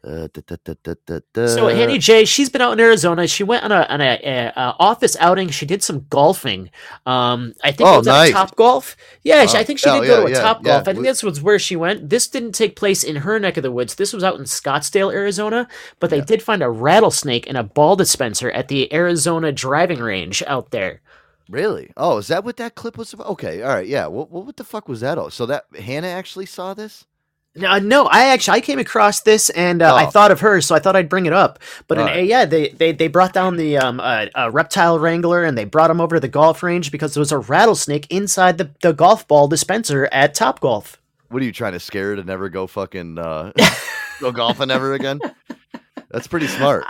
Uh, 0.06 0.28
da, 0.32 0.56
da, 0.84 0.94
da. 1.34 1.46
So 1.48 1.66
Hanny 1.66 1.98
J, 1.98 2.24
she's 2.24 2.48
been 2.48 2.62
out 2.62 2.72
in 2.72 2.78
Arizona. 2.78 3.26
She 3.26 3.42
went 3.42 3.64
on 3.64 3.72
a 3.72 3.82
on 3.88 4.00
a, 4.00 4.20
a, 4.22 4.52
a 4.54 4.76
office 4.78 5.16
outing. 5.18 5.48
She 5.48 5.66
did 5.66 5.82
some 5.82 6.06
golfing. 6.10 6.70
Um, 7.06 7.54
I 7.64 7.72
think 7.72 7.88
Oh, 7.90 7.94
it 7.94 7.98
was 7.98 8.06
nice. 8.06 8.30
at 8.30 8.34
Top 8.34 8.54
Golf. 8.54 8.96
Yeah, 9.24 9.44
she, 9.46 9.58
I 9.58 9.64
think 9.64 9.80
she 9.80 9.90
Oh, 9.90 10.00
did 10.00 10.06
go 10.06 10.14
yeah, 10.14 10.20
to 10.20 10.26
a 10.26 10.30
yeah, 10.30 10.40
Top 10.40 10.58
yeah. 10.64 10.72
Golf. 10.74 10.82
I 10.82 10.92
think 10.92 10.98
We- 10.98 11.04
this 11.08 11.24
was 11.24 11.42
where 11.42 11.58
she 11.58 11.74
went. 11.74 12.08
This 12.08 12.28
didn't 12.28 12.52
take 12.52 12.76
place 12.76 13.02
in 13.02 13.16
her 13.16 13.40
neck 13.40 13.56
of 13.56 13.64
the 13.64 13.72
woods. 13.72 13.96
This 13.96 14.12
was 14.12 14.22
out 14.22 14.38
in 14.38 14.44
Scottsdale, 14.44 15.12
Arizona. 15.12 15.66
But 15.98 16.10
they 16.10 16.20
did 16.20 16.40
find 16.40 16.62
a 16.62 16.70
rattlesnake 16.70 17.48
in 17.48 17.56
a 17.56 17.64
ball 17.64 17.96
dispenser 17.96 18.50
at 18.52 18.68
the 18.68 18.92
Arizona 18.94 19.50
driving 19.50 19.98
range 19.98 20.40
out 20.46 20.70
there. 20.70 21.00
Really? 21.48 21.92
Oh, 21.96 22.18
is 22.18 22.28
that 22.28 22.44
what 22.44 22.58
that 22.58 22.76
clip 22.76 22.96
was 22.96 23.12
about? 23.12 23.26
Okay, 23.28 23.62
all 23.62 23.70
right, 23.74 23.86
yeah. 23.86 24.06
What 24.06 24.30
what, 24.30 24.46
what 24.46 24.56
the 24.56 24.64
fuck 24.64 24.88
was 24.88 25.00
that? 25.00 25.18
all? 25.18 25.30
So 25.30 25.46
that 25.46 25.64
Hannah 25.76 26.08
actually 26.08 26.46
saw 26.46 26.74
this? 26.74 27.04
No, 27.56 27.78
no, 27.78 28.06
I 28.06 28.26
actually 28.26 28.58
I 28.58 28.60
came 28.60 28.78
across 28.78 29.20
this 29.22 29.48
and 29.50 29.80
uh, 29.82 29.94
I 29.94 30.06
Oh. 30.06 30.10
thought 30.10 30.30
of 30.30 30.40
her, 30.40 30.60
so 30.60 30.74
I 30.74 30.78
thought 30.78 30.94
I'd 30.94 31.08
bring 31.08 31.26
it 31.26 31.32
up. 31.32 31.58
But 31.88 31.98
in, 31.98 32.04
Alright. 32.04 32.26
yeah, 32.26 32.44
they, 32.44 32.68
they 32.68 32.92
they 32.92 33.08
brought 33.08 33.32
down 33.32 33.56
the 33.56 33.78
um 33.78 33.98
uh, 34.00 34.26
uh, 34.34 34.50
reptile 34.52 34.98
wrangler 34.98 35.42
and 35.42 35.56
they 35.56 35.64
brought 35.64 35.90
him 35.90 36.00
over 36.00 36.16
to 36.16 36.20
the 36.20 36.28
golf 36.28 36.62
range 36.62 36.92
because 36.92 37.14
there 37.14 37.20
was 37.20 37.32
a 37.32 37.38
rattlesnake 37.38 38.06
inside 38.10 38.58
the, 38.58 38.70
the 38.82 38.92
golf 38.92 39.26
ball 39.26 39.48
dispenser 39.48 40.08
at 40.12 40.34
Topgolf. 40.34 40.96
What 41.28 41.42
are 41.42 41.44
you 41.46 41.52
trying 41.52 41.72
to 41.72 41.80
scare 41.80 42.14
to 42.14 42.22
never 42.22 42.48
go 42.48 42.66
fucking 42.66 43.18
uh, 43.18 43.52
go 44.20 44.30
golfing 44.32 44.70
ever 44.70 44.94
again? 44.94 45.18
That's 46.10 46.26
pretty 46.28 46.46
smart. 46.46 46.84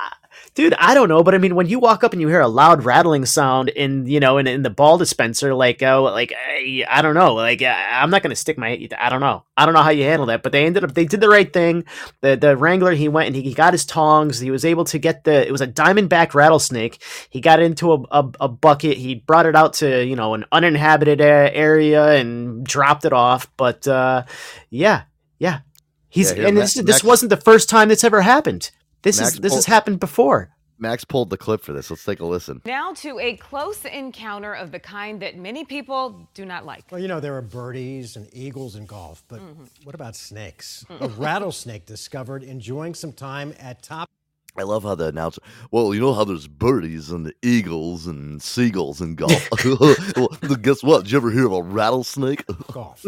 Dude, 0.57 0.73
I 0.79 0.95
don't 0.95 1.11
know, 1.11 1.23
but 1.23 1.35
I 1.35 1.39
mean, 1.39 1.55
when 1.55 1.69
you 1.69 1.79
walk 1.79 2.03
up 2.03 2.15
and 2.15 2.21
you 2.23 2.29
hear 2.29 2.41
a 2.41 2.49
loud 2.49 2.83
rattling 2.83 3.27
sound 3.27 3.69
in, 3.69 4.07
you 4.07 4.21
know, 4.21 4.39
in, 4.39 4.47
in 4.47 4.63
the 4.63 4.71
ball 4.71 4.97
dispenser, 4.97 5.53
like, 5.53 5.83
oh, 5.83 6.05
like, 6.05 6.33
I, 6.33 6.83
I 6.89 7.03
don't 7.03 7.15
know, 7.15 7.35
like, 7.35 7.61
I, 7.61 8.01
I'm 8.01 8.09
not 8.09 8.23
gonna 8.23 8.35
stick 8.35 8.57
my, 8.57 8.89
I 8.99 9.11
don't 9.11 9.21
know, 9.21 9.45
I 9.55 9.67
don't 9.67 9.75
know 9.75 9.83
how 9.83 9.91
you 9.91 10.05
handle 10.05 10.25
that, 10.29 10.43
but 10.43 10.53
they 10.53 10.65
ended 10.65 10.83
up, 10.83 10.95
they 10.95 11.05
did 11.05 11.21
the 11.21 11.29
right 11.29 11.53
thing. 11.53 11.85
The 12.23 12.37
the 12.37 12.57
wrangler, 12.57 12.93
he 12.93 13.07
went 13.07 13.27
and 13.27 13.37
he, 13.37 13.43
he 13.43 13.53
got 13.53 13.75
his 13.75 13.85
tongs. 13.85 14.41
He 14.41 14.51
was 14.51 14.65
able 14.65 14.85
to 14.87 14.99
get 14.99 15.25
the, 15.25 15.47
it 15.47 15.53
was 15.53 15.61
a 15.61 15.67
diamondback 15.67 16.33
rattlesnake. 16.33 17.03
He 17.29 17.43
got 17.43 17.61
into 17.61 17.93
a, 17.93 18.03
a, 18.11 18.31
a 18.41 18.49
bucket. 18.49 18.97
He 18.97 19.17
brought 19.17 19.45
it 19.45 19.57
out 19.57 19.75
to, 19.75 20.03
you 20.03 20.17
know, 20.17 20.33
an 20.33 20.47
uninhabited 20.53 21.21
area 21.21 22.13
and 22.13 22.65
dropped 22.65 23.05
it 23.05 23.13
off. 23.13 23.47
But 23.59 23.87
uh, 23.87 24.25
yeah, 24.71 25.03
yeah, 25.39 25.61
he's 26.09 26.33
Yeah, 26.33 26.49
and 26.49 26.57
this 26.57 26.73
this 26.75 27.05
wasn't 27.05 27.29
the 27.29 27.37
first 27.37 27.69
time 27.69 27.91
this 27.91 28.05
ever 28.05 28.23
happened. 28.23 28.71
This 29.07 29.21
Max 29.21 29.35
is 29.35 29.41
this 29.41 29.55
has 29.55 29.67
happened 29.67 30.01
before. 30.01 30.51
Max 30.79 31.05
pulled 31.05 31.31
the 31.31 31.39
clip 31.39 31.63
for 31.63 31.73
this. 31.73 31.89
Let's 31.91 32.05
take 32.05 32.19
a 32.21 32.27
listen. 32.27 32.61
Now 32.67 32.93
to 32.95 33.19
a 33.21 33.37
close 33.37 33.85
encounter 33.85 34.53
of 34.53 34.73
the 34.73 34.79
kind 34.81 35.23
that 35.23 35.39
many 35.39 35.65
people 35.65 36.29
do 36.35 36.45
not 36.45 36.67
like. 36.67 36.85
Well, 36.91 37.01
you 37.01 37.09
know, 37.09 37.21
there 37.21 37.35
are 37.37 37.41
birdies 37.43 38.17
and 38.17 38.29
eagles 38.33 38.75
in 38.77 38.85
golf, 38.85 39.23
but 39.29 39.41
Mm-hmm. 39.41 39.65
what 39.85 39.95
about 39.95 40.17
snakes? 40.17 40.85
A 41.01 41.09
rattlesnake 41.09 41.87
discovered 41.87 42.43
enjoying 42.43 42.95
some 42.95 43.13
time 43.13 43.55
at 43.61 43.83
top. 43.83 44.11
I 44.59 44.65
love 44.65 44.83
how 44.83 44.95
the 44.97 45.07
announcer. 45.07 45.41
Well, 45.71 45.95
you 45.95 46.01
know 46.01 46.13
how 46.15 46.25
there's 46.25 46.49
birdies 46.49 47.11
and 47.11 47.25
the 47.25 47.35
eagles 47.43 48.07
and 48.07 48.43
seagulls 48.43 49.01
in 49.01 49.15
golf. 49.15 49.49
well, 50.17 50.29
guess 50.61 50.83
what? 50.83 51.05
Did 51.05 51.13
you 51.13 51.19
ever 51.19 51.31
hear 51.31 51.47
of 51.47 51.53
a 51.53 51.63
rattlesnake? 51.63 52.45
golf. 52.73 53.05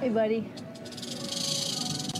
Hey, 0.00 0.08
buddy. 0.10 0.50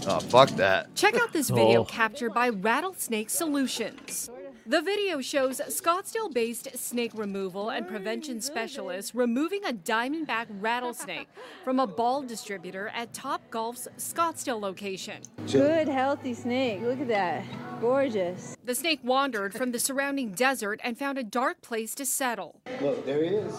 Oh, 0.09 0.21
fuck 0.21 0.51
that. 0.51 0.95
Check 0.95 1.17
out 1.17 1.33
this 1.33 1.51
video 1.51 1.81
Oh. 1.81 1.85
captured 1.85 2.31
by 2.33 2.49
Rattlesnake 2.49 3.29
Solutions. 3.29 4.31
The 4.65 4.81
video 4.83 5.21
shows 5.21 5.61
Scottsdale 5.69 6.33
based 6.33 6.77
snake 6.77 7.13
removal 7.15 7.71
and 7.71 7.87
prevention 7.87 8.41
specialist 8.41 9.13
removing 9.15 9.65
a 9.65 9.73
diamondback 9.73 10.47
rattlesnake 10.61 11.29
from 11.65 11.79
a 11.81 11.87
ball 11.87 12.23
distributor 12.23 12.89
at 12.95 13.13
Topgolf's 13.13 13.87
Scottsdale 13.97 14.61
location. 14.61 15.23
Good, 15.51 15.89
healthy 15.89 16.35
snake. 16.35 16.83
Look 16.83 17.01
at 17.01 17.09
that. 17.09 17.45
Gorgeous. 17.81 18.57
The 18.65 18.75
snake 18.75 19.01
wandered 19.05 19.55
from 19.55 19.71
the 19.73 19.79
surrounding 19.79 20.33
desert 20.33 20.81
and 20.83 20.99
found 20.99 21.19
a 21.19 21.23
dark 21.25 21.63
place 21.63 21.95
to 21.97 22.07
settle. 22.07 22.61
Look, 22.81 23.05
there 23.07 23.23
he 23.23 23.31
is. 23.37 23.55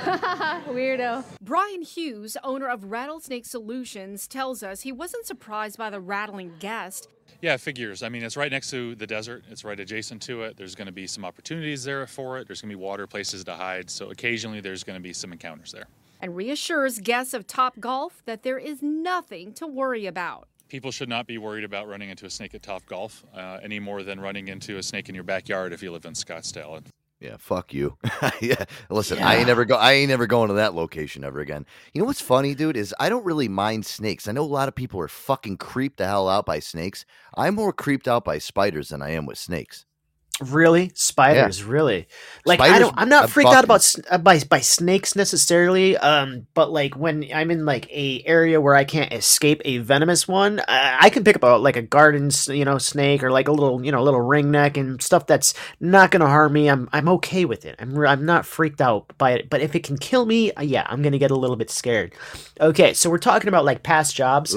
Weirdo. 0.68 1.24
Brian 1.40 1.82
Hughes, 1.82 2.36
owner 2.42 2.68
of 2.68 2.84
Rattlesnake 2.84 3.46
Solutions, 3.46 4.26
tells 4.26 4.62
us 4.62 4.80
he 4.82 4.92
wasn't 4.92 5.26
surprised 5.26 5.76
by 5.78 5.90
the 5.90 6.00
rattling 6.00 6.52
guest. 6.58 7.08
Yeah, 7.42 7.56
figures. 7.56 8.02
I 8.02 8.08
mean, 8.08 8.22
it's 8.22 8.36
right 8.36 8.50
next 8.50 8.70
to 8.70 8.94
the 8.94 9.06
desert. 9.06 9.44
It's 9.50 9.64
right 9.64 9.78
adjacent 9.78 10.20
to 10.22 10.42
it. 10.42 10.56
There's 10.56 10.74
going 10.74 10.86
to 10.86 10.92
be 10.92 11.06
some 11.06 11.24
opportunities 11.24 11.84
there 11.84 12.06
for 12.06 12.38
it. 12.38 12.46
There's 12.46 12.60
going 12.60 12.70
to 12.70 12.76
be 12.76 12.82
water, 12.82 13.06
places 13.06 13.44
to 13.44 13.54
hide. 13.54 13.88
So 13.90 14.10
occasionally 14.10 14.60
there's 14.60 14.84
going 14.84 14.96
to 14.98 15.02
be 15.02 15.12
some 15.12 15.32
encounters 15.32 15.72
there. 15.72 15.86
and 16.20 16.36
reassures 16.36 16.98
guests 16.98 17.32
of 17.32 17.46
Topgolf 17.46 18.10
that 18.26 18.42
there 18.42 18.58
is 18.58 18.82
nothing 18.82 19.52
to 19.54 19.66
worry 19.66 20.06
about. 20.06 20.48
People 20.68 20.90
should 20.90 21.08
not 21.08 21.26
be 21.26 21.38
worried 21.38 21.64
about 21.64 21.88
running 21.88 22.10
into 22.10 22.26
a 22.26 22.30
snake 22.30 22.54
at 22.54 22.62
Topgolf 22.62 23.24
uh, 23.34 23.58
any 23.62 23.80
more 23.80 24.02
than 24.02 24.20
running 24.20 24.48
into 24.48 24.76
a 24.76 24.82
snake 24.82 25.08
in 25.08 25.14
your 25.14 25.24
backyard 25.24 25.72
if 25.72 25.82
you 25.82 25.90
live 25.90 26.04
in 26.04 26.12
Scottsdale. 26.12 26.82
Yeah, 27.20 27.36
fuck 27.38 27.74
you. 27.74 27.98
yeah, 28.40 28.64
listen, 28.88 29.18
I 29.18 29.36
ain't 29.36 29.46
never 29.46 29.66
go. 29.66 29.76
I 29.76 29.92
ain't 29.92 30.08
never 30.08 30.26
going 30.26 30.48
to 30.48 30.54
that 30.54 30.74
location 30.74 31.22
ever 31.22 31.40
again. 31.40 31.66
You 31.92 32.00
know 32.00 32.06
what's 32.06 32.20
funny, 32.20 32.54
dude? 32.54 32.76
Is 32.78 32.94
I 32.98 33.10
don't 33.10 33.24
really 33.24 33.48
mind 33.48 33.84
snakes. 33.84 34.26
I 34.26 34.32
know 34.32 34.42
a 34.42 34.44
lot 34.44 34.68
of 34.68 34.74
people 34.74 35.00
are 35.00 35.08
fucking 35.08 35.58
creeped 35.58 35.98
the 35.98 36.06
hell 36.06 36.28
out 36.28 36.46
by 36.46 36.60
snakes. 36.60 37.04
I'm 37.36 37.54
more 37.54 37.72
creeped 37.74 38.08
out 38.08 38.24
by 38.24 38.38
spiders 38.38 38.88
than 38.88 39.02
I 39.02 39.10
am 39.10 39.26
with 39.26 39.38
snakes. 39.38 39.84
Really, 40.40 40.90
spiders? 40.94 41.62
Really? 41.64 42.08
Like 42.46 42.60
I 42.60 42.78
don't. 42.78 42.94
I'm 42.96 43.08
not 43.10 43.28
freaked 43.28 43.50
out 43.58 43.64
about 43.64 43.94
uh, 44.10 44.18
by 44.18 44.40
by 44.48 44.60
snakes 44.60 45.14
necessarily. 45.14 45.96
Um, 45.98 46.46
but 46.54 46.70
like 46.72 46.96
when 46.96 47.26
I'm 47.34 47.50
in 47.50 47.66
like 47.66 47.90
a 47.90 48.22
area 48.24 48.60
where 48.60 48.74
I 48.74 48.84
can't 48.84 49.12
escape 49.12 49.60
a 49.64 49.78
venomous 49.78 50.26
one, 50.26 50.60
I, 50.66 50.96
I 51.02 51.10
can 51.10 51.24
pick 51.24 51.36
up 51.36 51.42
a 51.42 51.58
like 51.58 51.76
a 51.76 51.82
garden, 51.82 52.30
you 52.48 52.64
know, 52.64 52.78
snake 52.78 53.22
or 53.22 53.30
like 53.30 53.48
a 53.48 53.52
little 53.52 53.84
you 53.84 53.92
know 53.92 54.02
little 54.02 54.20
ring 54.20 54.50
neck 54.50 54.76
and 54.76 55.02
stuff 55.02 55.26
that's 55.26 55.52
not 55.78 56.10
gonna 56.10 56.26
harm 56.26 56.54
me. 56.54 56.70
I'm 56.70 56.88
I'm 56.92 57.08
okay 57.10 57.44
with 57.44 57.66
it. 57.66 57.76
I'm 57.78 57.98
I'm 58.06 58.24
not 58.24 58.46
freaked 58.46 58.80
out 58.80 59.12
by 59.18 59.32
it. 59.32 59.50
But 59.50 59.60
if 59.60 59.74
it 59.74 59.84
can 59.84 59.98
kill 59.98 60.24
me, 60.24 60.52
uh, 60.52 60.62
yeah, 60.62 60.86
I'm 60.88 61.02
gonna 61.02 61.18
get 61.18 61.30
a 61.30 61.36
little 61.36 61.56
bit 61.56 61.70
scared. 61.70 62.14
Okay, 62.60 62.94
so 62.94 63.10
we're 63.10 63.18
talking 63.18 63.48
about 63.48 63.64
like 63.66 63.82
past 63.82 64.16
jobs. 64.16 64.54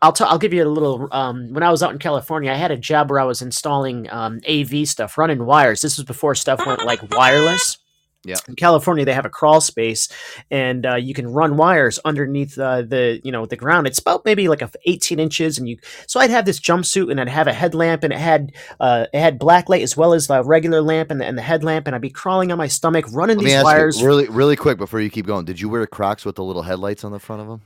I'll 0.00 0.12
t- 0.12 0.24
I'll 0.24 0.38
give 0.38 0.52
you 0.52 0.64
a 0.64 0.68
little. 0.68 1.08
Um, 1.10 1.52
when 1.52 1.62
I 1.62 1.70
was 1.70 1.82
out 1.82 1.92
in 1.92 1.98
California, 1.98 2.52
I 2.52 2.54
had 2.54 2.70
a 2.70 2.76
job 2.76 3.10
where 3.10 3.18
I 3.18 3.24
was 3.24 3.42
installing 3.42 4.08
um, 4.10 4.40
AV 4.48 4.86
stuff, 4.86 5.18
running 5.18 5.44
wires. 5.44 5.80
This 5.80 5.96
was 5.96 6.04
before 6.04 6.34
stuff 6.34 6.64
went 6.66 6.84
like 6.84 7.00
wireless. 7.14 7.78
Yeah. 8.24 8.36
In 8.48 8.56
California, 8.56 9.04
they 9.04 9.14
have 9.14 9.24
a 9.24 9.30
crawl 9.30 9.60
space, 9.60 10.08
and 10.50 10.84
uh, 10.84 10.96
you 10.96 11.14
can 11.14 11.28
run 11.28 11.56
wires 11.56 12.00
underneath 12.04 12.58
uh, 12.58 12.82
the 12.82 13.20
you 13.22 13.30
know 13.30 13.46
the 13.46 13.56
ground. 13.56 13.86
It's 13.86 14.00
about 14.00 14.24
maybe 14.24 14.48
like 14.48 14.60
a 14.60 14.70
18 14.86 15.20
inches, 15.20 15.56
and 15.56 15.68
you. 15.68 15.78
So 16.06 16.18
I'd 16.18 16.30
have 16.30 16.44
this 16.44 16.60
jumpsuit, 16.60 17.10
and 17.10 17.20
I'd 17.20 17.28
have 17.28 17.46
a 17.46 17.52
headlamp, 17.52 18.02
and 18.02 18.12
it 18.12 18.18
had 18.18 18.52
uh, 18.80 19.06
it 19.12 19.18
had 19.18 19.38
black 19.38 19.68
light 19.68 19.82
as 19.82 19.96
well 19.96 20.14
as 20.14 20.26
the 20.26 20.42
regular 20.42 20.82
lamp 20.82 21.10
and 21.10 21.20
the, 21.20 21.26
and 21.26 21.38
the 21.38 21.42
headlamp, 21.42 21.86
and 21.86 21.94
I'd 21.94 22.02
be 22.02 22.10
crawling 22.10 22.50
on 22.50 22.58
my 22.58 22.66
stomach, 22.66 23.06
running 23.12 23.38
Let 23.38 23.44
these 23.44 23.62
wires. 23.62 24.00
you 24.00 24.06
really, 24.06 24.28
really 24.28 24.56
quick 24.56 24.78
before 24.78 25.00
you 25.00 25.10
keep 25.10 25.26
going. 25.26 25.44
Did 25.44 25.60
you 25.60 25.68
wear 25.68 25.86
Crocs 25.86 26.24
with 26.24 26.36
the 26.36 26.44
little 26.44 26.62
headlights 26.62 27.04
on 27.04 27.12
the 27.12 27.20
front 27.20 27.42
of 27.42 27.48
them? 27.48 27.62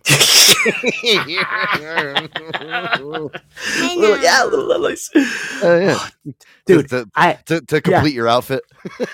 Little- 3.01 4.23
yeah, 4.23 4.45
little 4.45 4.71
headlights. 4.71 5.11
Oh 5.63 5.79
yeah, 5.79 6.33
dude. 6.67 6.89
To, 6.91 7.09
I 7.15 7.35
to, 7.47 7.61
to 7.63 7.81
complete 7.81 8.15
your 8.15 8.29
outfit. 8.29 8.63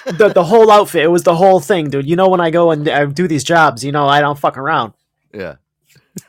the 0.06 0.30
the 0.34 0.44
whole 0.50 0.70
outfit. 0.70 1.04
It 1.04 1.08
was 1.08 1.22
the 1.24 1.34
whole 1.34 1.60
thing, 1.60 1.90
dude. 1.90 2.08
You 2.08 2.16
know 2.16 2.28
when 2.28 2.40
I 2.40 2.50
go 2.50 2.70
and 2.70 2.88
I 2.88 3.04
do 3.06 3.28
these 3.28 3.44
jobs, 3.44 3.84
you 3.84 3.92
know 3.92 4.06
I 4.06 4.20
don't 4.20 4.38
fuck 4.38 4.56
around. 4.56 4.92
Yeah. 5.32 5.56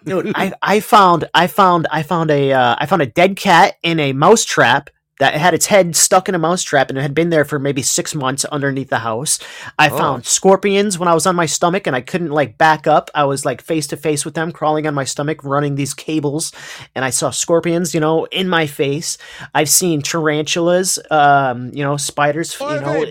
Dude, 0.03 0.31
I, 0.35 0.53
I 0.61 0.79
found 0.81 1.25
I 1.33 1.47
found 1.47 1.87
I 1.91 2.03
found 2.03 2.29
a 2.31 2.51
uh, 2.53 2.75
I 2.77 2.85
found 2.85 3.01
a 3.01 3.07
dead 3.07 3.35
cat 3.37 3.75
in 3.81 3.99
a 3.99 4.13
mouse 4.13 4.45
trap 4.45 4.89
that 5.19 5.33
had 5.35 5.53
its 5.53 5.67
head 5.67 5.95
stuck 5.95 6.27
in 6.27 6.35
a 6.35 6.39
mouse 6.39 6.63
trap 6.63 6.89
and 6.89 6.97
it 6.97 7.01
had 7.01 7.13
been 7.13 7.29
there 7.29 7.45
for 7.45 7.59
maybe 7.59 7.81
six 7.81 8.15
months 8.15 8.45
underneath 8.45 8.89
the 8.89 8.99
house. 8.99 9.37
I 9.77 9.89
Oh. 9.89 9.97
found 9.97 10.25
scorpions 10.25 10.97
when 10.97 11.07
I 11.07 11.13
was 11.13 11.25
on 11.25 11.35
my 11.35 11.45
stomach 11.45 11.87
and 11.87 11.95
I 11.95 12.01
couldn't 12.01 12.31
like 12.31 12.57
back 12.57 12.87
up. 12.87 13.11
I 13.13 13.25
was 13.25 13.45
like 13.45 13.61
face 13.61 13.85
to 13.87 13.97
face 13.97 14.25
with 14.25 14.33
them, 14.33 14.51
crawling 14.51 14.87
on 14.87 14.93
my 14.93 15.03
stomach, 15.03 15.43
running 15.43 15.75
these 15.75 15.93
cables, 15.93 16.51
and 16.95 17.03
I 17.05 17.09
saw 17.09 17.29
scorpions, 17.31 17.93
you 17.93 17.99
know, 17.99 18.25
in 18.25 18.49
my 18.49 18.65
face. 18.65 19.17
I've 19.53 19.69
seen 19.69 20.01
tarantulas, 20.01 20.97
um, 21.11 21.71
you 21.73 21.83
know, 21.83 21.97
spiders, 21.97 22.53
you 22.75 22.81
know. 22.81 23.05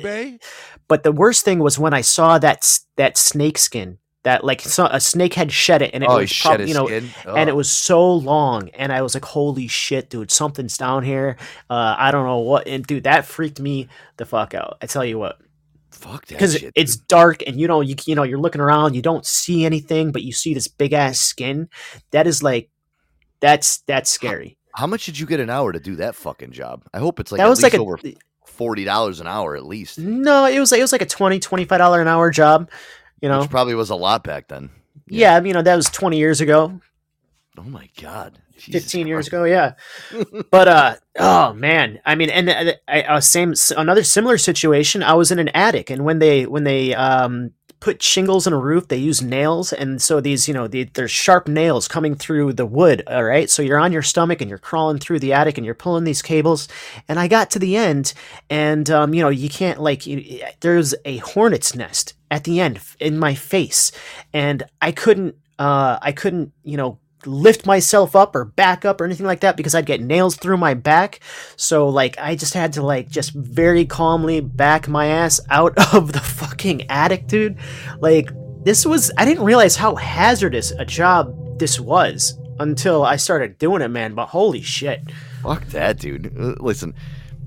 But 0.88 1.02
the 1.02 1.12
worst 1.12 1.44
thing 1.44 1.58
was 1.58 1.78
when 1.78 1.92
I 1.92 2.00
saw 2.00 2.38
that 2.38 2.66
that 2.96 3.18
snake 3.18 3.58
skin. 3.58 3.98
That 4.24 4.44
like 4.44 4.60
so, 4.62 4.86
a 4.86 5.00
snake 5.00 5.32
had 5.34 5.52
shed 5.52 5.80
it, 5.80 5.92
and 5.94 6.02
it 6.02 6.10
Oh, 6.10 6.16
was 6.18 6.32
prob- 6.36 6.60
you 6.60 6.74
know, 6.74 6.86
skin? 6.86 7.08
and 7.24 7.48
it 7.48 7.52
Oh. 7.52 7.56
was 7.56 7.70
so 7.70 8.12
long, 8.12 8.68
and 8.70 8.92
I 8.92 9.00
was 9.00 9.14
like, 9.14 9.24
"Holy 9.24 9.68
shit, 9.68 10.10
dude! 10.10 10.30
Something's 10.32 10.76
down 10.76 11.04
here." 11.04 11.36
Uh, 11.70 11.94
I 11.96 12.10
don't 12.10 12.26
know 12.26 12.38
what, 12.38 12.66
and 12.66 12.84
dude, 12.84 13.04
that 13.04 13.24
freaked 13.26 13.60
me 13.60 13.88
the 14.16 14.26
fuck 14.26 14.54
out. 14.54 14.76
I 14.82 14.86
tell 14.86 15.04
you 15.04 15.18
what, 15.18 15.38
fuck 15.92 16.26
that 16.26 16.34
because 16.34 16.62
it's 16.74 16.96
dark, 16.96 17.42
and 17.46 17.60
you 17.60 17.68
know, 17.68 17.80
you 17.80 17.94
you 18.06 18.16
know, 18.16 18.24
you're 18.24 18.40
looking 18.40 18.60
around, 18.60 18.94
you 18.94 19.02
don't 19.02 19.24
see 19.24 19.64
anything, 19.64 20.10
but 20.10 20.22
you 20.24 20.32
see 20.32 20.52
this 20.52 20.66
big 20.66 20.92
ass 20.92 21.20
skin. 21.20 21.68
That 22.10 22.26
is 22.26 22.42
like, 22.42 22.70
that's 23.40 23.78
that's 23.86 24.10
scary. 24.10 24.56
How 24.74 24.88
much 24.88 25.06
did 25.06 25.18
you 25.18 25.26
get 25.26 25.38
an 25.40 25.48
hour 25.48 25.72
to 25.72 25.80
do 25.80 25.96
that 25.96 26.16
fucking 26.16 26.50
job? 26.50 26.84
I 26.92 26.98
hope 26.98 27.20
it's 27.20 27.30
like 27.32 27.38
That 27.38 27.48
was 27.48 27.62
like 27.62 27.74
a- 27.74 27.78
over 27.78 27.98
forty 28.44 28.84
dollars 28.84 29.20
an 29.20 29.26
hour 29.28 29.56
at 29.56 29.64
least. 29.64 29.98
No, 29.98 30.44
it 30.46 30.58
was 30.58 30.72
like 30.72 30.80
it 30.80 30.82
was 30.82 30.92
like 30.92 31.02
a 31.02 31.06
20 31.06 31.38
25 31.38 31.78
dollar 31.78 32.00
an 32.00 32.08
hour 32.08 32.30
job. 32.30 32.68
You 33.20 33.28
know, 33.28 33.40
Which 33.40 33.50
probably 33.50 33.74
was 33.74 33.90
a 33.90 33.96
lot 33.96 34.22
back 34.24 34.48
then. 34.48 34.70
yeah, 35.08 35.40
you 35.40 35.52
know, 35.52 35.62
that 35.62 35.76
was 35.76 35.86
twenty 35.90 36.18
years 36.18 36.40
ago. 36.40 36.80
Oh 37.56 37.62
my 37.62 37.88
god. 38.00 38.38
15 38.58 39.06
years 39.06 39.28
ago 39.28 39.44
yeah. 39.44 39.74
But 40.50 40.68
uh 40.68 40.96
oh 41.18 41.52
man. 41.52 42.00
I 42.04 42.14
mean 42.14 42.30
and 42.30 42.48
uh, 42.48 42.72
I, 42.88 43.02
uh, 43.02 43.20
same 43.20 43.54
another 43.76 44.02
similar 44.02 44.36
situation. 44.38 45.02
I 45.02 45.14
was 45.14 45.30
in 45.30 45.38
an 45.38 45.48
attic 45.50 45.90
and 45.90 46.04
when 46.04 46.18
they 46.18 46.46
when 46.46 46.64
they 46.64 46.94
um 46.94 47.52
put 47.80 48.02
shingles 48.02 48.48
on 48.48 48.52
a 48.52 48.58
roof 48.58 48.88
they 48.88 48.96
use 48.96 49.22
nails. 49.22 49.72
And 49.72 50.02
so 50.02 50.20
these 50.20 50.48
you 50.48 50.54
know 50.54 50.66
the, 50.66 50.84
there's 50.94 51.12
sharp 51.12 51.46
nails 51.46 51.86
coming 51.86 52.16
through 52.16 52.52
the 52.54 52.66
wood 52.66 53.02
all 53.06 53.24
right? 53.24 53.48
So 53.48 53.62
you're 53.62 53.78
on 53.78 53.92
your 53.92 54.02
stomach 54.02 54.40
and 54.40 54.48
you're 54.48 54.58
crawling 54.58 54.98
through 54.98 55.20
the 55.20 55.32
attic 55.32 55.56
and 55.56 55.64
you're 55.64 55.74
pulling 55.74 56.04
these 56.04 56.22
cables. 56.22 56.66
And 57.08 57.18
i 57.20 57.28
got 57.28 57.50
to 57.52 57.58
the 57.60 57.76
end 57.76 58.12
and 58.50 58.90
um 58.90 59.14
you 59.14 59.22
know 59.22 59.28
you 59.30 59.48
can't 59.48 59.80
like 59.80 60.06
you, 60.06 60.40
there's 60.60 60.94
a 61.04 61.18
hornet's 61.18 61.74
nest 61.76 62.14
at 62.30 62.44
the 62.44 62.60
end 62.60 62.80
in 63.00 63.18
my 63.18 63.34
face 63.34 63.92
and 64.32 64.62
i 64.80 64.92
couldn't 64.92 65.34
uh 65.58 65.98
i 66.02 66.12
couldn't 66.12 66.52
you 66.62 66.76
know 66.76 66.98
lift 67.26 67.66
myself 67.66 68.14
up 68.14 68.34
or 68.34 68.44
back 68.44 68.84
up 68.84 69.00
or 69.00 69.04
anything 69.04 69.26
like 69.26 69.40
that 69.40 69.56
because 69.56 69.74
I'd 69.74 69.86
get 69.86 70.00
nails 70.00 70.36
through 70.36 70.56
my 70.56 70.74
back. 70.74 71.20
So 71.56 71.88
like 71.88 72.16
I 72.18 72.36
just 72.36 72.54
had 72.54 72.72
to 72.74 72.82
like 72.82 73.08
just 73.08 73.32
very 73.32 73.84
calmly 73.84 74.40
back 74.40 74.88
my 74.88 75.06
ass 75.06 75.40
out 75.50 75.74
of 75.94 76.12
the 76.12 76.20
fucking 76.20 76.90
attic, 76.90 77.26
dude. 77.26 77.58
Like 77.98 78.30
this 78.64 78.86
was 78.86 79.10
I 79.16 79.24
didn't 79.24 79.44
realize 79.44 79.76
how 79.76 79.96
hazardous 79.96 80.70
a 80.72 80.84
job 80.84 81.58
this 81.58 81.80
was 81.80 82.38
until 82.60 83.04
I 83.04 83.16
started 83.16 83.58
doing 83.58 83.82
it, 83.82 83.88
man. 83.88 84.14
But 84.14 84.26
holy 84.26 84.62
shit. 84.62 85.00
Fuck 85.42 85.66
that, 85.66 85.98
dude. 85.98 86.34
Uh, 86.38 86.54
Listen, 86.60 86.94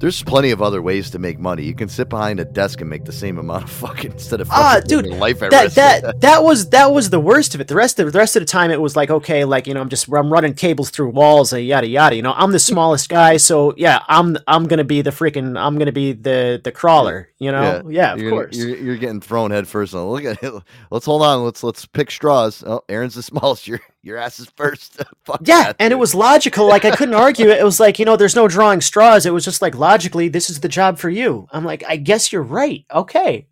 there's 0.01 0.23
plenty 0.23 0.49
of 0.49 0.63
other 0.63 0.81
ways 0.81 1.11
to 1.11 1.19
make 1.19 1.37
money. 1.37 1.63
You 1.63 1.75
can 1.75 1.87
sit 1.87 2.09
behind 2.09 2.39
a 2.39 2.45
desk 2.45 2.81
and 2.81 2.89
make 2.89 3.05
the 3.05 3.11
same 3.11 3.37
amount 3.37 3.65
of 3.65 3.69
fucking 3.83 4.13
instead 4.13 4.41
of 4.41 4.49
Ah, 4.51 4.73
fucking 4.73 4.87
dude, 4.87 5.05
life 5.05 5.43
at 5.43 5.51
that 5.51 5.75
that 5.75 6.21
that 6.21 6.43
was 6.43 6.69
that 6.71 6.91
was 6.91 7.11
the 7.11 7.19
worst 7.19 7.53
of 7.53 7.61
it. 7.61 7.67
The 7.67 7.75
rest 7.75 7.99
of 7.99 8.11
the 8.11 8.17
rest 8.17 8.35
of 8.35 8.41
the 8.41 8.47
time, 8.47 8.71
it 8.71 8.81
was 8.81 8.95
like 8.95 9.11
okay, 9.11 9.45
like 9.45 9.67
you 9.67 9.75
know, 9.75 9.81
I'm 9.81 9.89
just 9.89 10.11
I'm 10.11 10.33
running 10.33 10.55
cables 10.55 10.89
through 10.89 11.09
walls 11.09 11.53
and 11.53 11.63
yada 11.63 11.87
yada. 11.87 12.15
You 12.15 12.23
know, 12.23 12.33
I'm 12.35 12.51
the 12.51 12.59
smallest 12.71 13.09
guy, 13.09 13.37
so 13.37 13.75
yeah, 13.77 13.99
I'm 14.07 14.37
I'm 14.47 14.67
gonna 14.67 14.83
be 14.83 15.03
the 15.03 15.11
freaking 15.11 15.57
I'm 15.57 15.77
gonna 15.77 15.91
be 15.91 16.13
the 16.13 16.59
the 16.61 16.71
crawler. 16.71 17.29
You 17.37 17.51
know, 17.51 17.87
yeah, 17.89 18.13
of 18.13 18.19
you're, 18.19 18.31
course. 18.31 18.57
You're, 18.57 18.77
you're 18.77 18.97
getting 18.97 19.21
thrown 19.21 19.51
head 19.51 19.67
first. 19.67 19.93
Look 19.93 20.25
at 20.25 20.41
it. 20.43 20.63
Let's 20.89 21.05
hold 21.05 21.21
on. 21.21 21.43
Let's 21.43 21.63
let's 21.63 21.85
pick 21.85 22.09
straws. 22.11 22.63
Oh, 22.65 22.83
Aaron's 22.89 23.15
the 23.15 23.23
smallest. 23.31 23.67
Your 23.67 23.79
your 24.03 24.17
ass 24.17 24.39
is 24.39 24.51
first. 24.55 25.01
Fuck 25.23 25.41
Yeah, 25.43 25.63
that, 25.63 25.75
and 25.79 25.91
it 25.91 25.97
was 25.97 26.15
logical. 26.15 26.67
Like 26.67 26.85
I 26.85 26.95
couldn't 26.95 27.15
argue 27.15 27.49
it. 27.49 27.59
It 27.59 27.63
was 27.63 27.79
like 27.79 27.99
you 27.99 28.05
know, 28.05 28.15
there's 28.15 28.35
no 28.35 28.47
drawing 28.47 28.81
straws. 28.81 29.25
It 29.25 29.33
was 29.33 29.45
just 29.45 29.61
like 29.61 29.75
logically, 29.75 30.27
this 30.27 30.49
is 30.49 30.61
the 30.61 30.69
job 30.69 30.97
for 30.97 31.09
you. 31.09 31.47
I'm 31.51 31.65
like, 31.65 31.83
I 31.87 31.97
guess 31.97 32.31
you're 32.31 32.43
right. 32.43 32.85
Okay. 32.93 33.47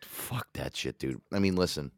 fuck 0.00 0.46
that 0.54 0.76
shit, 0.76 0.98
dude. 0.98 1.20
I 1.32 1.38
mean, 1.38 1.56
listen. 1.56 1.92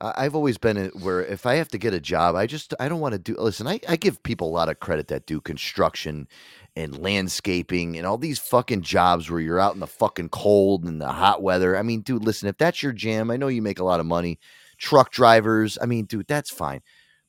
I've 0.00 0.34
always 0.34 0.58
been 0.58 0.90
where 1.00 1.24
if 1.24 1.46
I 1.46 1.54
have 1.54 1.68
to 1.68 1.78
get 1.78 1.94
a 1.94 2.00
job, 2.00 2.34
I 2.34 2.46
just 2.46 2.74
I 2.80 2.88
don't 2.88 3.00
want 3.00 3.12
to 3.12 3.18
do. 3.18 3.36
Listen, 3.38 3.68
I, 3.68 3.78
I 3.88 3.94
give 3.94 4.22
people 4.24 4.48
a 4.48 4.50
lot 4.50 4.68
of 4.68 4.80
credit 4.80 5.06
that 5.08 5.26
do 5.26 5.40
construction 5.40 6.26
and 6.74 6.98
landscaping 6.98 7.96
and 7.96 8.04
all 8.04 8.18
these 8.18 8.40
fucking 8.40 8.82
jobs 8.82 9.30
where 9.30 9.40
you're 9.40 9.60
out 9.60 9.74
in 9.74 9.80
the 9.80 9.86
fucking 9.86 10.30
cold 10.30 10.84
and 10.84 11.00
the 11.00 11.12
hot 11.12 11.42
weather. 11.42 11.76
I 11.76 11.82
mean, 11.82 12.00
dude, 12.00 12.24
listen, 12.24 12.48
if 12.48 12.58
that's 12.58 12.82
your 12.82 12.92
jam, 12.92 13.30
I 13.30 13.36
know 13.36 13.46
you 13.46 13.62
make 13.62 13.78
a 13.78 13.84
lot 13.84 14.00
of 14.00 14.06
money. 14.06 14.40
Truck 14.78 15.10
drivers, 15.10 15.78
I 15.80 15.86
mean, 15.86 16.06
dude, 16.06 16.26
that's 16.26 16.50
fine. 16.50 16.82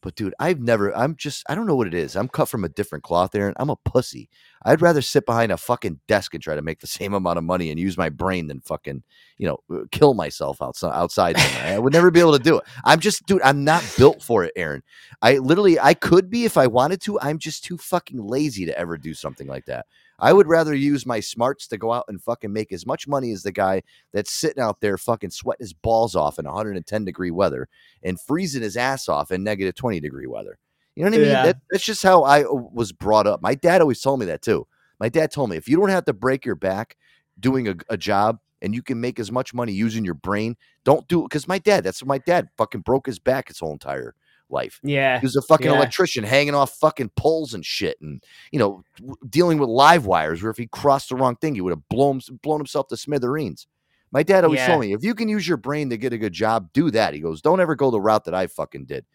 But 0.06 0.14
dude, 0.14 0.36
I've 0.40 0.60
never. 0.60 0.96
I'm 0.96 1.16
just. 1.16 1.44
I 1.50 1.56
don't 1.56 1.66
know 1.66 1.76
what 1.76 1.88
it 1.88 1.96
is. 1.96 2.16
I'm 2.16 2.28
cut 2.28 2.48
from 2.48 2.64
a 2.64 2.70
different 2.70 3.04
cloth, 3.04 3.34
Aaron. 3.34 3.56
I'm 3.58 3.72
a 3.72 3.76
pussy. 3.76 4.30
I'd 4.64 4.80
rather 4.80 5.02
sit 5.02 5.26
behind 5.26 5.52
a 5.52 5.58
fucking 5.58 6.00
desk 6.08 6.36
and 6.36 6.44
try 6.44 6.54
to 6.54 6.62
make 6.62 6.80
the 6.80 6.86
same 7.00 7.16
amount 7.16 7.40
of 7.40 7.44
money 7.44 7.72
and 7.72 7.80
use 7.80 7.98
my 7.98 8.10
brain 8.10 8.46
than 8.46 8.62
fucking, 8.62 9.02
you 9.40 9.48
know, 9.48 9.58
uh, 9.76 9.86
kill 9.92 10.14
myself 10.14 10.62
outside. 10.62 10.94
Outside. 10.94 11.38
I 11.38 11.80
would 11.80 11.92
never 11.92 12.12
be 12.12 12.20
able 12.20 12.38
to 12.38 12.44
do 12.44 12.58
it. 12.60 12.66
I'm 12.84 13.00
just, 13.00 13.26
dude. 13.26 13.42
I'm 13.42 13.64
not 13.64 13.84
built 13.98 14.22
for 14.22 14.44
it, 14.44 14.54
Aaron. 14.56 14.84
I 15.24 15.40
literally, 15.40 15.80
I 15.80 15.96
could 15.96 16.30
be 16.30 16.46
if 16.46 16.56
I 16.56 16.68
wanted 16.68 17.02
to. 17.02 17.20
I'm 17.20 17.40
just 17.40 17.64
too 17.64 17.80
fucking 17.80 18.24
lazy 18.24 18.68
to 18.68 18.78
ever 18.78 19.00
do 19.00 19.16
something 19.16 19.48
like 19.48 19.66
that. 19.66 19.88
I 20.20 20.34
would 20.34 20.48
rather 20.48 20.74
use 20.74 21.06
my 21.06 21.20
smarts 21.20 21.68
to 21.68 21.78
go 21.78 21.92
out 21.92 22.06
and 22.08 22.22
fucking 22.22 22.54
make 22.54 22.72
as 22.72 22.86
much 22.86 23.08
money 23.08 23.32
as 23.32 23.44
the 23.44 23.52
guy 23.52 23.84
that's 24.14 24.32
sitting 24.32 24.64
out 24.64 24.80
there 24.80 24.98
fucking 24.98 25.32
sweating 25.32 25.64
his 25.64 25.74
balls 25.74 26.16
off 26.16 26.40
in 26.40 26.46
110 26.46 27.06
degree 27.06 27.32
weather 27.32 27.68
and 28.04 28.20
freezing 28.20 28.62
his 28.62 28.78
ass 28.78 29.10
off 29.10 29.32
in 29.32 29.44
negative 29.44 29.76
20 29.76 30.00
degree 30.00 30.28
weather. 30.28 30.58
You 30.96 31.04
know 31.04 31.12
what 31.12 31.18
I 31.18 31.22
mean? 31.22 31.32
Yeah. 31.32 31.46
That, 31.46 31.58
that's 31.70 31.84
just 31.84 32.04
how 32.04 32.24
I 32.24 32.44
was 32.44 32.94
brought 32.94 33.28
up. 33.28 33.42
My 33.42 33.56
dad 33.56 33.82
always 33.82 34.02
told 34.02 34.20
me 34.22 34.26
that 34.28 34.42
too. 34.42 34.66
My 35.00 35.10
dad 35.10 35.32
told 35.32 35.50
me 35.50 35.58
if 35.58 35.68
you 35.68 35.78
don't 35.78 35.90
have 35.90 36.06
to 36.06 36.14
break 36.14 36.46
your 36.46 36.56
back 36.56 36.96
doing 37.38 37.68
a, 37.68 37.76
a 37.90 37.98
job 37.98 38.40
and 38.62 38.74
you 38.74 38.82
can 38.82 39.02
make 39.02 39.20
as 39.20 39.32
much 39.32 39.54
money 39.54 39.74
using 39.74 40.06
your 40.06 40.14
brain, 40.14 40.56
don't 40.86 41.06
do 41.10 41.22
it. 41.22 41.30
Because 41.30 41.50
my 41.50 41.60
dad, 41.60 41.84
that's 41.84 42.02
what 42.02 42.08
my 42.08 42.20
dad 42.20 42.48
fucking 42.58 42.82
broke 42.82 43.08
his 43.08 43.20
back 43.20 43.50
his 43.50 43.60
whole 43.60 43.74
entire 43.74 44.16
life. 44.50 44.80
Yeah. 44.84 45.20
He 45.20 45.26
was 45.26 45.36
a 45.36 45.42
fucking 45.42 45.68
yeah. 45.68 45.76
electrician 45.76 46.24
hanging 46.24 46.56
off 46.56 46.76
fucking 46.76 47.12
poles 47.16 47.54
and 47.54 47.66
shit 47.66 47.98
and, 48.02 48.24
you 48.52 48.60
know, 48.60 48.84
w- 48.98 49.16
dealing 49.30 49.58
with 49.58 49.70
live 49.70 50.06
wires 50.06 50.42
where 50.42 50.52
if 50.52 50.58
he 50.58 50.68
crossed 50.68 51.10
the 51.10 51.16
wrong 51.16 51.36
thing, 51.36 51.56
he 51.56 51.62
would 51.62 51.72
have 51.72 51.88
blown, 51.90 52.22
blown 52.42 52.60
himself 52.60 52.88
to 52.90 52.98
smithereens. 52.98 53.68
My 54.12 54.24
dad 54.24 54.44
always 54.44 54.60
Yeah. 54.60 54.68
told 54.68 54.82
me 54.82 54.94
if 54.94 55.04
you 55.04 55.14
can 55.14 55.28
use 55.28 55.48
your 55.48 55.58
brain 55.58 55.90
to 55.90 55.98
get 55.98 56.14
a 56.14 56.18
good 56.18 56.34
job, 56.34 56.70
do 56.74 56.92
that. 56.92 57.14
He 57.14 57.20
goes, 57.20 57.42
don't 57.42 57.60
ever 57.60 57.76
go 57.76 57.92
the 57.92 58.00
route 58.00 58.26
that 58.26 58.36
I 58.36 58.48
fucking 58.48 58.86
did. 58.86 59.06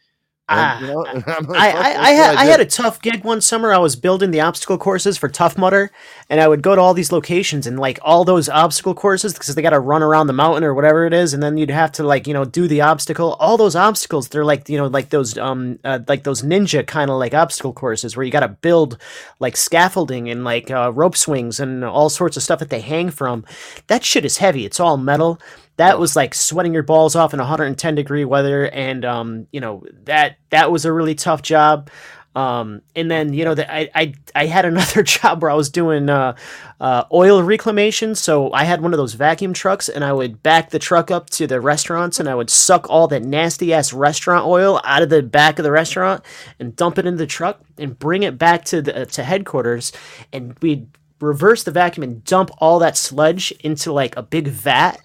And, 0.50 0.58
Ah, 0.58 0.80
you 0.80 0.86
know, 0.88 1.06
I'm 1.26 1.44
like, 1.44 1.60
I, 1.60 1.70
I, 1.70 2.02
I, 2.02 2.10
had, 2.10 2.36
I 2.36 2.44
had 2.44 2.60
a 2.60 2.66
tough 2.66 3.00
gig 3.00 3.24
one 3.24 3.40
summer. 3.40 3.72
I 3.72 3.78
was 3.78 3.94
building 3.94 4.32
the 4.32 4.40
obstacle 4.40 4.78
courses 4.78 5.16
for 5.16 5.28
Tough 5.28 5.56
Mudder, 5.56 5.92
and 6.28 6.40
I 6.40 6.48
would 6.48 6.60
go 6.60 6.74
to 6.74 6.80
all 6.80 6.92
these 6.92 7.12
locations 7.12 7.68
and 7.68 7.78
like 7.78 8.00
all 8.02 8.24
those 8.24 8.48
obstacle 8.48 8.94
courses 8.94 9.32
because 9.32 9.54
they 9.54 9.62
got 9.62 9.70
to 9.70 9.78
run 9.78 10.02
around 10.02 10.26
the 10.26 10.32
mountain 10.32 10.64
or 10.64 10.74
whatever 10.74 11.06
it 11.06 11.12
is, 11.12 11.32
and 11.32 11.40
then 11.40 11.56
you'd 11.56 11.70
have 11.70 11.92
to 11.92 12.02
like 12.02 12.26
you 12.26 12.34
know 12.34 12.44
do 12.44 12.66
the 12.66 12.80
obstacle. 12.80 13.36
All 13.38 13.56
those 13.56 13.76
obstacles, 13.76 14.28
they're 14.28 14.44
like 14.44 14.68
you 14.68 14.76
know 14.76 14.88
like 14.88 15.10
those 15.10 15.38
um 15.38 15.78
uh, 15.84 16.00
like 16.08 16.24
those 16.24 16.42
ninja 16.42 16.84
kind 16.84 17.10
of 17.10 17.18
like 17.18 17.32
obstacle 17.32 17.72
courses 17.72 18.16
where 18.16 18.26
you 18.26 18.32
got 18.32 18.40
to 18.40 18.48
build 18.48 18.98
like 19.38 19.56
scaffolding 19.56 20.28
and 20.28 20.42
like 20.42 20.68
uh, 20.70 20.90
rope 20.92 21.16
swings 21.16 21.60
and 21.60 21.84
all 21.84 22.10
sorts 22.10 22.36
of 22.36 22.42
stuff 22.42 22.58
that 22.58 22.70
they 22.70 22.80
hang 22.80 23.10
from. 23.10 23.44
That 23.86 24.02
shit 24.04 24.24
is 24.24 24.38
heavy. 24.38 24.66
It's 24.66 24.80
all 24.80 24.96
metal 24.96 25.38
that 25.80 25.98
was 25.98 26.14
like 26.14 26.34
sweating 26.34 26.74
your 26.74 26.82
balls 26.82 27.16
off 27.16 27.32
in 27.32 27.38
110 27.38 27.94
degree 27.94 28.26
weather 28.26 28.68
and 28.68 29.02
um 29.04 29.46
you 29.50 29.60
know 29.60 29.82
that 30.04 30.36
that 30.50 30.70
was 30.70 30.84
a 30.84 30.92
really 30.92 31.14
tough 31.14 31.40
job. 31.42 31.88
Um 32.36 32.82
and 32.94 33.10
then 33.10 33.32
you 33.32 33.44
know 33.46 33.54
that 33.54 33.74
I, 33.74 33.90
I 33.94 34.14
i 34.34 34.46
had 34.46 34.64
another 34.66 35.02
job 35.02 35.42
where 35.42 35.50
i 35.50 35.54
was 35.54 35.70
doing 35.70 36.08
uh, 36.10 36.36
uh 36.80 37.04
oil 37.12 37.42
reclamation. 37.42 38.14
So 38.14 38.52
i 38.52 38.64
had 38.64 38.82
one 38.82 38.92
of 38.92 38.98
those 38.98 39.14
vacuum 39.14 39.54
trucks 39.54 39.88
and 39.88 40.04
i 40.04 40.12
would 40.12 40.42
back 40.42 40.68
the 40.68 40.78
truck 40.78 41.10
up 41.10 41.30
to 41.30 41.46
the 41.46 41.60
restaurants 41.60 42.20
and 42.20 42.28
i 42.28 42.34
would 42.34 42.50
suck 42.50 42.88
all 42.90 43.08
that 43.08 43.24
nasty 43.24 43.72
ass 43.72 43.92
restaurant 43.94 44.44
oil 44.46 44.80
out 44.84 45.02
of 45.02 45.08
the 45.08 45.22
back 45.22 45.58
of 45.58 45.64
the 45.64 45.72
restaurant 45.72 46.22
and 46.58 46.76
dump 46.76 46.98
it 46.98 47.06
into 47.06 47.18
the 47.18 47.26
truck 47.26 47.62
and 47.78 47.98
bring 47.98 48.22
it 48.22 48.38
back 48.38 48.64
to 48.66 48.82
the 48.82 49.06
to 49.06 49.24
headquarters. 49.24 49.92
And 50.32 50.56
we'd 50.60 50.86
reverse 51.20 51.62
the 51.62 51.70
vacuum 51.70 52.02
and 52.02 52.24
dump 52.24 52.50
all 52.58 52.78
that 52.78 52.96
sludge 52.96 53.52
into 53.60 53.92
like 53.92 54.16
a 54.16 54.22
big 54.22 54.48
vat. 54.48 55.00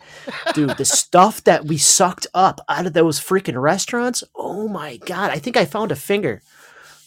Dude, 0.54 0.78
the 0.78 0.86
stuff 0.86 1.44
that 1.44 1.66
we 1.66 1.78
sucked 1.78 2.28
up 2.34 2.62
out 2.70 2.86
of 2.86 2.94
those 2.94 3.20
freaking 3.20 3.62
restaurants. 3.62 4.24
Oh 4.36 4.68
my 4.68 4.98
god, 4.98 5.32
I 5.32 5.40
think 5.40 5.58
I 5.58 5.66
found 5.66 5.92
a 5.92 5.96
finger. 5.96 6.42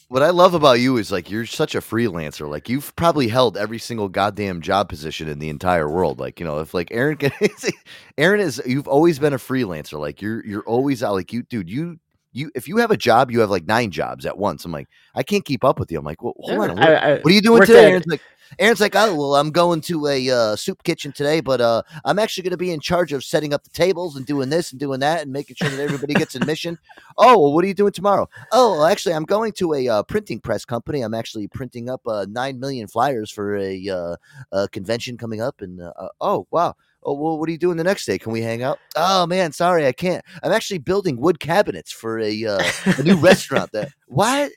What 0.09 0.22
I 0.22 0.30
love 0.30 0.55
about 0.55 0.80
you 0.80 0.97
is 0.97 1.12
like 1.12 1.30
you're 1.30 1.44
such 1.44 1.74
a 1.74 1.80
freelancer. 1.80 2.48
Like 2.48 2.68
you've 2.70 2.97
probably 2.97 3.28
held 3.28 3.59
every 3.59 3.78
single 3.78 4.09
goddamn 4.09 4.62
job 4.62 4.89
position 4.89 5.28
in 5.28 5.39
the 5.39 5.51
entire 5.51 5.89
world. 5.89 6.18
Like 6.18 6.40
you 6.40 6.47
know, 6.47 6.60
if 6.60 6.72
like 6.72 6.89
Aaron, 6.93 7.18
can, 7.18 7.30
Aaron 8.18 8.40
is, 8.40 8.62
you've 8.64 8.89
always 8.89 9.18
been 9.18 9.35
a 9.35 9.39
freelancer. 9.39 10.01
Like 10.01 10.22
you're 10.22 10.44
you're 10.47 10.62
always 10.62 11.02
out. 11.02 11.12
Like 11.12 11.32
you, 11.32 11.43
dude, 11.43 11.68
you 11.68 11.98
you 12.32 12.51
if 12.55 12.68
you 12.68 12.78
have 12.78 12.90
a 12.90 12.97
job, 12.97 13.30
you 13.30 13.40
have 13.40 13.51
like 13.51 13.66
nine 13.66 13.90
jobs 13.90 14.24
at 14.24 14.39
once. 14.39 14.64
I'm 14.64 14.72
like, 14.72 14.89
I 15.14 15.22
can't 15.22 15.44
keep 15.44 15.62
up 15.62 15.78
with 15.78 15.93
you. 15.93 15.98
I'm 15.98 16.05
like, 16.05 16.22
well, 16.22 16.35
hold 16.39 16.70
on, 16.70 16.76
what, 16.76 16.89
I 16.89 17.18
what 17.18 17.26
are 17.26 17.35
you 17.35 17.43
doing 17.43 17.62
today? 17.66 17.94
at- 17.94 18.09
like, 18.09 18.22
Aaron's 18.59 18.81
like, 18.81 18.95
oh 18.97 19.15
well, 19.15 19.35
I'm 19.37 19.51
going 19.51 19.81
to 19.83 20.07
a 20.07 20.31
uh, 20.31 20.57
soup 20.57 20.83
kitchen 20.83 21.12
today, 21.12 21.41
but 21.41 21.61
uh, 21.61 21.83
I'm 22.05 22.19
actually 22.19 22.45
going 22.45 22.53
to 22.53 22.57
be 22.57 22.73
in 22.73 22.81
charge 22.81 23.12
of 23.12 23.25
setting 23.25 23.53
up 23.53 23.65
the 23.65 23.70
tables 23.70 24.16
and 24.16 24.27
doing 24.27 24.49
this 24.49 24.70
and 24.70 24.81
doing 24.81 25.01
that 25.01 25.23
and 25.23 25.33
making 25.33 25.57
sure 25.57 25.69
that 25.69 25.81
everybody 25.81 26.15
gets 26.15 26.35
admission. 26.35 26.79
Oh, 27.20 27.37
well, 27.37 27.53
what 27.53 27.65
are 27.65 27.66
you 27.66 27.75
doing 27.75 27.91
tomorrow? 27.91 28.29
Oh, 28.53 28.73
well, 28.73 28.87
actually, 28.87 29.12
I'm 29.12 29.25
going 29.25 29.51
to 29.55 29.75
a 29.75 29.89
uh, 29.89 30.03
printing 30.05 30.39
press 30.39 30.65
company. 30.65 31.01
I'm 31.01 31.15
actually 31.15 31.49
printing 31.49 31.91
up 31.91 32.01
uh, 32.07 32.27
nine 32.31 32.61
million 32.61 32.87
flyers 32.87 33.29
for 33.29 33.57
a, 33.57 33.89
uh, 33.89 34.16
a 34.53 34.69
convention 34.69 35.16
coming 35.16 35.41
up. 35.41 35.61
And 35.61 35.81
uh, 35.81 35.93
oh, 36.20 36.47
wow. 36.53 36.77
Oh, 37.03 37.15
well, 37.15 37.39
what 37.39 37.49
are 37.49 37.53
you 37.53 37.59
doing 37.59 37.77
the 37.77 37.85
next 37.85 38.07
day? 38.07 38.19
Can 38.19 38.33
we 38.33 38.41
hang 38.41 38.62
out? 38.62 38.79
Oh 38.95 39.27
man, 39.27 39.53
sorry, 39.53 39.87
I 39.87 39.93
can't. 39.93 40.25
I'm 40.43 40.53
actually 40.53 40.79
building 40.79 41.16
wood 41.16 41.41
cabinets 41.41 41.93
for 41.93 42.19
a 42.19 42.45
uh, 42.45 42.62
a 42.99 43.03
new 43.03 43.16
restaurant. 43.16 43.73
That 43.73 43.89
what? 44.09 44.53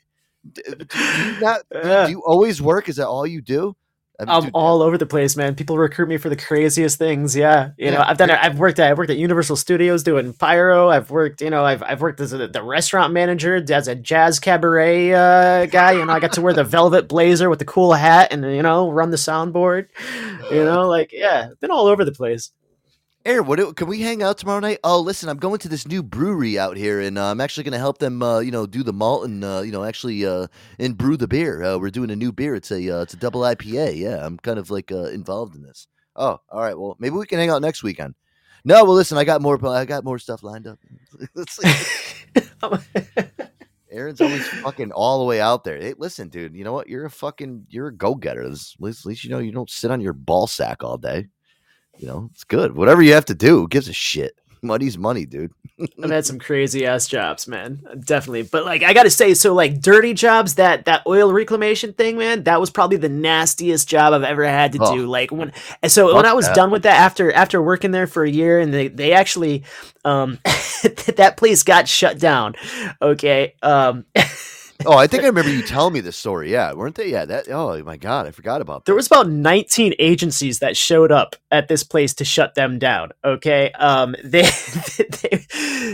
Do, 0.51 0.61
do 0.63 0.99
you 0.99 1.39
not? 1.39 1.61
Do 1.71 2.05
you 2.09 2.21
always 2.25 2.61
work? 2.61 2.89
Is 2.89 2.95
that 2.95 3.07
all 3.07 3.27
you 3.27 3.41
do? 3.41 3.75
I'm 4.29 4.43
dude, 4.43 4.51
all 4.53 4.81
over 4.81 4.97
the 4.97 5.05
place, 5.05 5.35
man. 5.35 5.55
People 5.55 5.77
recruit 5.77 6.07
me 6.07 6.17
for 6.17 6.29
the 6.29 6.35
craziest 6.35 6.97
things. 6.97 7.35
Yeah, 7.35 7.71
you 7.77 7.91
know, 7.91 8.03
I've 8.05 8.17
done. 8.17 8.29
it. 8.29 8.39
I've 8.41 8.59
worked 8.59 8.79
at. 8.79 8.91
I've 8.91 8.97
worked 8.97 9.09
at 9.09 9.17
Universal 9.17 9.55
Studios 9.55 10.03
doing 10.03 10.33
pyro. 10.33 10.89
I've 10.89 11.09
worked. 11.09 11.41
You 11.41 11.49
know, 11.49 11.63
I've 11.63 11.83
I've 11.83 12.01
worked 12.01 12.19
as 12.19 12.33
a, 12.33 12.47
the 12.47 12.63
restaurant 12.63 13.13
manager, 13.13 13.55
as 13.55 13.87
a 13.87 13.95
jazz 13.95 14.39
cabaret 14.39 15.13
uh, 15.13 15.65
guy. 15.67 15.93
You 15.93 16.05
know, 16.05 16.13
I 16.13 16.19
got 16.19 16.33
to 16.33 16.41
wear 16.41 16.53
the 16.53 16.63
velvet 16.63 17.07
blazer 17.07 17.49
with 17.49 17.59
the 17.59 17.65
cool 17.65 17.93
hat, 17.93 18.31
and 18.31 18.43
you 18.43 18.61
know, 18.61 18.91
run 18.91 19.11
the 19.11 19.17
soundboard. 19.17 19.87
You 20.51 20.63
know, 20.65 20.87
like 20.87 21.11
yeah, 21.13 21.49
been 21.59 21.71
all 21.71 21.87
over 21.87 22.03
the 22.05 22.11
place. 22.11 22.51
Aaron, 23.23 23.45
what 23.45 23.57
do- 23.59 23.73
can 23.73 23.87
we 23.87 24.01
hang 24.01 24.23
out 24.23 24.39
tomorrow 24.39 24.59
night? 24.59 24.79
Oh, 24.83 24.99
listen, 24.99 25.29
I'm 25.29 25.37
going 25.37 25.59
to 25.59 25.69
this 25.69 25.87
new 25.87 26.01
brewery 26.01 26.57
out 26.57 26.75
here, 26.75 26.99
and 26.99 27.19
uh, 27.19 27.25
I'm 27.29 27.39
actually 27.39 27.63
going 27.63 27.73
to 27.73 27.77
help 27.77 27.99
them, 27.99 28.23
uh, 28.23 28.39
you 28.39 28.49
know, 28.49 28.65
do 28.65 28.81
the 28.81 28.93
malt 28.93 29.25
and 29.25 29.43
uh, 29.43 29.61
you 29.63 29.71
know, 29.71 29.83
actually 29.83 30.25
uh, 30.25 30.47
and 30.79 30.97
brew 30.97 31.17
the 31.17 31.27
beer. 31.27 31.61
Uh, 31.63 31.77
we're 31.77 31.91
doing 31.91 32.09
a 32.09 32.15
new 32.15 32.31
beer. 32.31 32.55
It's 32.55 32.71
a 32.71 32.89
uh, 32.89 33.01
it's 33.03 33.13
a 33.13 33.17
double 33.17 33.41
IPA. 33.41 33.95
Yeah, 33.97 34.25
I'm 34.25 34.37
kind 34.37 34.57
of 34.57 34.71
like 34.71 34.91
uh, 34.91 35.05
involved 35.05 35.55
in 35.55 35.61
this. 35.61 35.87
Oh, 36.15 36.39
all 36.49 36.61
right. 36.61 36.77
Well, 36.77 36.95
maybe 36.99 37.15
we 37.15 37.27
can 37.27 37.37
hang 37.37 37.51
out 37.51 37.61
next 37.61 37.83
weekend. 37.83 38.15
No, 38.65 38.83
well, 38.85 38.93
listen, 38.95 39.19
I 39.19 39.23
got 39.23 39.41
more. 39.41 39.63
I 39.67 39.85
got 39.85 40.03
more 40.03 40.17
stuff 40.17 40.41
lined 40.41 40.65
up. 40.67 40.79
Aaron's 43.91 44.21
always 44.21 44.47
fucking 44.47 44.91
all 44.93 45.19
the 45.19 45.25
way 45.25 45.41
out 45.41 45.63
there. 45.63 45.77
Hey, 45.77 45.93
listen, 45.97 46.29
dude. 46.29 46.55
You 46.55 46.63
know 46.63 46.73
what? 46.73 46.87
You're 46.87 47.05
a 47.05 47.11
fucking 47.11 47.67
you're 47.69 47.87
a 47.87 47.93
go 47.93 48.15
getter. 48.15 48.41
At 48.41 48.49
least, 48.49 48.77
at 48.79 49.05
least 49.05 49.23
you 49.23 49.29
know 49.29 49.39
you 49.39 49.51
don't 49.51 49.69
sit 49.69 49.91
on 49.91 50.01
your 50.01 50.13
ball 50.13 50.47
sack 50.47 50.83
all 50.83 50.97
day. 50.97 51.27
You 52.01 52.07
know, 52.07 52.29
it's 52.33 52.43
good. 52.43 52.75
Whatever 52.75 53.03
you 53.03 53.13
have 53.13 53.25
to 53.25 53.35
do, 53.35 53.59
who 53.59 53.67
gives 53.67 53.87
a 53.87 53.93
shit. 53.93 54.35
Money's 54.63 54.97
money, 54.97 55.25
dude. 55.25 55.51
I've 56.03 56.11
had 56.11 56.25
some 56.25 56.37
crazy 56.37 56.85
ass 56.85 57.07
jobs, 57.07 57.47
man. 57.47 57.81
Definitely. 58.05 58.43
But 58.43 58.63
like 58.65 58.83
I 58.83 58.93
gotta 58.93 59.09
say, 59.09 59.33
so 59.35 59.53
like 59.55 59.81
dirty 59.81 60.13
jobs, 60.13 60.55
that 60.55 60.85
that 60.85 61.01
oil 61.07 61.31
reclamation 61.33 61.93
thing, 61.93 62.17
man, 62.17 62.43
that 62.43 62.59
was 62.59 62.69
probably 62.69 62.97
the 62.97 63.09
nastiest 63.09 63.87
job 63.87 64.13
I've 64.13 64.23
ever 64.23 64.43
had 64.45 64.73
to 64.73 64.79
Oh. 64.81 64.95
do. 64.95 65.05
Like 65.07 65.31
when 65.31 65.51
and 65.81 65.91
so 65.91 66.15
when 66.15 66.25
I 66.27 66.33
was 66.33 66.45
that. 66.47 66.55
done 66.55 66.69
with 66.69 66.83
that 66.83 66.99
after 66.99 67.31
after 67.31 67.59
working 67.61 67.89
there 67.91 68.05
for 68.07 68.23
a 68.23 68.29
year 68.29 68.59
and 68.59 68.71
they, 68.73 68.87
they 68.87 69.13
actually 69.13 69.63
um 70.05 70.37
that 71.15 71.35
place 71.37 71.63
got 71.63 71.87
shut 71.87 72.19
down. 72.19 72.53
Okay. 73.01 73.55
Um 73.63 74.05
oh, 74.85 74.97
I 74.97 75.07
think 75.07 75.23
I 75.23 75.27
remember 75.27 75.51
you 75.51 75.61
telling 75.63 75.93
me 75.93 75.99
this 76.01 76.17
story. 76.17 76.51
Yeah, 76.51 76.73
weren't 76.73 76.95
they? 76.95 77.09
Yeah, 77.09 77.25
that. 77.25 77.47
Oh 77.49 77.81
my 77.83 77.97
god, 77.97 78.27
I 78.27 78.31
forgot 78.31 78.61
about 78.61 78.81
That. 78.81 78.85
there 78.85 78.95
was 78.95 79.07
about 79.07 79.29
19 79.29 79.93
agencies 79.99 80.59
that 80.59 80.75
showed 80.77 81.11
up 81.11 81.35
at 81.51 81.67
this 81.67 81.83
place 81.83 82.13
to 82.15 82.25
shut 82.25 82.55
them 82.55 82.79
down. 82.79 83.11
Okay. 83.23 83.71
Um 83.73 84.15
they, 84.23 84.43
they 85.21 85.45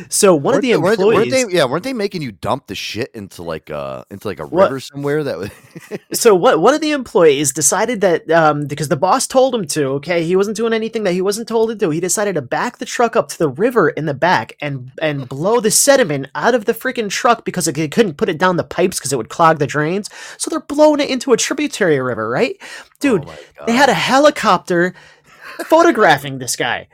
so 0.10 0.36
one 0.36 0.56
of 0.56 0.58
Weren't 0.58 0.62
the 0.64 0.72
they- 0.72 0.78
weren't 0.78 1.00
employees 1.00 1.32
weren't 1.32 1.50
they, 1.52 1.58
yeah, 1.58 1.66
weren't 1.66 1.84
they 1.84 1.94
making 1.94 2.22
you 2.22 2.32
dump 2.32 2.68
the 2.68 2.76
shit 2.76 3.12
into 3.14 3.44
like 3.44 3.70
uh 3.70 4.04
into 4.12 4.28
like 4.28 4.40
a 4.40 4.46
What? 4.46 4.64
river 4.66 4.80
somewhere? 4.80 5.24
That 5.24 5.38
was 5.38 5.50
so 6.20 6.36
what 6.36 6.60
one 6.60 6.74
of 6.74 6.82
the 6.82 6.92
employees 6.92 7.54
decided 7.54 8.02
that 8.02 8.30
um 8.32 8.66
because 8.68 8.90
the 8.90 8.96
boss 8.98 9.28
told 9.28 9.54
him 9.56 9.66
to 9.68 9.86
okay 9.98 10.24
he 10.24 10.36
wasn't 10.36 10.58
doing 10.58 10.74
anything 10.74 11.04
that 11.04 11.14
he 11.14 11.22
wasn't 11.22 11.48
told 11.48 11.70
to 11.70 11.76
do 11.76 11.90
he 11.90 12.00
decided 12.00 12.36
to 12.36 12.42
back 12.42 12.78
the 12.78 12.86
truck 12.86 13.16
up 13.16 13.28
to 13.30 13.38
the 13.38 13.50
river 13.50 13.90
in 13.90 14.06
the 14.06 14.14
back 14.14 14.56
and 14.62 14.92
and 15.02 15.28
blow 15.30 15.60
the 15.60 15.72
sediment 15.72 16.28
out 16.36 16.54
of 16.56 16.66
the 16.66 16.74
freaking 16.74 17.10
truck 17.10 17.46
because 17.46 17.66
they 17.66 17.88
couldn't 17.88 18.16
put 18.18 18.30
it 18.30 18.38
down 18.38 18.58
the 18.58 18.64
pipes 18.78 19.00
because 19.00 19.12
it 19.12 19.18
would 19.18 19.30
clog 19.30 19.58
the 19.58 19.68
drains 19.68 20.10
so 20.38 20.50
they're 20.50 20.60
blowing 20.60 21.00
it 21.00 21.10
into 21.10 21.34
a 21.34 21.38
tributary 21.38 22.00
river 22.00 22.30
right 22.30 22.58
dude 23.00 23.26
oh 23.28 23.66
they 23.66 23.74
had 23.74 23.90
a 23.90 23.94
helicopter 23.94 24.94
photographing 25.66 26.38
this 26.38 26.56
guy 26.56 26.88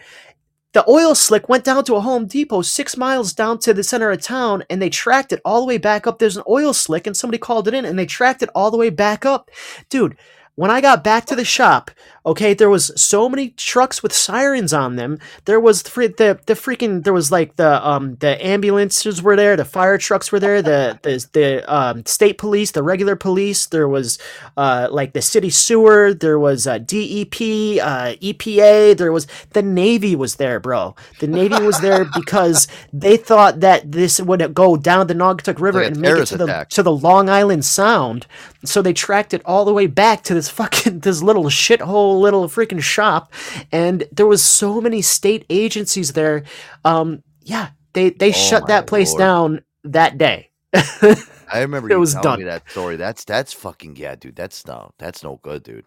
the 0.73 0.89
oil 0.89 1.13
slick 1.13 1.47
went 1.47 1.63
down 1.63 1.83
to 1.83 1.95
a 1.95 2.01
Home 2.01 2.25
Depot 2.25 2.63
six 2.63 2.97
miles 2.97 3.31
down 3.31 3.59
to 3.59 3.75
the 3.75 3.83
center 3.83 4.09
of 4.09 4.21
town 4.23 4.63
and 4.71 4.81
they 4.81 4.89
tracked 4.89 5.31
it 5.31 5.41
all 5.45 5.61
the 5.61 5.67
way 5.67 5.77
back 5.77 6.07
up. 6.07 6.17
There's 6.17 6.35
an 6.35 6.43
oil 6.49 6.73
slick 6.73 7.05
and 7.05 7.15
somebody 7.15 7.37
called 7.37 7.67
it 7.67 7.75
in 7.75 7.85
and 7.85 7.97
they 7.97 8.07
tracked 8.07 8.41
it 8.41 8.49
all 8.55 8.71
the 8.71 8.77
way 8.77 8.89
back 8.89 9.23
up. 9.23 9.51
Dude, 9.89 10.17
when 10.55 10.71
I 10.71 10.81
got 10.81 11.03
back 11.03 11.25
to 11.25 11.35
the 11.35 11.45
shop, 11.45 11.91
okay, 12.25 12.53
there 12.53 12.69
was 12.69 12.91
so 12.99 13.27
many 13.27 13.49
trucks 13.49 14.01
with 14.01 14.13
sirens 14.13 14.73
on 14.73 14.95
them. 14.95 15.19
There 15.45 15.59
was 15.59 15.81
fre- 15.83 16.03
the 16.03 16.39
the 16.45 16.53
freaking 16.53 17.03
there 17.03 17.13
was 17.13 17.31
like 17.31 17.55
the 17.57 17.85
um 17.87 18.15
the 18.15 18.43
ambulances 18.45 19.21
were 19.21 19.35
there, 19.35 19.55
the 19.55 19.65
fire 19.65 19.97
trucks 19.97 20.31
were 20.31 20.39
there, 20.39 20.61
the 20.61 20.99
the 21.01 21.25
the 21.33 21.73
um 21.73 22.05
state 22.05 22.37
police, 22.37 22.71
the 22.71 22.83
regular 22.83 23.15
police. 23.15 23.65
There 23.65 23.87
was 23.87 24.19
uh 24.57 24.87
like 24.91 25.13
the 25.13 25.21
city 25.21 25.49
sewer. 25.49 26.13
There 26.13 26.39
was 26.39 26.67
uh, 26.67 26.77
DEP, 26.77 27.35
uh, 27.81 28.15
EPA. 28.21 28.97
There 28.97 29.11
was 29.11 29.27
the 29.51 29.61
Navy 29.61 30.15
was 30.15 30.35
there, 30.35 30.59
bro. 30.59 30.95
The 31.19 31.27
Navy 31.27 31.61
was 31.61 31.79
there 31.81 32.05
because 32.15 32.67
they 32.91 33.17
thought 33.17 33.59
that 33.59 33.91
this 33.91 34.21
would 34.21 34.53
go 34.53 34.77
down 34.77 35.07
the 35.07 35.13
Naugatuck 35.13 35.59
River 35.59 35.79
Like 35.79 35.91
and 35.91 35.99
make 35.99 36.15
it 36.17 36.25
to 36.27 36.37
the 36.37 36.65
to 36.69 36.83
the 36.83 36.91
Long 36.91 37.29
Island 37.29 37.65
Sound. 37.65 38.27
So 38.65 38.81
they 38.81 38.93
tracked 38.93 39.33
it 39.33 39.41
all 39.45 39.65
the 39.65 39.73
way 39.73 39.87
back 39.87 40.23
to 40.23 40.33
this 40.33 40.49
fucking 40.49 40.99
this 41.07 41.21
little 41.21 41.45
shithole 41.45 42.12
little 42.19 42.47
freaking 42.47 42.81
shop, 42.81 43.33
and 43.71 44.05
there 44.11 44.27
was 44.27 44.43
so 44.43 44.81
many 44.81 45.01
state 45.01 45.45
agencies 45.49 46.13
there. 46.13 46.43
Um, 46.85 47.23
yeah, 47.41 47.69
they 47.93 48.11
they 48.11 48.31
shut 48.31 48.63
Oh 48.63 48.67
my 48.67 48.67
that 48.67 48.87
place 48.87 49.15
Lord. 49.15 49.19
down 49.19 49.61
that 49.83 50.17
day. 50.17 50.49
I 50.73 51.61
remember 51.61 51.89
It 51.89 51.97
you 51.97 51.99
was 51.99 52.15
done. 52.15 52.39
me 52.39 52.43
that 52.45 52.69
story. 52.69 52.95
That's 52.97 53.23
that's 53.25 53.53
fucking 53.53 53.95
yeah, 53.97 54.15
dude. 54.15 54.35
That's 54.35 54.65
no, 54.67 54.91
that's 54.97 55.23
no 55.23 55.39
good, 55.43 55.63
dude. 55.63 55.85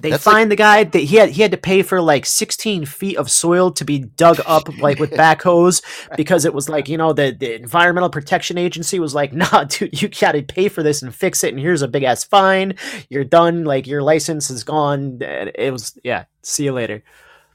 They 0.00 0.10
That's 0.10 0.26
like- 0.26 0.34
find 0.34 0.50
the 0.50 0.56
guy 0.56 0.84
that 0.84 0.98
he 0.98 1.16
had 1.16 1.30
he 1.30 1.42
had 1.42 1.50
to 1.50 1.56
pay 1.56 1.82
for 1.82 2.00
like 2.00 2.24
16 2.24 2.86
feet 2.86 3.16
of 3.16 3.30
soil 3.30 3.72
to 3.72 3.84
be 3.84 3.98
dug 3.98 4.40
up 4.46 4.68
like 4.78 5.00
with 5.00 5.10
backhoes 5.10 5.82
because 6.16 6.44
it 6.44 6.54
was 6.54 6.68
like 6.68 6.88
you 6.88 6.96
know 6.96 7.12
the, 7.12 7.36
the 7.38 7.56
environmental 7.56 8.08
protection 8.08 8.58
agency 8.58 9.00
was 9.00 9.14
like 9.14 9.32
nah 9.32 9.64
dude 9.64 10.00
you 10.00 10.08
gotta 10.08 10.42
pay 10.42 10.68
for 10.68 10.82
this 10.82 11.02
and 11.02 11.14
fix 11.14 11.42
it 11.42 11.52
and 11.52 11.60
here's 11.60 11.82
a 11.82 11.88
big 11.88 12.04
ass 12.04 12.22
fine 12.22 12.74
you're 13.08 13.24
done 13.24 13.64
like 13.64 13.86
your 13.86 14.02
license 14.02 14.50
is 14.50 14.62
gone 14.62 15.18
it 15.20 15.72
was 15.72 15.98
yeah 16.04 16.24
see 16.42 16.64
you 16.64 16.72
later 16.72 17.02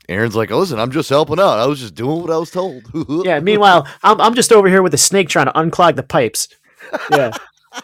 Aaron's 0.10 0.36
like, 0.36 0.50
listen, 0.50 0.80
I'm 0.80 0.92
just 0.92 1.08
helping 1.08 1.40
out. 1.40 1.60
I 1.60 1.66
was 1.66 1.80
just 1.80 1.96
doing 1.96 2.22
what 2.22 2.30
I 2.30 2.38
was 2.38 2.52
told. 2.52 2.84
yeah 3.26 3.40
meanwhile 3.40 3.88
I'm, 4.04 4.20
I'm 4.20 4.36
just 4.36 4.52
over 4.52 4.68
here 4.68 4.82
with 4.82 4.94
a 4.94 4.98
snake 4.98 5.30
trying 5.30 5.46
to 5.46 5.54
unclog 5.54 5.96
the 5.96 6.04
pipes 6.04 6.50
yeah 7.10 7.32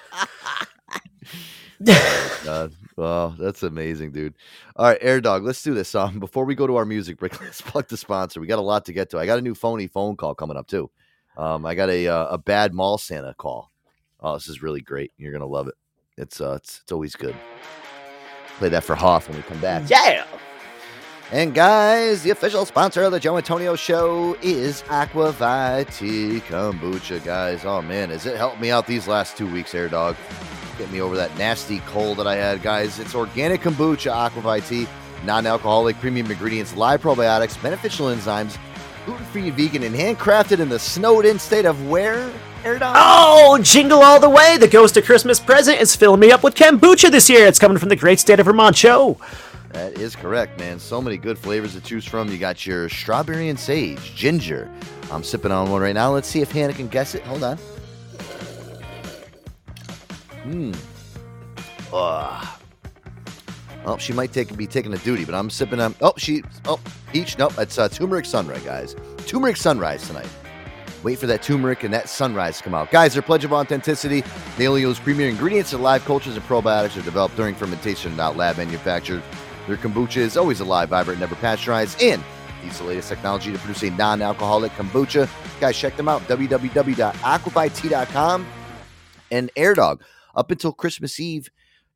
oh, 1.87 2.41
God. 2.43 2.73
Wow, 2.99 3.33
that's 3.39 3.63
amazing, 3.63 4.11
dude. 4.11 4.33
All 4.75 4.85
right, 4.87 4.97
Air 4.99 5.21
Dog, 5.21 5.45
let's 5.45 5.63
do 5.63 5.73
this. 5.73 5.95
Um, 5.99 6.19
before 6.19 6.43
we 6.43 6.53
go 6.53 6.67
to 6.67 6.75
our 6.75 6.85
music 6.85 7.17
break, 7.17 7.39
let's 7.41 7.61
plug 7.61 7.87
the 7.87 7.95
sponsor. 7.95 8.41
We 8.41 8.47
got 8.47 8.59
a 8.59 8.61
lot 8.61 8.85
to 8.85 8.93
get 8.93 9.09
to. 9.11 9.19
I 9.19 9.25
got 9.25 9.39
a 9.39 9.41
new 9.41 9.55
phony 9.55 9.87
phone 9.87 10.17
call 10.17 10.35
coming 10.35 10.57
up 10.57 10.67
too. 10.67 10.91
Um, 11.37 11.65
I 11.65 11.75
got 11.75 11.89
a 11.89 12.07
uh, 12.07 12.25
a 12.27 12.37
bad 12.37 12.73
mall 12.73 12.97
Santa 12.97 13.33
call. 13.33 13.71
Oh, 14.19 14.33
this 14.33 14.49
is 14.49 14.61
really 14.61 14.81
great. 14.81 15.13
You're 15.17 15.31
gonna 15.31 15.45
love 15.45 15.67
it. 15.69 15.75
It's 16.17 16.41
uh, 16.41 16.55
it's 16.55 16.81
it's 16.83 16.91
always 16.91 17.15
good. 17.15 17.35
Play 18.57 18.67
that 18.69 18.83
for 18.83 18.95
Hoff 18.95 19.29
when 19.29 19.37
we 19.37 19.43
come 19.43 19.61
back. 19.61 19.89
yeah 19.89 20.25
And 21.31 21.53
guys, 21.53 22.23
the 22.23 22.31
official 22.31 22.65
sponsor 22.65 23.03
of 23.03 23.13
the 23.13 23.19
Joe 23.19 23.37
Antonio 23.37 23.77
Show 23.77 24.35
is 24.41 24.83
Aqua 24.89 25.31
Vitea 25.31 26.41
Kombucha, 26.41 27.23
guys. 27.23 27.63
Oh 27.63 27.81
man, 27.81 28.09
has 28.09 28.25
it 28.25 28.35
helped 28.35 28.59
me 28.59 28.71
out 28.71 28.87
these 28.87 29.07
last 29.07 29.37
two 29.37 29.49
weeks, 29.49 29.73
Air 29.73 29.87
Dog? 29.87 30.17
Get 30.79 30.89
me 30.91 31.01
over 31.01 31.17
that 31.17 31.37
nasty 31.37 31.79
cold 31.79 32.17
that 32.19 32.25
I 32.25 32.37
had, 32.37 32.63
guys. 32.63 32.99
It's 32.99 33.13
organic 33.13 33.59
kombucha, 33.59 34.11
Aqua 34.11 34.41
Vitea, 34.41 34.87
non-alcoholic, 35.25 35.99
premium 35.99 36.31
ingredients, 36.31 36.73
live 36.73 37.01
probiotics, 37.01 37.61
beneficial 37.61 38.07
enzymes, 38.07 38.57
gluten-free, 39.05 39.49
vegan, 39.49 39.83
and 39.83 39.93
handcrafted 39.93 40.59
in 40.61 40.69
the 40.69 40.79
snowed-in 40.79 41.37
state 41.37 41.65
of 41.65 41.89
where? 41.89 42.31
Oh, 42.65 43.59
jingle 43.61 43.99
all 43.99 44.21
the 44.21 44.29
way! 44.29 44.57
The 44.57 44.69
Ghost 44.69 44.95
of 44.95 45.03
Christmas 45.03 45.37
present 45.37 45.81
is 45.81 45.97
filling 45.97 46.21
me 46.21 46.31
up 46.31 46.43
with 46.43 46.55
kombucha 46.55 47.11
this 47.11 47.29
year. 47.29 47.45
It's 47.45 47.59
coming 47.59 47.77
from 47.77 47.89
the 47.89 47.97
great 47.97 48.19
state 48.19 48.39
of 48.39 48.45
Vermont. 48.45 48.77
Show. 48.77 49.17
That 49.71 49.99
is 49.99 50.15
correct, 50.15 50.59
man. 50.59 50.79
So 50.79 51.01
many 51.01 51.17
good 51.17 51.37
flavors 51.37 51.73
to 51.73 51.81
choose 51.81 52.05
from. 52.05 52.29
You 52.31 52.37
got 52.37 52.65
your 52.65 52.87
strawberry 52.87 53.49
and 53.49 53.59
sage, 53.59 54.15
ginger. 54.15 54.71
I'm 55.11 55.23
sipping 55.23 55.51
on 55.51 55.69
one 55.69 55.81
right 55.81 55.93
now. 55.93 56.13
Let's 56.13 56.29
see 56.29 56.41
if 56.41 56.51
Hannah 56.51 56.73
can 56.73 56.87
guess 56.87 57.15
it. 57.15 57.23
Hold 57.23 57.43
on. 57.43 57.59
Hmm. 60.43 60.71
Ah. 61.93 62.59
Oh, 63.85 63.97
she 63.97 64.13
might 64.13 64.33
take 64.33 64.55
be 64.55 64.67
taking 64.67 64.93
a 64.93 64.97
duty, 64.99 65.25
but 65.25 65.35
I'm 65.35 65.49
sipping 65.49 65.79
on. 65.79 65.95
Oh, 66.01 66.13
she. 66.17 66.43
Oh, 66.65 66.79
peach. 67.11 67.37
Nope, 67.37 67.53
it's 67.57 67.77
uh, 67.77 67.89
turmeric 67.89 68.25
sunrise, 68.25 68.63
guys. 68.63 68.95
Turmeric 69.25 69.57
sunrise 69.57 70.07
tonight. 70.07 70.29
Wait 71.03 71.17
for 71.17 71.27
that 71.27 71.41
turmeric 71.41 71.83
and 71.83 71.93
that 71.93 72.09
sunrise 72.09 72.57
to 72.57 72.63
come 72.63 72.73
out. 72.73 72.91
Guys, 72.91 73.13
their 73.13 73.21
pledge 73.21 73.45
of 73.45 73.53
authenticity. 73.53 74.21
They 74.57 74.67
only 74.67 74.81
use 74.81 74.99
premier 74.99 75.29
ingredients 75.29 75.71
and 75.71 75.81
live 75.81 76.03
cultures 76.03 76.35
and 76.35 76.43
probiotics 76.45 76.97
are 76.97 77.03
developed 77.03 77.37
during 77.37 77.55
fermentation, 77.55 78.17
not 78.17 78.35
lab 78.35 78.57
manufactured. 78.57 79.23
Their 79.67 79.77
kombucha 79.77 80.17
is 80.17 80.35
always 80.35 80.59
alive, 80.59 80.89
vibrant, 80.89 81.21
never 81.21 81.35
pasteurized, 81.35 82.01
and 82.01 82.21
use 82.65 82.79
the 82.79 82.83
latest 82.83 83.07
technology 83.07 83.53
to 83.53 83.57
produce 83.59 83.81
a 83.83 83.91
non-alcoholic 83.91 84.73
kombucha. 84.73 85.29
Guys, 85.61 85.77
check 85.77 85.95
them 85.95 86.09
out. 86.09 86.21
www.aquavitea.com 86.23 88.45
and 89.31 89.51
AirDog. 89.55 89.99
Up 90.39 90.51
until 90.51 90.71
Christmas 90.71 91.19
Eve, 91.19 91.49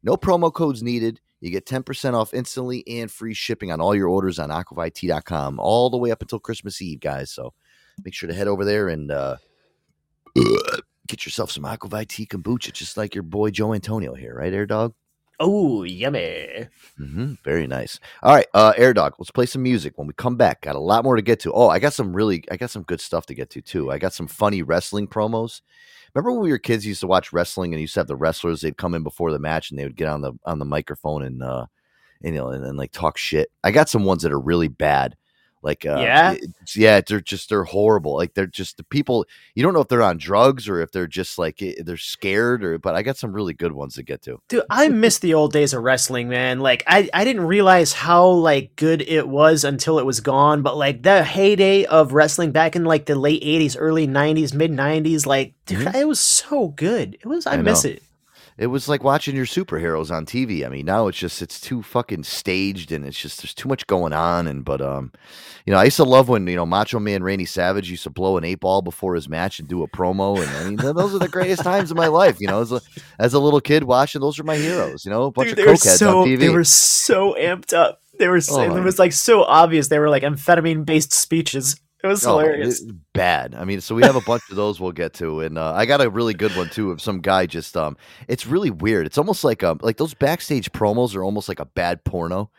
no 0.03 0.17
promo 0.17 0.51
codes 0.51 0.83
needed. 0.83 1.21
You 1.39 1.49
get 1.49 1.65
10% 1.65 2.13
off 2.13 2.33
instantly 2.33 2.83
and 2.85 3.09
free 3.09 3.33
shipping 3.33 3.71
on 3.71 3.79
all 3.79 3.95
your 3.95 4.09
orders 4.09 4.37
on 4.37 4.49
aquavitea.com 4.49 5.59
all 5.61 5.89
the 5.89 5.97
way 5.97 6.11
up 6.11 6.21
until 6.21 6.39
Christmas 6.39 6.81
Eve, 6.81 6.99
guys. 6.99 7.31
So 7.31 7.53
make 8.03 8.13
sure 8.13 8.27
to 8.27 8.35
head 8.35 8.49
over 8.49 8.65
there 8.65 8.89
and 8.89 9.11
uh, 9.11 9.37
get 11.07 11.25
yourself 11.25 11.51
some 11.51 11.63
Aqua 11.63 11.89
Vitea 11.89 12.27
kombucha, 12.27 12.73
just 12.73 12.97
like 12.97 13.15
your 13.15 13.23
boy 13.23 13.49
Joe 13.49 13.73
Antonio 13.73 14.13
here, 14.13 14.35
right, 14.35 14.53
Air 14.53 14.65
Dog? 14.65 14.93
Oh, 15.39 15.83
yummy. 15.83 16.67
hmm 16.97 17.35
Very 17.45 17.65
nice. 17.65 17.97
All 18.23 18.35
right, 18.35 18.47
uh, 18.53 18.73
Air 18.75 18.93
Dog, 18.93 19.15
let's 19.19 19.31
play 19.31 19.45
some 19.45 19.63
music 19.63 19.97
when 19.97 20.07
we 20.07 20.13
come 20.15 20.35
back. 20.35 20.59
Got 20.61 20.75
a 20.75 20.79
lot 20.79 21.05
more 21.05 21.15
to 21.15 21.21
get 21.21 21.39
to. 21.41 21.53
Oh, 21.53 21.69
I 21.69 21.79
got 21.79 21.93
some 21.93 22.13
really, 22.13 22.43
I 22.51 22.57
got 22.57 22.71
some 22.71 22.83
good 22.83 22.99
stuff 22.99 23.25
to 23.27 23.33
get 23.33 23.49
to 23.51 23.61
too. 23.61 23.89
I 23.89 23.99
got 23.99 24.13
some 24.13 24.27
funny 24.27 24.63
wrestling 24.63 25.07
promos. 25.07 25.61
Remember 26.13 26.31
when 26.31 26.41
we 26.41 26.51
were 26.51 26.59
kids, 26.59 26.85
used 26.85 27.01
to 27.01 27.07
watch 27.07 27.33
wrestling 27.33 27.73
and 27.73 27.81
used 27.81 27.95
to 27.95 27.99
have 27.99 28.07
the 28.07 28.15
wrestlers. 28.15 28.61
They'd 28.61 28.77
come 28.77 28.93
in 28.93 29.03
before 29.03 29.31
the 29.31 29.39
match 29.39 29.71
and 29.71 29.79
they 29.79 29.83
would 29.83 29.95
get 29.95 30.07
on 30.07 30.21
the 30.21 30.33
on 30.45 30.59
the 30.59 30.65
microphone 30.65 31.23
and 31.23 31.41
uh, 31.41 31.65
and, 32.21 32.35
you 32.35 32.39
know, 32.39 32.49
and, 32.49 32.63
and 32.63 32.77
like 32.77 32.91
talk 32.91 33.17
shit. 33.17 33.51
I 33.63 33.71
got 33.71 33.89
some 33.89 34.05
ones 34.05 34.23
that 34.23 34.31
are 34.31 34.39
really 34.39 34.67
bad. 34.67 35.15
Like, 35.63 35.85
uh, 35.85 35.97
Yeah? 35.99 36.35
yeah, 36.75 37.01
they're 37.01 37.21
just 37.21 37.49
they're 37.49 37.63
horrible. 37.63 38.15
Like 38.15 38.33
they're 38.33 38.45
just 38.45 38.77
the 38.77 38.83
people. 38.83 39.25
You 39.55 39.63
don't 39.63 39.73
know 39.73 39.79
if 39.79 39.87
they're 39.87 40.01
on 40.01 40.17
drugs 40.17 40.67
or 40.67 40.81
if 40.81 40.91
they're 40.91 41.07
just 41.07 41.37
like 41.39 41.63
they're 41.79 41.97
scared 41.97 42.63
or. 42.63 42.77
But 42.77 42.95
I 42.95 43.01
got 43.01 43.17
some 43.17 43.31
really 43.31 43.53
good 43.53 43.71
ones 43.71 43.95
to 43.95 44.03
get 44.03 44.21
to. 44.23 44.41
Dude, 44.49 44.63
I 44.69 44.89
miss 44.89 45.19
the 45.19 45.33
old 45.33 45.53
days 45.53 45.73
of 45.73 45.81
wrestling, 45.83 46.27
man. 46.27 46.59
Like 46.59 46.83
I, 46.85 47.09
I 47.13 47.23
didn't 47.23 47.45
realize 47.45 47.93
how 47.93 48.27
like 48.27 48.75
good 48.75 49.01
it 49.01 49.27
was 49.27 49.63
until 49.63 49.99
it 49.99 50.05
was 50.05 50.19
gone. 50.19 50.61
But 50.61 50.75
like 50.77 51.03
the 51.03 51.23
heyday 51.23 51.85
of 51.85 52.13
wrestling 52.13 52.51
back 52.51 52.75
in 52.75 52.83
like 52.83 53.05
the 53.05 53.15
late 53.15 53.41
eighties, 53.43 53.77
early 53.77 54.05
nineties, 54.05 54.53
mid 54.53 54.71
nineties, 54.71 55.25
like 55.25 55.53
dude, 55.65 55.95
it 55.95 56.07
was 56.07 56.19
so 56.19 56.67
good. 56.67 57.15
It 57.15 57.25
was 57.25 57.47
I, 57.47 57.53
I 57.53 57.57
miss 57.61 57.85
know. 57.85 57.91
it. 57.91 58.03
It 58.57 58.67
was 58.67 58.87
like 58.87 59.03
watching 59.03 59.35
your 59.35 59.45
superheroes 59.45 60.11
on 60.11 60.25
TV. 60.25 60.65
I 60.65 60.69
mean, 60.69 60.85
now 60.85 61.07
it's 61.07 61.17
just 61.17 61.41
it's 61.41 61.59
too 61.59 61.81
fucking 61.81 62.23
staged 62.23 62.91
and 62.91 63.05
it's 63.05 63.19
just 63.19 63.41
there's 63.41 63.53
too 63.53 63.67
much 63.67 63.87
going 63.87 64.13
on. 64.13 64.47
And 64.47 64.63
but 64.63 64.81
um, 64.81 65.11
you 65.65 65.73
know, 65.73 65.79
I 65.79 65.85
used 65.85 65.97
to 65.97 66.03
love 66.03 66.29
when 66.29 66.45
you 66.47 66.55
know 66.55 66.65
Macho 66.65 66.99
Man 66.99 67.23
Randy 67.23 67.45
Savage 67.45 67.89
used 67.89 68.03
to 68.03 68.09
blow 68.09 68.37
an 68.37 68.43
eight 68.43 68.59
ball 68.59 68.81
before 68.81 69.15
his 69.15 69.27
match 69.27 69.59
and 69.59 69.67
do 69.67 69.81
a 69.83 69.87
promo. 69.87 70.39
And 70.39 70.49
I 70.51 70.63
mean, 70.85 70.95
those 70.95 71.15
are 71.15 71.19
the 71.19 71.27
greatest 71.27 71.63
times 71.63 71.89
of 71.89 71.97
my 71.97 72.07
life. 72.07 72.37
You 72.39 72.47
know, 72.47 72.61
as 72.61 72.71
a 72.71 72.81
as 73.19 73.33
a 73.33 73.39
little 73.39 73.61
kid 73.61 73.85
watching, 73.85 74.21
those 74.21 74.39
are 74.39 74.43
my 74.43 74.57
heroes. 74.57 75.03
You 75.05 75.11
know, 75.11 75.23
a 75.23 75.31
bunch 75.31 75.49
Dude, 75.49 75.59
of 75.59 75.65
they 75.65 75.71
were 75.71 75.77
cokeheads 75.77 75.97
so 75.97 76.21
on 76.21 76.27
TV. 76.27 76.39
they 76.39 76.49
were 76.49 76.63
so 76.63 77.35
amped 77.39 77.73
up. 77.73 78.01
They 78.19 78.27
were 78.27 78.41
so, 78.41 78.61
Oh, 78.61 78.75
it 78.75 78.83
was 78.83 78.99
like 78.99 79.11
so 79.13 79.43
obvious. 79.43 79.87
They 79.87 79.97
were 79.97 80.09
like 80.09 80.21
amphetamine 80.23 80.85
based 80.85 81.13
speeches. 81.13 81.79
It 82.03 82.07
was 82.07 82.25
Oh, 82.25 82.39
hilarious. 82.39 82.81
it's 82.81 82.91
bad. 83.13 83.55
I 83.55 83.63
mean, 83.63 83.79
so 83.79 83.95
we 83.95 84.03
have 84.03 84.17
a 84.17 84.21
bunch 84.21 84.43
of 84.49 84.57
those 84.57 84.79
we'll 84.79 84.91
get 84.91 85.13
to, 85.15 85.39
and 85.39 85.57
uh, 85.57 85.73
I 85.73 85.85
got 85.85 86.01
a 86.01 86.09
really 86.09 86.33
good 86.33 86.55
one 86.57 86.69
too 86.69 86.91
of 86.91 87.01
some 87.01 87.21
guy 87.21 87.45
just 87.45 87.77
um. 87.77 87.95
It's 88.27 88.45
really 88.45 88.69
weird. 88.71 89.05
It's 89.05 89.17
almost 89.17 89.43
like 89.43 89.63
um 89.63 89.79
like 89.81 89.97
those 89.97 90.13
backstage 90.13 90.71
promos 90.71 91.15
are 91.15 91.23
almost 91.23 91.47
like 91.47 91.59
a 91.61 91.65
bad 91.65 92.03
porno. 92.03 92.51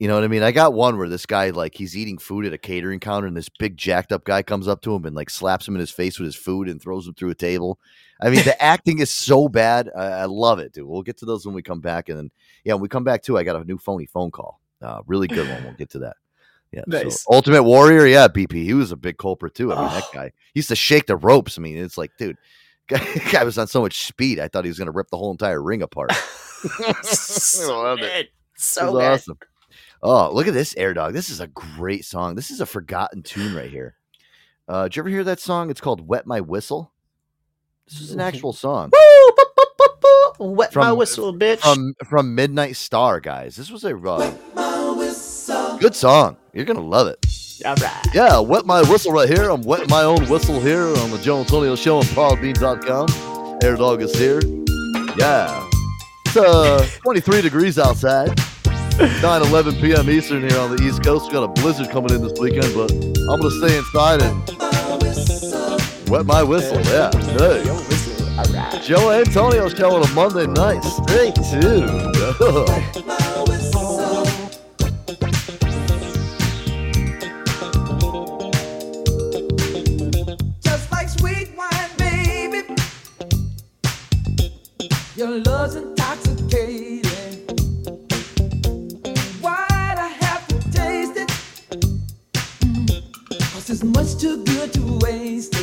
You 0.00 0.08
know 0.08 0.16
what 0.16 0.24
I 0.24 0.28
mean? 0.28 0.42
I 0.42 0.50
got 0.52 0.74
one 0.74 0.98
where 0.98 1.08
this 1.08 1.24
guy 1.24 1.48
like 1.50 1.74
he's 1.76 1.96
eating 1.96 2.18
food 2.18 2.44
at 2.44 2.52
a 2.52 2.58
catering 2.58 3.00
counter, 3.00 3.26
and 3.26 3.36
this 3.36 3.48
big 3.48 3.76
jacked 3.78 4.12
up 4.12 4.24
guy 4.24 4.42
comes 4.42 4.68
up 4.68 4.82
to 4.82 4.94
him 4.94 5.06
and 5.06 5.16
like 5.16 5.30
slaps 5.30 5.66
him 5.66 5.74
in 5.76 5.80
his 5.80 5.90
face 5.90 6.18
with 6.18 6.26
his 6.26 6.36
food 6.36 6.68
and 6.68 6.82
throws 6.82 7.06
him 7.06 7.14
through 7.14 7.30
a 7.30 7.34
table. 7.34 7.78
I 8.20 8.28
mean, 8.28 8.44
the 8.44 8.60
acting 8.62 8.98
is 8.98 9.10
so 9.10 9.48
bad. 9.48 9.88
I, 9.96 10.04
I 10.06 10.24
love 10.26 10.58
it, 10.58 10.72
dude. 10.74 10.86
We'll 10.86 11.02
get 11.02 11.16
to 11.18 11.24
those 11.26 11.46
when 11.46 11.54
we 11.54 11.62
come 11.62 11.80
back, 11.80 12.10
and 12.10 12.18
then 12.18 12.30
yeah, 12.64 12.74
when 12.74 12.82
we 12.82 12.88
come 12.88 13.04
back 13.04 13.22
too, 13.22 13.38
I 13.38 13.44
got 13.44 13.56
a 13.56 13.64
new 13.64 13.78
phony 13.78 14.04
phone 14.06 14.30
call. 14.30 14.60
Uh, 14.82 15.00
really 15.06 15.28
good 15.28 15.48
one. 15.48 15.64
We'll 15.64 15.72
get 15.74 15.88
to 15.90 16.00
that. 16.00 16.16
Yeah. 16.88 17.08
so 17.08 17.32
Ultimate 17.34 17.62
Warrior, 17.62 18.06
yeah, 18.06 18.28
BP. 18.28 18.52
He 18.64 18.74
was 18.74 18.92
a 18.92 18.96
big 18.96 19.18
culprit 19.18 19.54
too. 19.54 19.72
I 19.72 19.80
mean, 19.80 19.88
that 19.92 20.04
Oh. 20.04 20.10
guy 20.12 20.24
he 20.52 20.58
used 20.58 20.68
to 20.68 20.76
shake 20.76 21.06
the 21.06 21.16
ropes. 21.16 21.58
I 21.58 21.62
mean, 21.62 21.76
it's 21.78 21.98
like, 21.98 22.10
dude, 22.18 22.36
guy, 22.88 23.04
guy 23.32 23.44
was 23.44 23.58
on 23.58 23.66
so 23.66 23.80
much 23.80 24.04
speed. 24.06 24.38
I 24.40 24.48
thought 24.48 24.64
he 24.64 24.70
was 24.70 24.78
going 24.78 24.86
to 24.86 24.92
rip 24.92 25.08
the 25.10 25.18
whole 25.18 25.30
entire 25.30 25.62
ring 25.62 25.82
apart. 25.82 26.10
I 26.80 26.94
loved 27.68 28.02
it. 28.02 28.30
So 28.56 28.82
It 28.82 28.92
was 28.92 28.94
good. 28.94 29.12
awesome. 29.12 29.38
Oh, 30.02 30.30
look 30.34 30.46
at 30.46 30.54
this 30.54 30.74
Air 30.76 30.92
Dog. 30.94 31.12
This 31.14 31.30
is 31.30 31.40
a 31.40 31.46
great 31.46 32.04
song. 32.04 32.34
This 32.34 32.50
is 32.50 32.60
a 32.60 32.66
forgotten 32.66 33.22
tune 33.22 33.54
right 33.54 33.70
here. 33.70 33.96
Uh, 34.68 34.84
did 34.84 34.96
you 34.96 35.00
ever 35.02 35.08
hear 35.08 35.24
that 35.24 35.40
song? 35.40 35.70
It's 35.70 35.80
called 35.80 36.06
"Wet 36.06 36.26
My 36.26 36.40
Whistle." 36.40 36.92
This 37.88 38.00
is 38.00 38.12
an 38.12 38.20
actual 38.20 38.52
song. 38.52 38.90
Wet 40.38 40.74
my 40.74 40.90
whistle, 40.92 41.34
bitch. 41.34 41.60
From 41.60 41.94
from 42.04 42.34
Midnight 42.34 42.76
Star, 42.76 43.20
guys. 43.20 43.56
This 43.56 43.70
was 43.70 43.84
a 43.84 43.96
uh, 43.96 45.78
good 45.78 45.94
song. 45.94 46.36
You're 46.54 46.64
gonna 46.64 46.80
love 46.80 47.08
it. 47.08 47.18
All 47.66 47.74
right. 47.74 48.06
Yeah, 48.14 48.38
wet 48.38 48.64
my 48.64 48.80
whistle 48.82 49.10
right 49.12 49.28
here. 49.28 49.50
I'm 49.50 49.62
wetting 49.62 49.88
my 49.90 50.02
own 50.02 50.28
whistle 50.28 50.60
here 50.60 50.86
on 50.98 51.10
the 51.10 51.18
Joe 51.18 51.40
Antonio 51.40 51.74
Show 51.74 51.96
on 51.98 52.04
PodBean.com. 52.04 53.58
Air 53.62 53.76
Dog 53.76 54.02
is 54.02 54.16
here. 54.16 54.40
Yeah. 55.16 55.68
It's 56.26 56.36
uh 56.36 56.86
23 57.02 57.42
degrees 57.42 57.78
outside. 57.78 58.38
9 58.98 59.42
11 59.42 59.74
p.m. 59.80 60.08
Eastern 60.08 60.48
here 60.48 60.58
on 60.60 60.76
the 60.76 60.82
East 60.84 61.02
Coast. 61.02 61.26
We 61.26 61.32
got 61.32 61.42
a 61.42 61.48
blizzard 61.60 61.90
coming 61.90 62.14
in 62.14 62.22
this 62.22 62.38
weekend, 62.38 62.72
but 62.74 62.92
I'm 62.92 63.40
gonna 63.40 63.50
stay 63.50 63.76
inside 63.76 64.22
and 64.22 66.08
wet 66.08 66.24
my 66.24 66.44
whistle. 66.44 66.80
Yeah. 66.82 67.10
Hey. 67.36 67.64
Joe 68.80 69.10
Antonio 69.10 69.68
Show 69.68 69.96
on 69.96 70.04
a 70.04 70.08
Monday 70.14 70.46
night. 70.46 70.82
Stay 70.84 71.32
tuned. 71.32 72.14
Your 85.24 85.40
love's 85.40 85.74
intoxicating. 85.74 87.02
Why'd 89.40 89.98
I 89.98 90.08
have 90.20 90.42
mm, 90.42 90.48
to 90.48 90.70
taste 90.70 91.16
it? 91.16 91.30
Cause 93.54 93.70
it's 93.70 93.82
much 93.82 94.18
too 94.20 94.44
good 94.44 94.74
to 94.74 94.98
waste 95.00 95.53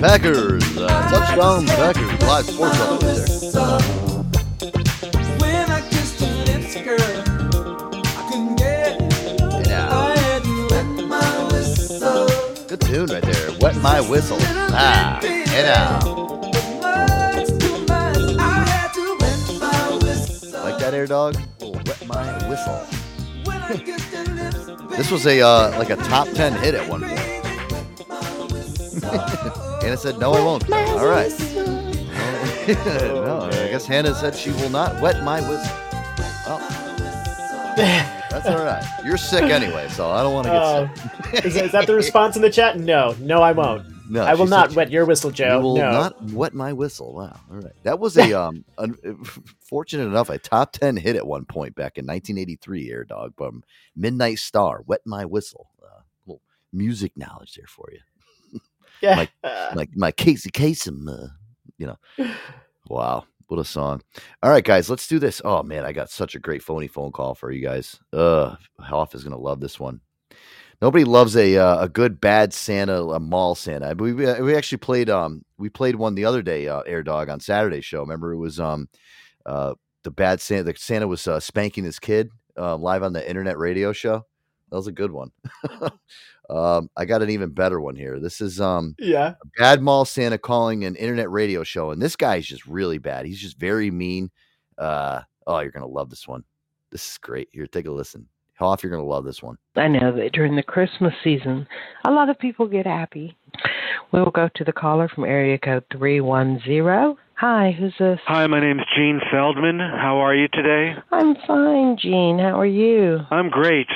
Packers. 0.00 0.62
Uh, 0.78 0.88
touchdown 1.10 1.66
Packers. 1.66 2.22
Live 2.22 2.46
sports 2.46 2.76
update 2.78 3.50
there. 3.50 4.70
When 5.38 5.70
I 5.70 5.80
kissed 5.90 6.20
your 6.22 6.30
lips, 6.46 6.74
girl, 6.76 6.98
I 8.06 8.28
couldn't 8.30 8.56
get 8.56 8.98
it. 8.98 9.68
Yeah. 9.68 9.88
I 9.92 10.16
had 10.16 10.42
to 10.44 10.68
wet 10.70 10.86
my 11.06 11.48
whistle. 11.52 12.28
Good 12.66 12.80
tune 12.80 13.06
right 13.08 13.22
there. 13.22 13.50
Wet 13.60 13.76
my 13.82 14.00
whistle. 14.00 14.38
Ah, 14.40 15.18
hey 15.22 15.64
now. 15.64 15.98
Much 16.80 17.48
too 17.60 17.78
much. 17.80 18.38
I 18.40 18.64
had 18.68 18.92
to 18.94 19.16
wet 19.20 19.60
my 19.60 19.98
whistle. 20.02 20.62
Like 20.64 20.78
that 20.78 20.94
air 20.94 21.06
dog? 21.06 21.36
Oh, 21.60 21.72
wet 21.72 22.06
my 22.06 22.48
whistle. 22.48 22.86
When 23.44 23.60
I 23.60 23.76
kissed 23.76 24.10
your 24.12 24.24
lips, 24.24 24.96
This 24.96 25.10
was 25.10 25.26
a 25.26 25.42
uh, 25.42 25.78
like 25.78 25.90
a 25.90 25.96
top 25.96 26.26
ten 26.28 26.54
hit 26.54 26.74
at 26.74 26.88
one 26.88 27.02
point. 27.02 27.36
Hannah 29.90 30.00
said, 30.00 30.18
"No, 30.20 30.32
I 30.32 30.44
won't." 30.44 30.70
All 30.72 31.04
right. 31.08 31.32
no, 32.86 33.48
I 33.50 33.70
guess 33.72 33.86
Hannah 33.86 34.14
said 34.14 34.36
she 34.36 34.50
will 34.52 34.70
not 34.70 35.00
wet 35.02 35.24
my 35.24 35.40
whistle. 35.40 35.76
Well, 36.46 36.58
that's 38.30 38.46
all 38.46 38.64
right. 38.64 38.84
You're 39.04 39.16
sick 39.16 39.42
anyway, 39.42 39.88
so 39.88 40.08
I 40.08 40.22
don't 40.22 40.32
want 40.32 40.46
to 40.46 40.52
get 40.52 40.62
Uh, 40.62 41.32
sick. 41.32 41.44
is, 41.44 41.56
is 41.56 41.72
that 41.72 41.88
the 41.88 41.96
response 41.96 42.36
in 42.36 42.42
the 42.42 42.50
chat? 42.50 42.78
No, 42.78 43.16
no, 43.18 43.42
I 43.42 43.50
won't. 43.50 43.84
No, 44.08 44.22
I 44.22 44.34
will 44.34 44.46
not 44.46 44.76
wet 44.76 44.92
your 44.92 45.04
whistle, 45.06 45.32
Joe. 45.32 45.56
You 45.56 45.64
will 45.64 45.76
no. 45.78 45.90
not 45.90 46.22
wet 46.30 46.54
my 46.54 46.72
whistle. 46.72 47.12
Wow. 47.12 47.40
All 47.50 47.56
right. 47.56 47.72
That 47.82 47.98
was 47.98 48.16
a 48.16 48.32
um 48.32 48.64
un- 48.78 48.96
fortunate 49.58 50.06
enough 50.06 50.30
a 50.30 50.38
top 50.38 50.70
10 50.70 50.98
hit 50.98 51.16
at 51.16 51.26
one 51.26 51.46
point 51.46 51.74
back 51.74 51.98
in 51.98 52.06
1983 52.06 52.92
Air 52.92 53.02
Dog 53.02 53.34
from 53.36 53.64
Midnight 53.96 54.38
Star, 54.38 54.84
Wet 54.86 55.00
My 55.04 55.24
Whistle. 55.24 55.66
Uh, 55.82 56.02
little 56.26 56.42
music 56.72 57.16
knowledge 57.16 57.54
there 57.54 57.66
for 57.66 57.88
you. 57.90 57.98
Yeah. 59.02 59.16
Like 59.16 59.30
like 59.74 59.90
my 59.94 60.12
Casey 60.12 60.50
Kasem, 60.50 61.08
uh, 61.08 61.28
you 61.78 61.86
know. 61.86 62.26
Wow. 62.88 63.24
What 63.48 63.58
a 63.58 63.64
song. 63.64 64.00
All 64.44 64.50
right, 64.50 64.62
guys, 64.62 64.88
let's 64.88 65.08
do 65.08 65.18
this. 65.18 65.42
Oh 65.44 65.64
man, 65.64 65.84
I 65.84 65.92
got 65.92 66.08
such 66.08 66.36
a 66.36 66.38
great 66.38 66.62
phony 66.62 66.86
phone 66.86 67.10
call 67.10 67.34
for 67.34 67.50
you 67.50 67.60
guys. 67.60 67.98
Uh 68.12 68.54
Hoff 68.78 69.14
is 69.14 69.24
gonna 69.24 69.38
love 69.38 69.60
this 69.60 69.80
one. 69.80 70.00
Nobody 70.80 71.04
loves 71.04 71.36
a 71.36 71.56
uh, 71.56 71.84
a 71.84 71.88
good 71.88 72.20
bad 72.20 72.52
Santa, 72.54 73.02
a 73.02 73.18
mall 73.20 73.54
Santa. 73.54 73.94
We 73.98 74.12
we 74.12 74.40
we 74.40 74.56
actually 74.56 74.78
played 74.78 75.10
um 75.10 75.44
we 75.58 75.68
played 75.68 75.96
one 75.96 76.14
the 76.14 76.24
other 76.24 76.42
day, 76.42 76.68
uh, 76.68 76.80
Air 76.82 77.02
Dog 77.02 77.28
on 77.28 77.40
Saturday 77.40 77.80
show. 77.80 78.00
Remember 78.00 78.32
it 78.32 78.38
was 78.38 78.60
um 78.60 78.88
uh 79.46 79.74
the 80.04 80.10
bad 80.10 80.40
Santa. 80.40 80.72
The 80.72 80.78
Santa 80.78 81.08
was 81.08 81.26
uh, 81.26 81.40
spanking 81.40 81.84
his 81.84 81.98
kid 81.98 82.30
uh, 82.56 82.76
live 82.76 83.02
on 83.02 83.12
the 83.12 83.28
internet 83.28 83.58
radio 83.58 83.92
show. 83.92 84.24
That 84.70 84.76
was 84.76 84.86
a 84.86 84.92
good 84.92 85.10
one. 85.10 85.32
um, 86.50 86.90
I 86.96 87.04
got 87.04 87.22
an 87.22 87.30
even 87.30 87.50
better 87.50 87.80
one 87.80 87.94
here. 87.96 88.18
This 88.18 88.40
is 88.40 88.60
um 88.60 88.94
Yeah. 88.98 89.34
bad 89.58 89.80
mall 89.82 90.04
Santa 90.04 90.36
calling 90.38 90.84
an 90.84 90.96
internet 90.96 91.30
radio 91.30 91.62
show, 91.64 91.90
and 91.90 92.02
this 92.02 92.16
guy's 92.16 92.46
just 92.46 92.66
really 92.66 92.98
bad. 92.98 93.24
He's 93.26 93.40
just 93.40 93.58
very 93.58 93.90
mean. 93.90 94.30
Uh 94.78 95.20
oh, 95.46 95.60
you're 95.60 95.70
gonna 95.70 95.86
love 95.86 96.10
this 96.10 96.26
one. 96.28 96.44
This 96.90 97.08
is 97.12 97.18
great. 97.18 97.48
Here, 97.52 97.66
take 97.66 97.86
a 97.86 97.90
listen. 97.92 98.26
Hoff, 98.58 98.82
you're 98.82 98.90
gonna 98.92 99.04
love 99.04 99.24
this 99.24 99.42
one. 99.42 99.56
I 99.76 99.88
know 99.88 100.12
that 100.16 100.32
during 100.32 100.56
the 100.56 100.62
Christmas 100.62 101.14
season, 101.24 101.66
a 102.04 102.10
lot 102.10 102.28
of 102.28 102.38
people 102.38 102.66
get 102.66 102.86
happy. 102.86 103.36
We'll 104.12 104.30
go 104.30 104.48
to 104.54 104.64
the 104.64 104.72
caller 104.72 105.08
from 105.08 105.24
area 105.24 105.56
code 105.58 105.84
310. 105.92 107.16
Hi, 107.40 107.72
who's 107.72 107.94
this? 107.98 108.20
Hi, 108.26 108.46
my 108.48 108.60
name's 108.60 108.82
Gene 108.94 109.18
Feldman. 109.32 109.78
How 109.78 110.18
are 110.18 110.34
you 110.34 110.46
today? 110.48 110.92
I'm 111.10 111.34
fine, 111.46 111.96
Gene. 111.96 112.38
How 112.38 112.60
are 112.60 112.66
you? 112.66 113.20
I'm 113.30 113.48
great. 113.48 113.86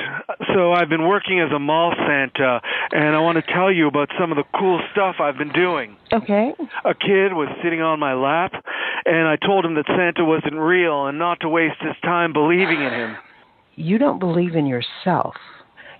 So, 0.55 0.73
I've 0.73 0.89
been 0.89 1.07
working 1.07 1.39
as 1.39 1.51
a 1.55 1.59
mall 1.59 1.93
Santa, 1.95 2.59
and 2.91 3.15
I 3.15 3.19
want 3.19 3.37
to 3.37 3.53
tell 3.53 3.71
you 3.71 3.87
about 3.87 4.09
some 4.19 4.31
of 4.31 4.37
the 4.37 4.45
cool 4.57 4.81
stuff 4.91 5.17
I've 5.19 5.37
been 5.37 5.51
doing. 5.53 5.95
Okay. 6.11 6.53
A 6.85 6.95
kid 6.95 7.33
was 7.33 7.47
sitting 7.63 7.81
on 7.81 7.99
my 7.99 8.15
lap, 8.15 8.53
and 9.05 9.27
I 9.27 9.35
told 9.35 9.63
him 9.63 9.75
that 9.75 9.85
Santa 9.89 10.25
wasn't 10.25 10.55
real 10.55 11.05
and 11.05 11.19
not 11.19 11.41
to 11.41 11.47
waste 11.47 11.77
his 11.81 11.93
time 12.01 12.33
believing 12.33 12.81
in 12.81 12.93
him. 12.93 13.15
You 13.75 13.99
don't 13.99 14.17
believe 14.17 14.55
in 14.55 14.65
yourself. 14.65 15.35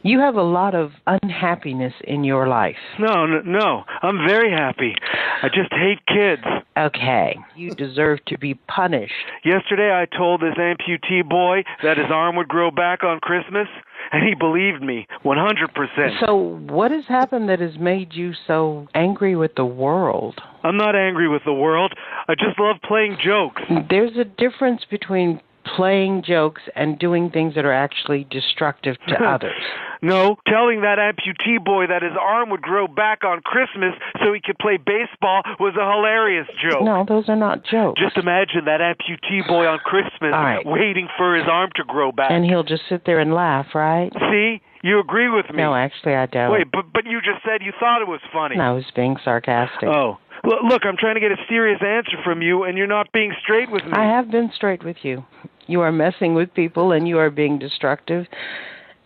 You 0.06 0.20
have 0.20 0.36
a 0.36 0.44
lot 0.44 0.76
of 0.76 0.92
unhappiness 1.08 1.94
in 2.04 2.24
your 2.24 2.48
life. 2.48 2.76
No, 3.00 3.26
no, 3.26 3.42
no. 3.42 3.84
I'm 4.04 4.20
very 4.28 4.52
happy. 4.52 4.94
I 5.42 5.48
just 5.48 5.74
hate 5.74 5.98
kids. 6.06 6.44
Okay. 6.78 7.36
You 7.56 7.72
deserve 7.72 8.20
to 8.28 8.38
be 8.38 8.54
punished. 8.54 9.14
Yesterday, 9.44 9.90
I 9.92 10.06
told 10.16 10.42
this 10.42 10.54
amputee 10.60 11.28
boy 11.28 11.64
that 11.82 11.98
his 11.98 12.06
arm 12.12 12.36
would 12.36 12.48
grow 12.48 12.70
back 12.70 13.04
on 13.04 13.20
Christmas, 13.20 13.68
and 14.12 14.24
he 14.24 14.36
believed 14.36 14.84
me 14.84 15.08
100%. 15.26 16.20
So, 16.24 16.36
what 16.70 16.92
has 16.92 17.06
happened 17.08 17.50
that 17.50 17.60
has 17.60 17.80
made 17.80 18.14
you 18.14 18.34
so 18.46 18.88
angry 18.94 19.36
with 19.36 19.56
the 19.56 19.66
world? 19.66 20.40
I'm 20.64 20.78
not 20.78 20.96
angry 20.96 21.28
with 21.28 21.42
the 21.46 21.54
world. 21.54 21.94
I 22.28 22.36
just 22.36 22.60
love 22.60 22.76
playing 22.88 23.18
jokes. 23.24 23.64
There's 23.90 24.16
a 24.18 24.26
difference 24.26 24.84
between 24.88 25.42
playing 25.76 26.24
jokes 26.26 26.62
and 26.76 26.98
doing 27.00 27.30
things 27.30 27.56
that 27.56 27.66
are 27.66 27.74
actually 27.74 28.28
destructive 28.30 28.96
to 29.08 29.16
others. 29.24 29.62
No, 30.02 30.38
telling 30.48 30.82
that 30.82 30.98
amputee 31.00 31.64
boy 31.64 31.88
that 31.88 32.04
his 32.04 32.12
arm 32.20 32.50
would 32.52 32.62
grow 32.62 32.88
back 32.88 33.24
on 33.24 33.42
Christmas 33.42 33.94
so 34.24 34.34
he 34.34 34.42
could 34.44 34.58
play 34.60 34.78
baseball 34.78 35.42
was 35.60 35.74
a 35.76 35.86
hilarious 35.86 36.48
joke. 36.62 36.84
No, 36.84 37.06
those 37.08 37.28
are 37.28 37.36
not 37.36 37.66
jokes. 37.66 38.00
Just 38.00 38.18
imagine 38.18 38.66
that 38.66 38.82
amputee 38.82 39.48
boy 39.48 39.66
on 39.66 39.80
Christmas 39.80 40.32
right. 40.32 40.66
waiting 40.66 41.08
for 41.18 41.36
his 41.36 41.46
arm 41.50 41.72
to 41.76 41.84
grow 41.84 42.12
back. 42.12 42.30
And 42.32 42.46
he'll 42.46 42.64
just 42.64 42.84
sit 42.88 43.06
there 43.06 43.20
and 43.20 43.34
laugh, 43.34 43.68
right? 43.74 44.12
See? 44.32 44.62
You 44.84 45.00
agree 45.00 45.30
with 45.30 45.50
me. 45.50 45.58
No, 45.58 45.74
actually, 45.74 46.14
I 46.14 46.28
don't. 46.28 46.52
Wait, 46.52 46.68
but 46.72 46.86
but 46.94 47.06
you 47.08 47.20
just 47.20 47.44
said 47.44 47.66
you 47.66 47.74
thought 47.80 48.04
it 48.04 48.08
was 48.08 48.20
funny. 48.32 48.56
No, 48.56 48.64
I 48.64 48.72
was 48.72 48.86
being 48.96 49.18
sarcastic. 49.24 49.90
Oh. 49.90 50.20
Look, 50.44 50.86
I'm 50.86 50.98
trying 50.98 51.16
to 51.16 51.22
get 51.22 51.32
a 51.32 51.42
serious 51.50 51.82
answer 51.82 52.18
from 52.24 52.44
you 52.44 52.64
and 52.64 52.78
you're 52.78 52.86
not 52.86 53.12
being 53.12 53.34
straight 53.42 53.72
with 53.72 53.84
me. 53.84 53.94
I 53.94 54.04
have 54.04 54.30
been 54.30 54.52
straight 54.54 54.84
with 54.84 54.98
you. 55.02 55.26
You 55.68 55.82
are 55.82 55.92
messing 55.92 56.34
with 56.36 56.54
people 56.54 56.92
and 56.92 57.08
you 57.08 57.18
are 57.20 57.30
being 57.30 57.58
destructive. 57.60 58.26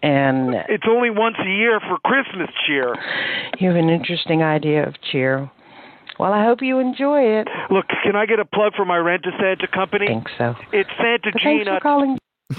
And 0.02 0.56
It's 0.70 0.86
only 0.90 1.10
once 1.10 1.36
a 1.40 1.50
year 1.50 1.80
for 1.80 1.98
Christmas 2.06 2.50
cheer. 2.66 2.96
you 3.60 3.68
have 3.68 3.78
an 3.78 3.90
interesting 3.90 4.42
idea 4.44 4.88
of 4.88 4.96
cheer. 5.12 5.50
Well, 6.18 6.34
I 6.34 6.44
hope 6.44 6.62
you 6.62 6.80
enjoy 6.80 7.22
it. 7.22 7.48
Look, 7.70 7.86
can 8.04 8.16
I 8.16 8.26
get 8.26 8.40
a 8.40 8.46
plug 8.46 8.74
for 8.76 8.84
my 8.86 8.98
rent 8.98 9.26
a 9.26 9.32
Santa 9.40 9.68
company? 9.74 10.06
I 10.06 10.10
think 10.10 10.28
so. 10.38 10.56
It's 10.74 10.90
Santa 10.98 11.32
Gina. 11.38 11.42
Thanks 11.44 11.66
Gene. 11.66 11.76
for 11.76 11.80
calling. 11.80 12.18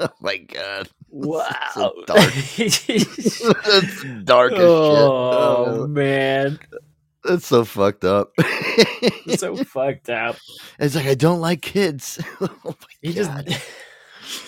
oh 0.00 0.08
my 0.20 0.38
god. 0.38 0.88
Wow. 1.10 1.44
So 1.74 1.92
dark. 2.06 2.20
That's 3.66 4.04
dark 4.24 4.52
as 4.54 4.58
Oh, 4.60 5.82
shit. 5.82 5.90
man. 5.90 6.58
That's 7.24 7.46
so 7.46 7.64
fucked 7.64 8.04
up. 8.04 8.32
so 9.36 9.56
fucked 9.64 10.10
up. 10.10 10.36
It's 10.78 10.94
like 10.94 11.06
I 11.06 11.14
don't 11.14 11.40
like 11.40 11.62
kids. 11.62 12.20
oh 12.40 12.48
my 12.64 13.10
just 13.10 13.30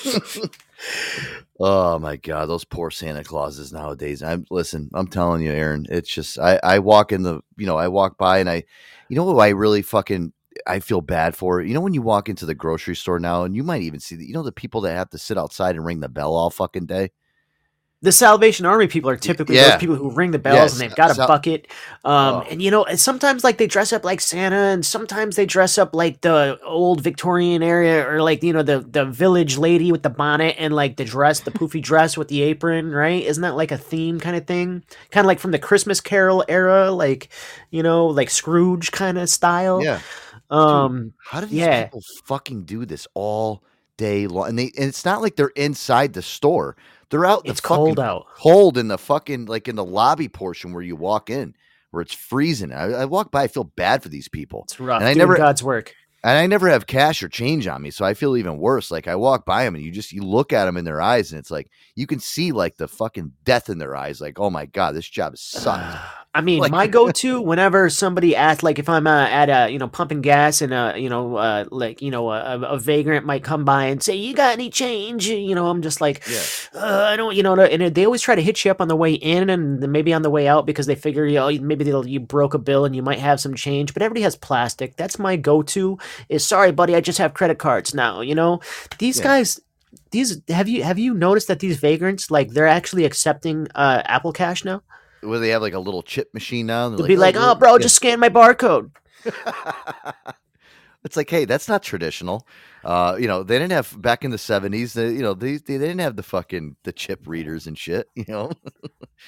Oh 1.60 1.98
my 1.98 2.16
god, 2.16 2.46
those 2.46 2.64
poor 2.64 2.90
Santa 2.90 3.22
Clauses 3.22 3.72
nowadays. 3.72 4.22
I'm 4.22 4.44
listen, 4.50 4.90
I'm 4.94 5.06
telling 5.06 5.42
you, 5.42 5.52
Aaron, 5.52 5.86
it's 5.88 6.12
just 6.12 6.38
I, 6.38 6.58
I 6.62 6.78
walk 6.80 7.12
in 7.12 7.22
the 7.22 7.40
you 7.56 7.66
know, 7.66 7.76
I 7.76 7.88
walk 7.88 8.18
by 8.18 8.38
and 8.38 8.50
I 8.50 8.64
you 9.08 9.16
know 9.16 9.24
what 9.24 9.40
I 9.40 9.50
really 9.50 9.82
fucking 9.82 10.32
I 10.66 10.80
feel 10.80 11.00
bad 11.00 11.36
for? 11.36 11.62
You 11.62 11.74
know 11.74 11.80
when 11.80 11.94
you 11.94 12.02
walk 12.02 12.28
into 12.28 12.46
the 12.46 12.54
grocery 12.54 12.96
store 12.96 13.20
now 13.20 13.44
and 13.44 13.54
you 13.54 13.62
might 13.62 13.82
even 13.82 14.00
see 14.00 14.16
the, 14.16 14.26
you 14.26 14.34
know 14.34 14.42
the 14.42 14.52
people 14.52 14.80
that 14.82 14.96
have 14.96 15.10
to 15.10 15.18
sit 15.18 15.38
outside 15.38 15.76
and 15.76 15.84
ring 15.84 16.00
the 16.00 16.08
bell 16.08 16.34
all 16.34 16.50
fucking 16.50 16.86
day? 16.86 17.10
The 18.04 18.12
Salvation 18.12 18.66
Army 18.66 18.86
people 18.86 19.08
are 19.08 19.16
typically 19.16 19.56
Yeah. 19.56 19.70
those 19.70 19.80
people 19.80 19.96
who 19.96 20.10
ring 20.10 20.30
the 20.30 20.38
bells 20.38 20.56
Yes, 20.56 20.72
and 20.74 20.80
they've 20.82 20.94
got 20.94 21.10
a 21.10 21.14
Sal- 21.14 21.26
bucket. 21.26 21.66
Um, 22.04 22.14
Oh. 22.34 22.44
and 22.50 22.60
you 22.60 22.70
know, 22.70 22.84
and 22.84 23.00
sometimes 23.00 23.42
like 23.42 23.56
they 23.56 23.66
dress 23.66 23.92
up 23.94 24.04
like 24.04 24.20
Santa, 24.20 24.56
and 24.56 24.84
sometimes 24.84 25.36
they 25.36 25.46
dress 25.46 25.78
up 25.78 25.94
like 25.94 26.20
the 26.20 26.58
old 26.64 27.00
Victorian 27.00 27.62
area, 27.62 28.06
or 28.08 28.22
like 28.22 28.42
you 28.42 28.52
know 28.52 28.62
the 28.62 28.80
the 28.80 29.04
village 29.06 29.56
lady 29.58 29.90
with 29.90 30.02
the 30.02 30.10
bonnet 30.10 30.54
and 30.58 30.74
like 30.74 30.96
the 30.96 31.04
dress, 31.04 31.40
the 31.40 31.50
poofy 31.50 31.82
dress 31.90 32.16
with 32.16 32.28
the 32.28 32.42
apron, 32.42 32.92
right? 32.92 33.24
Isn't 33.24 33.42
that 33.42 33.56
like 33.56 33.72
a 33.72 33.78
theme 33.78 34.20
kind 34.20 34.36
of 34.36 34.46
thing? 34.46 34.84
Kind 35.10 35.24
of 35.24 35.28
like 35.28 35.40
from 35.40 35.50
the 35.52 35.58
Christmas 35.58 36.00
Carol 36.00 36.44
era, 36.48 36.90
like 36.90 37.30
you 37.70 37.82
know, 37.82 38.06
like 38.06 38.28
Scrooge 38.30 38.92
kind 38.92 39.16
of 39.18 39.28
style. 39.30 39.82
Yeah. 39.82 40.00
Um, 40.50 41.14
How 41.30 41.40
do 41.40 41.46
these 41.46 41.58
yeah. 41.60 41.84
people 41.84 42.02
fucking 42.26 42.64
do 42.64 42.84
this 42.84 43.08
all 43.14 43.62
day 43.96 44.26
long? 44.26 44.48
And 44.50 44.58
they 44.58 44.64
and 44.76 44.84
it's 44.88 45.04
not 45.04 45.22
like 45.22 45.36
they're 45.36 45.48
inside 45.56 46.12
the 46.12 46.22
store. 46.22 46.76
They're 47.14 47.26
out. 47.26 47.42
It's 47.44 47.60
cold 47.60 48.00
out. 48.00 48.26
Cold 48.34 48.76
in 48.76 48.88
the 48.88 48.98
fucking 48.98 49.44
like 49.44 49.68
in 49.68 49.76
the 49.76 49.84
lobby 49.84 50.28
portion 50.28 50.72
where 50.72 50.82
you 50.82 50.96
walk 50.96 51.30
in, 51.30 51.54
where 51.92 52.02
it's 52.02 52.12
freezing. 52.12 52.72
I, 52.72 52.86
I 52.86 53.04
walk 53.04 53.30
by. 53.30 53.44
I 53.44 53.46
feel 53.46 53.62
bad 53.62 54.02
for 54.02 54.08
these 54.08 54.26
people. 54.26 54.64
It's 54.64 54.80
rough. 54.80 55.00
And 55.00 55.08
I 55.08 55.14
never 55.14 55.36
God's 55.36 55.62
work. 55.62 55.94
and 56.24 56.36
I 56.36 56.48
never 56.48 56.68
have 56.68 56.88
cash 56.88 57.22
or 57.22 57.28
change 57.28 57.68
on 57.68 57.82
me, 57.82 57.92
so 57.92 58.04
I 58.04 58.14
feel 58.14 58.36
even 58.36 58.58
worse. 58.58 58.90
Like 58.90 59.06
I 59.06 59.14
walk 59.14 59.46
by 59.46 59.62
them 59.62 59.76
and 59.76 59.84
you 59.84 59.92
just 59.92 60.10
you 60.10 60.22
look 60.22 60.52
at 60.52 60.64
them 60.64 60.76
in 60.76 60.84
their 60.84 61.00
eyes, 61.00 61.30
and 61.30 61.38
it's 61.38 61.52
like 61.52 61.70
you 61.94 62.08
can 62.08 62.18
see 62.18 62.50
like 62.50 62.78
the 62.78 62.88
fucking 62.88 63.30
death 63.44 63.68
in 63.68 63.78
their 63.78 63.94
eyes. 63.94 64.20
Like, 64.20 64.40
oh 64.40 64.50
my 64.50 64.66
god, 64.66 64.96
this 64.96 65.08
job 65.08 65.38
sucks. 65.38 65.96
I 66.34 66.40
mean, 66.40 66.58
Like- 66.58 66.72
my 66.72 66.86
go-to 66.98 67.40
whenever 67.40 67.88
somebody 67.88 68.34
asks, 68.34 68.62
like, 68.64 68.78
if 68.80 68.88
I'm 68.88 69.06
uh, 69.06 69.26
at 69.28 69.48
a, 69.48 69.70
you 69.70 69.78
know, 69.78 69.86
pumping 69.86 70.20
gas 70.20 70.60
and 70.62 70.74
uh, 70.74 70.94
you 70.96 71.08
know, 71.08 71.36
uh, 71.36 71.64
like, 71.70 72.02
you 72.02 72.10
know, 72.10 72.30
a, 72.32 72.58
a 72.60 72.78
vagrant 72.78 73.24
might 73.24 73.44
come 73.44 73.64
by 73.64 73.84
and 73.84 74.02
say, 74.02 74.16
"You 74.16 74.34
got 74.34 74.52
any 74.54 74.68
change?" 74.68 75.28
You 75.28 75.54
know, 75.54 75.68
I'm 75.68 75.80
just 75.80 76.00
like, 76.00 76.24
uh, 76.74 76.80
I 77.12 77.16
don't, 77.16 77.36
you 77.36 77.42
know, 77.44 77.54
and 77.54 77.94
they 77.94 78.04
always 78.04 78.20
try 78.22 78.34
to 78.34 78.42
hit 78.42 78.64
you 78.64 78.70
up 78.72 78.80
on 78.80 78.88
the 78.88 78.96
way 78.96 79.12
in 79.14 79.48
and 79.48 79.78
maybe 79.92 80.12
on 80.12 80.22
the 80.22 80.30
way 80.30 80.48
out 80.48 80.66
because 80.66 80.86
they 80.86 80.96
figure, 80.96 81.24
you 81.24 81.36
know, 81.36 81.50
maybe 81.62 81.84
they'll 81.84 82.06
you 82.06 82.18
broke 82.20 82.54
a 82.54 82.58
bill 82.58 82.84
and 82.84 82.96
you 82.96 83.02
might 83.02 83.20
have 83.20 83.38
some 83.40 83.54
change. 83.54 83.94
But 83.94 84.02
everybody 84.02 84.22
has 84.22 84.34
plastic. 84.34 84.96
That's 84.96 85.18
my 85.20 85.36
go-to. 85.36 85.98
Is 86.28 86.44
sorry, 86.44 86.72
buddy, 86.72 86.96
I 86.96 87.00
just 87.00 87.18
have 87.18 87.34
credit 87.34 87.58
cards 87.58 87.94
now. 87.94 88.20
You 88.22 88.34
know, 88.34 88.60
these 88.98 89.18
Yeah. 89.18 89.24
guys. 89.24 89.60
These 90.10 90.40
have 90.48 90.68
you 90.68 90.82
have 90.82 90.98
you 90.98 91.14
noticed 91.14 91.46
that 91.48 91.60
these 91.60 91.76
vagrants 91.76 92.28
like 92.30 92.50
they're 92.50 92.66
actually 92.66 93.04
accepting 93.04 93.68
uh, 93.76 94.02
Apple 94.04 94.32
Cash 94.32 94.64
now? 94.64 94.82
Where 95.24 95.38
they 95.38 95.50
have 95.50 95.62
like 95.62 95.74
a 95.74 95.78
little 95.78 96.02
chip 96.02 96.32
machine 96.34 96.66
now. 96.66 96.88
They'll 96.88 96.98
they're 96.98 97.08
be 97.08 97.16
like, 97.16 97.36
"Oh, 97.36 97.52
"Oh, 97.52 97.54
bro, 97.54 97.72
yeah." 97.74 97.78
just 97.78 97.96
scan 97.96 98.20
my 98.20 98.28
barcode." 98.28 98.90
It's 101.04 101.18
like, 101.18 101.28
hey, 101.28 101.44
that's 101.44 101.68
not 101.68 101.82
traditional. 101.82 102.46
Uh, 102.82 103.16
you 103.20 103.28
know, 103.28 103.42
they 103.42 103.58
didn't 103.58 103.72
have 103.72 104.00
back 104.00 104.24
in 104.24 104.30
the 104.30 104.38
seventies. 104.38 104.96
You 104.96 105.20
know, 105.20 105.34
they, 105.34 105.58
they 105.58 105.76
didn't 105.76 105.98
have 105.98 106.16
the 106.16 106.22
fucking 106.22 106.76
the 106.84 106.92
chip 106.92 107.20
readers 107.26 107.66
and 107.66 107.78
shit. 107.78 108.08
You 108.14 108.24
know. 108.26 108.52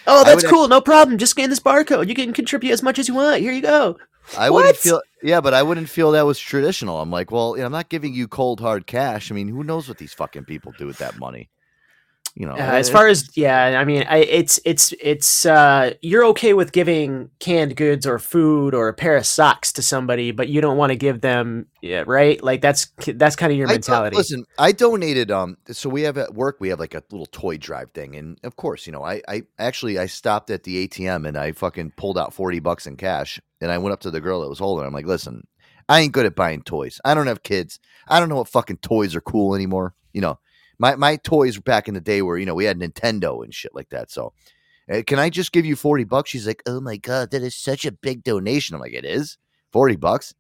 Oh, 0.07 0.25
that's 0.25 0.47
cool. 0.47 0.69
No 0.69 0.83
problem. 0.83 1.17
Just 1.17 1.31
scan 1.31 1.49
this 1.49 1.61
barcode. 1.61 2.09
You 2.09 2.15
can 2.15 2.35
contribute 2.35 2.73
as 2.73 2.83
much 2.83 2.99
as 2.99 3.09
you 3.09 3.15
want. 3.15 3.41
Here 3.41 3.53
you 3.53 3.63
go. 3.63 3.97
I 4.37 4.51
wouldn't 4.51 4.77
feel, 4.77 5.01
yeah, 5.23 5.41
but 5.41 5.55
I 5.55 5.63
wouldn't 5.63 5.89
feel 5.89 6.13
that 6.13 6.27
was 6.27 6.39
traditional. 6.39 7.01
I'm 7.01 7.11
like, 7.11 7.31
well, 7.31 7.57
you 7.57 7.61
know, 7.61 7.67
I'm 7.67 7.73
not 7.73 7.89
giving 7.89 8.13
you 8.13 8.29
cold 8.29 8.61
hard 8.61 8.87
cash. 8.87 9.31
I 9.31 9.35
mean, 9.35 9.49
who 9.49 9.65
knows 9.65 9.89
what 9.89 9.97
these 9.97 10.13
fucking 10.13 10.45
people 10.45 10.75
do 10.77 10.87
with 10.87 10.99
that 10.99 11.19
money? 11.19 11.49
You 12.39 12.45
know, 12.45 12.53
Uh, 12.53 12.57
as 12.57 12.91
far 12.91 13.09
as 13.09 13.35
yeah, 13.35 13.81
I 13.81 13.87
mean, 13.87 14.05
I, 14.11 14.19
it's 14.19 14.61
it's 14.67 14.93
it's 15.01 15.47
uh, 15.47 15.95
you're 16.03 16.25
okay 16.27 16.53
with 16.53 16.73
giving 16.73 17.31
canned 17.41 17.77
goods 17.77 18.07
or 18.07 18.19
food 18.19 18.75
or 18.75 18.89
a 18.89 18.93
pair 18.93 19.17
of 19.17 19.25
socks 19.25 19.73
to 19.73 19.83
somebody, 19.83 20.33
but 20.33 20.49
you 20.49 20.61
don't 20.61 20.77
want 20.77 20.91
to 20.91 20.97
give 20.97 21.23
them 21.23 21.67
yeah, 21.81 22.05
right? 22.07 22.43
Like 22.45 22.61
that's 22.61 22.93
that's 23.07 23.37
kind 23.37 23.53
of 23.53 23.57
your 23.57 23.69
I 23.69 23.73
mentality. 23.73 24.17
listen, 24.17 24.45
I 24.59 24.73
donated. 24.73 25.31
Um, 25.31 25.57
so 25.71 25.89
we 25.89 26.03
have 26.03 26.19
at 26.19 26.35
work 26.35 26.59
we 26.61 26.69
have 26.69 26.79
like 26.79 26.95
a 26.95 27.03
little 27.11 27.25
toy 27.25 27.57
drive 27.57 27.93
thing, 27.93 28.17
and 28.17 28.39
of 28.45 28.57
course, 28.57 28.87
you 28.87 28.93
know, 28.93 29.03
I 29.03 29.23
I 29.27 29.45
actually 29.59 29.99
I 29.99 30.05
stopped 30.05 30.51
at 30.51 30.65
the 30.65 30.87
ATM 30.87 31.27
and 31.27 31.39
I 31.39 31.53
fucking 31.53 31.93
pulled 31.97 32.19
out 32.19 32.35
forty 32.35 32.61
bucks 32.61 32.87
in 32.87 32.97
cash, 32.97 33.41
and 33.63 33.71
I 33.71 33.79
went 33.79 33.95
up 33.95 34.01
to 34.01 34.11
the 34.11 34.21
girl 34.21 34.43
that 34.43 34.51
was 34.51 34.59
holding. 34.59 34.85
it. 34.85 34.89
I'm 34.89 34.93
like, 34.93 35.07
listen, 35.07 35.47
I 35.89 36.01
ain't 36.01 36.13
good 36.13 36.27
at 36.27 36.37
buying 36.37 36.61
toys. 36.61 37.01
I 37.03 37.15
don't 37.15 37.29
have 37.29 37.43
kids. 37.43 37.81
I 38.09 38.21
don't 38.21 38.29
know 38.29 38.37
what 38.37 38.49
fucking 38.49 38.79
toys 38.79 39.15
are 39.15 39.23
cool 39.23 39.55
anymore. 39.55 39.95
You 40.13 40.21
know, 40.21 40.39
my 40.79 40.97
my 40.97 41.17
toys 41.17 41.59
back 41.59 41.89
in 41.89 41.95
the 41.95 42.01
day 42.01 42.23
were 42.23 42.39
you 42.39 42.47
know 42.47 42.55
we 42.55 42.65
had 42.67 42.79
Nintendo 42.79 43.43
and 43.45 43.55
shit 43.55 43.75
like 43.75 43.89
that. 43.91 44.11
So. 44.11 44.33
uh, 44.93 45.03
Can 45.07 45.19
I 45.19 45.31
just 45.31 45.53
give 45.53 45.67
you 45.67 45.77
40 45.77 46.05
bucks? 46.05 46.31
She's 46.31 46.47
like, 46.47 46.63
Oh 46.67 46.81
my 46.81 46.97
God, 46.97 47.31
that 47.33 47.43
is 47.43 47.55
such 47.57 47.85
a 47.85 47.93
big 47.93 48.23
donation. 48.25 48.75
I'm 48.75 48.81
like, 48.81 48.93
It 48.95 49.05
is 49.05 49.39
40 49.73 49.97
bucks. 49.97 50.35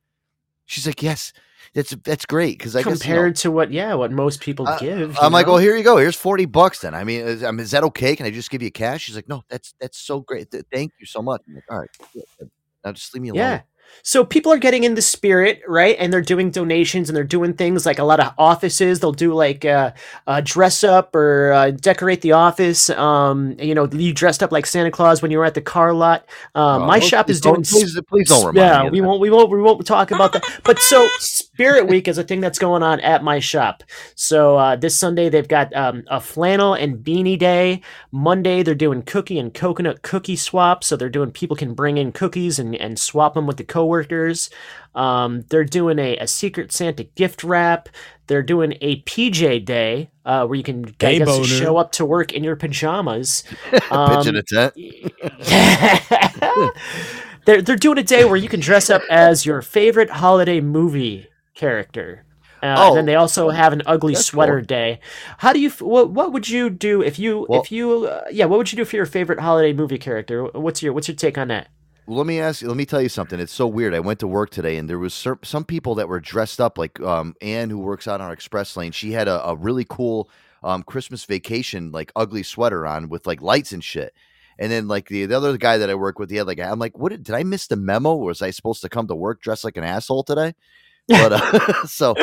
She's 0.66 0.86
like, 0.86 1.02
Yes, 1.02 1.32
that's 1.74 1.94
that's 2.04 2.26
great. 2.26 2.58
Cause 2.60 2.76
I 2.76 2.80
guess, 2.82 2.86
you 2.86 2.92
know, 2.92 2.98
compared 3.16 3.36
to 3.36 3.50
what 3.50 3.72
yeah, 3.72 3.94
what 3.94 4.12
most 4.12 4.40
people 4.40 4.66
uh, 4.68 4.78
give. 4.78 5.16
I'm 5.20 5.32
you 5.32 5.34
like, 5.34 5.46
well, 5.46 5.58
here 5.58 5.76
you 5.76 5.84
go. 5.84 5.96
Here's 5.96 6.16
forty 6.16 6.44
bucks. 6.46 6.80
Then 6.80 6.94
I 6.94 7.04
mean, 7.04 7.22
is, 7.26 7.42
I 7.44 7.50
mean, 7.50 7.60
is 7.60 7.72
that 7.72 7.84
okay? 7.84 8.14
Can 8.16 8.26
I 8.26 8.30
just 8.30 8.50
give 8.50 8.62
you 8.62 8.70
cash? 8.70 9.02
She's 9.04 9.16
like, 9.16 9.28
no, 9.28 9.42
that's 9.48 9.74
that's 9.80 9.98
so 9.98 10.20
great. 10.20 10.50
Th- 10.50 10.64
Thank 10.72 10.92
you 11.00 11.06
so 11.06 11.22
much. 11.22 11.42
I'm 11.48 11.54
like, 11.54 11.64
all 11.70 11.78
right, 11.80 11.90
good. 12.14 12.50
now 12.84 12.92
just 12.92 13.12
leave 13.14 13.22
me 13.22 13.30
alone. 13.30 13.40
Yeah. 13.40 13.62
So 14.02 14.24
people 14.24 14.52
are 14.52 14.58
getting 14.58 14.84
in 14.84 14.94
the 14.94 15.02
spirit, 15.02 15.62
right? 15.66 15.96
And 15.98 16.12
they're 16.12 16.20
doing 16.22 16.50
donations 16.52 17.08
and 17.08 17.16
they're 17.16 17.24
doing 17.24 17.54
things 17.54 17.84
like 17.84 17.98
a 17.98 18.04
lot 18.04 18.20
of 18.20 18.32
offices. 18.38 19.00
They'll 19.00 19.10
do 19.12 19.34
like 19.34 19.64
uh, 19.64 19.92
uh, 20.28 20.42
dress 20.44 20.84
up 20.84 21.14
or 21.16 21.52
uh, 21.52 21.70
decorate 21.72 22.20
the 22.20 22.32
office. 22.32 22.88
Um, 22.90 23.56
you 23.58 23.74
know, 23.74 23.86
you 23.90 24.12
dressed 24.14 24.42
up 24.44 24.52
like 24.52 24.66
Santa 24.66 24.90
Claus 24.92 25.22
when 25.22 25.30
you 25.32 25.38
were 25.38 25.44
at 25.44 25.54
the 25.54 25.60
car 25.60 25.92
lot. 25.92 26.24
Uh, 26.54 26.78
Oh, 26.82 26.86
my 26.86 27.00
shop 27.00 27.28
is 27.30 27.40
doing. 27.40 27.62
please- 27.62 27.98
please 28.08 28.28
don't 28.28 28.46
remind 28.46 28.56
Yeah, 28.56 28.80
me 28.82 28.86
of 28.88 28.92
we 28.92 29.00
won't. 29.00 29.20
We 29.20 29.30
won't. 29.30 29.50
We 29.50 29.60
won't 29.60 29.84
talk 29.86 30.10
about 30.12 30.32
that. 30.34 30.44
But 30.62 30.78
so 30.78 31.08
Spirit 31.56 31.88
Week 31.88 32.06
is 32.06 32.18
a 32.18 32.22
thing 32.22 32.42
that's 32.42 32.58
going 32.58 32.82
on 32.82 33.00
at 33.00 33.24
my 33.24 33.38
shop. 33.38 33.82
So 34.14 34.58
uh, 34.58 34.76
this 34.76 34.98
Sunday 34.98 35.30
they've 35.30 35.48
got 35.48 35.74
um, 35.74 36.02
a 36.08 36.20
flannel 36.20 36.74
and 36.74 36.98
beanie 36.98 37.38
day. 37.38 37.80
Monday 38.12 38.62
they're 38.62 38.74
doing 38.74 39.00
cookie 39.00 39.38
and 39.38 39.54
coconut 39.54 40.02
cookie 40.02 40.36
swap. 40.36 40.84
So 40.84 40.98
they're 40.98 41.08
doing 41.08 41.30
people 41.30 41.56
can 41.56 41.72
bring 41.72 41.96
in 41.96 42.12
cookies 42.12 42.58
and, 42.58 42.76
and 42.76 42.98
swap 42.98 43.32
them 43.32 43.46
with 43.46 43.56
the 43.56 43.64
coworkers. 43.64 44.50
Um, 44.94 45.46
they're 45.48 45.64
doing 45.64 45.98
a, 45.98 46.18
a 46.18 46.26
Secret 46.26 46.72
Santa 46.72 47.04
gift 47.04 47.42
wrap. 47.42 47.88
They're 48.26 48.42
doing 48.42 48.76
a 48.82 49.00
PJ 49.04 49.64
day 49.64 50.10
uh, 50.26 50.46
where 50.46 50.56
you 50.56 50.62
can 50.62 50.84
I 51.00 51.16
guess, 51.16 51.26
boner. 51.26 51.44
show 51.46 51.78
up 51.78 51.90
to 51.92 52.04
work 52.04 52.34
in 52.34 52.44
your 52.44 52.56
pajamas. 52.56 53.44
Pitch 53.70 53.90
Um, 53.90 54.28
in 54.28 54.36
a 54.36 54.42
tent. 54.42 54.74
they're 57.46 57.62
they're 57.62 57.76
doing 57.76 57.96
a 57.96 58.02
day 58.02 58.26
where 58.26 58.36
you 58.36 58.50
can 58.50 58.60
dress 58.60 58.90
up 58.90 59.00
as 59.08 59.46
your 59.46 59.62
favorite 59.62 60.10
holiday 60.10 60.60
movie 60.60 61.28
character. 61.56 62.24
Uh, 62.62 62.74
Oh, 62.78 62.88
and 62.88 62.96
then 62.98 63.06
they 63.06 63.14
also 63.16 63.50
have 63.50 63.72
an 63.72 63.82
ugly 63.86 64.14
sweater 64.14 64.60
cool. 64.60 64.66
day. 64.66 65.00
How 65.38 65.52
do 65.52 65.60
you? 65.60 65.70
What 65.70 66.10
what 66.10 66.32
would 66.32 66.48
you 66.48 66.70
do 66.70 67.02
if 67.02 67.18
you 67.18 67.44
Well- 67.48 67.60
if 67.60 67.70
you 67.70 68.06
uh, 68.06 68.24
yeah? 68.30 68.46
What 68.46 68.58
would 68.58 68.72
you 68.72 68.76
do 68.76 68.84
for 68.84 68.96
your 68.96 69.06
favorite 69.06 69.40
holiday 69.40 69.72
movie 69.72 69.98
character? 69.98 70.44
What's 70.44 70.82
your 70.82 70.92
what's 70.92 71.08
your 71.08 71.16
take 71.16 71.36
on 71.36 71.48
that? 71.48 71.68
Let 72.08 72.24
me 72.26 72.40
ask. 72.40 72.62
Let 72.62 72.76
me 72.76 72.86
tell 72.86 73.02
you 73.02 73.08
something. 73.08 73.40
It's 73.40 73.52
so 73.52 73.66
weird. 73.66 73.92
I 73.92 74.00
went 74.00 74.20
to 74.20 74.28
work 74.28 74.50
today, 74.50 74.76
and 74.78 74.88
there 74.88 74.98
was 74.98 75.12
cer- 75.12 75.40
some 75.42 75.64
people 75.64 75.96
that 75.96 76.08
were 76.08 76.20
dressed 76.20 76.60
up 76.60 76.78
like 76.78 76.98
um, 77.00 77.34
Anne, 77.42 77.68
who 77.68 77.78
works 77.80 78.06
out 78.08 78.20
on 78.20 78.28
our 78.28 78.32
express 78.32 78.76
lane. 78.76 78.92
She 78.92 79.12
had 79.12 79.26
a, 79.28 79.44
a 79.44 79.56
really 79.56 79.84
cool 79.88 80.30
um, 80.62 80.82
Christmas 80.84 81.24
vacation 81.24 81.90
like 81.92 82.10
ugly 82.16 82.42
sweater 82.44 82.86
on 82.86 83.08
with 83.08 83.26
like 83.26 83.42
lights 83.42 83.72
and 83.72 83.82
shit. 83.84 84.14
And 84.58 84.72
then 84.72 84.88
like 84.88 85.08
the, 85.08 85.26
the 85.26 85.36
other 85.36 85.58
guy 85.58 85.76
that 85.78 85.90
I 85.90 85.94
work 85.94 86.18
with, 86.18 86.30
he 86.30 86.36
had 86.36 86.46
like 86.46 86.60
I'm 86.60 86.78
like, 86.78 86.96
what 86.96 87.10
did, 87.10 87.24
did 87.24 87.34
I 87.34 87.42
miss 87.42 87.66
the 87.66 87.76
memo? 87.76 88.14
Was 88.14 88.40
I 88.40 88.50
supposed 88.52 88.80
to 88.82 88.88
come 88.88 89.06
to 89.08 89.14
work 89.14 89.42
dressed 89.42 89.64
like 89.64 89.76
an 89.76 89.84
asshole 89.84 90.22
today? 90.24 90.54
But 91.08 91.32
uh, 91.32 91.86
so 91.86 92.14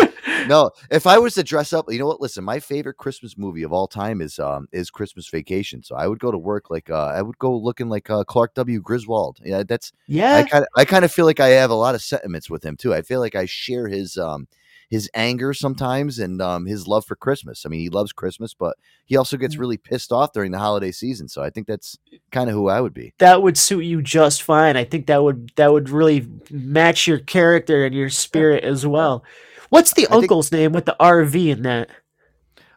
no, 0.47 0.71
if 0.91 1.07
I 1.07 1.17
was 1.17 1.35
to 1.35 1.43
dress 1.43 1.73
up, 1.73 1.91
you 1.91 1.99
know 1.99 2.07
what? 2.07 2.21
Listen, 2.21 2.43
my 2.43 2.59
favorite 2.59 2.97
Christmas 2.97 3.37
movie 3.37 3.63
of 3.63 3.71
all 3.73 3.87
time 3.87 4.21
is 4.21 4.39
um 4.39 4.67
is 4.71 4.89
Christmas 4.89 5.27
Vacation. 5.29 5.83
So 5.83 5.95
I 5.95 6.07
would 6.07 6.19
go 6.19 6.31
to 6.31 6.37
work 6.37 6.69
like 6.69 6.89
uh 6.89 7.07
I 7.07 7.21
would 7.21 7.37
go 7.37 7.55
looking 7.55 7.89
like 7.89 8.09
uh, 8.09 8.23
Clark 8.23 8.53
W. 8.55 8.81
Griswold. 8.81 9.39
Yeah, 9.43 9.63
that's 9.63 9.91
Yeah. 10.07 10.35
I 10.37 10.43
kind 10.43 10.63
of 10.63 10.67
I 10.75 10.85
kind 10.85 11.05
of 11.05 11.11
feel 11.11 11.25
like 11.25 11.39
I 11.39 11.49
have 11.49 11.71
a 11.71 11.75
lot 11.75 11.95
of 11.95 12.01
sentiments 12.01 12.49
with 12.49 12.63
him 12.63 12.75
too. 12.77 12.93
I 12.93 13.01
feel 13.01 13.19
like 13.19 13.35
I 13.35 13.45
share 13.45 13.87
his 13.87 14.17
um 14.17 14.47
his 14.93 15.09
anger 15.15 15.55
sometimes 15.55 16.19
and 16.19 16.39
um 16.39 16.67
his 16.67 16.87
love 16.87 17.03
for 17.03 17.15
Christmas. 17.15 17.65
I 17.65 17.69
mean, 17.69 17.79
he 17.79 17.89
loves 17.89 18.13
Christmas, 18.13 18.53
but 18.53 18.77
he 19.05 19.17
also 19.17 19.37
gets 19.37 19.57
really 19.57 19.77
pissed 19.77 20.11
off 20.11 20.33
during 20.33 20.51
the 20.51 20.59
holiday 20.59 20.91
season. 20.91 21.27
So 21.27 21.41
I 21.41 21.49
think 21.49 21.65
that's 21.65 21.97
kind 22.31 22.47
of 22.47 22.53
who 22.53 22.69
I 22.69 22.79
would 22.79 22.93
be. 22.93 23.15
That 23.17 23.41
would 23.41 23.57
suit 23.57 23.85
you 23.85 24.03
just 24.03 24.43
fine. 24.43 24.77
I 24.77 24.83
think 24.83 25.07
that 25.07 25.23
would 25.23 25.51
that 25.55 25.73
would 25.73 25.89
really 25.89 26.27
match 26.51 27.07
your 27.07 27.17
character 27.17 27.83
and 27.87 27.95
your 27.95 28.11
spirit 28.11 28.63
as 28.63 28.85
well. 28.85 29.25
What's 29.69 29.95
the 29.95 30.05
uncle's 30.07 30.51
name 30.51 30.73
with 30.73 30.85
the 30.85 30.95
RV 30.99 31.47
in 31.47 31.63
that? 31.63 31.89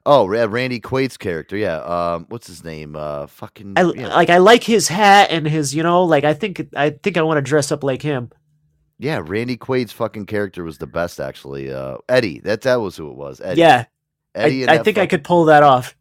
Oh, 0.06 0.24
Ra- 0.24 0.46
Randy 0.48 0.80
Quaid's 0.80 1.18
character, 1.18 1.56
yeah. 1.58 1.80
Um, 1.80 2.24
what's 2.30 2.46
his 2.46 2.64
name? 2.64 2.96
Uh, 2.96 3.26
fucking 3.26 3.74
I 3.76 3.82
yeah. 3.94 4.14
like 4.14 4.30
I 4.30 4.38
like 4.38 4.62
his 4.62 4.88
hat 4.88 5.28
and 5.30 5.46
his 5.46 5.74
you 5.74 5.82
know 5.82 6.04
like 6.04 6.24
I 6.24 6.32
think 6.32 6.66
I 6.74 6.90
think 6.90 7.18
I 7.18 7.22
want 7.22 7.36
to 7.36 7.42
dress 7.42 7.70
up 7.70 7.84
like 7.84 8.00
him. 8.00 8.30
Yeah, 8.98 9.20
Randy 9.24 9.56
Quaid's 9.56 9.92
fucking 9.92 10.26
character 10.26 10.64
was 10.64 10.78
the 10.78 10.86
best, 10.86 11.20
actually. 11.20 11.70
Uh, 11.70 11.98
Eddie, 12.08 12.40
that 12.40 12.62
that 12.62 12.76
was 12.76 12.96
who 12.96 13.10
it 13.10 13.16
was. 13.16 13.40
Eddie. 13.40 13.60
Yeah, 13.60 13.84
Eddie. 14.34 14.60
I, 14.60 14.62
and 14.62 14.70
I 14.70 14.76
that 14.78 14.84
think 14.84 14.98
I 14.98 15.06
could 15.06 15.22
pull 15.24 15.44
that 15.46 15.62
off. 15.62 15.94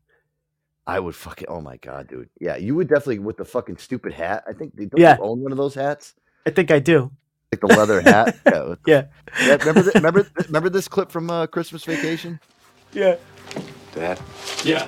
I 0.87 0.99
would 0.99 1.15
fucking. 1.15 1.47
Oh 1.49 1.61
my 1.61 1.77
god, 1.77 2.07
dude. 2.07 2.29
Yeah, 2.39 2.57
you 2.57 2.75
would 2.75 2.87
definitely 2.87 3.19
with 3.19 3.37
the 3.37 3.45
fucking 3.45 3.77
stupid 3.77 4.13
hat. 4.13 4.43
I 4.47 4.53
think 4.53 4.75
they 4.75 4.85
don't 4.85 4.99
Yeah. 4.99 5.17
you 5.17 5.23
own 5.23 5.41
one 5.41 5.51
of 5.51 5.57
those 5.57 5.73
hats, 5.75 6.13
I 6.45 6.51
think 6.51 6.71
I 6.71 6.79
do. 6.79 7.11
like 7.51 7.61
the 7.61 7.67
leather 7.67 8.01
hat. 8.01 8.37
Yeah. 8.45 8.75
Yeah. 8.85 9.05
yeah 9.41 9.55
remember, 9.55 9.81
the, 9.81 9.91
remember, 9.95 10.27
remember 10.45 10.69
this 10.69 10.87
clip 10.87 11.11
from 11.11 11.29
uh, 11.29 11.47
Christmas 11.47 11.83
Vacation? 11.83 12.39
Yeah. 12.93 13.15
Dad? 13.93 14.19
Yeah. 14.63 14.87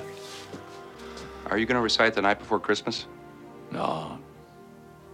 Are 1.46 1.58
you 1.58 1.66
going 1.66 1.76
to 1.76 1.82
recite 1.82 2.14
the 2.14 2.22
night 2.22 2.38
before 2.38 2.60
Christmas? 2.60 3.06
No. 3.72 4.18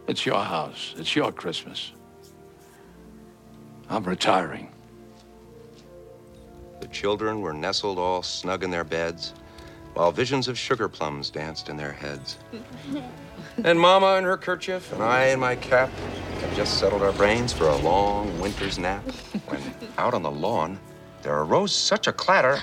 It's 0.06 0.26
your 0.26 0.42
house. 0.42 0.94
It's 0.98 1.14
your 1.16 1.32
Christmas. 1.32 1.92
I'm 3.94 4.02
retiring. 4.02 4.72
The 6.80 6.88
children 6.88 7.42
were 7.42 7.52
nestled 7.52 7.96
all 7.96 8.24
snug 8.24 8.64
in 8.64 8.70
their 8.72 8.82
beds, 8.82 9.34
while 9.92 10.10
visions 10.10 10.48
of 10.48 10.58
sugar 10.58 10.88
plums 10.88 11.30
danced 11.30 11.68
in 11.68 11.76
their 11.76 11.92
heads. 11.92 12.38
And 13.62 13.78
Mama 13.78 14.16
in 14.16 14.24
her 14.24 14.36
kerchief, 14.36 14.92
and 14.92 15.00
I 15.00 15.26
in 15.26 15.38
my 15.38 15.54
cap, 15.54 15.88
had 16.40 16.56
just 16.56 16.80
settled 16.80 17.02
our 17.02 17.12
brains 17.12 17.52
for 17.52 17.68
a 17.68 17.76
long 17.76 18.40
winter's 18.40 18.80
nap. 18.80 19.04
When 19.46 19.60
out 19.96 20.12
on 20.12 20.24
the 20.24 20.30
lawn, 20.30 20.80
there 21.22 21.38
arose 21.38 21.72
such 21.72 22.08
a 22.08 22.12
clatter, 22.12 22.58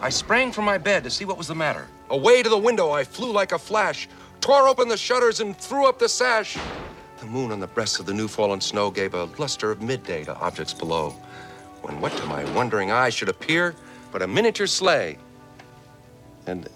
I 0.00 0.08
sprang 0.08 0.50
from 0.50 0.64
my 0.64 0.76
bed 0.76 1.04
to 1.04 1.10
see 1.10 1.24
what 1.24 1.38
was 1.38 1.46
the 1.46 1.54
matter. 1.54 1.86
Away 2.10 2.42
to 2.42 2.48
the 2.48 2.58
window, 2.58 2.90
I 2.90 3.04
flew 3.04 3.30
like 3.30 3.52
a 3.52 3.58
flash, 3.58 4.08
tore 4.40 4.66
open 4.66 4.88
the 4.88 4.96
shutters, 4.96 5.38
and 5.38 5.56
threw 5.56 5.86
up 5.86 6.00
the 6.00 6.08
sash. 6.08 6.58
The 7.24 7.30
moon 7.30 7.52
on 7.52 7.60
the 7.60 7.66
breasts 7.66 7.98
of 7.98 8.04
the 8.04 8.12
new 8.12 8.28
fallen 8.28 8.60
snow 8.60 8.90
gave 8.90 9.14
a 9.14 9.24
luster 9.38 9.70
of 9.70 9.80
midday 9.80 10.24
to 10.24 10.36
objects 10.36 10.74
below. 10.74 11.14
When 11.80 11.98
what 11.98 12.12
to 12.18 12.26
my 12.26 12.44
wondering 12.52 12.90
eye 12.90 13.08
should 13.08 13.30
appear 13.30 13.74
but 14.12 14.20
a 14.20 14.26
miniature 14.26 14.66
sleigh. 14.66 15.16
And, 16.46 16.68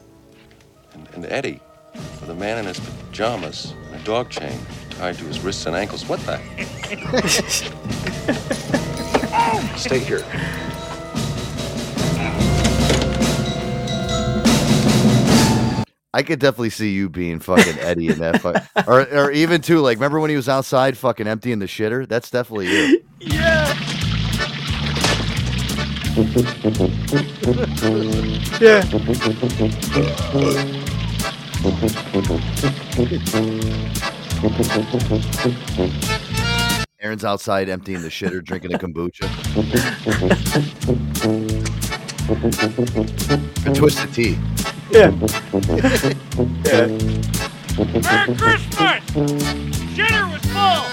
and, 0.95 1.07
and 1.13 1.27
Eddie, 1.27 1.61
with 1.95 2.31
a 2.31 2.35
man 2.35 2.57
in 2.57 2.65
his 2.65 2.81
pajamas 2.81 3.75
and 3.93 4.01
a 4.01 4.05
dog 4.05 4.31
chain, 4.31 4.59
tied 4.93 5.19
to 5.19 5.25
his 5.25 5.39
wrists 5.41 5.67
and 5.67 5.77
ankles. 5.77 6.09
What 6.09 6.21
the? 6.21 6.39
Stay 9.77 9.99
here. 9.99 10.25
I 16.19 16.23
could 16.25 16.41
definitely 16.41 16.71
see 16.71 16.91
you 16.91 17.09
being 17.09 17.39
fucking 17.39 17.79
Eddie 17.79 18.09
in 18.09 18.19
that 18.19 18.43
fuck, 18.43 18.65
or 18.89 19.03
or 19.15 19.31
even 19.31 19.61
too 19.61 19.79
like 19.79 19.99
remember 19.99 20.19
when 20.19 20.31
he 20.31 20.35
was 20.35 20.49
outside 20.49 20.99
fucking 20.99 21.29
emptying 21.29 21.61
the 21.61 21.67
shitter? 21.67 22.09
That's 22.09 22.29
definitely 22.29 22.73
you. 22.73 23.05
Yeah. 23.21 23.73
Yeah. 28.59 28.83
Aaron's 37.01 37.25
outside 37.25 37.69
emptying 37.69 38.03
the 38.03 38.09
shitter, 38.09 38.43
drinking 38.43 38.75
a 38.75 38.79
kombucha. 38.79 39.29
a 43.71 43.73
twisted 43.73 44.13
tea. 44.13 44.37
Yeah. 44.91 45.11
Merry 47.99 48.35
Christmas! 48.37 49.05
Shitter 49.95 50.33
was 50.33 50.43
full! 50.47 50.85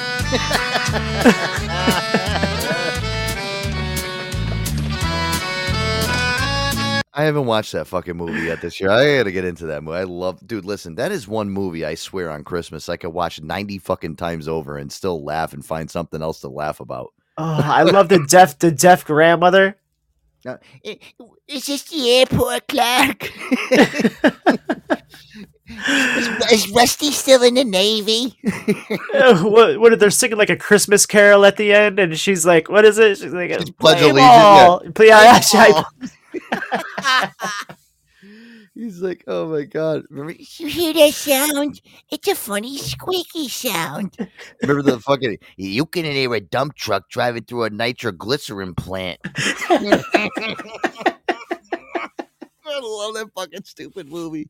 I 7.17 7.23
haven't 7.23 7.45
watched 7.45 7.71
that 7.71 7.87
fucking 7.87 8.17
movie 8.17 8.47
yet 8.47 8.59
this 8.61 8.81
year. 8.81 8.89
I 8.89 9.19
gotta 9.19 9.31
get 9.31 9.45
into 9.45 9.67
that 9.67 9.81
movie. 9.83 9.99
I 9.99 10.03
love, 10.03 10.45
dude. 10.45 10.65
Listen, 10.65 10.95
that 10.95 11.13
is 11.13 11.29
one 11.29 11.49
movie 11.49 11.85
I 11.85 11.95
swear 11.95 12.29
on 12.29 12.43
Christmas 12.43 12.89
I 12.89 12.97
could 12.97 13.11
watch 13.11 13.41
ninety 13.41 13.77
fucking 13.77 14.17
times 14.17 14.49
over 14.49 14.77
and 14.77 14.91
still 14.91 15.23
laugh 15.23 15.53
and 15.53 15.65
find 15.65 15.89
something 15.89 16.21
else 16.21 16.41
to 16.41 16.49
laugh 16.49 16.81
about. 16.81 17.13
Oh, 17.37 17.61
I 17.63 17.83
love 17.83 18.09
the 18.09 18.19
deaf 18.27 18.59
the 18.59 18.71
deaf 18.71 19.05
grandmother. 19.05 19.77
Is 21.47 21.67
this 21.67 21.83
the 21.83 22.09
airport, 22.11 22.67
Clark? 22.67 23.31
is, 25.69 26.51
is 26.51 26.71
Rusty 26.71 27.11
still 27.11 27.43
in 27.43 27.53
the 27.55 27.63
Navy? 27.63 28.37
Uh, 29.13 29.37
what 29.43 29.79
what 29.79 29.93
are 29.93 29.95
they 29.95 30.09
singing 30.09 30.37
like 30.37 30.49
a 30.49 30.57
Christmas 30.57 31.05
carol 31.05 31.45
at 31.45 31.57
the 31.57 31.71
end 31.73 31.99
and 31.99 32.17
she's 32.17 32.45
like 32.45 32.69
what 32.69 32.85
is 32.85 32.97
it 32.97 33.17
she's 33.17 33.33
like 33.33 33.51
Pledge 33.51 33.99
"Play 33.99 34.09
allegiance, 34.09 34.27
ball." 34.27 34.81
yeah. 34.83 34.91
Play- 34.91 35.07
yeah, 35.07 35.39
Play 35.39 35.69
yeah, 37.01 37.31
He's 38.75 39.01
like, 39.01 39.23
oh 39.27 39.47
my 39.47 39.63
god. 39.63 40.03
Remember, 40.09 40.33
You 40.37 40.67
hear 40.67 40.91
that 40.93 41.13
sound? 41.13 41.79
It's 42.11 42.27
a 42.27 42.35
funny 42.35 42.77
squeaky 42.77 43.47
sound. 43.47 44.17
remember 44.61 44.81
the 44.83 44.99
fucking 44.99 45.37
you 45.55 45.85
can 45.85 46.03
hear 46.03 46.33
a 46.35 46.41
dump 46.41 46.75
truck 46.75 47.07
driving 47.09 47.45
through 47.45 47.63
a 47.63 47.69
nitroglycerin 47.69 48.75
plant. 48.75 49.19
I 52.75 52.79
love 52.83 53.13
that 53.15 53.31
fucking 53.35 53.63
stupid 53.63 54.09
movie. 54.09 54.49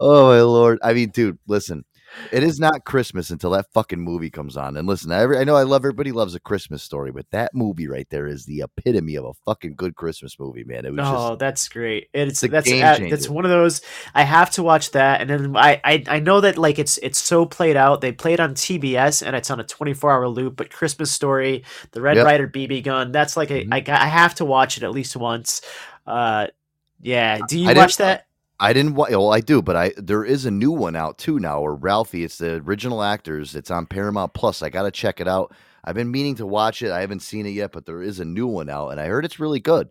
Oh 0.00 0.28
my 0.28 0.40
lord! 0.40 0.78
I 0.82 0.92
mean, 0.92 1.10
dude, 1.10 1.38
listen. 1.46 1.84
It 2.30 2.44
is 2.44 2.60
not 2.60 2.84
Christmas 2.84 3.30
until 3.30 3.50
that 3.50 3.72
fucking 3.72 3.98
movie 3.98 4.30
comes 4.30 4.56
on. 4.56 4.76
And 4.76 4.86
listen, 4.86 5.10
every, 5.10 5.36
I 5.36 5.42
know 5.42 5.56
I 5.56 5.64
love 5.64 5.80
everybody 5.80 6.12
loves 6.12 6.36
a 6.36 6.38
Christmas 6.40 6.80
story, 6.80 7.10
but 7.10 7.28
that 7.32 7.52
movie 7.54 7.88
right 7.88 8.06
there 8.08 8.28
is 8.28 8.44
the 8.46 8.60
epitome 8.62 9.16
of 9.16 9.24
a 9.24 9.32
fucking 9.44 9.74
good 9.74 9.96
Christmas 9.96 10.38
movie, 10.38 10.62
man. 10.62 10.84
It 10.84 10.92
was 10.92 11.00
Oh, 11.02 11.30
just 11.30 11.38
that's 11.40 11.68
great! 11.68 12.10
It's 12.14 12.40
a 12.44 12.48
that's 12.48 12.68
game 12.68 12.84
uh, 12.84 12.96
changer. 12.98 13.16
that's 13.16 13.28
one 13.28 13.44
of 13.44 13.50
those 13.50 13.80
I 14.14 14.22
have 14.22 14.50
to 14.52 14.62
watch 14.62 14.92
that, 14.92 15.22
and 15.22 15.30
then 15.30 15.56
I, 15.56 15.80
I 15.82 16.04
I 16.06 16.20
know 16.20 16.40
that 16.40 16.56
like 16.56 16.78
it's 16.78 16.98
it's 16.98 17.18
so 17.18 17.46
played 17.46 17.76
out. 17.76 18.00
They 18.00 18.12
play 18.12 18.34
it 18.34 18.38
on 18.40 18.54
TBS, 18.54 19.26
and 19.26 19.34
it's 19.34 19.50
on 19.50 19.58
a 19.58 19.64
twenty 19.64 19.92
four 19.94 20.12
hour 20.12 20.28
loop. 20.28 20.54
But 20.54 20.70
Christmas 20.70 21.10
Story, 21.10 21.64
the 21.90 22.00
Red 22.00 22.16
Yep. 22.16 22.26
Ryder 22.26 22.48
BB 22.48 22.84
gun, 22.84 23.10
that's 23.10 23.36
like 23.36 23.50
a, 23.50 23.66
I 23.72 23.80
got- 23.80 24.00
I 24.00 24.06
have 24.06 24.36
to 24.36 24.44
watch 24.44 24.76
it 24.76 24.84
at 24.84 24.92
least 24.92 25.16
once. 25.16 25.62
Uh, 26.06 26.46
yeah. 27.00 27.38
Do 27.48 27.58
you 27.58 27.68
I 27.70 27.74
watch 27.74 27.96
that? 27.98 28.26
I 28.60 28.72
didn't. 28.72 28.94
wa- 28.94 29.08
Well, 29.10 29.32
I 29.32 29.40
do, 29.40 29.60
but 29.62 29.76
I 29.76 29.92
there 29.96 30.24
is 30.24 30.46
a 30.46 30.50
new 30.50 30.70
one 30.70 30.96
out 30.96 31.18
too 31.18 31.38
now. 31.38 31.60
or 31.60 31.74
Ralphie, 31.74 32.24
it's 32.24 32.38
the 32.38 32.56
original 32.56 33.02
actors. 33.02 33.54
It's 33.54 33.70
on 33.70 33.86
Paramount 33.86 34.32
Plus. 34.32 34.62
I 34.62 34.68
gotta 34.70 34.90
check 34.90 35.20
it 35.20 35.28
out. 35.28 35.52
I've 35.84 35.94
been 35.96 36.10
meaning 36.10 36.34
to 36.36 36.46
watch 36.46 36.80
it. 36.82 36.90
I 36.90 37.00
haven't 37.00 37.20
seen 37.20 37.46
it 37.46 37.50
yet, 37.50 37.72
but 37.72 37.84
there 37.84 38.00
is 38.02 38.20
a 38.20 38.24
new 38.24 38.46
one 38.46 38.70
out, 38.70 38.88
and 38.90 39.00
I 39.00 39.06
heard 39.06 39.24
it's 39.24 39.38
really 39.40 39.60
good. 39.60 39.88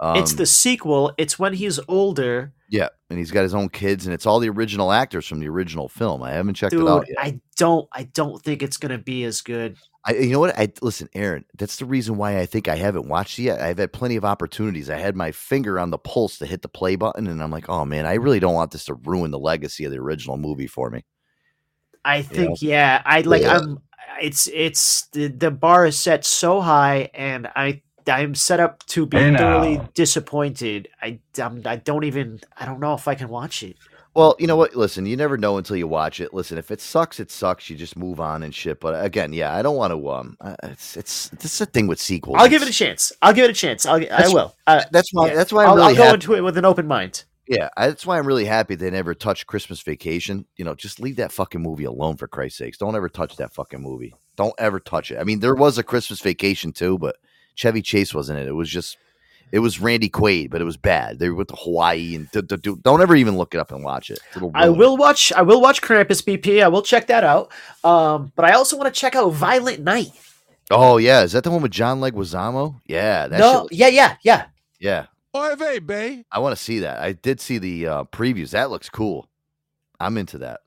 Um, 0.00 0.16
it's 0.16 0.34
the 0.34 0.46
sequel. 0.46 1.12
It's 1.18 1.38
when 1.38 1.52
he's 1.54 1.78
older. 1.88 2.52
yeah, 2.68 2.88
and 3.10 3.18
he's 3.18 3.30
got 3.30 3.42
his 3.42 3.54
own 3.54 3.68
kids, 3.68 4.06
and 4.06 4.12
it's 4.14 4.26
all 4.26 4.40
the 4.40 4.48
original 4.48 4.92
actors 4.92 5.26
from 5.26 5.40
the 5.40 5.48
original 5.48 5.88
film. 5.88 6.22
I 6.22 6.32
haven't 6.32 6.54
checked 6.54 6.72
Dude, 6.72 6.82
it 6.82 6.88
out 6.88 7.06
yet. 7.08 7.16
I 7.18 7.40
don't 7.56 7.88
I 7.92 8.04
don't 8.04 8.42
think 8.42 8.62
it's 8.62 8.76
gonna 8.76 8.98
be 8.98 9.24
as 9.24 9.40
good. 9.40 9.76
I, 10.04 10.14
you 10.14 10.30
know 10.30 10.40
what? 10.40 10.58
I 10.58 10.72
listen, 10.80 11.10
Aaron. 11.14 11.44
That's 11.58 11.76
the 11.76 11.84
reason 11.84 12.16
why 12.16 12.38
I 12.38 12.46
think 12.46 12.68
I 12.68 12.76
haven't 12.76 13.08
watched 13.08 13.38
it 13.38 13.42
yet. 13.42 13.60
I've 13.60 13.78
had 13.78 13.92
plenty 13.92 14.16
of 14.16 14.24
opportunities. 14.24 14.88
I 14.88 14.98
had 14.98 15.14
my 15.14 15.30
finger 15.30 15.78
on 15.78 15.90
the 15.90 15.98
pulse 15.98 16.38
to 16.38 16.46
hit 16.46 16.62
the 16.62 16.68
play 16.68 16.96
button, 16.96 17.26
and 17.26 17.42
I'm 17.42 17.50
like, 17.50 17.68
oh 17.68 17.84
man, 17.84 18.06
I 18.06 18.14
really 18.14 18.40
don't 18.40 18.54
want 18.54 18.70
this 18.70 18.86
to 18.86 18.94
ruin 18.94 19.30
the 19.30 19.38
legacy 19.38 19.84
of 19.84 19.92
the 19.92 19.98
original 19.98 20.38
movie 20.38 20.66
for 20.66 20.88
me. 20.88 21.04
I 22.04 22.22
think 22.22 22.62
yeah, 22.62 23.02
I 23.04 23.20
like 23.20 23.42
Yeah. 23.42 23.58
I'm 23.58 23.82
it's 24.20 24.48
it's 24.52 25.06
the, 25.08 25.28
the 25.28 25.50
bar 25.50 25.86
is 25.86 25.98
set 25.98 26.24
so 26.24 26.60
high 26.60 27.10
and 27.14 27.46
I 27.54 27.82
I'm 28.06 28.34
set 28.34 28.60
up 28.60 28.84
to 28.86 29.06
be 29.06 29.18
thoroughly 29.18 29.80
disappointed. 29.94 30.88
I 31.02 31.20
I'm, 31.40 31.62
I 31.64 31.76
don't 31.76 32.04
even 32.04 32.40
I 32.56 32.64
don't 32.64 32.80
know 32.80 32.94
if 32.94 33.06
I 33.06 33.14
can 33.14 33.28
watch 33.28 33.62
it. 33.62 33.76
Well, 34.14 34.34
you 34.40 34.48
know 34.48 34.56
what? 34.56 34.74
Listen, 34.74 35.06
you 35.06 35.16
never 35.16 35.38
know 35.38 35.56
until 35.56 35.76
you 35.76 35.86
watch 35.86 36.20
it. 36.20 36.34
Listen, 36.34 36.58
if 36.58 36.70
it 36.72 36.80
sucks, 36.80 37.20
it 37.20 37.30
sucks. 37.30 37.70
You 37.70 37.76
just 37.76 37.96
move 37.96 38.18
on 38.18 38.42
and 38.42 38.52
shit. 38.52 38.80
But 38.80 39.04
again, 39.04 39.32
yeah, 39.32 39.54
I 39.54 39.62
don't 39.62 39.76
want 39.76 39.92
to. 39.92 40.10
Um, 40.10 40.36
uh, 40.40 40.56
it's 40.64 40.96
it's 40.96 41.28
this 41.28 41.52
is 41.52 41.58
the 41.60 41.66
thing 41.66 41.86
with 41.86 42.00
sequels. 42.00 42.36
I'll 42.40 42.48
give 42.48 42.62
it 42.62 42.68
a 42.68 42.72
chance. 42.72 43.12
I'll 43.22 43.32
give 43.32 43.44
it 43.44 43.50
a 43.50 43.54
chance. 43.54 43.86
I'll 43.86 44.02
I 44.12 44.26
will. 44.28 44.54
Uh, 44.66 44.82
that's 44.90 45.12
why. 45.12 45.28
yeah. 45.28 45.34
That's 45.34 45.52
why 45.52 45.62
I'm 45.64 45.70
I'll, 45.70 45.76
really 45.76 45.88
I'll 45.90 45.94
go 45.96 46.02
happy. 46.04 46.14
into 46.14 46.34
it 46.34 46.40
with 46.40 46.58
an 46.58 46.64
open 46.64 46.88
mind. 46.88 47.24
Yeah, 47.46 47.68
I- 47.76 47.88
that's 47.88 48.04
why 48.04 48.18
I'm 48.18 48.26
really 48.26 48.44
happy 48.44 48.74
they 48.74 48.90
never 48.90 49.14
touched 49.14 49.46
Christmas 49.46 49.80
Vacation. 49.80 50.44
You 50.56 50.64
know, 50.64 50.74
just 50.74 50.98
leave 51.00 51.16
that 51.16 51.32
fucking 51.32 51.60
movie 51.62 51.84
alone 51.84 52.16
for 52.16 52.26
Christ's 52.26 52.58
sakes. 52.58 52.78
Don't 52.78 52.96
ever 52.96 53.08
touch 53.08 53.36
that 53.36 53.52
fucking 53.54 53.80
movie. 53.80 54.14
Don't 54.36 54.54
ever 54.58 54.80
touch 54.80 55.10
it. 55.12 55.18
I 55.18 55.24
mean, 55.24 55.38
there 55.40 55.54
was 55.54 55.78
a 55.78 55.82
Christmas 55.84 56.20
Vacation 56.20 56.72
too, 56.72 56.98
but 56.98 57.16
Chevy 57.54 57.82
Chase 57.82 58.12
wasn't 58.14 58.38
in 58.40 58.46
it. 58.46 58.50
It 58.50 58.54
was 58.54 58.70
just, 58.70 58.96
it 59.52 59.58
was 59.60 59.80
Randy 59.80 60.08
Quaid, 60.08 60.50
but 60.50 60.60
it 60.60 60.64
was 60.64 60.76
bad. 60.76 61.18
They 61.18 61.30
went 61.30 61.48
to 61.48 61.56
Hawaii 61.56 62.14
and 62.14 62.30
d- 62.30 62.42
d- 62.42 62.56
d- 62.56 62.76
don't 62.82 63.00
ever 63.02 63.16
even 63.16 63.36
look 63.36 63.54
it 63.54 63.58
up 63.58 63.72
and 63.72 63.82
watch 63.84 64.10
it. 64.10 64.18
I 64.54 64.68
will 64.68 64.96
watch 64.96 65.32
I 65.32 65.42
will 65.42 65.60
watch 65.60 65.82
Krampus 65.82 66.22
BP. 66.22 66.62
I 66.62 66.68
will 66.68 66.82
check 66.82 67.06
that 67.08 67.24
out. 67.24 67.50
Um, 67.84 68.32
but 68.36 68.44
I 68.44 68.52
also 68.52 68.76
want 68.76 68.92
to 68.92 68.98
check 68.98 69.14
out 69.16 69.30
Violent 69.30 69.80
Night. 69.80 70.10
Oh 70.70 70.98
yeah, 70.98 71.22
is 71.22 71.32
that 71.32 71.44
the 71.44 71.50
one 71.50 71.62
with 71.62 71.72
John 71.72 72.00
Leguizamo? 72.00 72.80
Yeah, 72.86 73.26
that 73.28 73.38
no, 73.38 73.66
shit- 73.70 73.78
yeah, 73.78 73.88
yeah, 73.88 74.16
yeah. 74.22 74.44
yeah. 74.78 75.06
Oy 75.36 75.54
bay. 75.80 76.24
I 76.30 76.38
want 76.40 76.56
to 76.56 76.62
see 76.62 76.80
that. 76.80 77.00
I 77.00 77.12
did 77.12 77.40
see 77.40 77.58
the 77.58 77.86
uh, 77.86 78.04
previews. 78.04 78.50
That 78.50 78.70
looks 78.70 78.88
cool. 78.88 79.28
I'm 80.00 80.16
into 80.16 80.38
that. 80.38 80.60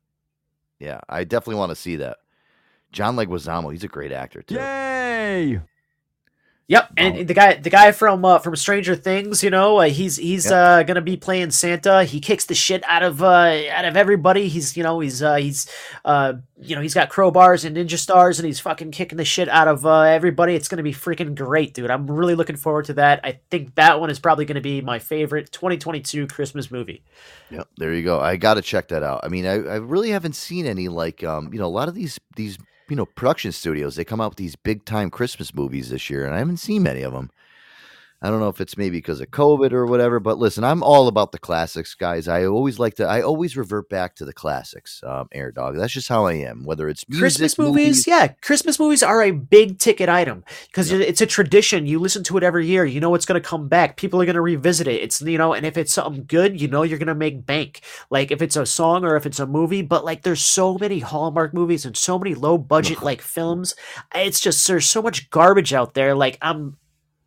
Yeah, 0.79 0.99
I 1.09 1.23
definitely 1.23 1.55
want 1.55 1.71
to 1.71 1.75
see 1.75 1.97
that. 1.97 2.17
John 2.91 3.15
Leguizamo, 3.15 3.71
he's 3.71 3.83
a 3.83 3.87
great 3.87 4.11
actor 4.11 4.41
too. 4.41 4.55
Yay! 4.55 5.61
Yep, 6.69 6.93
and 6.95 7.27
the 7.27 7.33
guy, 7.33 7.55
the 7.55 7.69
guy 7.69 7.91
from 7.91 8.23
uh, 8.23 8.39
from 8.39 8.55
Stranger 8.55 8.95
Things, 8.95 9.43
you 9.43 9.49
know, 9.49 9.79
uh, 9.79 9.89
he's 9.89 10.15
he's 10.15 10.45
Yep. 10.45 10.53
uh, 10.53 10.83
gonna 10.83 11.01
be 11.01 11.17
playing 11.17 11.51
Santa. 11.51 12.05
He 12.05 12.21
kicks 12.21 12.45
the 12.45 12.55
shit 12.55 12.81
out 12.87 13.03
of 13.03 13.21
uh, 13.21 13.51
out 13.69 13.83
of 13.83 13.97
everybody. 13.97 14.47
He's 14.47 14.77
you 14.77 14.81
know 14.81 15.01
he's 15.01 15.21
uh, 15.21 15.35
he's 15.35 15.69
uh, 16.05 16.35
you 16.61 16.73
know 16.77 16.81
he's 16.81 16.93
got 16.93 17.09
crowbars 17.09 17.65
and 17.65 17.75
ninja 17.75 17.97
stars, 17.97 18.39
and 18.39 18.45
he's 18.45 18.61
fucking 18.61 18.91
kicking 18.91 19.17
the 19.17 19.25
shit 19.25 19.49
out 19.49 19.67
of 19.67 19.85
uh, 19.85 20.01
everybody. 20.03 20.55
It's 20.55 20.69
gonna 20.69 20.83
be 20.83 20.93
freaking 20.93 21.35
great, 21.35 21.73
dude. 21.73 21.91
I'm 21.91 22.09
really 22.09 22.33
looking 22.33 22.55
forward 22.55 22.85
to 22.85 22.93
that. 22.93 23.19
I 23.25 23.41
think 23.51 23.75
that 23.75 23.99
one 23.99 24.09
is 24.09 24.19
probably 24.19 24.45
gonna 24.45 24.61
be 24.61 24.79
my 24.79 24.99
favorite 24.99 25.51
2022 25.51 26.27
Christmas 26.27 26.71
movie. 26.71 27.03
Yep, 27.51 27.67
there 27.75 27.93
you 27.93 28.03
go. 28.03 28.21
I 28.21 28.37
got 28.37 28.53
to 28.53 28.61
check 28.61 28.87
that 28.87 29.03
out. 29.03 29.19
I 29.25 29.27
mean, 29.27 29.45
I, 29.45 29.55
I 29.55 29.75
really 29.75 30.11
haven't 30.11 30.33
seen 30.37 30.65
any 30.65 30.87
like 30.87 31.25
um, 31.25 31.51
you 31.51 31.59
know, 31.59 31.65
a 31.65 31.67
lot 31.67 31.89
of 31.89 31.93
these 31.93 32.17
these 32.37 32.57
you 32.93 32.97
know 32.97 33.07
production 33.07 33.51
studios. 33.51 33.95
They 33.95 34.05
come 34.05 34.21
out 34.21 34.33
with 34.33 34.37
these 34.37 34.55
big 34.55 34.85
time 34.85 35.09
Christmas 35.09 35.55
movies 35.55 35.89
this 35.89 36.11
year, 36.11 36.27
and 36.27 36.35
I 36.35 36.37
haven't 36.37 36.57
seen 36.57 36.83
many 36.83 37.01
of 37.01 37.11
them. 37.11 37.31
I 38.23 38.29
don't 38.29 38.39
know 38.39 38.47
if 38.47 38.61
it's 38.61 38.77
maybe 38.77 38.99
because 38.99 39.19
of 39.19 39.31
COVID 39.31 39.73
or 39.73 39.85
whatever, 39.85 40.21
but 40.21 40.37
listen, 40.37 40.63
I'm 40.63 40.81
all 40.81 41.09
about 41.09 41.33
the 41.33 41.39
classics, 41.39 41.93
guys. 41.93 42.29
I 42.29 42.45
always 42.45 42.79
like 42.79 42.95
to. 42.95 43.03
I 43.03 43.21
always 43.21 43.57
revert 43.57 43.89
back 43.89 44.15
to 44.15 44.25
the 44.25 44.31
classics. 44.31 45.01
Um, 45.05 45.27
Air 45.33 45.51
Dog. 45.51 45.75
That's 45.75 45.91
just 45.91 46.07
how 46.07 46.25
I 46.25 46.35
am. 46.35 46.63
Whether 46.63 46.87
it's 46.87 47.07
music, 47.09 47.21
Christmas 47.21 47.57
movies, 47.57 48.07
yeah, 48.07 48.29
Christmas 48.41 48.79
movies 48.79 49.03
are 49.03 49.21
a 49.21 49.31
big 49.31 49.77
ticket 49.77 50.07
item 50.07 50.45
because 50.67 50.89
it's 50.89 51.19
a 51.19 51.25
tradition. 51.25 51.85
You 51.85 51.99
listen 51.99 52.23
to 52.23 52.37
it 52.37 52.43
every 52.43 52.65
year. 52.65 52.85
You 52.85 53.01
know 53.01 53.13
it's 53.13 53.25
going 53.25 53.41
to 53.41 53.47
come 53.47 53.67
back. 53.67 53.97
People 53.97 54.21
are 54.21 54.25
going 54.25 54.35
to 54.35 54.41
revisit 54.41 54.87
it. 54.87 55.01
It's 55.01 55.21
you 55.21 55.37
know, 55.37 55.53
and 55.53 55.65
if 55.65 55.77
it's 55.77 55.91
something 55.91 56.23
good, 56.25 56.61
you 56.61 56.69
know 56.69 56.83
you're 56.83 56.99
going 56.99 57.07
to 57.07 57.15
make 57.15 57.45
bank. 57.45 57.81
Like 58.09 58.31
if 58.31 58.41
it's 58.41 58.55
a 58.55 58.65
song 58.65 59.03
or 59.03 59.17
if 59.17 59.25
it's 59.25 59.39
a 59.39 59.45
movie. 59.45 59.81
But 59.81 60.05
like, 60.05 60.21
there's 60.21 60.43
so 60.43 60.77
many 60.77 60.99
Hallmark 60.99 61.53
movies 61.53 61.85
and 61.85 61.97
so 61.97 62.17
many 62.17 62.35
low 62.35 62.57
budget 62.57 63.03
like 63.03 63.21
films. 63.21 63.75
It's 64.15 64.39
just 64.39 64.65
there's 64.65 64.89
so 64.89 65.01
much 65.01 65.29
garbage 65.29 65.73
out 65.73 65.93
there. 65.93 66.15
Like 66.15 66.37
I'm 66.41 66.77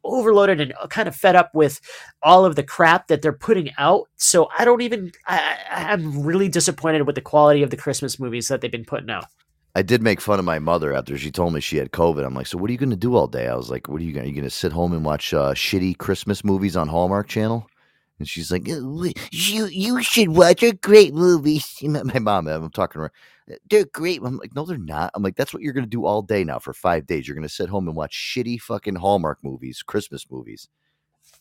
overloaded 0.07 0.61
and 0.61 0.73
kind 0.91 1.09
of 1.09 1.17
fed 1.17 1.37
up 1.37 1.55
with 1.55 1.81
all 2.23 2.45
of 2.45 2.57
the 2.57 2.63
crap 2.63 3.09
that 3.09 3.23
they're 3.23 3.33
putting 3.33 3.71
out. 3.79 4.09
So 4.17 4.49
I 4.59 4.65
don't 4.65 4.83
even. 4.83 5.13
I, 5.27 5.59
I'm 5.71 6.23
really 6.23 6.49
disappointed 6.49 7.03
with 7.03 7.15
the 7.15 7.21
quality 7.21 7.63
of 7.63 7.71
the 7.71 7.77
Christmas 7.77 8.19
movies 8.19 8.49
that 8.49 8.61
they've 8.61 8.71
been 8.71 8.85
putting 8.85 9.11
out. 9.11 9.27
I 9.75 9.83
did 9.83 10.03
make 10.03 10.23
fun 10.23 10.39
of 10.39 10.47
my 10.47 10.59
mother 10.59 10.95
after 10.95 11.19
she 11.19 11.31
told 11.31 11.53
me 11.53 11.61
she 11.61 11.77
had 11.77 11.93
COVID. 11.93 12.25
I'm 12.25 12.35
like, 12.35 12.47
so 12.47 12.57
what 12.57 12.71
are 12.71 12.73
you 12.73 12.79
going 12.79 12.89
to 12.91 12.97
do 12.97 13.15
all 13.15 13.27
day? 13.27 13.47
I 13.47 13.55
was 13.55 13.71
like, 13.71 13.89
what 13.89 14.01
are 14.01 14.05
you 14.05 14.15
going? 14.15 14.25
to 14.25 14.31
you 14.31 14.35
going 14.35 14.49
to 14.49 14.51
sit 14.51 14.73
home 14.73 14.95
and 14.95 15.05
watch 15.05 15.35
uh, 15.35 15.53
shitty 15.53 15.99
Christmas 15.99 16.43
movies 16.43 16.79
on 16.79 16.89
Hallmark 16.89 17.29
Channel? 17.29 17.67
And 18.19 18.27
she's 18.27 18.51
like, 18.51 18.67
"Uh, 18.69 18.81
you 19.31 19.67
you 19.67 20.03
should 20.03 20.31
watch 20.31 20.63
a 20.63 20.73
great 20.73 21.13
movies. 21.13 21.77
My 21.83 22.03
my 22.03 22.19
mom, 22.19 22.49
I'm 22.49 22.71
talking 22.71 23.01
to 23.01 23.05
her. 23.05 23.13
They're 23.71 23.85
great. 23.93 24.21
I'm 24.25 24.39
like, 24.39 24.55
no, 24.55 24.65
they're 24.65 24.77
not. 24.77 25.13
I'm 25.15 25.23
like, 25.23 25.37
that's 25.37 25.55
what 25.55 25.63
you're 25.63 25.73
going 25.73 25.85
to 25.85 25.91
do 25.91 26.05
all 26.05 26.23
day 26.23 26.43
now 26.43 26.59
for 26.59 26.73
five 26.73 27.07
days. 27.07 27.27
You're 27.29 27.37
going 27.37 27.47
to 27.47 27.49
sit 27.49 27.69
home 27.69 27.87
and 27.87 27.97
watch 27.97 28.13
shitty 28.13 28.61
fucking 28.61 28.97
Hallmark 28.97 29.39
movies, 29.43 29.83
Christmas 29.83 30.27
movies. 30.31 30.69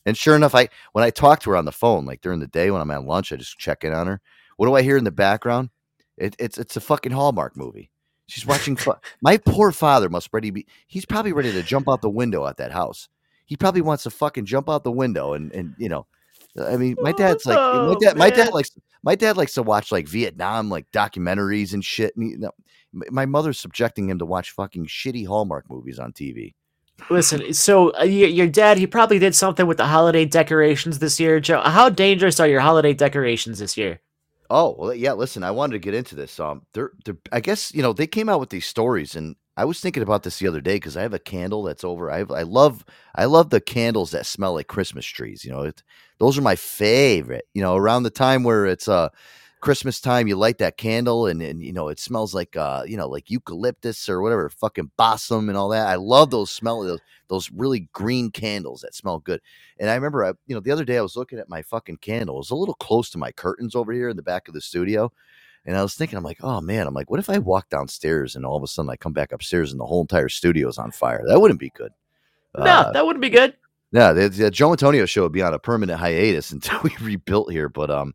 And 0.06 0.16
sure 0.16 0.36
enough, 0.36 0.54
I 0.54 0.70
when 0.94 1.04
I 1.04 1.10
talk 1.10 1.40
to 1.42 1.50
her 1.52 1.58
on 1.58 1.66
the 1.66 1.72
phone, 1.72 2.06
like 2.06 2.22
during 2.22 2.40
the 2.40 2.48
day 2.48 2.70
when 2.70 2.82
I'm 2.82 2.92
at 2.92 3.06
lunch, 3.06 3.32
I 3.32 3.38
just 3.38 3.58
check 3.58 3.84
in 3.84 3.94
on 3.94 4.08
her. 4.08 4.22
What 4.58 4.68
do 4.68 4.76
I 4.76 4.84
hear 4.84 4.98
in 4.98 5.04
the 5.04 5.12
background? 5.12 5.70
It, 6.18 6.36
it's 6.38 6.58
it's 6.58 6.78
a 6.78 6.82
fucking 6.82 7.12
Hallmark 7.12 7.58
movie. 7.58 7.90
She's 8.28 8.46
watching. 8.46 8.76
Fu- 8.76 8.94
My 9.22 9.38
poor 9.38 9.72
father 9.72 10.10
must 10.10 10.30
ready 10.32 10.52
be. 10.52 10.68
He's 10.88 11.06
probably 11.06 11.34
ready 11.34 11.52
to 11.52 11.64
jump 11.64 11.90
out 11.90 12.02
the 12.02 12.10
window 12.10 12.46
at 12.46 12.58
that 12.58 12.72
house. 12.72 13.10
He 13.46 13.56
probably 13.56 13.82
wants 13.82 14.04
to 14.04 14.12
fucking 14.12 14.46
jump 14.46 14.70
out 14.70 14.84
the 14.84 14.92
window 14.92 15.34
and 15.34 15.52
and 15.54 15.74
you 15.78 15.90
know. 15.90 16.06
I 16.62 16.78
mean, 16.78 16.96
my 17.00 17.12
dad's 17.12 17.46
like 17.46 17.58
my 17.58 17.62
Oh, 17.64 17.98
dad. 18.00 18.18
My 18.18 18.30
man. 18.30 18.38
dad 18.40 18.54
likes 18.54 18.72
my 19.04 19.16
dad 19.16 19.38
likes 19.38 19.54
to 19.54 19.64
watch 19.64 19.92
like 19.92 20.08
Vietnam 20.08 20.70
like 20.70 20.90
documentaries 20.92 21.74
and 21.74 21.84
shit. 21.84 22.16
And 22.16 22.30
you 22.30 22.38
know, 22.38 22.52
my 22.94 23.26
mother's 23.26 23.60
subjecting 23.60 24.10
him 24.10 24.20
to 24.20 24.26
watch 24.26 24.52
fucking 24.52 24.86
shitty 24.88 25.28
Hallmark 25.28 25.70
movies 25.70 26.00
on 26.00 26.14
TV. 26.14 26.54
Listen, 27.10 27.54
so 27.54 27.92
uh, 28.00 28.04
your 28.04 28.48
dad, 28.48 28.78
he 28.78 28.88
probably 28.88 29.20
did 29.20 29.36
something 29.36 29.68
with 29.68 29.78
the 29.78 29.86
holiday 29.86 30.24
decorations 30.24 31.00
this 31.00 31.20
year, 31.20 31.42
Joe. 31.42 31.60
How 31.62 31.90
dangerous 31.90 32.40
are 32.40 32.48
your 32.48 32.62
holiday 32.62 32.94
decorations 32.94 33.60
this 33.60 33.76
year? 33.76 34.00
Oh 34.50 34.76
well, 34.80 34.94
yeah. 34.94 35.12
Listen, 35.12 35.44
I 35.44 35.52
wanted 35.52 35.74
to 35.74 35.80
get 35.80 35.94
into 35.94 36.16
this. 36.16 36.40
Um, 36.40 36.62
they're, 36.74 36.92
they're, 37.04 37.18
I 37.34 37.42
guess 37.42 37.74
you 37.74 37.82
know 37.82 37.92
they 37.92 38.08
came 38.08 38.30
out 38.30 38.40
with 38.40 38.50
these 38.50 38.66
stories, 38.66 39.16
and 39.16 39.36
I 39.58 39.66
was 39.66 39.80
thinking 39.80 40.04
about 40.04 40.24
this 40.24 40.40
the 40.40 40.48
other 40.48 40.60
day 40.62 40.76
because 40.76 40.98
I 40.98 41.02
have 41.04 41.14
a 41.14 41.20
candle 41.20 41.64
that's 41.64 41.84
over. 41.84 42.12
I 42.12 42.18
have, 42.20 42.32
I 42.32 42.42
love, 42.42 42.84
I 43.16 43.26
love 43.26 43.50
the 43.50 43.62
candles 43.62 44.12
that 44.12 44.26
smell 44.26 44.54
like 44.56 44.68
Christmas 44.68 45.06
trees. 45.06 45.46
You 45.46 45.52
know, 45.52 45.62
it, 45.62 45.82
those 46.20 46.38
are 46.38 46.42
my 46.42 46.56
favorite. 46.56 47.46
You 47.54 47.62
know, 47.62 47.76
around 47.76 48.04
the 48.04 48.10
time 48.10 48.44
where 48.44 48.66
it's 48.66 48.88
uh 48.88 49.10
Christmas 49.62 50.00
time, 50.02 50.28
you 50.28 50.36
light 50.36 50.58
that 50.60 50.78
candle, 50.78 51.26
and 51.26 51.42
and 51.42 51.62
you 51.64 51.72
know 51.74 51.88
it 51.88 52.00
smells 52.00 52.34
like 52.36 52.56
uh 52.58 52.84
you 52.86 52.98
know 52.98 53.08
like 53.08 53.30
eucalyptus 53.32 54.10
or 54.10 54.22
whatever, 54.22 54.50
fucking 54.50 54.92
balsam 54.98 55.48
and 55.50 55.58
all 55.58 55.70
that. 55.70 55.88
I 55.88 55.96
love 55.96 56.30
those 56.32 56.52
smell 56.52 56.82
those 56.84 57.00
those 57.30 57.50
really 57.52 57.88
green 57.94 58.32
candles 58.32 58.82
that 58.82 58.94
smell 58.94 59.20
good. 59.20 59.40
And 59.80 59.90
I 59.90 59.96
remember, 59.96 60.24
I, 60.26 60.34
you 60.46 60.54
know, 60.54 60.60
the 60.60 60.72
other 60.72 60.86
day 60.86 60.98
I 60.98 61.02
was 61.02 61.16
looking 61.16 61.40
at 61.40 61.50
my 61.50 61.64
fucking 61.64 61.98
candle. 61.98 62.36
It 62.36 62.40
was 62.40 62.52
a 62.52 62.56
little 62.56 62.76
close 62.76 63.10
to 63.12 63.18
my 63.18 63.32
curtains 63.32 63.74
over 63.76 63.92
here 63.94 64.10
in 64.10 64.16
the 64.18 64.22
back 64.22 64.48
of 64.48 64.54
the 64.54 64.62
studio. 64.62 65.12
And 65.66 65.76
I 65.76 65.82
was 65.82 65.96
thinking, 65.96 66.18
I'm 66.18 66.24
like, 66.24 66.44
oh 66.44 66.62
man, 66.62 66.86
I'm 66.88 66.94
like, 66.94 67.10
what 67.10 67.20
if 67.20 67.30
I 67.30 67.40
walk 67.40 67.70
downstairs 67.70 68.36
and 68.36 68.46
all 68.46 68.56
of 68.58 68.64
a 68.64 68.68
sudden 68.68 68.90
I 68.90 68.96
come 68.96 69.14
back 69.14 69.32
upstairs 69.32 69.72
and 69.72 69.80
the 69.80 69.86
whole 69.86 70.02
entire 70.02 70.30
studio 70.30 70.68
is 70.68 70.78
on 70.78 70.92
fire? 70.92 71.24
That 71.28 71.40
wouldn't 71.40 71.60
be 71.60 71.72
good. 71.72 71.92
no, 72.58 72.64
Uh, 72.66 72.92
that 72.92 73.06
wouldn't 73.06 73.22
be 73.22 73.30
good. 73.30 73.56
yeah, 73.92 74.14
the, 74.14 74.30
the 74.30 74.52
Joe 74.52 74.72
Antonio 74.72 75.06
show 75.06 75.24
would 75.24 75.32
be 75.32 75.42
on 75.42 75.54
a 75.54 75.60
permanent 75.60 76.00
hiatus 76.00 76.52
until 76.52 76.80
we 76.84 76.92
rebuilt 77.02 77.52
here. 77.52 77.68
But 77.70 77.90
um, 77.90 78.14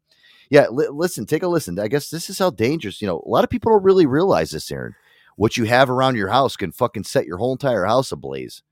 yeah, 0.49 0.69
li- 0.69 0.89
listen, 0.93 1.27
take 1.27 1.43
a 1.43 1.49
listen. 1.49 1.79
I 1.79 1.89
guess 1.89 2.09
this 2.11 2.31
is 2.31 2.39
how 2.39 2.51
dangerous. 2.51 3.01
You 3.03 3.09
know, 3.09 3.23
a 3.27 3.29
lot 3.29 3.45
of 3.45 3.51
people 3.51 3.73
don't 3.73 3.83
really 3.85 4.07
realize 4.07 4.51
this, 4.53 4.71
Aaron. 4.71 4.95
What 5.37 5.57
you 5.57 5.65
have 5.65 5.91
around 5.91 6.17
your 6.17 6.29
house 6.29 6.57
can 6.57 6.71
fucking 6.71 7.05
set 7.05 7.27
your 7.27 7.39
whole 7.39 7.53
entire 7.53 7.85
house 7.85 8.13
ablaze. 8.13 8.63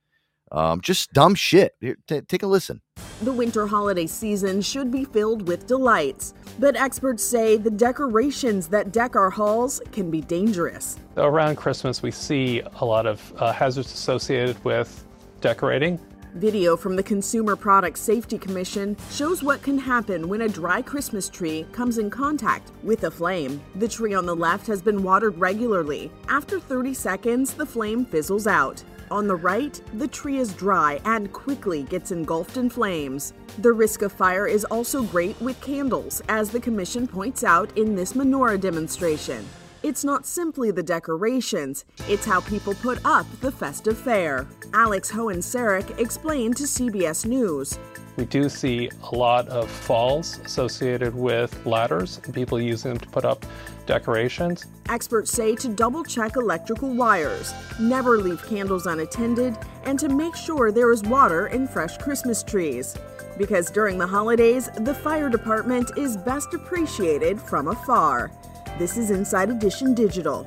Um, 0.52 0.80
just 0.80 1.12
dumb 1.12 1.34
shit. 1.34 1.74
Here, 1.80 1.96
ta- 2.06 2.20
take 2.26 2.42
a 2.42 2.46
listen. 2.46 2.80
The 3.22 3.32
winter 3.32 3.66
holiday 3.66 4.06
season 4.06 4.62
should 4.62 4.90
be 4.90 5.04
filled 5.04 5.48
with 5.48 5.66
delights, 5.66 6.34
but 6.58 6.76
experts 6.76 7.24
say 7.24 7.56
the 7.56 7.70
decorations 7.70 8.68
that 8.68 8.92
deck 8.92 9.16
our 9.16 9.30
halls 9.30 9.80
can 9.92 10.10
be 10.10 10.20
dangerous. 10.20 10.96
Around 11.16 11.56
Christmas, 11.56 12.02
we 12.02 12.10
see 12.10 12.62
a 12.80 12.84
lot 12.84 13.06
of 13.06 13.32
uh, 13.38 13.52
hazards 13.52 13.92
associated 13.92 14.62
with 14.64 15.04
decorating. 15.40 15.98
Video 16.34 16.76
from 16.76 16.94
the 16.94 17.02
Consumer 17.02 17.56
Product 17.56 17.98
Safety 17.98 18.38
Commission 18.38 18.96
shows 19.10 19.42
what 19.42 19.62
can 19.62 19.78
happen 19.78 20.28
when 20.28 20.42
a 20.42 20.48
dry 20.48 20.82
Christmas 20.82 21.28
tree 21.28 21.66
comes 21.72 21.98
in 21.98 22.10
contact 22.10 22.70
with 22.82 23.04
a 23.04 23.10
flame. 23.10 23.60
The 23.76 23.88
tree 23.88 24.14
on 24.14 24.26
the 24.26 24.36
left 24.36 24.66
has 24.66 24.82
been 24.82 25.02
watered 25.02 25.36
regularly. 25.38 26.12
After 26.28 26.60
30 26.60 26.94
seconds, 26.94 27.54
the 27.54 27.66
flame 27.66 28.04
fizzles 28.04 28.46
out. 28.46 28.84
On 29.10 29.26
the 29.26 29.36
right, 29.36 29.80
the 29.94 30.09
tree 30.09 30.36
is 30.36 30.52
dry 30.52 31.01
and 31.06 31.32
quickly 31.32 31.82
gets 31.85 32.10
engulfed 32.10 32.59
in 32.59 32.68
flames. 32.68 33.32
The 33.59 33.72
risk 33.72 34.02
of 34.02 34.12
fire 34.12 34.47
is 34.47 34.64
also 34.66 35.02
great 35.02 35.40
with 35.40 35.59
candles, 35.62 36.20
as 36.28 36.51
the 36.51 36.60
Commission 36.60 37.06
points 37.06 37.43
out 37.43 37.76
in 37.78 37.94
this 37.94 38.12
menorah 38.12 38.60
demonstration. 38.60 39.47
It's 39.82 40.05
not 40.05 40.26
simply 40.26 40.70
the 40.72 40.82
decorations, 40.82 41.86
it's 42.09 42.26
how 42.26 42.40
people 42.43 42.74
put 42.74 42.98
up 43.06 43.26
the 43.40 43.51
festive 43.51 43.97
fair. 43.97 44.47
Alex 44.74 45.10
Hoehn-Saric 45.10 45.98
explained 45.98 46.56
to 46.59 46.64
CBS 46.64 47.24
News. 47.24 47.78
We 48.16 48.26
do 48.26 48.48
see 48.48 48.90
a 49.10 49.14
lot 49.14 49.48
of 49.48 49.70
falls 49.70 50.39
associated 50.40 51.14
with 51.14 51.64
ladders 51.64 52.20
and 52.24 52.35
people 52.35 52.60
using 52.60 52.90
them 52.90 52.98
to 52.98 53.09
put 53.09 53.24
up 53.24 53.47
decorations. 53.89 54.66
Experts 54.89 55.32
say 55.32 55.56
to 55.56 55.69
double 55.69 56.05
check 56.05 56.36
electrical 56.36 56.90
wires, 56.94 57.52
never 57.81 58.19
leave 58.19 58.47
candles 58.47 58.86
unattended, 58.86 59.56
and 59.85 59.98
to 59.98 60.09
make 60.09 60.36
sure 60.36 60.70
there 60.70 60.93
is 60.93 61.02
water 61.02 61.48
in 61.48 61.66
fresh 61.66 61.98
Christmas 61.98 62.44
trees. 62.44 62.94
Because 63.36 63.70
during 63.70 63.98
the 63.98 64.06
holidays, 64.06 64.69
the 64.81 64.94
fire 64.94 65.28
department 65.28 65.90
is 65.97 66.16
best 66.19 66.55
appreciated 66.55 67.40
from 67.40 67.69
afar. 67.69 68.31
This 68.78 68.97
is 68.97 69.10
Inside 69.10 69.51
Edition 69.51 69.94
Digital. 69.94 70.47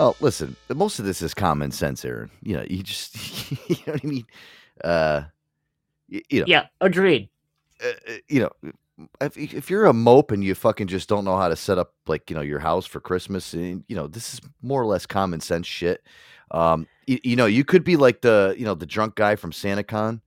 Oh, 0.00 0.16
listen, 0.20 0.56
most 0.74 0.98
of 0.98 1.04
this 1.04 1.22
is 1.22 1.34
common 1.34 1.70
sense, 1.70 2.04
Aaron. 2.04 2.30
You 2.42 2.56
know, 2.56 2.64
you 2.68 2.82
just, 2.82 3.14
you 3.70 3.76
know 3.86 3.92
what 3.92 4.00
I 4.04 4.06
mean? 4.06 4.26
Uh, 4.82 5.22
you 6.08 6.40
know, 6.40 6.44
Yeah, 6.48 6.66
agreed. 6.80 7.28
uh, 7.82 7.88
uh, 8.08 8.12
you 8.28 8.40
know, 8.40 8.72
if, 9.20 9.36
if 9.36 9.70
you're 9.70 9.86
a 9.86 9.92
mope 9.92 10.30
and 10.30 10.44
you 10.44 10.54
fucking 10.54 10.86
just 10.86 11.08
don't 11.08 11.24
know 11.24 11.36
how 11.36 11.48
to 11.48 11.56
set 11.56 11.78
up 11.78 11.92
like 12.06 12.30
you 12.30 12.36
know 12.36 12.42
your 12.42 12.60
house 12.60 12.86
for 12.86 13.00
Christmas, 13.00 13.52
and 13.52 13.84
you 13.88 13.96
know 13.96 14.06
this 14.06 14.34
is 14.34 14.40
more 14.62 14.80
or 14.80 14.86
less 14.86 15.06
common 15.06 15.40
sense 15.40 15.66
shit. 15.66 16.02
Um, 16.50 16.86
you, 17.06 17.18
you 17.24 17.36
know, 17.36 17.46
you 17.46 17.64
could 17.64 17.84
be 17.84 17.96
like 17.96 18.20
the 18.20 18.54
you 18.56 18.64
know 18.64 18.74
the 18.74 18.86
drunk 18.86 19.16
guy 19.16 19.36
from 19.36 19.50
SantaCon. 19.50 20.20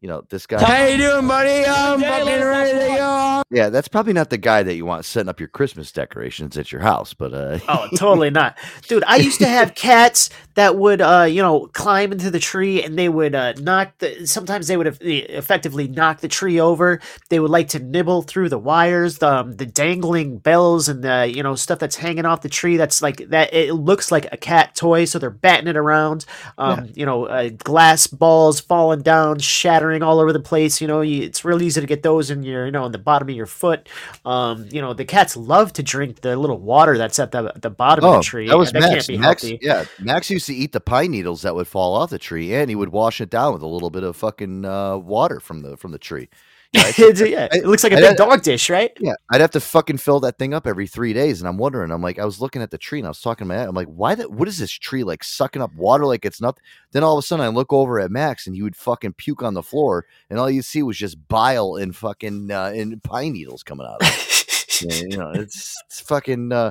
You 0.00 0.08
know 0.08 0.24
this 0.30 0.46
guy. 0.46 0.64
How 0.64 0.86
you 0.86 0.96
doing, 0.96 1.28
buddy? 1.28 1.66
I'm 1.66 2.00
fucking 2.00 2.26
ready 2.26 2.72
to 2.72 2.96
go. 2.96 3.42
Yeah, 3.50 3.68
that's 3.68 3.88
probably 3.88 4.14
not 4.14 4.30
the 4.30 4.38
guy 4.38 4.62
that 4.62 4.74
you 4.74 4.86
want 4.86 5.04
setting 5.04 5.28
up 5.28 5.40
your 5.40 5.48
Christmas 5.48 5.92
decorations 5.92 6.56
at 6.56 6.72
your 6.72 6.80
house, 6.80 7.12
but 7.12 7.34
uh, 7.34 7.58
Oh, 7.68 7.86
totally 7.96 8.30
not. 8.30 8.56
Dude, 8.88 9.04
I 9.06 9.16
used 9.16 9.40
to 9.40 9.46
have 9.48 9.74
cats 9.74 10.30
that 10.54 10.76
would 10.76 11.02
uh, 11.02 11.26
you 11.28 11.42
know, 11.42 11.66
climb 11.74 12.12
into 12.12 12.30
the 12.30 12.38
tree 12.38 12.82
and 12.82 12.98
they 12.98 13.08
would 13.10 13.34
uh 13.34 13.52
knock 13.54 13.98
the 13.98 14.26
sometimes 14.26 14.68
they 14.68 14.76
would 14.76 14.86
have 14.86 14.98
effectively 15.02 15.86
knock 15.86 16.20
the 16.20 16.28
tree 16.28 16.58
over. 16.58 17.00
They 17.28 17.38
would 17.38 17.50
like 17.50 17.68
to 17.68 17.78
nibble 17.78 18.22
through 18.22 18.48
the 18.48 18.58
wires, 18.58 19.18
the 19.18 19.30
um, 19.30 19.56
the 19.56 19.66
dangling 19.66 20.38
bells 20.38 20.88
and 20.88 21.04
the 21.04 21.30
you 21.34 21.42
know, 21.42 21.56
stuff 21.56 21.78
that's 21.78 21.96
hanging 21.96 22.24
off 22.24 22.40
the 22.40 22.48
tree 22.48 22.78
that's 22.78 23.02
like 23.02 23.28
that 23.28 23.52
it 23.52 23.74
looks 23.74 24.10
like 24.10 24.32
a 24.32 24.38
cat 24.38 24.74
toy, 24.74 25.04
so 25.04 25.18
they're 25.18 25.28
batting 25.28 25.68
it 25.68 25.76
around. 25.76 26.24
Um, 26.56 26.88
you 26.94 27.04
know, 27.04 27.26
uh, 27.26 27.50
glass 27.50 28.06
balls 28.06 28.60
falling 28.60 29.02
down, 29.02 29.40
shattering 29.40 29.89
all 29.98 30.20
over 30.20 30.32
the 30.32 30.40
place, 30.40 30.80
you 30.80 30.86
know, 30.86 31.00
you, 31.00 31.22
it's 31.22 31.44
real 31.44 31.60
easy 31.62 31.80
to 31.80 31.86
get 31.86 32.02
those 32.02 32.30
in 32.30 32.42
your, 32.42 32.66
you 32.66 32.72
know, 32.72 32.86
in 32.86 32.92
the 32.92 32.98
bottom 32.98 33.28
of 33.28 33.34
your 33.34 33.46
foot. 33.46 33.88
Um, 34.24 34.68
you 34.70 34.80
know, 34.80 34.94
the 34.94 35.04
cats 35.04 35.36
love 35.36 35.72
to 35.74 35.82
drink 35.82 36.20
the 36.20 36.36
little 36.36 36.58
water 36.58 36.96
that's 36.96 37.18
at 37.18 37.32
the 37.32 37.52
the 37.56 37.70
bottom 37.70 38.04
of 38.04 38.14
the 38.16 38.22
tree. 38.22 38.46
Oh, 38.46 38.50
That 38.50 38.58
was 38.58 38.72
Max. 38.72 39.06
can't 39.06 39.20
Max, 39.20 39.44
yeah, 39.60 39.84
Max 39.98 40.30
used 40.30 40.46
to 40.46 40.54
eat 40.54 40.72
the 40.72 40.80
pine 40.80 41.10
needles 41.10 41.42
that 41.42 41.54
would 41.54 41.66
fall 41.68 41.94
off 41.94 42.10
the 42.10 42.18
tree, 42.18 42.54
and 42.54 42.70
he 42.70 42.76
would 42.76 42.90
wash 42.90 43.20
it 43.20 43.30
down 43.30 43.52
with 43.52 43.62
a 43.62 43.66
little 43.66 43.90
bit 43.90 44.02
of 44.02 44.16
fucking 44.16 44.64
uh, 44.64 44.96
water 44.96 45.40
from 45.40 45.62
the 45.62 45.76
from 45.76 45.92
the 45.92 45.98
tree. 45.98 46.28
I'd- 46.76 46.94
yeah, 47.30 47.48
it 47.50 47.66
looks 47.66 47.82
like 47.82 47.92
a 47.92 47.96
I'd 47.96 48.00
big 48.00 48.08
have- 48.10 48.16
dog 48.16 48.42
dish, 48.42 48.70
right? 48.70 48.92
Yeah, 49.00 49.14
I'd 49.30 49.40
have 49.40 49.50
to 49.52 49.60
fucking 49.60 49.96
fill 49.98 50.20
that 50.20 50.38
thing 50.38 50.54
up 50.54 50.66
every 50.66 50.86
three 50.86 51.12
days, 51.12 51.40
and 51.40 51.48
I'm 51.48 51.56
wondering. 51.58 51.90
I'm 51.90 52.02
like, 52.02 52.18
I 52.18 52.24
was 52.24 52.40
looking 52.40 52.62
at 52.62 52.70
the 52.70 52.78
tree, 52.78 53.00
and 53.00 53.06
I 53.06 53.10
was 53.10 53.20
talking 53.20 53.46
to 53.48 53.54
my, 53.54 53.64
I'm 53.66 53.74
like, 53.74 53.88
why? 53.88 54.14
The, 54.14 54.28
what 54.28 54.46
is 54.48 54.58
this 54.58 54.70
tree 54.70 55.02
like 55.02 55.24
sucking 55.24 55.62
up 55.62 55.74
water 55.74 56.06
like 56.06 56.24
it's 56.24 56.40
nothing? 56.40 56.62
Then 56.92 57.02
all 57.02 57.18
of 57.18 57.24
a 57.24 57.26
sudden, 57.26 57.44
I 57.44 57.48
look 57.48 57.72
over 57.72 57.98
at 57.98 58.10
Max, 58.10 58.46
and 58.46 58.54
he 58.54 58.62
would 58.62 58.76
fucking 58.76 59.14
puke 59.14 59.42
on 59.42 59.54
the 59.54 59.62
floor, 59.62 60.06
and 60.28 60.38
all 60.38 60.50
you 60.50 60.62
see 60.62 60.82
was 60.82 60.96
just 60.96 61.26
bile 61.28 61.76
and 61.76 61.94
fucking 61.96 62.50
uh, 62.50 62.72
and 62.74 63.02
pine 63.02 63.32
needles 63.32 63.62
coming 63.62 63.86
out. 63.86 64.02
of 64.02 64.08
it. 64.08 64.26
Yeah, 64.82 64.94
you 64.94 65.16
know, 65.18 65.30
it's, 65.32 65.76
it's 65.86 66.00
fucking. 66.00 66.52
Uh, 66.52 66.70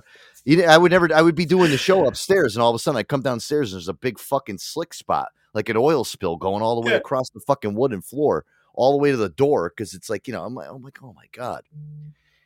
I 0.68 0.80
would 0.80 0.92
never. 0.92 1.14
I 1.14 1.22
would 1.22 1.36
be 1.36 1.46
doing 1.46 1.70
the 1.70 1.78
show 1.78 2.08
upstairs, 2.08 2.56
and 2.56 2.64
all 2.64 2.72
of 2.72 2.76
a 2.76 2.80
sudden, 2.80 2.98
I 2.98 3.04
come 3.04 3.22
downstairs, 3.22 3.72
and 3.72 3.78
there's 3.78 3.88
a 3.88 3.94
big 3.94 4.18
fucking 4.18 4.58
slick 4.58 4.96
spot, 4.96 5.28
like 5.54 5.70
an 5.70 5.78
oil 5.78 6.04
spill, 6.04 6.36
going 6.36 6.64
all 6.64 6.82
the 6.82 6.88
way 6.90 6.96
across 6.96 7.30
the 7.30 7.40
fucking 7.40 7.76
wooden 7.76 8.02
floor, 8.02 8.46
all 8.80 8.94
the 8.94 8.98
way 8.98 9.12
to 9.12 9.18
the 9.18 9.30
door, 9.30 9.70
because 9.70 9.94
it's 9.94 10.10
like 10.10 10.26
you 10.28 10.34
know, 10.34 10.44
I'm 10.44 10.56
like, 10.56 10.70
I'm 10.70 10.82
like, 10.82 11.00
oh 11.04 11.14
my 11.14 11.26
god, 11.34 11.64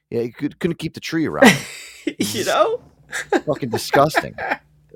yeah, 0.10 0.22
you 0.22 0.34
could, 0.34 0.60
couldn't 0.60 0.78
keep 0.78 0.96
the 0.96 1.00
tree 1.00 1.28
around. 1.28 1.56
you 2.20 2.44
know, 2.44 2.82
fucking 3.46 3.70
disgusting. 3.70 4.34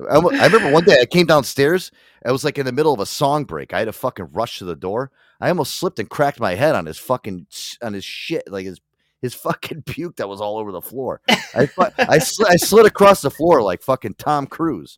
I, 0.09 0.18
I 0.18 0.45
remember 0.45 0.72
one 0.72 0.84
day 0.84 0.99
I 0.99 1.05
came 1.05 1.27
downstairs. 1.27 1.91
I 2.26 2.31
was 2.31 2.43
like 2.43 2.57
in 2.57 2.65
the 2.65 2.72
middle 2.72 2.93
of 2.93 2.99
a 2.99 3.05
song 3.05 3.45
break. 3.45 3.73
I 3.73 3.80
had 3.80 3.85
to 3.85 3.93
fucking 3.93 4.30
rush 4.31 4.59
to 4.59 4.65
the 4.65 4.76
door. 4.76 5.11
I 5.39 5.49
almost 5.49 5.76
slipped 5.76 5.99
and 5.99 6.09
cracked 6.09 6.39
my 6.39 6.55
head 6.55 6.76
on 6.76 6.85
his 6.85 6.97
fucking 6.97 7.45
on 7.81 7.93
his 7.93 8.03
shit, 8.03 8.51
like 8.51 8.65
his 8.65 8.81
his 9.22 9.34
fucking 9.35 9.84
puke 9.84 10.15
that 10.15 10.30
was 10.30 10.41
all 10.41 10.57
over 10.57 10.72
the 10.72 10.81
floor. 10.81 11.22
I 11.30 11.69
I, 11.97 12.18
sl- 12.18 12.47
I 12.47 12.55
slid 12.55 12.88
across 12.88 13.22
the 13.22 13.31
floor 13.31 13.61
like 13.61 13.84
fucking 13.84 14.15
Tom 14.15 14.47
Cruise. 14.47 14.97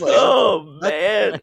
oh 0.00 0.78
man. 0.80 1.40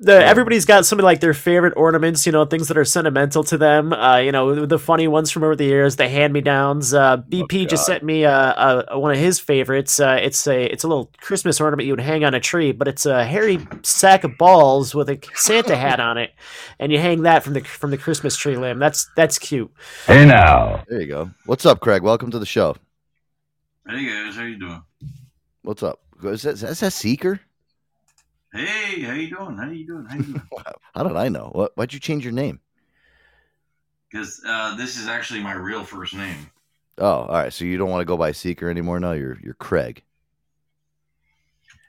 The, 0.00 0.24
everybody's 0.24 0.64
got 0.64 0.86
some 0.86 1.00
of 1.00 1.04
like 1.04 1.18
their 1.18 1.34
favorite 1.34 1.74
ornaments, 1.76 2.24
you 2.24 2.30
know, 2.30 2.44
things 2.44 2.68
that 2.68 2.78
are 2.78 2.84
sentimental 2.84 3.42
to 3.42 3.58
them. 3.58 3.92
Uh, 3.92 4.18
you 4.18 4.30
know, 4.30 4.64
the 4.64 4.78
funny 4.78 5.08
ones 5.08 5.32
from 5.32 5.42
over 5.42 5.56
the 5.56 5.64
years, 5.64 5.96
the 5.96 6.08
hand 6.08 6.32
me 6.32 6.40
downs. 6.40 6.94
Uh, 6.94 7.16
BP 7.16 7.68
just 7.68 7.84
sent 7.84 8.04
me 8.04 8.24
uh, 8.24 8.30
uh, 8.30 8.98
one 8.98 9.10
of 9.10 9.18
his 9.18 9.40
favorites. 9.40 9.98
Uh, 9.98 10.16
it's 10.22 10.46
a 10.46 10.66
it's 10.66 10.84
a 10.84 10.88
little 10.88 11.10
Christmas 11.20 11.60
ornament 11.60 11.86
you 11.86 11.92
would 11.94 12.00
hang 12.00 12.24
on 12.24 12.32
a 12.32 12.38
tree, 12.38 12.70
but 12.70 12.86
it's 12.86 13.06
a 13.06 13.24
hairy 13.24 13.66
sack 13.82 14.22
of 14.22 14.38
balls 14.38 14.94
with 14.94 15.08
a 15.08 15.18
Santa 15.34 15.74
hat 15.84 15.98
on 15.98 16.16
it, 16.16 16.30
and 16.78 16.92
you 16.92 16.98
hang 16.98 17.22
that 17.22 17.42
from 17.42 17.54
the 17.54 17.62
from 17.62 17.90
the 17.90 17.98
Christmas 17.98 18.36
tree 18.36 18.56
limb. 18.56 18.78
That's 18.78 19.10
that's 19.16 19.36
cute. 19.36 19.72
Hey 20.06 20.24
now. 20.24 20.84
There 20.86 21.00
you 21.00 21.08
go. 21.08 21.30
What's 21.46 21.66
up, 21.66 21.80
Craig? 21.80 22.02
Welcome 22.02 22.30
to 22.30 22.38
the 22.38 22.46
show. 22.46 22.76
Hey 23.88 24.06
guys, 24.06 24.36
how 24.36 24.44
you 24.44 24.60
doing? 24.60 24.82
What's 25.62 25.82
up? 25.82 26.00
Is 26.22 26.42
that, 26.42 26.62
is 26.62 26.80
that 26.80 26.92
Seeker? 26.92 27.40
Hey, 28.52 29.02
how 29.02 29.12
you 29.12 29.28
doing? 29.28 29.56
How 29.56 29.70
you 29.70 29.86
doing? 29.86 30.06
How 30.06 30.16
you 30.16 30.22
doing? 30.22 30.42
How 30.94 31.02
did 31.02 31.16
I 31.16 31.28
know? 31.28 31.50
What? 31.52 31.72
Why'd 31.76 31.92
you 31.92 32.00
change 32.00 32.24
your 32.24 32.32
name? 32.32 32.60
Because 34.10 34.40
uh, 34.46 34.74
this 34.76 34.96
is 34.96 35.06
actually 35.06 35.40
my 35.40 35.52
real 35.52 35.84
first 35.84 36.14
name. 36.14 36.50
Oh, 36.96 37.06
all 37.06 37.28
right. 37.28 37.52
So 37.52 37.64
you 37.64 37.76
don't 37.76 37.90
want 37.90 38.00
to 38.00 38.06
go 38.06 38.16
by 38.16 38.32
Seeker 38.32 38.70
anymore? 38.70 38.98
No, 39.00 39.12
you're 39.12 39.38
you're 39.42 39.54
Craig. 39.54 40.02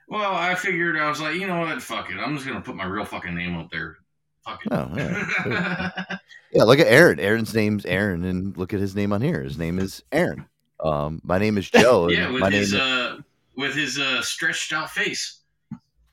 Well, 0.08 0.34
I 0.34 0.54
figured 0.54 0.98
I 0.98 1.08
was 1.08 1.20
like, 1.20 1.36
you 1.36 1.46
know 1.46 1.60
what? 1.60 1.80
Fuck 1.80 2.10
it. 2.10 2.18
I'm 2.18 2.34
just 2.34 2.46
gonna 2.46 2.60
put 2.60 2.76
my 2.76 2.84
real 2.84 3.04
fucking 3.04 3.34
name 3.34 3.56
up 3.56 3.70
there. 3.70 3.98
Fuck 4.44 4.66
it. 4.66 4.72
Oh, 4.72 4.90
yeah. 4.96 6.02
yeah, 6.52 6.64
look 6.64 6.78
at 6.78 6.88
Aaron. 6.88 7.20
Aaron's 7.20 7.54
name's 7.54 7.86
Aaron, 7.86 8.24
and 8.24 8.56
look 8.56 8.74
at 8.74 8.80
his 8.80 8.94
name 8.94 9.12
on 9.12 9.22
here. 9.22 9.42
His 9.42 9.56
name 9.56 9.78
is 9.78 10.02
Aaron. 10.12 10.46
Um, 10.80 11.20
my 11.24 11.38
name 11.38 11.56
is 11.58 11.70
Joe. 11.70 12.08
yeah, 12.10 12.30
with 12.30 12.40
my 12.40 12.50
his 12.50 12.72
name. 12.72 12.82
uh, 12.82 13.16
with 13.56 13.74
his 13.74 13.98
uh, 13.98 14.20
stretched 14.22 14.72
out 14.72 14.90
face. 14.90 15.39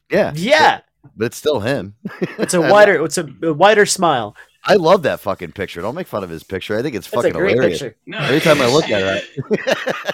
Yeah, 0.10 0.34
Yeah. 0.36 0.82
but 1.16 1.26
it's 1.26 1.38
still 1.38 1.60
him. 1.62 1.96
It's 2.40 2.54
a 2.54 2.62
wider 2.62 3.04
it's 3.06 3.18
a, 3.18 3.28
a 3.44 3.54
wider 3.54 3.86
smile. 3.86 4.36
I 4.64 4.74
love 4.76 5.04
that 5.04 5.22
fucking 5.22 5.54
picture. 5.54 5.80
Don't 5.82 5.96
make 5.96 6.08
fun 6.08 6.24
of 6.26 6.30
his 6.30 6.44
picture. 6.44 6.78
I 6.78 6.82
think 6.82 6.94
it's 6.96 7.08
That's 7.08 7.24
a 7.24 7.28
fucking 7.30 7.40
great 7.40 7.54
hilarious. 7.56 7.82
picture. 7.82 7.98
No, 8.06 8.18
Every 8.18 8.42
time 8.42 8.60
I 8.62 8.68
look 8.68 8.90
at 8.90 9.02
it, 9.02 9.24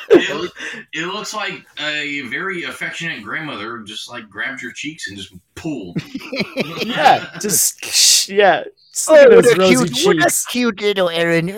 It, 0.10 0.52
it 0.94 1.06
looks 1.07 1.34
like 1.34 1.65
a 1.80 2.22
very 2.30 2.64
affectionate 2.64 3.24
grandmother 3.24 3.80
just 3.80 4.10
like 4.11 4.30
grabbed 4.30 4.61
your 4.61 4.72
cheeks 4.72 5.07
and 5.07 5.18
just 5.18 5.34
pulled. 5.56 5.98
Yeah, 6.86 7.36
just 7.41 8.30
yeah. 8.30 8.64
Just 8.94 9.10
Oh, 9.10 9.14
look 9.15 9.44
what 9.45 9.57
a 9.57 9.60
rosy 9.60 9.76
cute, 9.90 10.06
what 10.06 10.18
a 10.18 10.22
cheeks. 10.22 10.45
cute 10.48 10.82
little 10.82 11.10
Aaron. 11.10 11.49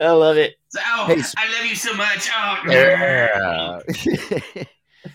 I 0.00 0.10
love 0.10 0.36
it. 0.36 0.56
Oh, 0.76 1.04
Hey, 1.06 1.22
I 1.36 1.52
love 1.56 1.64
you 1.66 1.76
so 1.76 1.94
much. 1.94 2.28
Oh, 2.34 2.56
Yeah. 2.68 3.78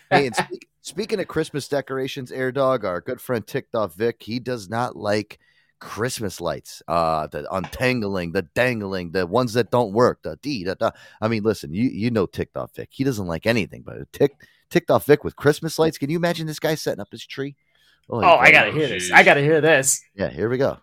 Hey, 0.09 0.27
and 0.27 0.35
speak, 0.35 0.67
speaking 0.81 1.19
of 1.19 1.27
Christmas 1.27 1.67
decorations, 1.67 2.31
Air 2.31 2.51
Dog, 2.51 2.85
our 2.85 3.01
good 3.01 3.21
friend 3.21 3.45
Ticked 3.45 3.75
Off 3.75 3.95
Vic, 3.95 4.17
he 4.21 4.39
does 4.39 4.69
not 4.69 4.95
like 4.95 5.39
Christmas 5.79 6.39
lights. 6.39 6.83
Uh 6.87 7.27
the 7.27 7.51
untangling, 7.53 8.31
the 8.31 8.43
dangling, 8.43 9.11
the 9.11 9.25
ones 9.25 9.53
that 9.53 9.71
don't 9.71 9.93
work, 9.93 10.21
the 10.23 10.37
D, 10.41 10.63
da, 10.63 10.75
da. 10.75 10.91
I 11.21 11.27
mean, 11.27 11.43
listen, 11.43 11.73
you 11.73 11.89
you 11.89 12.11
know 12.11 12.25
Ticked 12.25 12.57
Off 12.57 12.75
Vic. 12.75 12.89
He 12.91 13.03
doesn't 13.03 13.27
like 13.27 13.45
anything 13.45 13.83
but 13.83 14.11
tick 14.13 14.33
ticked 14.69 14.89
off 14.89 15.05
Vic 15.05 15.23
with 15.23 15.35
Christmas 15.35 15.77
lights. 15.77 15.97
Can 15.97 16.09
you 16.09 16.17
imagine 16.17 16.47
this 16.47 16.59
guy 16.59 16.75
setting 16.75 17.01
up 17.01 17.11
his 17.11 17.25
tree? 17.25 17.55
Oh, 18.09 18.19
I 18.19 18.51
gotta 18.51 18.71
hear 18.71 18.87
this. 18.87 19.11
I 19.11 19.23
gotta 19.23 19.41
hear 19.41 19.61
this. 19.61 20.01
Yeah, 20.15 20.29
here 20.29 20.49
we 20.49 20.57
go. 20.57 20.79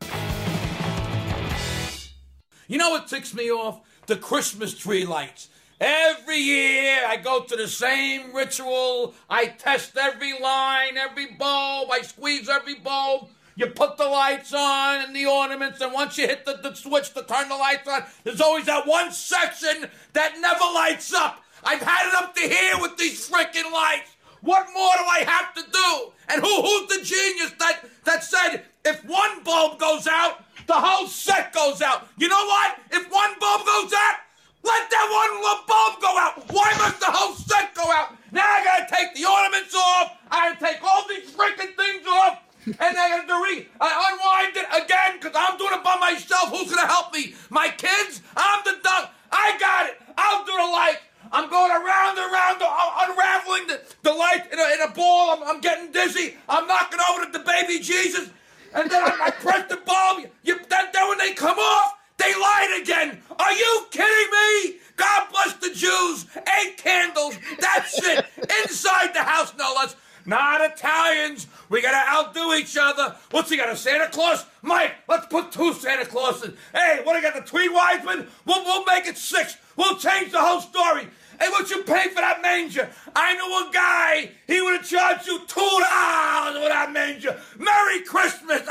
You 2.69 2.79
know 2.79 2.91
what 2.91 3.09
ticks 3.09 3.35
me 3.35 3.51
off? 3.51 3.81
The 4.07 4.17
Christmas 4.17 4.75
tree 4.75 5.05
lights. 5.05 5.49
Every 5.81 6.39
year 6.39 7.05
I 7.07 7.17
go 7.17 7.43
to 7.45 7.57
the 7.57 7.69
same 7.69 8.35
ritual. 8.35 9.15
I 9.31 9.47
test 9.47 9.97
every 9.97 10.39
line, 10.39 10.97
every 10.97 11.27
bulb. 11.27 11.91
I 11.93 12.03
squeeze 12.03 12.49
every 12.49 12.75
bulb. 12.75 13.29
You 13.55 13.67
put 13.67 13.97
the 13.97 14.05
lights 14.05 14.53
on 14.53 15.05
and 15.05 15.15
the 15.15 15.27
ornaments, 15.27 15.81
and 15.81 15.93
once 15.93 16.17
you 16.17 16.29
hit 16.29 16.45
the, 16.45 16.61
the 16.63 16.75
switch 16.75 17.13
to 17.15 17.25
turn 17.25 17.49
the 17.49 17.57
lights 17.57 17.89
on, 17.89 18.05
there's 18.23 18.41
always 18.41 18.67
that 18.67 18.87
one 18.87 19.11
section 19.11 19.91
that 20.13 20.35
never 20.41 20.65
lights 20.75 21.13
up. 21.13 21.43
I've 21.65 21.83
had 21.83 22.09
it 22.09 22.15
up 22.15 22.37
to 22.37 22.41
here 22.41 22.81
with 22.81 22.97
these 22.97 23.29
freaking 23.29 23.71
lights. 23.73 24.15
What 24.43 24.69
more 24.73 24.93
do 24.97 25.05
I 25.05 25.25
have 25.27 25.55
to 25.55 25.63
do? 25.73 26.13
And 26.29 26.41
who 26.41 26.63
who's 26.63 26.89
the 26.89 27.05
genius 27.05 27.53
that 27.59 27.85
that 28.05 28.23
said 28.23 28.65
if 28.85 29.05
one 29.05 29.43
bulb 29.43 29.81
goes 29.81 30.07
out, 30.07 30.45
the 30.69 30.75
whole 30.75 31.09
set 31.09 31.53
goes 31.53 31.83
out? 31.83 32.07
You 32.17 32.29
know 32.29 32.45
what? 32.47 32.79
If 32.93 33.11
one 33.11 33.35
bulb 33.41 33.67
goes 33.67 33.93
out, 33.93 34.19
let 34.63 34.91
that 34.91 35.07
one 35.11 35.33
little 35.43 35.65
bulb 35.67 35.95
go 36.01 36.13
out. 36.19 36.35
Why 36.53 36.75
must 36.79 37.01
the 37.01 37.11
whole 37.11 37.35
set 37.35 37.75
go 37.75 37.85
out? 37.91 38.17
Now 38.33 38.45
I 38.45 38.65
gotta 38.65 38.87
take 38.95 39.15
the 39.15 39.25
ornaments 39.25 39.75
off. 39.75 40.17
I 40.31 40.53
gotta 40.53 40.61
take 40.61 40.85
all 40.85 41.07
these 41.09 41.31
freaking 41.31 41.75
things 41.77 42.07
off. 42.07 42.43
And 42.67 42.99
I 42.99 43.25
gotta 43.25 43.41
re- 43.43 43.69
I 43.81 43.89
unwind 44.13 44.57
it 44.57 44.69
again 44.85 45.19
because 45.19 45.33
I'm 45.35 45.57
doing 45.57 45.73
it 45.73 45.85
by 45.85 45.97
myself. 45.97 46.51
Who's 46.51 46.69
gonna 46.71 46.87
help 46.87 47.15
me? 47.15 47.35
My 47.51 47.69
kids? 47.69 48.21
I'm 48.37 48.61
the 48.65 48.77
duck. 48.83 49.13
I 49.33 49.57
got 49.59 49.87
it. 49.91 49.97
I'll 50.17 50.45
do 50.45 50.53
the 50.53 50.71
light. 50.73 50.99
I'm 51.31 51.51
going 51.51 51.71
around 51.71 52.19
and 52.19 52.33
around, 52.33 52.63
uh, 52.63 53.05
unraveling 53.05 53.67
the, 53.69 53.81
the 54.03 54.13
light 54.13 54.51
in 54.53 54.59
a, 54.59 54.75
in 54.75 54.91
a 54.91 54.95
ball. 54.95 55.31
I'm, 55.37 55.43
I'm 55.43 55.61
getting 55.61 55.93
dizzy. 55.93 56.37
I'm 56.49 56.67
knocking 56.67 56.99
over 57.11 57.31
the 57.31 57.41
baby 57.41 57.81
Jesus. 57.81 58.31
And 58.75 58.91
then 58.91 59.03
I, 59.03 59.27
I 59.27 59.31
press 59.31 59.69
the 59.69 59.77
bulb. 59.77 60.27
You, 60.43 60.59
then, 60.69 60.87
then 60.93 61.09
when 61.09 61.19
they 61.19 61.33
come 61.35 61.59
off, 61.59 61.98
they 62.19 62.35
lied 62.35 62.83
again. 62.83 63.23
Are 63.39 63.53
you 63.53 63.87
kidding 63.91 64.33
me? 64.33 64.81
God 64.97 65.29
bless 65.31 65.55
the 65.55 65.71
Jews. 65.75 66.27
Eight 66.61 66.77
candles. 66.77 67.39
That's 67.61 67.99
it. 68.03 68.27
Inside 68.63 69.15
the 69.15 69.23
house, 69.23 69.55
no 69.57 69.73
less. 69.77 69.97
Not 70.27 70.61
Italians. 70.61 71.47
We 71.71 71.81
gotta 71.81 72.07
outdo 72.11 72.53
each 72.53 72.77
other. 72.79 73.17
What's 73.31 73.51
he 73.51 73.57
got, 73.57 73.71
a 73.71 73.77
Santa 73.77 74.09
Claus? 74.09 74.45
Mike, 74.61 74.95
let's 75.09 75.27
put 75.27 75.53
two 75.53 75.73
Santa 75.73 76.05
Clauses. 76.05 76.55
Hey, 76.75 77.01
what 77.03 77.15
do 77.15 77.19
you 77.19 77.23
got, 77.23 77.35
the 77.35 77.51
three 77.51 77.69
wise 77.69 78.05
men? 78.05 78.27
We'll, 78.45 78.63
we'll 78.65 78.85
make 78.85 79.07
it 79.07 79.17
six. 79.17 79.57
We'll 79.77 79.97
change 79.97 80.33
the 80.33 80.41
whole 80.41 80.61
story. 80.61 81.09
Hey, 81.41 81.49
what 81.51 81.71
you 81.71 81.83
pay 81.85 82.09
for 82.09 82.17
that 82.17 82.43
manger? 82.43 82.91
I 83.15 83.35
know 83.37 83.69
a 83.69 83.73
guy. 83.73 84.31
He 84.47 84.61
would 84.61 84.79
have 84.79 84.87
charged 84.87 85.27
you 85.27 85.39
two 85.47 85.61
dollars 85.61 86.63
for 86.63 86.69
that 86.69 86.91
manger. 86.93 87.41
Merry 87.57 88.03
Christmas. 88.03 88.63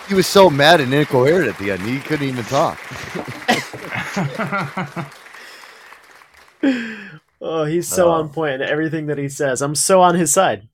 He 0.08 0.14
was 0.14 0.28
so 0.28 0.50
mad 0.50 0.82
and 0.82 0.94
incoherent 0.94 1.50
at 1.50 1.58
the 1.58 1.72
end. 1.72 1.82
He 1.84 2.00
couldn't 2.00 2.28
even 2.28 2.44
talk. 2.46 2.80
Oh, 7.42 7.66
he's 7.66 7.88
so 7.88 8.08
Oh. 8.08 8.12
on 8.14 8.30
point 8.30 8.56
in 8.56 8.62
everything 8.64 9.06
that 9.08 9.18
he 9.20 9.30
says. 9.30 9.62
I'm 9.62 9.76
so 9.76 10.02
on 10.02 10.16
his 10.16 10.34
side. 10.34 10.68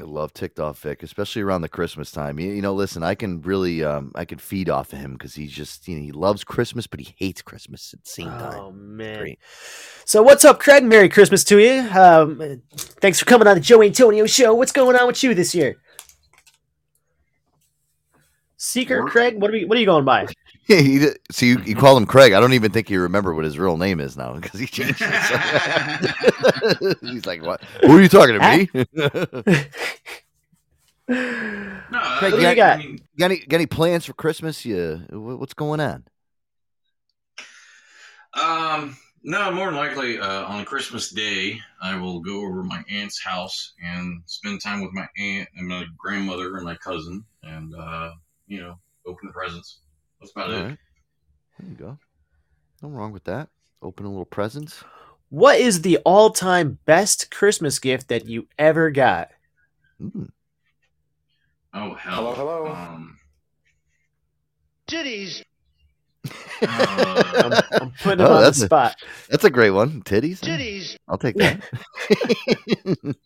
I 0.00 0.02
love 0.02 0.32
ticked 0.32 0.58
off 0.58 0.80
Vic, 0.80 1.04
especially 1.04 1.42
around 1.42 1.62
the 1.62 1.68
Christmas 1.68 2.10
time. 2.10 2.40
You, 2.40 2.50
you 2.50 2.62
know, 2.62 2.74
listen, 2.74 3.04
I 3.04 3.14
can 3.14 3.40
really, 3.42 3.84
um, 3.84 4.10
I 4.16 4.24
can 4.24 4.38
feed 4.38 4.68
off 4.68 4.92
of 4.92 4.98
him 4.98 5.12
because 5.12 5.34
he's 5.34 5.52
just, 5.52 5.86
you 5.86 5.96
know, 5.96 6.02
he 6.02 6.10
loves 6.10 6.42
Christmas, 6.42 6.88
but 6.88 6.98
he 6.98 7.14
hates 7.16 7.42
Christmas 7.42 7.94
at 7.94 8.02
the 8.02 8.10
same 8.10 8.26
time. 8.26 8.58
Oh 8.58 8.72
man. 8.72 9.36
So 10.04 10.22
what's 10.22 10.44
up, 10.44 10.58
Craig? 10.58 10.82
Merry 10.82 11.08
Christmas 11.08 11.44
to 11.44 11.58
you. 11.60 11.88
Um, 11.92 12.60
thanks 12.72 13.20
for 13.20 13.24
coming 13.24 13.46
on 13.46 13.54
the 13.54 13.60
Joe 13.60 13.82
Antonio 13.82 14.26
show. 14.26 14.52
What's 14.54 14.72
going 14.72 14.96
on 14.96 15.06
with 15.06 15.22
you 15.22 15.32
this 15.32 15.54
year? 15.54 15.76
Seeker 18.56 19.04
Craig, 19.04 19.40
what 19.40 19.50
are 19.50 19.52
we, 19.52 19.64
what 19.64 19.76
are 19.76 19.80
you 19.80 19.86
going 19.86 20.04
by? 20.04 20.26
Yeah, 20.68 20.80
he 20.80 21.08
so 21.30 21.44
you, 21.44 21.60
you 21.60 21.76
call 21.76 21.94
him 21.94 22.06
Craig. 22.06 22.32
I 22.32 22.40
don't 22.40 22.54
even 22.54 22.72
think 22.72 22.88
you 22.88 23.02
remember 23.02 23.34
what 23.34 23.44
his 23.44 23.58
real 23.58 23.76
name 23.76 24.00
is 24.00 24.16
now 24.16 24.32
because 24.32 24.58
he 24.58 24.66
changed 24.66 24.96
it. 25.00 26.96
he's 27.02 27.26
like, 27.26 27.42
what? 27.42 27.62
Who 27.82 27.98
are 27.98 28.00
you 28.00 28.08
talking 28.08 28.40
to 28.40 28.56
me? 28.56 28.68
No, 31.06 32.00
Craig, 32.18 32.32
I 32.32 32.36
you 32.36 32.42
got, 32.42 32.56
got- 32.56 32.82
you 32.82 32.98
got 33.18 33.24
any 33.26 33.40
got 33.40 33.56
any 33.56 33.66
plans 33.66 34.06
for 34.06 34.14
Christmas? 34.14 34.64
You, 34.64 35.02
what's 35.10 35.52
going 35.52 35.78
on? 35.80 36.04
Um, 38.32 38.96
no, 39.22 39.52
more 39.52 39.66
than 39.66 39.76
likely, 39.76 40.18
uh, 40.18 40.44
on 40.44 40.64
Christmas 40.64 41.10
Day, 41.10 41.60
I 41.82 41.96
will 41.96 42.20
go 42.20 42.44
over 42.46 42.62
to 42.62 42.66
my 42.68 42.82
aunt's 42.90 43.22
house 43.22 43.74
and 43.84 44.22
spend 44.26 44.62
time 44.62 44.80
with 44.80 44.92
my 44.92 45.06
aunt 45.18 45.48
and 45.56 45.68
my 45.68 45.84
grandmother 45.98 46.56
and 46.56 46.64
my 46.64 46.74
cousin, 46.76 47.24
and 47.42 47.74
uh, 47.74 48.12
you 48.46 48.60
know, 48.60 48.78
open 49.06 49.26
the 49.26 49.32
presents. 49.32 49.80
That's 50.24 50.32
about 50.32 50.50
All 50.50 50.56
it. 50.56 50.62
right. 50.64 50.78
There 51.60 51.68
you 51.70 51.76
go. 51.76 51.98
Nothing 52.82 52.96
wrong 52.96 53.12
with 53.12 53.24
that. 53.24 53.48
Open 53.82 54.06
a 54.06 54.08
little 54.08 54.24
presents. 54.24 54.82
What 55.28 55.58
is 55.60 55.82
the 55.82 55.98
all-time 55.98 56.78
best 56.86 57.30
Christmas 57.30 57.78
gift 57.78 58.08
that 58.08 58.26
you 58.26 58.46
ever 58.58 58.90
got? 58.90 59.30
Oh 60.02 61.94
hell. 61.94 62.34
Hello, 62.34 62.34
hello. 62.34 62.66
Um, 62.68 63.18
Titties. 64.88 65.42
I'm, 66.62 67.52
I'm 67.82 67.90
putting 68.02 68.20
him 68.20 68.26
Oh, 68.26 68.32
on 68.32 68.36
the 68.38 68.40
that's 68.44 68.62
a- 68.62 68.66
spot. 68.66 68.96
That's 69.28 69.44
a 69.44 69.50
great 69.50 69.70
one. 69.70 70.02
Titties. 70.02 70.40
Titties. 70.40 70.96
I'll 71.08 71.18
take 71.18 71.36
that. 71.36 71.62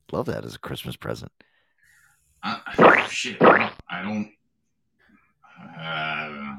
Love 0.12 0.26
that 0.26 0.44
as 0.44 0.54
a 0.56 0.58
Christmas 0.58 0.96
present. 0.96 1.30
I, 2.42 3.06
shit, 3.10 3.40
I 3.42 3.58
don't. 3.58 3.72
I 3.90 4.02
don't 4.02 4.32
uh, 5.78 6.56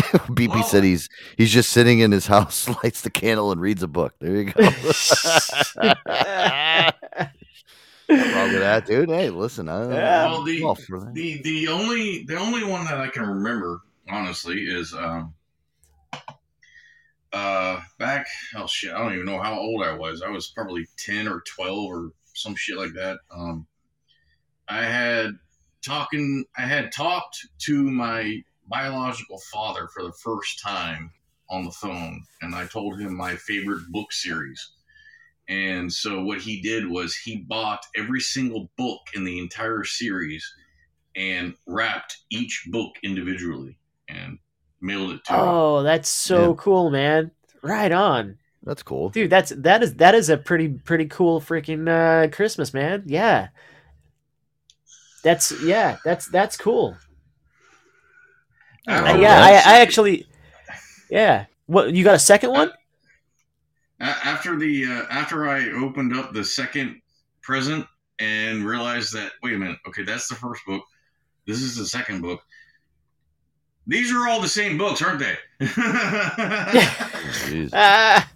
BP 0.28 0.64
said 0.64 0.84
he's 0.84 1.08
he's 1.36 1.50
just 1.50 1.70
sitting 1.70 2.00
in 2.00 2.12
his 2.12 2.26
house, 2.26 2.68
lights 2.84 3.02
the 3.02 3.10
candle, 3.10 3.52
and 3.52 3.60
reads 3.60 3.82
a 3.82 3.88
book. 3.88 4.14
There 4.20 4.36
you 4.36 4.44
go. 4.44 4.62
Nothing 8.08 8.34
wrong 8.34 8.50
with 8.50 8.60
that, 8.60 8.86
dude. 8.86 9.08
Hey, 9.08 9.30
listen, 9.30 9.68
I, 9.68 9.86
well, 9.86 10.42
the, 10.42 10.62
all 10.62 10.74
for 10.74 11.00
that. 11.00 11.14
the 11.14 11.40
the 11.42 11.68
only 11.68 12.24
the 12.24 12.36
only 12.36 12.64
one 12.64 12.84
that 12.86 13.00
I 13.00 13.08
can 13.08 13.22
remember 13.22 13.82
honestly 14.08 14.62
is 14.62 14.92
um 14.94 15.34
uh 17.32 17.80
back 17.98 18.26
oh 18.56 18.66
shit 18.66 18.92
I 18.92 18.98
don't 18.98 19.14
even 19.14 19.26
know 19.26 19.40
how 19.40 19.56
old 19.56 19.84
I 19.84 19.94
was 19.94 20.20
I 20.22 20.30
was 20.30 20.48
probably 20.48 20.88
ten 20.96 21.28
or 21.28 21.42
twelve 21.46 21.86
or 21.86 22.10
some 22.34 22.56
shit 22.56 22.76
like 22.76 22.92
that 22.94 23.18
um 23.30 23.66
I 24.68 24.82
had 24.84 25.38
talking 25.84 26.44
I 26.56 26.62
had 26.62 26.92
talked 26.92 27.38
to 27.66 27.90
my 27.90 28.42
biological 28.68 29.38
father 29.52 29.88
for 29.88 30.02
the 30.04 30.12
first 30.12 30.60
time 30.62 31.12
on 31.50 31.64
the 31.64 31.72
phone 31.72 32.22
and 32.42 32.54
I 32.54 32.66
told 32.66 33.00
him 33.00 33.16
my 33.16 33.36
favorite 33.36 33.82
book 33.90 34.12
series 34.12 34.72
and 35.48 35.92
so 35.92 36.22
what 36.22 36.40
he 36.40 36.60
did 36.62 36.88
was 36.88 37.16
he 37.16 37.38
bought 37.38 37.84
every 37.96 38.20
single 38.20 38.70
book 38.78 39.00
in 39.14 39.24
the 39.24 39.38
entire 39.38 39.84
series 39.84 40.54
and 41.16 41.54
wrapped 41.66 42.18
each 42.30 42.64
book 42.70 42.92
individually 43.02 43.78
and 44.08 44.38
mailed 44.80 45.12
it 45.12 45.24
to 45.26 45.34
me. 45.34 45.56
Oh, 45.56 45.82
that's 45.82 46.08
so 46.08 46.54
Yeah. 46.54 46.56
cool, 46.56 46.90
man. 46.90 47.30
Right 47.62 47.92
on. 47.92 48.38
That's 48.62 48.82
cool. 48.82 49.08
Dude, 49.10 49.30
that's 49.30 49.50
that 49.56 49.82
is 49.82 49.94
that 49.96 50.14
is 50.14 50.28
a 50.28 50.36
pretty 50.36 50.68
pretty 50.68 51.06
cool 51.06 51.40
freaking 51.40 51.88
uh 51.88 52.28
Christmas, 52.30 52.74
man. 52.74 53.04
Yeah. 53.06 53.48
That's 55.22 55.52
yeah, 55.62 55.98
that's 56.04 56.26
that's 56.26 56.56
cool. 56.56 56.96
Oh, 58.88 58.94
Uh, 58.94 59.16
yeah, 59.18 59.40
I 59.42 59.76
I 59.76 59.80
actually 59.80 60.26
Yeah. 61.10 61.46
What 61.66 61.92
you 61.92 62.04
got 62.04 62.14
a 62.14 62.18
second 62.18 62.50
one? 62.50 62.70
After 64.00 64.56
the 64.58 64.86
uh, 64.86 65.06
after 65.10 65.48
I 65.48 65.70
opened 65.70 66.16
up 66.16 66.32
the 66.32 66.44
second 66.44 67.00
present 67.42 67.86
and 68.18 68.64
realized 68.64 69.12
that 69.14 69.32
wait 69.42 69.54
a 69.54 69.58
minute, 69.58 69.78
okay, 69.88 70.02
that's 70.04 70.28
the 70.28 70.34
first 70.34 70.64
book. 70.66 70.82
This 71.46 71.62
is 71.62 71.76
the 71.76 71.86
second 71.86 72.22
book. 72.22 72.40
These 73.86 74.12
are 74.12 74.28
all 74.28 74.40
the 74.40 74.48
same 74.48 74.78
books, 74.78 75.02
aren't 75.02 75.18
they? 75.20 75.36
Ah, 77.72 78.29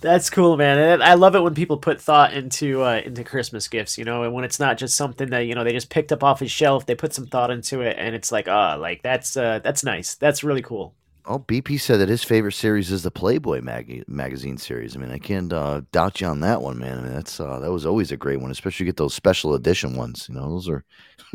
that's 0.00 0.30
cool, 0.30 0.56
man. 0.56 0.78
And 0.78 1.02
I 1.02 1.14
love 1.14 1.34
it 1.34 1.42
when 1.42 1.54
people 1.54 1.76
put 1.76 2.00
thought 2.00 2.32
into 2.32 2.82
uh, 2.82 3.02
into 3.04 3.24
Christmas 3.24 3.68
gifts, 3.68 3.98
you 3.98 4.04
know, 4.04 4.22
and 4.22 4.32
when 4.32 4.44
it's 4.44 4.60
not 4.60 4.78
just 4.78 4.96
something 4.96 5.30
that 5.30 5.40
you 5.40 5.54
know 5.54 5.64
they 5.64 5.72
just 5.72 5.90
picked 5.90 6.12
up 6.12 6.24
off 6.24 6.40
his 6.40 6.50
shelf, 6.50 6.86
they 6.86 6.94
put 6.94 7.12
some 7.12 7.26
thought 7.26 7.50
into 7.50 7.80
it, 7.80 7.96
and 7.98 8.14
it's 8.14 8.32
like, 8.32 8.48
oh, 8.48 8.76
like 8.78 9.02
that's 9.02 9.36
uh, 9.36 9.60
that's 9.60 9.84
nice. 9.84 10.14
That's 10.14 10.42
really 10.44 10.62
cool. 10.62 10.94
Oh, 11.26 11.38
BP 11.38 11.78
said 11.78 11.98
that 11.98 12.08
his 12.08 12.24
favorite 12.24 12.52
series 12.54 12.90
is 12.90 13.02
the 13.02 13.10
Playboy 13.10 13.60
mag- 13.60 14.04
magazine 14.08 14.56
series. 14.56 14.96
I 14.96 15.00
mean, 15.00 15.10
I 15.10 15.18
can't 15.18 15.52
uh, 15.52 15.82
doubt 15.92 16.20
you 16.20 16.26
on 16.26 16.40
that 16.40 16.62
one, 16.62 16.78
man. 16.78 16.98
I 16.98 17.02
mean, 17.02 17.12
that's 17.14 17.38
uh, 17.38 17.58
that 17.58 17.70
was 17.70 17.84
always 17.84 18.10
a 18.10 18.16
great 18.16 18.40
one, 18.40 18.50
especially 18.50 18.84
you 18.84 18.88
get 18.88 18.96
those 18.96 19.14
special 19.14 19.54
edition 19.54 19.96
ones. 19.96 20.26
You 20.28 20.36
know, 20.36 20.48
those 20.48 20.68
are 20.68 20.84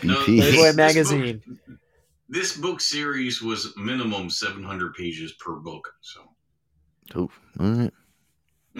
BP. 0.00 0.40
Playboy 0.40 0.72
magazine. 0.74 1.42
this 2.28 2.56
book 2.56 2.80
series 2.80 3.42
was 3.42 3.74
minimum 3.76 4.30
700 4.30 4.94
pages 4.94 5.32
per 5.32 5.56
book. 5.56 5.92
So 6.00 6.20
Ooh, 7.16 7.30
all 7.58 7.70
right. 7.70 7.92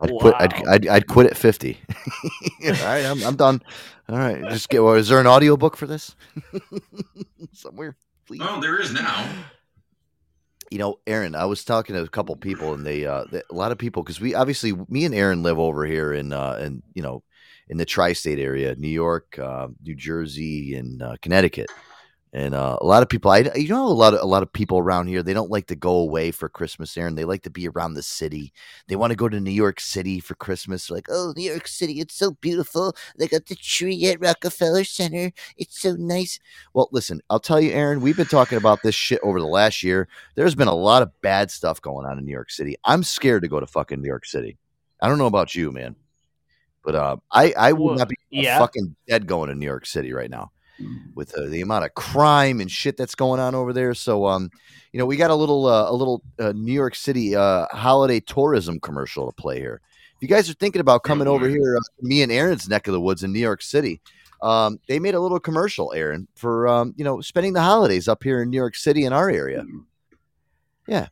I'd 0.00 0.18
quit. 0.18 0.34
I'd, 0.38 0.66
I'd, 0.66 0.88
I'd 0.88 1.06
quit 1.06 1.26
at 1.26 1.36
fifty. 1.36 1.78
all 2.64 2.72
right, 2.72 3.04
I'm, 3.04 3.22
I'm 3.22 3.36
done. 3.36 3.62
All 4.08 4.18
right, 4.18 4.42
just 4.50 4.68
get. 4.68 4.82
Well, 4.82 4.94
is 4.94 5.08
there 5.08 5.20
an 5.20 5.26
audio 5.26 5.56
book 5.56 5.76
for 5.76 5.86
this 5.86 6.16
somewhere? 7.52 7.96
Please. 8.26 8.40
Oh, 8.42 8.60
there 8.60 8.80
is 8.80 8.92
now. 8.92 9.28
You 10.70 10.78
know, 10.78 10.98
Aaron, 11.06 11.34
I 11.34 11.44
was 11.44 11.64
talking 11.64 11.94
to 11.94 12.02
a 12.02 12.08
couple 12.08 12.34
people, 12.36 12.72
and 12.72 12.84
they, 12.84 13.04
uh, 13.04 13.24
they 13.30 13.42
a 13.50 13.54
lot 13.54 13.72
of 13.72 13.78
people, 13.78 14.02
because 14.02 14.20
we 14.20 14.34
obviously, 14.34 14.72
me 14.88 15.04
and 15.04 15.14
Aaron 15.14 15.42
live 15.42 15.58
over 15.58 15.84
here 15.84 16.14
in, 16.14 16.32
uh, 16.32 16.58
in 16.62 16.82
you 16.94 17.02
know, 17.02 17.22
in 17.68 17.76
the 17.76 17.84
tri-state 17.84 18.38
area, 18.38 18.74
New 18.76 18.88
York, 18.88 19.38
uh, 19.38 19.68
New 19.82 19.94
Jersey, 19.94 20.74
and 20.74 21.02
uh, 21.02 21.16
Connecticut. 21.20 21.70
And 22.34 22.54
uh, 22.54 22.78
a 22.80 22.86
lot 22.86 23.02
of 23.02 23.10
people, 23.10 23.30
I 23.30 23.50
you 23.54 23.68
know, 23.68 23.86
a 23.86 23.92
lot 23.92 24.14
of 24.14 24.20
a 24.20 24.24
lot 24.24 24.42
of 24.42 24.50
people 24.50 24.78
around 24.78 25.06
here, 25.08 25.22
they 25.22 25.34
don't 25.34 25.50
like 25.50 25.66
to 25.66 25.76
go 25.76 25.96
away 25.96 26.30
for 26.30 26.48
Christmas, 26.48 26.96
Aaron. 26.96 27.14
They 27.14 27.26
like 27.26 27.42
to 27.42 27.50
be 27.50 27.68
around 27.68 27.92
the 27.92 28.02
city. 28.02 28.54
They 28.88 28.96
want 28.96 29.10
to 29.10 29.16
go 29.16 29.28
to 29.28 29.38
New 29.38 29.50
York 29.50 29.80
City 29.80 30.18
for 30.18 30.34
Christmas. 30.34 30.90
Like, 30.90 31.08
oh, 31.10 31.34
New 31.36 31.50
York 31.50 31.68
City, 31.68 32.00
it's 32.00 32.14
so 32.14 32.30
beautiful. 32.40 32.96
They 33.18 33.28
got 33.28 33.46
the 33.46 33.54
tree 33.54 34.06
at 34.06 34.18
Rockefeller 34.18 34.84
Center. 34.84 35.30
It's 35.58 35.78
so 35.78 35.92
nice. 35.96 36.38
Well, 36.72 36.88
listen, 36.90 37.20
I'll 37.28 37.38
tell 37.38 37.60
you, 37.60 37.70
Aaron, 37.72 38.00
we've 38.00 38.16
been 38.16 38.26
talking 38.26 38.56
about 38.56 38.82
this 38.82 38.94
shit 38.94 39.20
over 39.22 39.38
the 39.38 39.46
last 39.46 39.82
year. 39.82 40.08
There's 40.34 40.54
been 40.54 40.68
a 40.68 40.74
lot 40.74 41.02
of 41.02 41.20
bad 41.20 41.50
stuff 41.50 41.82
going 41.82 42.06
on 42.06 42.18
in 42.18 42.24
New 42.24 42.32
York 42.32 42.50
City. 42.50 42.76
I'm 42.84 43.02
scared 43.02 43.42
to 43.42 43.48
go 43.48 43.60
to 43.60 43.66
fucking 43.66 44.00
New 44.00 44.08
York 44.08 44.24
City. 44.24 44.56
I 45.02 45.08
don't 45.08 45.18
know 45.18 45.26
about 45.26 45.54
you, 45.54 45.70
man, 45.70 45.96
but 46.82 46.94
uh, 46.94 47.16
I 47.30 47.52
I 47.58 47.72
would 47.72 47.84
Well, 47.84 47.98
not 47.98 48.08
be 48.08 48.16
yeah. 48.30 48.58
fucking 48.58 48.96
dead 49.06 49.26
going 49.26 49.50
to 49.50 49.54
New 49.54 49.66
York 49.66 49.84
City 49.84 50.14
right 50.14 50.30
now 50.30 50.50
with 51.14 51.34
uh, 51.34 51.46
the 51.46 51.60
amount 51.60 51.84
of 51.84 51.94
crime 51.94 52.60
and 52.60 52.70
shit 52.70 52.96
that's 52.96 53.14
going 53.14 53.40
on 53.40 53.54
over 53.54 53.72
there. 53.72 53.94
So, 53.94 54.26
um, 54.26 54.50
you 54.92 54.98
know, 54.98 55.06
we 55.06 55.16
got 55.16 55.30
a 55.30 55.34
little 55.34 55.66
uh, 55.66 55.90
a 55.90 55.94
little 55.94 56.22
uh, 56.38 56.52
New 56.52 56.72
York 56.72 56.94
City 56.94 57.34
uh, 57.34 57.66
holiday 57.70 58.20
tourism 58.20 58.80
commercial 58.80 59.26
to 59.26 59.32
play 59.32 59.58
here. 59.58 59.80
If 60.16 60.22
you 60.22 60.28
guys 60.28 60.48
are 60.48 60.54
thinking 60.54 60.80
about 60.80 61.02
coming 61.02 61.26
over 61.26 61.48
here, 61.48 61.76
uh, 61.76 61.80
me 62.00 62.22
and 62.22 62.30
Aaron's 62.30 62.68
neck 62.68 62.86
of 62.86 62.92
the 62.92 63.00
woods 63.00 63.24
in 63.24 63.32
New 63.32 63.40
York 63.40 63.62
City, 63.62 64.00
um, 64.40 64.78
they 64.88 64.98
made 64.98 65.14
a 65.14 65.20
little 65.20 65.40
commercial, 65.40 65.92
Aaron, 65.92 66.28
for 66.34 66.68
um, 66.68 66.94
you 66.96 67.04
know 67.04 67.20
spending 67.20 67.52
the 67.52 67.62
holidays 67.62 68.08
up 68.08 68.22
here 68.22 68.42
in 68.42 68.50
New 68.50 68.56
York 68.56 68.76
City 68.76 69.04
in 69.04 69.12
our 69.12 69.30
area. 69.30 69.64
Yeah, 70.86 71.08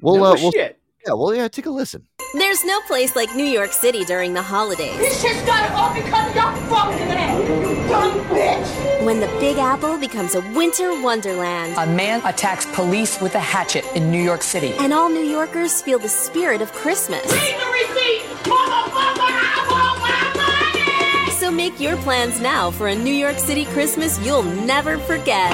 we'll 0.00 0.16
No 0.16 0.24
uh, 0.24 0.34
we'll 0.34 0.52
shit. 0.52 0.78
yeah, 1.06 1.12
well, 1.12 1.34
yeah, 1.34 1.48
take 1.48 1.66
a 1.66 1.70
listen. 1.70 2.06
There's 2.32 2.64
no 2.64 2.80
place 2.82 3.16
like 3.16 3.34
New 3.34 3.44
York 3.44 3.72
City 3.72 4.04
during 4.04 4.34
the 4.34 4.42
holidays. 4.42 4.96
This 4.98 5.20
shit's 5.20 5.42
gotta 5.42 5.74
all 5.74 5.92
because 5.92 6.32
you're 6.32 6.52
fucking 6.70 7.08
it, 7.08 7.48
you 7.48 7.88
dumb 7.88 8.20
bitch! 8.26 9.04
When 9.04 9.18
the 9.18 9.26
Big 9.40 9.58
Apple 9.58 9.98
becomes 9.98 10.36
a 10.36 10.40
winter 10.52 11.02
wonderland. 11.02 11.74
A 11.76 11.86
man 11.92 12.24
attacks 12.24 12.66
police 12.66 13.20
with 13.20 13.34
a 13.34 13.40
hatchet 13.40 13.84
in 13.96 14.12
New 14.12 14.22
York 14.22 14.42
City. 14.42 14.74
And 14.78 14.92
all 14.92 15.08
New 15.08 15.24
Yorkers 15.24 15.82
feel 15.82 15.98
the 15.98 16.08
spirit 16.08 16.62
of 16.62 16.72
Christmas. 16.72 17.24
Read 17.32 17.56
the 17.58 17.66
receipt! 17.66 18.22
I 18.46 19.66
want 19.68 19.98
my 20.00 21.24
money! 21.26 21.32
So 21.32 21.50
make 21.50 21.80
your 21.80 21.96
plans 21.96 22.40
now 22.40 22.70
for 22.70 22.86
a 22.86 22.94
New 22.94 23.12
York 23.12 23.40
City 23.40 23.64
Christmas 23.64 24.24
you'll 24.24 24.44
never 24.44 24.98
forget. 24.98 25.50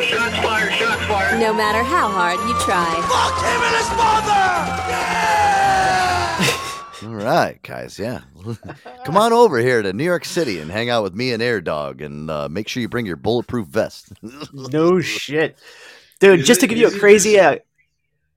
Shots 0.00 0.36
fired, 0.36 0.72
shots 0.74 1.04
fired! 1.06 1.40
No 1.40 1.52
matter 1.52 1.82
how 1.82 2.08
hard 2.08 2.38
you 2.38 2.54
try. 2.60 2.94
Fuck 3.10 3.34
him 3.42 3.62
and 3.66 3.74
his 3.74 3.90
mother! 3.98 5.10
All 5.50 5.59
right, 7.24 7.60
guys. 7.62 7.98
Yeah, 7.98 8.20
come 9.04 9.16
on 9.16 9.32
over 9.32 9.58
here 9.58 9.82
to 9.82 9.92
New 9.92 10.04
York 10.04 10.24
City 10.24 10.58
and 10.58 10.70
hang 10.70 10.90
out 10.90 11.02
with 11.02 11.14
me 11.14 11.32
and 11.32 11.42
Air 11.42 11.60
Dog, 11.60 12.00
and 12.00 12.30
uh, 12.30 12.48
make 12.48 12.68
sure 12.68 12.80
you 12.80 12.88
bring 12.88 13.06
your 13.06 13.16
bulletproof 13.16 13.66
vest. 13.68 14.12
no 14.52 15.00
shit, 15.00 15.58
dude. 16.20 16.40
Is 16.40 16.46
just 16.46 16.60
to 16.60 16.66
give 16.66 16.78
you 16.78 16.88
a 16.88 16.98
crazy, 16.98 17.38
uh, 17.38 17.58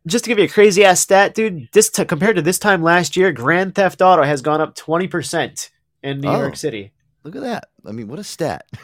just 0.07 0.26
to 0.26 0.30
give 0.30 0.39
you 0.39 0.45
a 0.45 0.49
crazy 0.49 0.84
ass 0.85 0.99
stat, 0.99 1.34
dude. 1.35 1.69
This 1.73 1.89
t- 1.89 2.05
compared 2.05 2.35
to 2.35 2.41
this 2.41 2.60
time 2.60 2.81
last 2.84 3.15
year, 3.18 3.31
Grand 3.31 3.76
Theft 3.76 4.01
Auto 4.01 4.23
has 4.23 4.41
gone 4.41 4.61
up 4.61 4.76
twenty 4.76 5.07
percent 5.07 5.69
in 6.01 6.22
New 6.22 6.30
Oh. 6.30 6.39
York 6.39 6.55
City. 6.55 6.91
Look 7.23 7.38
at 7.38 7.41
that. 7.43 7.69
I 7.85 7.93
mean, 7.93 8.10
what 8.10 8.19
a 8.19 8.23
stat. 8.23 8.65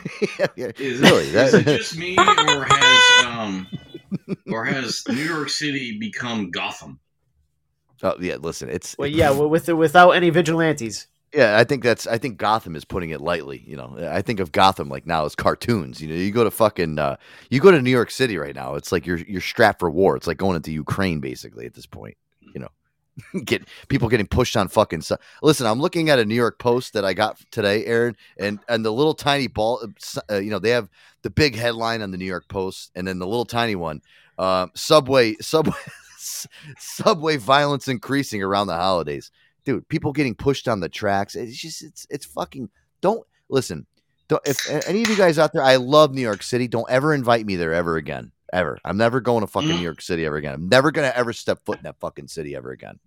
Yeah, 0.56 0.72
Is, 0.78 1.00
really? 1.02 1.26
it, 1.28 1.32
that- 1.34 1.48
is 1.48 1.54
it 1.56 1.66
just 1.66 1.98
me, 1.98 2.16
or 2.18 2.66
has 2.70 3.26
um, 3.26 3.68
or 4.48 4.64
has 4.66 5.04
New 5.10 5.16
York 5.16 5.50
City 5.50 5.98
become 6.00 6.50
Gotham? 6.52 7.00
Oh, 8.04 8.16
yeah. 8.20 8.36
Listen, 8.36 8.70
it's 8.70 8.96
Well, 8.98 9.08
yeah, 9.08 9.32
well, 9.32 9.50
with 9.50 9.68
without 9.70 10.12
any 10.12 10.30
vigilantes. 10.30 11.08
Yeah, 11.34 11.60
I 11.60 11.64
think 11.64 11.84
that's. 11.84 12.08
I 12.08 12.18
think 12.18 12.38
Gotham 12.38 12.76
is 12.76 12.86
putting 12.86 13.12
it 13.12 13.22
lightly. 13.22 13.64
You 13.66 13.78
know, 13.78 13.96
I 14.10 14.22
think 14.24 14.40
of 14.40 14.52
Gotham 14.52 14.90
like 14.90 15.06
now 15.06 15.26
as 15.26 15.36
cartoons. 15.36 16.02
You 16.02 16.08
know, 16.10 16.16
you 16.16 16.32
go 16.32 16.44
to 16.44 16.50
fucking, 16.50 16.98
uh, 16.98 17.18
you 17.52 17.60
go 17.60 17.70
to 17.70 17.82
New 17.82 17.92
York 17.92 18.10
City 18.10 18.38
right 18.38 18.56
now. 18.56 18.74
It's 18.74 18.92
like 18.92 19.06
you're 19.06 19.20
you're 19.20 19.42
strapped 19.42 19.80
for 19.80 19.92
war. 19.92 20.16
It's 20.16 20.26
like 20.26 20.38
going 20.38 20.56
into 20.56 20.72
Ukraine 20.72 21.20
basically 21.20 21.68
at 21.68 21.76
this 21.76 21.86
point. 21.86 22.18
You 22.42 22.62
know, 22.62 22.70
get 23.46 23.68
people 23.90 24.10
getting 24.10 24.26
pushed 24.28 24.58
on 24.58 24.70
fucking. 24.70 25.02
Su- 25.02 25.18
Listen, 25.44 25.68
I'm 25.68 25.80
looking 25.80 26.10
at 26.10 26.18
a 26.18 26.26
New 26.26 26.36
York 26.36 26.58
Post 26.58 26.94
that 26.94 27.06
I 27.06 27.14
got 27.14 27.40
today, 27.52 27.86
Aaron, 27.86 28.16
and 28.40 28.60
and 28.68 28.84
the 28.84 28.92
little 28.92 29.14
tiny 29.14 29.48
ball. 29.48 29.86
Uh, 30.30 30.38
you 30.38 30.50
know, 30.50 30.60
they 30.60 30.72
have 30.72 30.90
the 31.22 31.30
big 31.30 31.56
headline 31.56 32.02
on 32.02 32.12
the 32.12 32.18
New 32.18 32.26
York 32.26 32.48
Post, 32.48 32.92
and 32.96 33.08
then 33.08 33.20
the 33.20 33.28
little 33.28 33.46
tiny 33.46 33.76
one. 33.76 34.02
Um, 34.38 34.72
subway, 34.74 35.36
subway, 35.42 35.76
subway 36.78 37.38
violence 37.38 37.88
increasing 37.88 38.42
around 38.44 38.68
the 38.68 38.76
holidays 38.76 39.32
dude 39.66 39.88
people 39.90 40.12
getting 40.12 40.36
pushed 40.36 40.68
on 40.68 40.80
the 40.80 40.90
tracks 40.90 41.36
it's 41.36 41.58
just 41.58 41.84
it's 41.84 42.06
it's 42.10 42.26
fucking 42.26 42.70
don't 43.02 43.26
listen 43.50 43.86
Don't, 44.28 44.42
if 44.48 44.70
any 44.88 45.02
of 45.04 45.10
you 45.10 45.16
guys 45.18 45.40
out 45.40 45.54
there, 45.54 45.64
I 45.64 45.78
love 45.78 46.14
New 46.14 46.22
York 46.22 46.44
City. 46.44 46.68
Don't 46.68 46.88
ever 46.90 47.16
invite 47.16 47.46
me 47.48 47.56
there 47.56 47.74
ever 47.74 47.98
again. 47.98 48.32
Ever. 48.54 48.78
I'm 48.86 48.96
never 48.98 49.22
going 49.22 49.42
to 49.42 49.48
fucking 49.48 49.70
New 49.70 49.82
York 49.82 50.02
City 50.02 50.24
ever 50.26 50.36
again. 50.38 50.54
I'm 50.54 50.70
never 50.70 50.92
gonna 50.92 51.12
ever 51.16 51.34
step 51.34 51.66
foot 51.66 51.78
in 51.78 51.84
that 51.84 52.00
fucking 52.00 52.28
city 52.28 52.56
ever 52.56 52.70
again. 52.72 53.00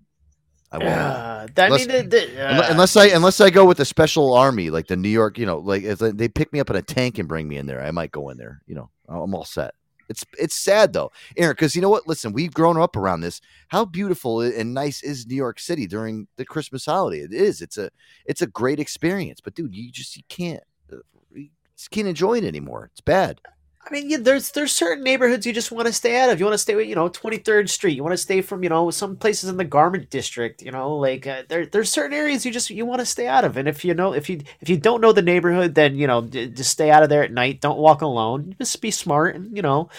I 0.73 0.79
won't. 0.79 0.91
Uh, 0.91 1.47
unless, 1.67 1.87
the- 1.87 2.09
uh, 2.49 2.71
unless 2.71 2.97
I 2.97 3.07
unless 3.09 3.41
I 3.41 3.51
go 3.51 3.65
with 3.65 3.77
the 3.77 3.85
special 3.85 4.33
army, 4.35 4.71
like 4.71 4.87
the 4.89 4.97
New 4.97 5.09
York, 5.11 5.39
you 5.39 5.47
know, 5.47 5.59
like 5.59 5.85
if 5.85 5.99
they 6.01 6.29
pick 6.29 6.53
me 6.53 6.59
up 6.61 6.71
in 6.71 6.77
a 6.77 6.83
tank 6.83 7.19
and 7.19 7.29
bring 7.29 7.47
me 7.47 7.57
in 7.57 7.67
there, 7.67 7.81
I 7.83 7.91
might 7.93 8.11
go 8.11 8.31
in 8.31 8.37
there. 8.37 8.63
You 8.67 8.75
know, 8.77 8.91
I'm 9.09 9.35
all 9.35 9.45
set. 9.45 9.75
It's 10.13 10.25
it's 10.39 10.55
sad 10.55 10.93
though, 10.93 11.11
Aaron, 11.37 11.55
because 11.55 11.75
you 11.75 11.83
know 11.83 11.89
what? 11.89 12.07
Listen, 12.07 12.33
we've 12.33 12.55
grown 12.55 12.79
up 12.79 12.97
around 12.97 13.23
this. 13.23 13.41
How 13.69 13.85
beautiful 13.85 14.43
and 14.43 14.75
nice 14.75 15.03
is 15.03 15.27
New 15.27 15.35
York 15.35 15.59
City 15.59 15.87
during 15.87 16.29
the 16.37 16.45
Christmas 16.45 16.85
holiday? 16.85 17.21
It 17.21 17.33
is. 17.33 17.63
It's 17.63 17.79
a 17.79 17.91
it's 18.27 18.43
a 18.43 18.47
great 18.47 18.79
experience. 18.79 19.41
But 19.41 19.55
dude, 19.55 19.75
you 19.75 19.91
just 19.91 20.17
you 20.17 20.23
can't 20.29 20.63
uh, 20.93 20.97
you 21.35 21.49
can't 21.91 22.09
enjoy 22.09 22.39
it 22.39 22.45
anymore. 22.45 22.91
It's 22.93 23.01
bad. 23.01 23.41
I 23.85 23.93
mean, 23.93 24.09
yeah, 24.09 24.19
there's 24.21 24.53
there's 24.53 24.71
certain 24.71 25.03
neighborhoods 25.03 25.45
you 25.45 25.53
just 25.53 25.73
want 25.73 25.89
to 25.89 25.93
stay 25.93 26.17
out 26.17 26.31
of. 26.31 26.39
You 26.39 26.47
want 26.47 26.55
to 26.55 26.59
stay 26.59 26.77
with, 26.77 26.87
you 26.87 26.95
know, 26.95 27.09
23rd 27.09 27.69
Street. 27.69 27.97
You 27.97 28.05
want 28.05 28.13
to 28.13 28.19
stay 28.19 28.41
from, 28.41 28.63
you 28.63 28.69
know, 28.69 28.91
some 28.91 29.17
places 29.17 29.51
in 29.51 29.57
the 29.57 29.65
Garment 29.65 30.09
District. 30.09 30.63
You 30.63 30.71
know, 30.71 30.97
like 30.97 31.27
uh, 31.27 31.43
there 31.49 31.67
there's 31.67 31.91
certain 31.91 32.17
areas 32.17 32.47
you 32.47 32.53
just 32.53 32.71
you 32.71 32.87
want 32.87 33.01
to 33.01 33.07
stay 33.07 33.27
out 33.27 33.45
of. 33.45 33.57
And 33.57 33.69
if 33.69 33.85
you 33.85 33.93
know 33.93 34.13
if 34.15 34.31
you 34.31 34.43
if 34.61 34.69
you 34.69 34.77
don't 34.77 35.01
know 35.01 35.13
the 35.13 35.21
neighborhood, 35.21 35.75
then 35.75 35.97
you 35.97 36.07
know 36.07 36.21
d- 36.21 36.47
just 36.49 36.71
stay 36.71 36.91
out 36.91 37.03
of 37.03 37.09
there 37.09 37.25
at 37.25 37.33
night. 37.33 37.61
Don't 37.61 37.79
walk 37.79 38.03
alone. 38.03 38.55
Just 38.59 38.81
be 38.81 38.93
smart, 38.93 39.35
and 39.35 39.57
you 39.57 39.63
know, 39.63 39.91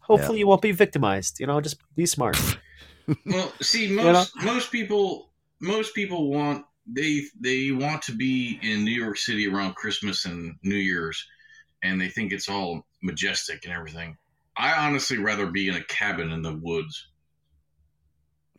hopefully 0.00 0.40
you 0.40 0.48
won't 0.48 0.62
be 0.62 0.72
victimized. 0.72 1.38
You 1.38 1.46
know, 1.46 1.60
just 1.60 1.76
be 1.94 2.06
smart. 2.06 2.38
Well, 3.24 3.50
see, 3.62 3.86
You 3.88 3.96
most 3.96 4.36
most 4.42 4.70
people 4.70 5.30
most 5.60 5.94
people 5.94 6.30
want 6.30 6.66
they 6.86 7.22
they 7.40 7.70
want 7.70 8.02
to 8.02 8.12
be 8.12 8.58
in 8.62 8.84
New 8.84 8.90
York 8.90 9.16
City 9.16 9.48
around 9.48 9.76
Christmas 9.76 10.26
and 10.26 10.56
New 10.62 10.76
Year's, 10.76 11.26
and 11.82 11.98
they 11.98 12.08
think 12.08 12.32
it's 12.32 12.50
all 12.50 12.86
majestic 13.02 13.64
and 13.64 13.72
everything. 13.72 14.16
I 14.56 14.86
honestly 14.86 15.18
rather 15.18 15.46
be 15.46 15.68
in 15.68 15.76
a 15.76 15.84
cabin 15.84 16.32
in 16.32 16.42
the 16.42 16.54
woods. 16.54 17.06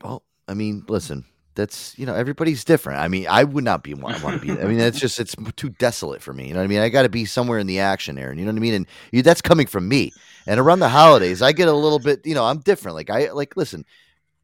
Well, 0.02 0.24
I 0.48 0.54
mean, 0.54 0.86
listen, 0.88 1.26
that's 1.56 1.98
you 2.00 2.06
know 2.06 2.16
everybody's 2.16 2.64
different. 2.64 3.00
I 3.00 3.10
mean, 3.10 3.28
I 3.30 3.44
would 3.44 3.66
not 3.66 3.84
be 3.84 3.94
want 3.94 4.18
to 4.18 4.40
be. 4.40 4.52
I 4.52 4.64
mean, 4.64 4.78
that's 4.78 5.00
just 5.00 5.20
it's 5.20 5.36
too 5.58 5.70
desolate 5.72 6.22
for 6.22 6.34
me. 6.34 6.48
You 6.48 6.54
know 6.54 6.60
what 6.60 6.66
I 6.66 6.68
mean? 6.68 6.80
I 6.80 6.90
got 6.90 7.04
to 7.04 7.10
be 7.10 7.26
somewhere 7.26 7.60
in 7.60 7.68
the 7.68 7.80
action, 7.80 8.18
Aaron. 8.18 8.38
You 8.38 8.46
know 8.46 8.52
what 8.52 8.58
I 8.58 8.62
mean? 8.62 8.74
And 8.74 8.88
you, 9.12 9.22
that's 9.22 9.42
coming 9.42 9.68
from 9.68 9.88
me. 9.88 10.14
And 10.48 10.60
around 10.60 10.80
the 10.80 10.90
holidays, 10.90 11.42
I 11.42 11.52
get 11.52 11.68
a 11.68 11.74
little 11.74 12.00
bit. 12.00 12.26
You 12.26 12.34
know, 12.34 12.46
I'm 12.46 12.60
different. 12.60 12.96
Like 12.96 13.10
I 13.10 13.32
like 13.32 13.58
listen. 13.58 13.86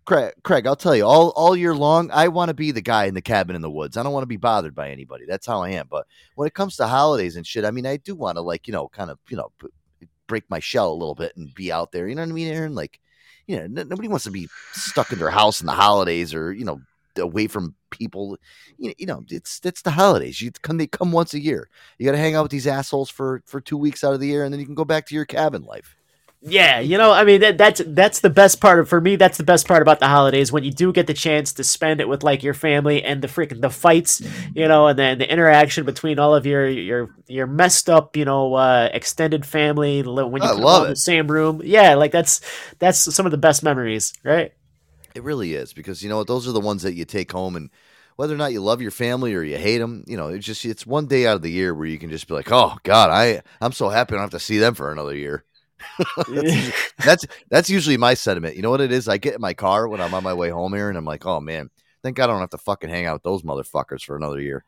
Craig, 0.04 0.34
Craig, 0.44 0.68
I'll 0.68 0.76
tell 0.76 0.96
you, 0.96 1.04
all 1.04 1.30
all 1.30 1.56
year 1.56 1.74
long, 1.74 2.12
I 2.12 2.28
want 2.28 2.50
to 2.50 2.54
be 2.54 2.72
the 2.72 2.82
guy 2.82 3.06
in 3.06 3.16
the 3.16 3.24
cabin 3.24 3.56
in 3.56 3.64
the 3.64 3.72
woods. 3.72 3.98
I 3.98 4.04
don't 4.04 4.14
want 4.14 4.22
to 4.22 4.28
be 4.28 4.38
bothered 4.38 4.76
by 4.76 4.92
anybody. 4.92 5.26
That's 5.28 5.48
how 5.48 5.64
I 5.64 5.72
am. 5.72 5.88
But 5.90 6.06
when 6.36 6.48
it 6.48 6.54
comes 6.54 6.76
to 6.78 6.86
holidays 6.86 7.36
and 7.38 7.48
shit, 7.48 7.66
I 7.66 7.72
mean, 7.72 7.88
I 7.88 7.98
do 7.98 8.14
want 8.14 8.38
to 8.38 8.42
like, 8.42 8.68
you 8.68 8.74
know, 8.74 8.88
kind 8.88 9.10
of, 9.10 9.18
you 9.30 9.38
know, 9.38 9.52
break 10.28 10.50
my 10.50 10.60
shell 10.60 10.92
a 10.92 10.94
little 10.94 11.16
bit 11.16 11.36
and 11.38 11.54
be 11.54 11.72
out 11.72 11.92
there. 11.92 12.08
You 12.08 12.16
know 12.16 12.22
what 12.24 12.30
I 12.30 12.34
mean, 12.34 12.48
Aaron? 12.54 12.76
Like, 12.76 13.00
you 13.48 13.58
know, 13.58 13.64
n- 13.64 13.90
nobody 13.90 14.08
wants 14.08 14.26
to 14.26 14.32
be 14.32 14.48
stuck 14.74 15.12
in 15.12 15.20
their 15.20 15.30
house 15.30 15.62
in 15.62 15.68
the 15.68 15.74
holidays 15.74 16.34
or 16.34 16.52
you 16.54 16.66
know 16.66 16.82
away 17.18 17.48
from 17.48 17.76
people. 17.92 18.38
You 18.78 18.90
know, 18.90 18.94
you 18.98 19.06
know, 19.06 19.24
it's 19.30 19.62
it's 19.64 19.82
the 19.82 19.92
holidays. 19.92 20.42
You 20.42 20.52
come, 20.62 20.78
they 20.78 20.88
come 20.88 21.12
once 21.12 21.34
a 21.34 21.40
year. 21.40 21.70
You 21.98 22.06
got 22.06 22.14
to 22.14 22.18
hang 22.18 22.36
out 22.36 22.44
with 22.44 22.52
these 22.52 22.68
assholes 22.68 23.10
for 23.10 23.42
for 23.46 23.62
two 23.62 23.78
weeks 23.78 24.04
out 24.04 24.14
of 24.14 24.20
the 24.20 24.28
year, 24.28 24.44
and 24.44 24.54
then 24.54 24.60
you 24.60 24.66
can 24.66 24.76
go 24.76 24.86
back 24.86 25.06
to 25.08 25.16
your 25.16 25.26
cabin 25.26 25.64
life. 25.64 25.96
Yeah, 26.48 26.80
you 26.80 27.00
know, 27.00 27.12
I 27.12 27.24
mean 27.24 27.42
that, 27.42 27.58
that's 27.58 27.82
that's 27.88 28.20
the 28.20 28.30
best 28.30 28.62
part 28.62 28.80
of 28.80 28.88
for 28.88 29.02
me. 29.02 29.16
That's 29.16 29.38
the 29.40 29.44
best 29.44 29.68
part 29.68 29.82
about 29.82 30.00
the 30.00 30.08
holidays 30.08 30.52
when 30.52 30.64
you 30.64 30.70
do 30.70 30.94
get 30.94 31.08
the 31.08 31.14
chance 31.16 31.52
to 31.54 31.64
spend 31.64 32.00
it 32.00 32.08
with 32.08 32.24
like 32.24 32.44
your 32.44 32.54
family 32.54 33.02
and 33.04 33.20
the 33.24 33.28
freaking 33.28 33.62
the 33.62 33.72
fights, 33.72 34.22
you 34.54 34.68
know, 34.68 34.86
and 34.86 35.00
then 35.00 35.18
the 35.18 35.32
interaction 35.32 35.86
between 35.86 36.20
all 36.20 36.36
of 36.36 36.46
your 36.46 36.70
your 36.70 37.10
your 37.28 37.48
messed 37.48 37.90
up, 37.90 38.16
you 38.16 38.26
know, 38.26 38.54
uh, 38.54 38.90
extended 38.94 39.44
family 39.44 40.04
when 40.04 40.44
you 40.44 40.52
love 40.52 40.66
all 40.66 40.84
in 40.84 40.90
it. 40.90 40.90
the 40.92 40.96
same 40.96 41.26
room. 41.32 41.62
Yeah, 41.64 41.96
like 41.96 42.12
that's 42.12 42.42
that's 42.78 43.00
some 43.00 43.26
of 43.26 43.32
the 43.32 43.40
best 43.40 43.64
memories, 43.64 44.14
right? 44.24 44.52
It 45.16 45.24
really 45.24 45.54
is 45.56 45.74
because 45.74 46.04
you 46.04 46.10
know 46.10 46.18
what? 46.18 46.28
Those 46.28 46.48
are 46.48 46.52
the 46.52 46.60
ones 46.60 46.84
that 46.84 46.94
you 46.94 47.06
take 47.06 47.32
home, 47.32 47.56
and 47.56 47.70
whether 48.18 48.34
or 48.34 48.38
not 48.38 48.52
you 48.52 48.62
love 48.62 48.82
your 48.82 48.92
family 48.92 49.34
or 49.34 49.44
you 49.44 49.58
hate 49.58 49.78
them, 49.80 50.04
you 50.08 50.18
know, 50.18 50.28
it's 50.28 50.46
just 50.46 50.66
it's 50.66 50.86
one 50.86 51.08
day 51.08 51.26
out 51.26 51.38
of 51.38 51.42
the 51.42 51.52
year 51.52 51.74
where 51.74 51.88
you 51.88 51.98
can 52.00 52.10
just 52.10 52.28
be 52.28 52.34
like, 52.34 52.52
oh 52.52 52.76
God, 52.84 53.10
I 53.10 53.42
I'm 53.62 53.72
so 53.72 53.90
happy 53.90 54.14
I 54.14 54.18
don't 54.18 54.24
have 54.24 54.32
to 54.32 54.40
see 54.40 54.58
them 54.58 54.76
for 54.76 54.92
another 54.92 55.16
year. 55.16 55.44
that's, 56.28 56.72
that's 57.04 57.26
that's 57.50 57.70
usually 57.70 57.98
my 57.98 58.14
sentiment. 58.14 58.56
You 58.56 58.62
know 58.62 58.70
what 58.72 58.82
it 58.82 58.92
is? 58.92 59.08
I 59.08 59.18
get 59.18 59.36
in 59.36 59.42
my 59.42 59.54
car 59.54 59.88
when 59.88 60.02
I'm 60.02 60.14
on 60.14 60.24
my 60.24 60.34
way 60.34 60.50
home 60.50 60.74
here, 60.74 60.90
and 60.90 60.98
I'm 60.98 61.06
like, 61.06 61.26
oh 61.26 61.40
man, 61.40 61.70
thank 62.04 62.16
God 62.18 62.26
I 62.26 62.34
don't 62.34 62.40
have 62.40 62.50
to 62.52 62.58
fucking 62.58 62.90
hang 62.90 63.06
out 63.06 63.16
with 63.16 63.24
those 63.24 63.44
motherfuckers 63.44 64.04
for 64.04 64.16
another 64.16 64.40
year. 64.40 64.64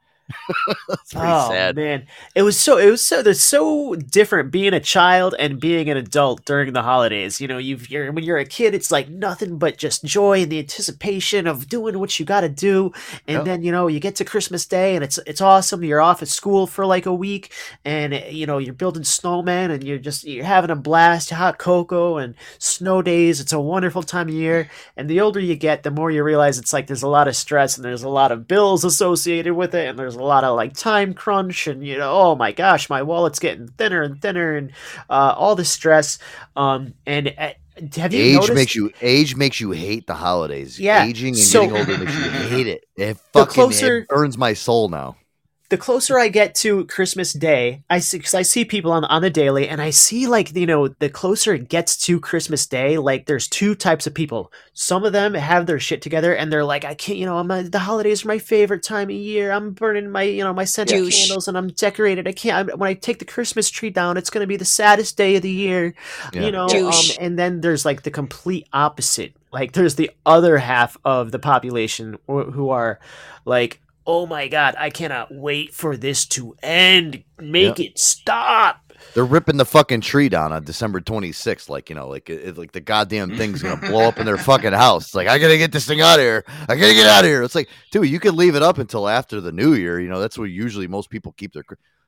It's 1.04 1.14
pretty 1.14 1.34
oh 1.34 1.40
sad. 1.40 1.76
man, 1.76 2.06
it 2.36 2.42
was 2.44 2.60
so 2.60 2.78
it 2.78 2.90
was 2.90 3.02
so 3.02 3.24
there's 3.24 3.44
so 3.44 3.96
different 3.96 4.52
being 4.52 4.74
a 4.74 4.80
child 4.80 5.34
and 5.40 5.60
being 5.60 5.90
an 5.90 5.98
adult 5.98 6.46
during 6.46 6.74
the 6.74 6.84
holidays. 6.84 7.40
You 7.42 7.48
know, 7.48 7.58
you've 7.58 7.90
you're 7.90 8.12
when 8.12 8.24
you're 8.24 8.38
a 8.38 8.46
kid, 8.46 8.76
it's 8.76 8.92
like 8.92 9.10
nothing 9.10 9.58
but 9.58 9.78
just 9.78 10.04
joy 10.04 10.42
and 10.44 10.52
the 10.52 10.60
anticipation 10.60 11.48
of 11.48 11.70
doing 11.70 11.98
what 12.00 12.20
you 12.20 12.26
got 12.26 12.42
to 12.42 12.50
do, 12.50 12.92
and 13.28 13.38
Yep. 13.38 13.46
then 13.46 13.64
you 13.64 13.72
know 13.72 13.88
you 13.88 14.00
get 14.00 14.16
to 14.18 14.26
Christmas 14.26 14.66
Day 14.66 14.96
and 14.96 15.04
it's 15.04 15.18
it's 15.26 15.42
awesome. 15.42 15.84
You're 15.84 16.02
off 16.02 16.22
at 16.22 16.28
school 16.28 16.68
for 16.68 16.86
like 16.86 17.06
a 17.06 17.14
week, 17.14 17.52
and 17.86 18.14
eh, 18.14 18.30
you 18.30 18.46
know 18.46 18.58
you're 18.58 18.74
building 18.74 19.04
snowmen 19.04 19.72
and 19.72 19.84
you're 19.84 19.98
just 19.98 20.24
you're 20.26 20.46
having 20.46 20.70
a 20.72 20.76
blast, 20.76 21.30
hot 21.32 21.58
cocoa 21.58 22.18
and 22.18 22.36
snow 22.60 23.02
days. 23.02 23.40
It's 23.40 23.54
a 23.54 23.60
wonderful 23.60 24.04
time 24.04 24.28
of 24.30 24.34
year. 24.36 24.70
And 24.96 25.10
the 25.10 25.22
older 25.22 25.40
you 25.40 25.56
get, 25.56 25.84
the 25.84 25.92
more 25.92 26.12
you 26.12 26.24
realize 26.24 26.58
it's 26.60 26.74
like 26.74 26.88
there's 26.88 27.04
a 27.04 27.08
lot 27.08 27.28
of 27.28 27.36
stress 27.36 27.78
and 27.78 27.86
there's 27.86 28.04
a 28.04 28.10
lot 28.10 28.32
of 28.32 28.48
bills 28.48 28.84
associated 28.84 29.54
with 29.54 29.74
it, 29.76 29.88
and 29.88 29.98
there's 29.98 30.17
a 30.20 30.24
lot 30.24 30.44
of 30.44 30.56
like 30.56 30.74
time 30.74 31.14
crunch, 31.14 31.68
and 31.68 31.86
you 31.86 31.98
know, 31.98 32.12
oh 32.12 32.36
my 32.36 32.52
gosh, 32.52 32.90
my 32.90 33.02
wallet's 33.04 33.40
getting 33.40 33.68
thinner 33.68 34.02
and 34.04 34.22
thinner, 34.22 34.56
and 34.56 34.72
uh, 35.10 35.34
all 35.38 35.56
the 35.56 35.66
stress. 35.66 36.20
Um, 36.56 36.94
and 37.06 37.34
uh, 37.38 37.52
have 37.96 38.14
you 38.14 38.22
Age 38.24 38.34
noticed? 38.36 38.54
makes 38.54 38.76
you 38.76 38.92
age 39.02 39.36
makes 39.36 39.60
you 39.60 39.72
hate 39.72 40.08
the 40.08 40.14
holidays. 40.16 40.80
Yeah, 40.80 41.06
aging 41.06 41.30
and 41.36 41.38
so- 41.38 41.62
getting 41.68 41.78
older 41.78 41.98
makes 41.98 42.16
you 42.16 42.22
hate 42.50 42.68
it. 42.68 42.86
It 42.96 43.18
fucking 43.34 43.54
closer- 43.54 44.00
it 44.00 44.08
burns 44.10 44.38
my 44.38 44.54
soul 44.54 44.90
now. 44.90 45.16
The 45.70 45.78
closer 45.78 46.18
I 46.18 46.30
get 46.30 46.56
to 46.56 46.86
Christmas 46.86 47.34
Day, 47.34 47.84
I 47.90 48.00
see 48.00 48.18
because 48.20 48.34
I 48.34 48.42
see 48.44 48.64
people 48.64 48.92
on 48.94 49.04
on 49.06 49.22
the 49.22 49.30
daily, 49.30 49.68
and 49.68 49.82
I 49.82 49.90
see 49.90 50.26
like 50.28 50.56
you 50.56 50.66
know 50.66 50.88
the 50.88 51.10
closer 51.10 51.54
it 51.54 51.68
gets 51.68 51.98
to 52.06 52.20
Christmas 52.22 52.66
Day, 52.66 52.98
like 52.98 53.26
there's 53.26 53.48
two 53.50 53.76
types 53.76 54.08
of 54.08 54.14
people. 54.14 54.52
Some 54.74 55.04
of 55.04 55.12
them 55.12 55.34
have 55.34 55.66
their 55.66 55.80
shit 55.80 56.02
together, 56.02 56.34
and 56.34 56.52
they're 56.54 56.64
like, 56.64 56.86
I 56.86 56.94
can't, 56.94 57.18
you 57.18 57.26
know, 57.26 57.38
I'm 57.38 57.48
the 57.70 57.80
holidays 57.80 58.24
are 58.24 58.30
my 58.30 58.38
favorite 58.38 58.82
time 58.84 59.10
of 59.10 59.16
year. 59.16 59.52
I'm 59.52 59.72
burning 59.72 60.10
my 60.10 60.24
you 60.24 60.44
know 60.44 60.54
my 60.54 60.64
scented 60.64 60.98
Douche. 60.98 61.28
candles, 61.28 61.48
and 61.50 61.58
I'm 61.58 61.68
decorated. 61.70 62.28
I 62.28 62.32
can't. 62.32 62.70
I, 62.72 62.76
when 62.76 62.88
I 62.90 62.94
take 62.94 63.20
the 63.20 63.26
Christmas 63.26 63.70
tree 63.70 63.90
down, 63.90 64.16
it's 64.16 64.30
gonna 64.30 64.48
be 64.48 64.58
the 64.58 64.64
saddest 64.66 65.18
day 65.18 65.36
of 65.36 65.42
the 65.42 65.52
year, 65.52 65.94
Yeah. 66.34 66.44
you 66.46 66.52
know. 66.52 66.68
Um, 66.68 66.94
and 67.20 67.38
then 67.38 67.60
there's 67.62 67.84
like 67.84 68.04
the 68.04 68.12
complete 68.12 68.68
opposite. 68.72 69.34
Like 69.52 69.74
there's 69.74 69.96
the 69.96 70.12
other 70.26 70.58
half 70.58 70.96
of 71.04 71.32
the 71.32 71.40
population 71.40 72.18
wh- 72.30 72.52
who 72.52 72.70
are 72.70 73.00
like, 73.46 73.82
oh 74.08 74.26
my 74.26 74.48
god, 74.48 74.76
I 74.80 74.90
cannot 74.90 75.28
wait 75.32 75.74
for 75.74 75.96
this 75.98 76.26
to 76.28 76.56
end. 76.64 77.24
Make 77.40 77.78
Yep. 77.78 77.88
it 77.92 78.00
stop. 78.00 78.82
They're 79.14 79.26
ripping 79.26 79.58
the 79.58 79.66
fucking 79.66 80.02
tree 80.02 80.28
down 80.30 80.52
on 80.52 80.64
December 80.64 81.00
26th. 81.02 81.70
Like, 81.70 81.90
you 81.90 81.96
know, 81.96 82.08
like 82.08 82.30
it, 82.30 82.58
like 82.58 82.72
the 82.72 82.80
goddamn 82.80 83.38
thing's 83.38 83.62
gonna 83.62 83.78
blow 83.90 84.08
up 84.08 84.18
in 84.20 84.26
their 84.26 84.38
fucking 84.38 84.74
house. 84.74 85.08
It's 85.08 85.16
like, 85.16 85.28
I 85.28 85.38
gotta 85.38 85.58
get 85.58 85.72
this 85.72 85.86
thing 85.86 86.02
out 86.02 86.20
of 86.20 86.26
here. 86.26 86.44
I 86.68 86.76
gotta 86.76 86.94
get 86.94 87.06
out 87.08 87.24
of 87.24 87.30
here. 87.30 87.44
It's 87.44 87.54
like, 87.54 87.70
dude, 87.92 88.08
you 88.10 88.20
could 88.20 88.34
leave 88.34 88.56
it 88.56 88.64
up 88.64 88.80
until 88.80 89.08
after 89.08 89.40
the 89.40 89.52
new 89.52 89.74
year. 89.74 90.00
You 90.00 90.10
know, 90.10 90.20
that's 90.20 90.38
where 90.38 90.48
usually 90.48 90.88
most 90.88 91.10
people 91.12 91.34
keep 91.38 91.54
their. 91.54 91.64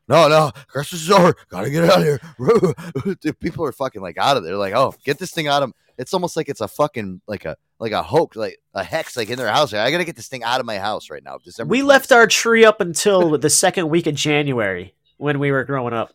No, 0.08 0.28
no, 0.28 0.52
Christmas 0.68 1.04
is 1.04 1.12
over. 1.12 1.36
Gotta 1.50 1.70
get 1.70 1.84
out 1.84 2.00
of 2.00 2.04
here. 2.04 2.20
Dude, 3.22 3.40
people 3.40 3.64
are 3.66 3.72
fucking 3.72 4.02
like 4.02 4.18
out 4.18 4.38
of 4.38 4.44
there. 4.44 4.56
Like, 4.58 4.74
oh, 4.74 4.94
get 5.04 5.20
this 5.20 5.32
thing 5.32 5.48
out 5.48 5.62
of. 5.62 5.72
It's 6.00 6.16
almost 6.16 6.36
like 6.36 6.50
it's 6.50 6.62
a 6.62 6.68
fucking 6.68 7.22
like 7.28 7.46
a 7.46 7.56
like 7.80 7.92
a 7.94 8.04
hoax, 8.04 8.36
like 8.36 8.60
a 8.74 8.84
hex, 8.84 9.16
like 9.16 9.30
in 9.30 9.38
their 9.38 9.48
house. 9.48 9.74
I 9.74 9.90
gotta 9.90 10.06
get 10.06 10.16
this 10.16 10.28
thing 10.28 10.44
out 10.44 10.60
of 10.60 10.66
my 10.66 10.78
house 10.78 11.10
right 11.10 11.24
now. 11.24 11.38
December. 11.38 11.72
We 11.72 11.82
left 11.82 12.12
our 12.12 12.28
tree 12.28 12.66
up 12.66 12.82
until 12.82 13.38
the 13.38 13.50
second 13.50 13.90
week 13.90 14.08
of 14.08 14.16
January 14.16 14.94
when 15.18 15.40
we 15.40 15.52
were 15.52 15.64
growing 15.64 15.94
up. 15.94 16.14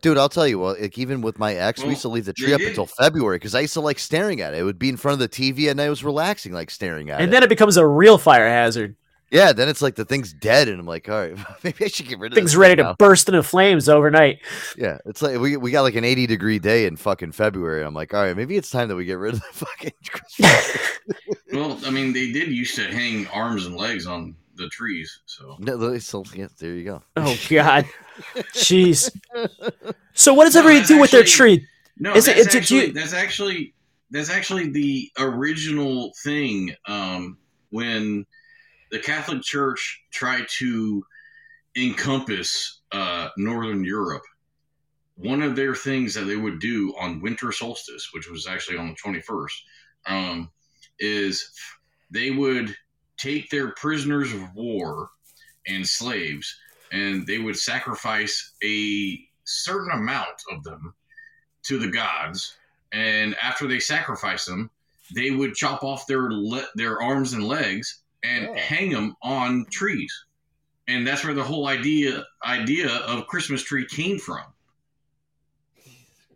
Dude, 0.00 0.18
I'll 0.18 0.28
tell 0.28 0.48
you 0.48 0.58
what. 0.58 0.80
Like 0.80 0.98
even 0.98 1.20
with 1.20 1.38
my 1.38 1.54
ex, 1.54 1.82
we 1.82 1.90
used 1.90 2.02
to 2.02 2.08
leave 2.08 2.24
the 2.24 2.32
tree 2.32 2.52
up 2.52 2.58
did. 2.58 2.70
until 2.70 2.86
February 2.86 3.36
because 3.36 3.54
I 3.54 3.60
used 3.60 3.74
to 3.74 3.80
like 3.80 4.00
staring 4.00 4.40
at 4.40 4.52
it. 4.52 4.58
It 4.58 4.64
would 4.64 4.78
be 4.78 4.88
in 4.88 4.96
front 4.96 5.14
of 5.14 5.18
the 5.20 5.28
TV, 5.28 5.70
and 5.70 5.80
I 5.80 5.88
was 5.88 6.02
relaxing, 6.02 6.52
like 6.52 6.70
staring 6.70 7.10
at 7.10 7.20
it. 7.20 7.24
And 7.24 7.32
then 7.32 7.44
it 7.44 7.48
becomes 7.48 7.76
a 7.76 7.86
real 7.86 8.18
fire 8.18 8.48
hazard. 8.48 8.96
Yeah, 9.32 9.52
then 9.52 9.68
it's 9.68 9.82
like 9.82 9.96
the 9.96 10.04
thing's 10.04 10.32
dead, 10.32 10.68
and 10.68 10.78
I'm 10.78 10.86
like, 10.86 11.08
all 11.08 11.18
right, 11.18 11.36
maybe 11.64 11.84
I 11.84 11.88
should 11.88 12.06
get 12.06 12.18
rid 12.20 12.32
of 12.32 12.36
Things 12.36 12.52
this 12.52 12.56
ready 12.56 12.72
thing 12.76 12.84
to 12.84 12.90
now. 12.90 12.96
burst 12.98 13.28
into 13.28 13.42
flames 13.42 13.88
overnight. 13.88 14.38
Yeah, 14.78 14.98
it's 15.06 15.22
like 15.22 15.38
we 15.40 15.56
we 15.56 15.70
got 15.72 15.82
like 15.82 15.96
an 15.96 16.04
80 16.04 16.26
degree 16.28 16.58
day 16.60 16.86
in 16.86 16.96
fucking 16.96 17.32
February. 17.32 17.82
I'm 17.84 17.94
like, 17.94 18.14
all 18.14 18.22
right, 18.22 18.36
maybe 18.36 18.56
it's 18.56 18.70
time 18.70 18.86
that 18.88 18.94
we 18.96 19.04
get 19.06 19.18
rid 19.18 19.34
of 19.34 19.40
the 19.40 19.46
fucking. 19.52 19.92
Well, 21.52 21.78
I 21.84 21.90
mean, 21.90 22.14
they 22.14 22.32
did 22.32 22.48
used 22.48 22.76
to 22.76 22.84
hang 22.90 23.26
arms 23.26 23.66
and 23.66 23.76
legs 23.76 24.06
on 24.06 24.34
the 24.54 24.68
trees, 24.68 25.20
so. 25.26 25.56
No, 25.58 25.76
they 25.76 25.98
still- 25.98 26.24
yeah, 26.34 26.46
there 26.58 26.72
you 26.74 26.84
go. 26.84 27.02
Oh 27.16 27.36
God, 27.50 27.84
jeez. 28.54 29.10
So 30.14 30.32
what 30.32 30.44
does 30.44 30.54
No, 30.54 30.60
everybody 30.60 30.78
that's 30.78 30.88
do 30.88 30.98
with 31.00 31.10
their 31.10 31.24
tree? 31.24 31.66
No, 31.98 32.14
Is 32.14 32.26
it- 32.26 32.36
that's 32.36 32.48
did 32.52 32.58
actually 32.58 32.86
you- 32.86 32.92
that's 32.94 33.12
actually 33.12 33.74
that's 34.10 34.30
actually 34.30 34.70
the 34.70 35.10
original 35.18 36.12
thing. 36.24 36.74
Um, 36.86 37.36
when 37.70 38.24
the 38.92 38.98
Catholic 38.98 39.42
Church 39.42 40.04
tried 40.12 40.46
to 40.58 41.04
encompass 41.76 42.82
uh, 42.92 43.30
Northern 43.38 43.82
Europe. 43.82 44.22
One 45.16 45.42
of 45.42 45.56
their 45.56 45.74
things 45.74 46.14
that 46.14 46.24
they 46.24 46.36
would 46.36 46.60
do 46.60 46.94
on 47.00 47.22
winter 47.22 47.52
solstice, 47.52 48.10
which 48.12 48.30
was 48.30 48.46
actually 48.46 48.76
on 48.76 48.88
the 48.88 49.20
21st, 49.20 49.52
um, 50.06 50.50
is 51.00 51.50
they 52.10 52.30
would 52.30 52.76
take 53.16 53.48
their 53.48 53.72
prisoners 53.72 54.32
of 54.34 54.54
war 54.54 55.10
and 55.66 55.86
slaves 55.86 56.54
and 56.92 57.26
they 57.26 57.38
would 57.38 57.56
sacrifice 57.56 58.52
a 58.62 59.18
certain 59.44 59.92
amount 59.92 60.42
of 60.50 60.62
them 60.64 60.94
to 61.62 61.78
the 61.78 61.88
gods. 61.88 62.56
And 62.92 63.34
after 63.42 63.66
they 63.66 63.80
sacrifice 63.80 64.44
them, 64.44 64.70
they 65.14 65.30
would 65.30 65.54
chop 65.54 65.82
off 65.82 66.06
their 66.06 66.30
le- 66.30 66.68
their 66.74 67.00
arms 67.00 67.32
and 67.32 67.44
legs 67.44 68.01
and 68.22 68.56
hang 68.56 68.90
them 68.90 69.14
on 69.22 69.66
trees. 69.70 70.12
And 70.88 71.06
that's 71.06 71.24
where 71.24 71.34
the 71.34 71.42
whole 71.42 71.68
idea 71.68 72.24
idea 72.44 72.88
of 72.90 73.26
Christmas 73.26 73.62
tree 73.62 73.86
came 73.86 74.18
from. 74.18 74.42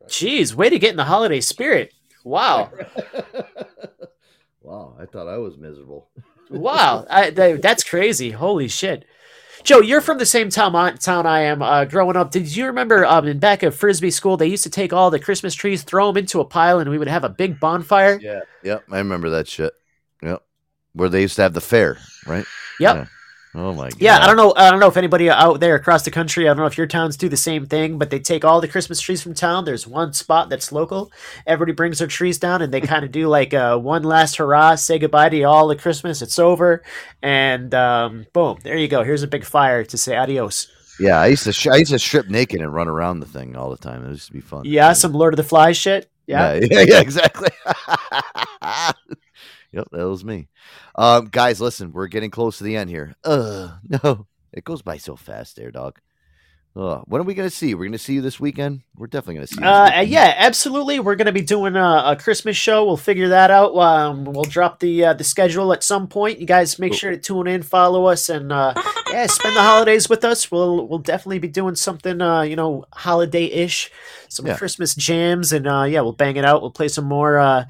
Jeez, 0.07 0.55
way 0.55 0.71
to 0.71 0.79
get 0.79 0.91
in 0.91 0.97
the 0.97 1.05
holiday 1.05 1.41
spirit. 1.41 1.93
Wow. 2.25 2.71
Wow, 4.67 4.97
I 4.99 5.07
thought 5.07 5.29
I 5.29 5.37
was 5.39 5.57
miserable. 5.57 6.09
wow. 6.51 7.07
I, 7.09 7.31
that, 7.31 7.63
that's 7.63 7.85
crazy. 7.85 8.33
Holy 8.33 8.67
shit. 8.67 9.05
Joe, 9.63 9.81
you're 9.81 10.01
from 10.01 10.19
the 10.19 10.27
same 10.27 10.51
town, 10.51 10.75
I- 10.75 10.91
town 10.91 11.25
I 11.25 11.43
am. 11.43 11.63
Uh, 11.63 11.85
growing 11.85 12.17
up, 12.17 12.33
did 12.33 12.55
you 12.55 12.67
remember 12.67 13.05
um, 13.07 13.29
in 13.29 13.39
back 13.39 13.63
at 13.63 13.75
frisbee 13.75 14.11
school 14.11 14.37
they 14.37 14.49
used 14.49 14.65
to 14.65 14.71
take 14.71 14.93
all 14.93 15.11
the 15.11 15.21
Christmas 15.21 15.55
trees, 15.55 15.85
throw 15.85 16.09
them 16.09 16.17
into 16.17 16.41
a 16.41 16.45
pile, 16.45 16.81
and 16.81 16.91
we 16.91 16.99
would 16.99 17.07
have 17.07 17.23
a 17.23 17.29
big 17.29 17.61
bonfire? 17.61 18.19
Yeah. 18.21 18.41
Yep, 18.65 18.87
I 18.91 18.99
remember 18.99 19.31
that 19.31 19.47
shit. 19.47 19.73
Where 20.97 21.09
they 21.09 21.21
used 21.21 21.37
to 21.37 21.43
have 21.43 21.53
the 21.53 21.61
fair, 21.61 21.99
right? 22.27 22.47
Yep. 22.81 22.97
Yeah. 22.97 23.07
Oh 23.55 23.73
my 23.73 23.89
god. 23.89 24.01
Yeah, 24.01 24.19
I 24.19 24.27
don't 24.27 24.37
know. 24.37 24.53
I 24.55 24.71
don't 24.71 24.81
know 24.81 24.89
if 24.89 24.99
anybody 24.99 25.31
out 25.31 25.61
there 25.61 25.77
across 25.77 26.03
the 26.03 26.11
country. 26.11 26.47
I 26.47 26.51
don't 26.51 26.59
know 26.59 26.67
if 26.67 26.77
your 26.77 26.87
towns 26.87 27.17
do 27.17 27.31
the 27.31 27.39
same 27.39 27.65
thing, 27.65 27.97
but 27.97 28.11
they 28.11 28.19
take 28.19 28.45
all 28.45 28.61
the 28.61 28.69
Christmas 28.69 29.01
trees 29.01 29.23
from 29.23 29.33
town. 29.33 29.65
There's 29.65 29.87
one 29.87 30.13
spot 30.13 30.51
that's 30.51 30.73
local. 30.73 31.11
Everybody 31.47 31.73
brings 31.73 31.99
their 32.01 32.09
trees 32.09 32.39
down, 32.39 32.61
and 32.61 32.73
they 32.73 32.81
kind 32.93 33.03
of 33.05 33.13
do 33.13 33.29
like 33.29 33.55
uh, 33.55 33.79
one 33.79 34.03
last 34.03 34.37
hurrah, 34.37 34.75
say 34.75 34.99
goodbye 34.99 35.31
to 35.31 35.43
all 35.45 35.69
the 35.69 35.77
Christmas. 35.77 36.21
It's 36.21 36.39
over, 36.39 36.83
and 37.23 37.75
um, 37.75 38.27
boom, 38.35 38.59
there 38.63 38.77
you 38.77 38.89
go. 38.89 39.03
Here's 39.03 39.23
a 39.23 39.29
big 39.29 39.45
fire 39.45 39.85
to 39.85 39.97
say 39.97 40.17
adios. 40.17 40.69
Yeah, 41.01 41.19
I 41.19 41.29
used 41.29 41.45
to 41.45 41.53
sh- 41.53 41.69
I 41.69 41.77
used 41.77 41.93
to 41.93 41.99
strip 41.99 42.29
naked 42.29 42.61
and 42.61 42.73
run 42.73 42.89
around 42.89 43.21
the 43.21 43.27
thing 43.27 43.57
all 43.57 43.71
the 43.71 43.77
time. 43.77 44.05
It 44.05 44.11
used 44.11 44.27
to 44.27 44.33
be 44.33 44.41
fun. 44.41 44.65
Yeah, 44.65 44.93
some 44.93 45.13
Lord 45.13 45.33
of 45.33 45.39
the 45.39 45.45
Flies 45.45 45.77
shit. 45.77 46.11
Yeah, 46.27 46.55
yeah, 46.55 46.81
yeah, 46.87 47.01
exactly. 47.01 47.49
yep, 49.73 49.89
that 49.93 50.09
was 50.09 50.25
me. 50.25 50.49
Um, 50.97 51.27
guys, 51.27 51.61
listen, 51.61 51.93
we're 51.93 52.07
getting 52.09 52.31
close 52.31 52.59
to 52.59 52.65
the 52.65 52.77
end 52.77 52.91
here. 52.91 53.15
Uh, 53.23 53.77
no, 54.03 54.27
it 54.53 54.65
goes 54.65 54.83
by 54.83 54.97
so 54.97 55.15
fast, 55.15 55.57
there, 55.57 55.71
dog. 55.71 56.01
Uh, 56.77 57.01
when 57.07 57.23
are 57.23 57.25
we 57.25 57.33
gonna 57.33 57.49
see? 57.49 57.71
you? 57.71 57.79
We're 57.79 57.87
gonna 57.87 57.97
see 57.97 58.13
you 58.13 58.21
this 58.21 58.39
weekend. 58.39 58.83
We're 58.97 59.07
definitely 59.07 59.37
gonna 59.37 59.47
see. 59.47 59.61
You 59.61 59.67
Uh, 59.67 60.01
yeah, 60.07 60.35
absolutely. 60.37 61.01
We're 61.01 61.15
gonna 61.17 61.33
be 61.33 61.41
doing 61.41 61.75
a, 61.75 62.03
a 62.09 62.17
Christmas 62.21 62.55
show. 62.57 62.85
We'll 62.85 62.99
figure 62.99 63.29
that 63.31 63.51
out. 63.51 63.75
Um, 63.77 64.25
we'll 64.25 64.45
drop 64.45 64.81
the 64.81 65.07
uh, 65.07 65.13
the 65.15 65.25
schedule 65.25 65.73
at 65.73 65.83
some 65.83 66.07
point. 66.07 66.39
You 66.39 66.47
guys 66.47 66.79
make 66.79 66.93
sure 66.93 67.11
to 67.11 67.17
tune 67.17 67.47
in, 67.47 67.63
follow 67.63 68.05
us, 68.05 68.29
and 68.29 68.53
uh, 68.53 68.75
yeah, 69.11 69.27
spend 69.27 69.57
the 69.57 69.63
holidays 69.63 70.11
with 70.11 70.23
us. 70.23 70.51
We'll 70.51 70.87
we'll 70.87 70.99
definitely 70.99 71.39
be 71.39 71.49
doing 71.49 71.77
something 71.77 72.21
uh, 72.21 72.43
you 72.43 72.57
know 72.57 72.85
holiday 72.93 73.47
ish, 73.47 73.91
some 74.29 74.47
Yeah. 74.47 74.57
Christmas 74.59 74.95
jams, 74.95 75.53
and 75.53 75.67
uh, 75.67 75.85
yeah, 75.85 76.03
we'll 76.03 76.13
bang 76.13 76.37
it 76.37 76.45
out. 76.45 76.61
We'll 76.61 76.73
play 76.73 76.89
some 76.89 77.07
more 77.07 77.39
uh, 77.39 77.65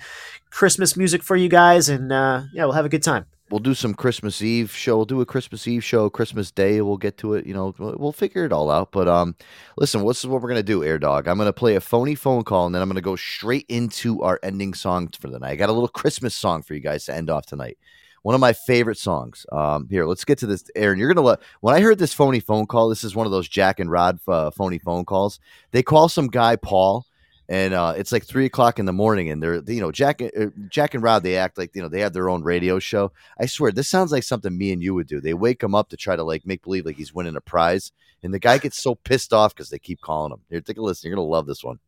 Christmas 0.51 0.97
music 0.97 1.23
for 1.23 1.37
you 1.37 1.49
guys, 1.49 1.89
and 1.89 2.11
uh, 2.13 2.43
yeah, 2.53 2.65
we'll 2.65 2.73
have 2.75 2.87
a 2.87 2.89
good 2.91 3.05
time. 3.05 3.27
We'll 3.49 3.61
do 3.61 3.75
some 3.75 3.95
Christmas 3.95 4.43
Eve 4.43 4.75
show. 4.75 4.97
We'll 4.97 5.05
do 5.05 5.21
a 5.21 5.27
Christmas 5.27 5.69
Eve 5.69 5.85
show, 5.85 6.11
Christmas 6.11 6.51
Day. 6.51 6.81
We'll 6.81 6.97
get 6.97 7.17
to 7.19 7.35
it. 7.35 7.47
You 7.47 7.55
know, 7.55 7.73
we'll, 7.79 8.11
figure 8.11 8.45
it 8.45 8.53
all 8.53 8.71
out. 8.71 8.91
But 8.91 9.07
um, 9.07 9.37
listen, 9.77 10.03
what's 10.03 10.25
what 10.25 10.43
we're 10.43 10.49
gonna 10.49 10.65
do, 10.65 10.83
Air 10.83 10.99
Dog? 10.99 11.29
I'm 11.29 11.39
gonna 11.39 11.53
play 11.53 11.77
a 11.77 11.81
phony 11.81 12.17
phone 12.17 12.43
call, 12.43 12.67
and 12.67 12.75
then 12.75 12.83
I'm 12.83 12.89
gonna 12.89 13.01
go 13.01 13.15
straight 13.15 13.65
into 13.69 14.21
our 14.23 14.41
ending 14.43 14.75
song 14.75 15.09
for 15.21 15.29
the 15.29 15.39
night. 15.39 15.53
I 15.53 15.57
got 15.57 15.69
a 15.69 15.73
little 15.73 15.89
Christmas 15.89 16.35
song 16.35 16.63
for 16.63 16.75
you 16.75 16.81
guys 16.81 17.05
to 17.05 17.15
end 17.15 17.31
off 17.31 17.47
tonight. 17.47 17.79
One 18.23 18.35
of 18.35 18.41
my 18.41 18.53
favorite 18.53 18.99
songs. 18.99 19.47
Um, 19.53 19.87
here, 19.89 20.05
let's 20.07 20.25
get 20.25 20.39
to 20.39 20.47
this, 20.47 20.69
Aaron. 20.75 20.99
You're 20.99 21.15
gonna 21.15 21.25
let. 21.25 21.39
When 21.61 21.77
I 21.77 21.81
heard 21.81 22.01
this 22.01 22.13
phony 22.13 22.41
phone 22.41 22.67
call, 22.67 22.89
this 22.89 23.05
is 23.05 23.15
one 23.15 23.27
of 23.27 23.33
those 23.33 23.49
Jack 23.49 23.79
and 23.79 23.89
Rod 23.89 24.19
uh, 24.27 24.51
phony 24.51 24.81
phone 24.81 25.05
calls. 25.05 25.39
They 25.71 25.85
call 25.85 26.09
some 26.09 26.27
guy 26.27 26.57
Paul, 26.57 27.06
and 27.49 27.75
uh, 27.75 27.95
it's 27.97 28.13
like 28.13 28.25
three 28.25 28.47
o'clock 28.47 28.79
in 28.79 28.87
the 28.87 28.93
morning, 28.93 29.31
and 29.31 29.43
they're 29.43 29.63
you 29.67 29.81
know 29.81 29.93
Jack 29.93 30.21
uh, 30.23 30.47
Jack 30.69 30.95
and 30.95 31.03
Rod. 31.03 31.23
They 31.23 31.37
act 31.37 31.59
like 31.59 31.75
you 31.75 31.83
know 31.83 31.89
they 31.89 32.01
have 32.01 32.13
their 32.13 32.29
own 32.29 32.43
radio 32.43 32.79
show. 32.79 33.13
I 33.39 33.47
swear, 33.47 33.73
this 33.73 33.89
sounds 33.89 34.13
like 34.13 34.23
something 34.23 34.57
me 34.57 34.73
and 34.73 34.83
you 34.83 34.95
would 34.95 35.07
do. 35.07 35.21
They 35.21 35.35
wake 35.35 35.63
him 35.63 35.75
up 35.75 35.89
to 35.91 35.97
try 35.97 36.17
to 36.17 36.25
like 36.25 36.47
make 36.47 36.63
believe 36.63 36.87
like 36.87 36.97
he's 36.97 37.15
winning 37.15 37.37
a 37.37 37.41
prize, 37.41 37.93
and 38.23 38.35
the 38.35 38.39
guy 38.39 38.59
gets 38.59 38.83
so 38.83 38.95
pissed 38.95 39.33
off 39.33 39.55
because 39.55 39.71
they 39.71 39.79
keep 39.79 40.01
calling 40.01 40.33
him. 40.33 40.41
Here, 40.51 40.61
take 40.61 40.79
a 40.79 40.83
listen. 40.83 41.09
You're 41.09 41.17
gonna 41.17 41.29
love 41.29 41.47
this 41.47 41.63
one. 41.63 41.79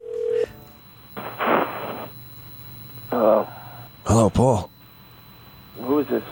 Hello. 3.11 3.49
Hello, 4.05 4.31
Paul. 4.31 4.71
Who 5.81 5.99
is 5.99 6.09
this? 6.09 6.23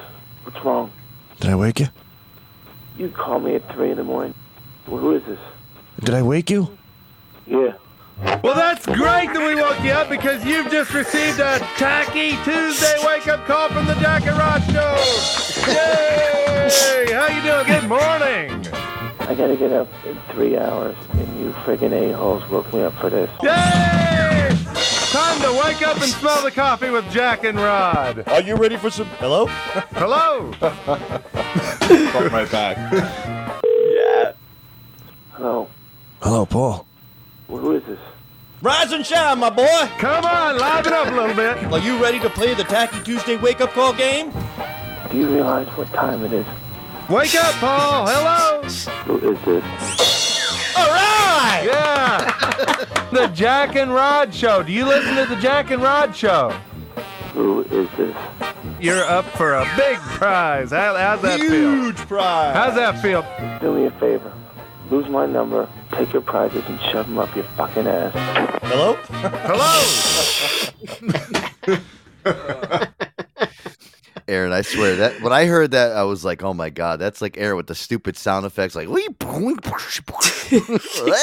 What's 0.45 0.65
wrong? 0.65 0.93
Did 1.41 1.51
I 1.51 1.57
wake 1.57 1.81
you? 1.81 1.89
You 2.97 3.09
called 3.11 3.45
me 3.45 3.55
at 3.55 3.75
three 3.75 3.91
in 3.91 3.97
the 3.97 4.05
morning. 4.05 4.35
Well, 4.87 5.01
who 5.01 5.15
is 5.15 5.23
this? 5.25 5.39
Did 6.01 6.15
I 6.15 6.23
wake 6.23 6.51
you? 6.51 6.77
Yeah. 7.47 7.73
Well, 8.23 8.55
that's 8.55 8.87
great 8.87 9.33
that 9.35 9.45
we 9.47 9.55
woke 9.61 9.83
you 9.83 9.91
up 9.91 10.09
because 10.09 10.45
you've 10.45 10.71
just 10.71 10.95
received 10.95 11.39
a 11.39 11.59
tacky 11.77 12.31
Tuesday 12.45 12.95
wake-up 13.05 13.45
call 13.45 13.69
from 13.69 13.87
the 13.87 13.95
Jack 13.97 14.27
and 14.27 14.39
Rod 14.39 14.63
Show. 14.73 15.71
Yay! 15.71 17.13
How 17.13 17.29
you 17.29 17.43
doing? 17.43 17.67
Good 17.67 17.89
morning. 17.89 18.67
I 19.21 19.35
gotta 19.35 19.57
get 19.57 19.73
up 19.73 19.89
in 20.07 20.19
three 20.33 20.57
hours, 20.57 20.97
and 21.13 21.39
you 21.41 21.51
friggin' 21.65 21.93
a-holes 21.93 22.49
woke 22.49 22.73
me 22.73 22.83
up 22.83 22.95
for 22.95 23.11
this. 23.11 23.29
Yay! 23.43 24.57
Time 25.11 25.41
to 25.43 25.53
wake 25.65 25.83
up 25.87 25.97
and 25.97 26.11
smell 26.11 26.43
the 26.43 26.51
coffee 26.51 26.91
with 26.91 27.09
Jack 27.11 27.45
and 27.45 27.59
Rod. 27.59 28.27
Are 28.29 28.41
you 28.41 28.57
ready 28.57 28.77
for 28.77 28.91
some? 28.91 29.07
Hello? 29.19 29.47
Hello. 29.47 30.53
Call 32.13 32.29
right 32.29 32.51
back. 32.51 33.63
Yeah. 33.89 34.33
Hello. 35.33 35.69
Hello, 36.21 36.47
Paul. 36.47 36.87
Well, 37.49 37.59
who 37.59 37.73
is 37.73 37.85
this? 37.85 37.99
Rise 38.63 38.93
and 38.93 39.05
shine, 39.05 39.39
my 39.39 39.51
boy. 39.51 39.89
Come 39.99 40.25
on, 40.25 40.59
liven 40.59 40.93
up 40.93 41.09
a 41.09 41.11
little 41.11 41.37
bit. 41.37 41.73
Are 41.73 41.79
you 41.79 42.03
ready 42.03 42.19
to 42.21 42.31
play 42.31 42.55
the 42.55 42.65
Tacky 42.65 43.03
Tuesday 43.03 43.37
wake 43.37 43.61
up 43.61 43.71
call 43.71 43.93
game? 43.93 44.33
Do 45.11 45.19
you 45.19 45.29
realize 45.29 45.69
what 45.77 45.87
time 45.89 46.25
it 46.25 46.33
is? 46.33 46.47
Wake 47.09 47.35
up, 47.37 47.55
Paul. 47.57 48.07
Hello. 48.09 48.63
Who 49.05 49.33
is 49.33 49.39
this? 49.45 50.77
All 50.77 50.89
right. 50.89 51.63
Yeah. 51.65 52.85
the 53.13 53.29
Jack 53.29 53.77
and 53.77 53.95
Rod 53.95 54.35
Show. 54.35 54.63
Do 54.63 54.73
you 54.73 54.87
listen 54.87 55.15
to 55.17 55.27
the 55.27 55.41
Jack 55.41 55.71
and 55.71 55.83
Rod 55.83 56.17
Show? 56.17 56.51
Who 57.35 57.63
is 57.65 57.89
this? 57.97 58.17
You're 58.81 59.05
up 59.05 59.27
for 59.37 59.55
a 59.55 59.65
big 59.77 59.99
prize. 59.99 60.71
How, 60.71 60.97
how's 60.97 61.23
that 61.23 61.39
feel? 61.39 61.51
Huge 61.51 61.97
prize. 61.97 62.57
How's 62.57 62.75
that 62.75 63.01
feel? 63.01 63.25
Do 63.61 63.75
me 63.75 63.87
a 63.87 63.91
favor. 63.93 64.33
Lose 64.91 65.09
my 65.09 65.27
number, 65.27 65.69
take 65.93 66.13
your 66.13 66.23
prizes, 66.23 66.65
and 66.67 66.81
shove 66.93 67.07
them 67.07 67.19
up 67.19 67.35
your 67.35 67.45
fucking 67.57 67.87
ass. 67.87 68.13
Hello? 68.63 68.95
Hello. 72.25 73.03
Aaron, 74.29 74.53
I 74.53 74.63
swear 74.63 74.97
that 74.97 75.21
when 75.23 75.33
I 75.33 75.47
heard 75.47 75.71
that, 75.71 75.93
I 75.93 76.03
was 76.03 76.25
like, 76.25 76.43
"Oh 76.43 76.53
my 76.53 76.69
god, 76.69 76.99
that's 76.99 77.23
like 77.23 77.39
Aaron 77.39 77.57
with 77.57 77.69
the 77.69 77.75
stupid 77.77 78.17
sound 78.17 78.45
effects, 78.45 78.75
like 78.75 78.89
hey. 80.49 80.61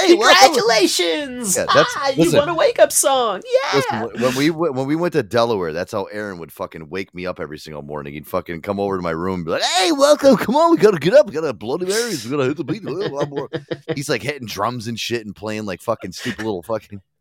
Congratulations! 0.08 1.56
Yeah, 1.56 1.66
that's- 1.66 1.86
ah, 1.98 2.10
you 2.16 2.32
want 2.32 2.50
a 2.50 2.54
wake 2.54 2.80
up 2.80 2.92
song. 2.92 3.42
Yeah. 3.46 4.04
Listen, 4.06 4.22
when 4.22 4.36
we 4.36 4.50
went- 4.50 4.74
when 4.76 4.88
we 4.88 4.96
went 4.96 5.14
to 5.14 5.24
Delaware, 5.24 5.74
that's 5.74 5.92
how 5.92 6.06
Aaron 6.06 6.38
would 6.40 6.52
fucking 6.52 6.90
wake 6.90 7.14
me 7.14 7.26
up 7.26 7.40
every 7.40 7.58
single 7.58 7.82
morning. 7.82 8.14
He'd 8.14 8.28
fucking 8.28 8.62
come 8.62 8.80
over 8.80 8.96
to 8.98 9.02
my 9.04 9.12
room 9.12 9.36
and 9.36 9.46
be 9.46 9.52
like, 9.52 9.64
"Hey, 9.64 9.92
welcome! 9.92 10.38
Come 10.38 10.56
on, 10.56 10.72
we 10.72 10.78
gotta 10.78 10.98
get 11.00 11.14
up. 11.14 11.28
We 11.28 11.34
gotta 11.34 11.54
bloody 11.54 11.86
Marys. 11.86 12.24
We 12.26 12.32
gotta 12.32 12.46
hit 12.46 12.58
the 12.58 12.64
beat." 12.64 12.84
Blah, 12.84 13.10
blah, 13.10 13.26
blah. 13.26 13.48
He's 13.96 14.08
like 14.10 14.22
hitting 14.22 14.48
drums 14.48 14.88
and 14.88 15.00
shit 15.00 15.26
and 15.26 15.36
playing 15.36 15.66
like 15.66 15.82
fucking 15.82 16.14
stupid 16.14 16.46
little 16.46 16.64
fucking. 16.64 17.02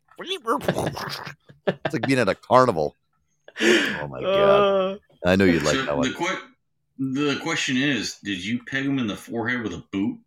It's 1.67 1.93
like 1.93 2.05
being 2.07 2.19
at 2.19 2.29
a 2.29 2.35
carnival. 2.35 2.95
Oh 3.61 4.07
my 4.09 4.21
god! 4.21 4.93
Uh, 4.93 4.97
I 5.25 5.35
know 5.35 5.45
you'd 5.45 5.63
like 5.63 5.75
so 5.75 5.85
that 5.85 5.97
one. 5.97 6.09
the, 6.09 6.15
que- 6.15 6.41
the 6.99 7.39
question 7.41 7.77
is, 7.77 8.17
did 8.23 8.43
you 8.43 8.63
peg 8.63 8.85
him 8.85 8.99
in 8.99 9.07
the 9.07 9.15
forehead 9.15 9.61
with 9.61 9.73
a 9.73 9.83
boot? 9.91 10.19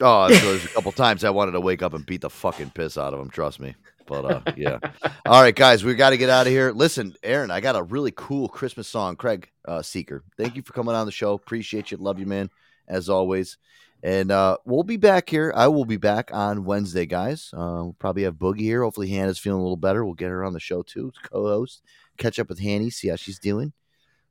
Oh, 0.00 0.28
so 0.32 0.46
there's 0.46 0.64
a 0.64 0.68
couple 0.68 0.92
times 0.92 1.24
I 1.24 1.30
wanted 1.30 1.52
to 1.52 1.60
wake 1.60 1.82
up 1.82 1.94
and 1.94 2.04
beat 2.04 2.20
the 2.20 2.30
fucking 2.30 2.70
piss 2.70 2.98
out 2.98 3.14
of 3.14 3.20
him. 3.20 3.30
Trust 3.30 3.60
me. 3.60 3.74
But 4.06 4.24
uh, 4.24 4.52
yeah. 4.56 4.78
All 5.26 5.40
right, 5.40 5.54
guys, 5.54 5.84
we 5.84 5.94
got 5.94 6.10
to 6.10 6.16
get 6.16 6.30
out 6.30 6.46
of 6.46 6.52
here. 6.52 6.72
Listen, 6.72 7.14
Aaron, 7.22 7.50
I 7.50 7.60
got 7.60 7.76
a 7.76 7.82
really 7.82 8.12
cool 8.14 8.48
Christmas 8.48 8.88
song. 8.88 9.16
Craig 9.16 9.50
uh, 9.64 9.82
Seeker, 9.82 10.22
thank 10.36 10.56
you 10.56 10.62
for 10.62 10.72
coming 10.72 10.94
on 10.94 11.06
the 11.06 11.12
show. 11.12 11.32
Appreciate 11.32 11.90
you. 11.90 11.96
Love 11.96 12.18
you, 12.18 12.26
man, 12.26 12.50
as 12.86 13.08
always. 13.08 13.56
And 14.02 14.30
uh, 14.30 14.58
we'll 14.66 14.82
be 14.82 14.98
back 14.98 15.30
here. 15.30 15.50
I 15.56 15.68
will 15.68 15.86
be 15.86 15.96
back 15.96 16.30
on 16.34 16.64
Wednesday, 16.64 17.06
guys. 17.06 17.50
Uh, 17.54 17.80
we'll 17.84 17.96
probably 17.98 18.24
have 18.24 18.34
Boogie 18.34 18.60
here. 18.60 18.82
Hopefully, 18.82 19.08
Hannah's 19.08 19.38
feeling 19.38 19.60
a 19.60 19.62
little 19.62 19.78
better. 19.78 20.04
We'll 20.04 20.12
get 20.12 20.28
her 20.28 20.44
on 20.44 20.52
the 20.52 20.60
show 20.60 20.82
too, 20.82 21.10
co-host. 21.22 21.82
Catch 22.18 22.38
up 22.38 22.50
with 22.50 22.60
Hanny, 22.60 22.90
see 22.90 23.08
how 23.08 23.16
she's 23.16 23.38
doing. 23.38 23.72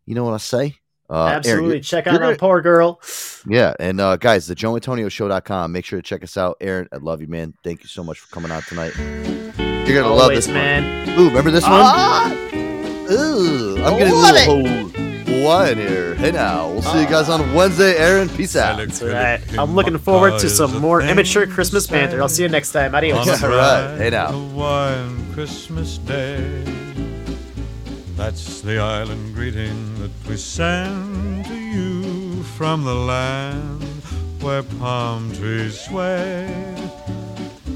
You 0.05 0.15
know 0.15 0.23
what 0.23 0.33
I 0.33 0.37
say? 0.37 0.75
Uh, 1.09 1.25
Aaron, 1.25 1.33
Absolutely. 1.35 1.67
you're- 1.69 1.81
Check 1.81 2.05
you're 2.05 2.15
out 2.15 2.21
our 2.21 2.27
gonna- 2.29 2.37
poor 2.37 2.61
girl. 2.61 3.01
Yeah, 3.47 3.73
and 3.79 3.99
uh, 4.01 4.15
guys, 4.17 4.47
the 4.47 4.55
JoeAntonioShow.com. 4.55 5.71
Make 5.71 5.85
sure 5.85 5.99
to 5.99 6.03
check 6.03 6.23
us 6.23 6.37
out. 6.37 6.57
Aaron, 6.61 6.87
I 6.91 6.97
love 6.97 7.21
you, 7.21 7.27
man. 7.27 7.53
Thank 7.63 7.83
you 7.83 7.87
so 7.89 8.03
much 8.03 8.19
for 8.19 8.33
coming 8.33 8.51
out 8.51 8.63
tonight. 8.67 8.93
You're 8.97 10.01
gonna 10.01 10.13
love 10.13 10.31
this 10.33 10.47
man. 10.47 11.07
one. 11.09 11.19
Ooh, 11.19 11.27
remember 11.27 11.51
this 11.51 11.63
Ah! 11.67 12.29
one? 12.29 13.11
Ooh, 13.11 13.83
I'm 13.83 13.97
getting 13.99 14.13
a 14.13 14.17
little 14.17 14.87
Hawaiian 15.25 15.77
here. 15.77 16.15
Hey 16.15 16.31
now, 16.31 16.69
we'll 16.69 16.81
see 16.81 17.01
you 17.01 17.07
guys 17.07 17.27
on 17.27 17.53
Wednesday. 17.53 17.97
Aaron, 17.97 18.29
peace 18.29 18.55
out. 18.55 18.77
That's 18.77 19.01
right. 19.01 19.41
I'm 19.59 19.75
looking 19.75 19.97
forward 19.97 20.39
to 20.39 20.49
some 20.49 20.79
more 20.79 21.01
immature 21.01 21.45
Christmas 21.47 21.85
banter. 21.85 22.21
I'll 22.21 22.29
see 22.29 22.43
you 22.43 22.49
next 22.49 22.71
time. 22.71 22.95
Adios. 22.95 23.27
All 23.43 23.49
right. 23.49 23.97
Hey 23.97 24.09
now. 24.09 24.31
Hawaiian 24.31 25.33
Christmas 25.33 25.97
Day. 25.97 26.63
That's 28.15 28.61
the 28.61 28.77
island 28.77 29.33
greeting 29.33 29.99
that 29.99 30.11
we 30.29 30.37
send 30.37 31.45
to 31.45 31.55
you 31.55 32.43
from 32.43 32.83
the 32.83 32.93
land 32.93 33.83
where 34.39 34.61
palm 34.61 35.33
trees 35.33 35.79
sway. 35.79 36.47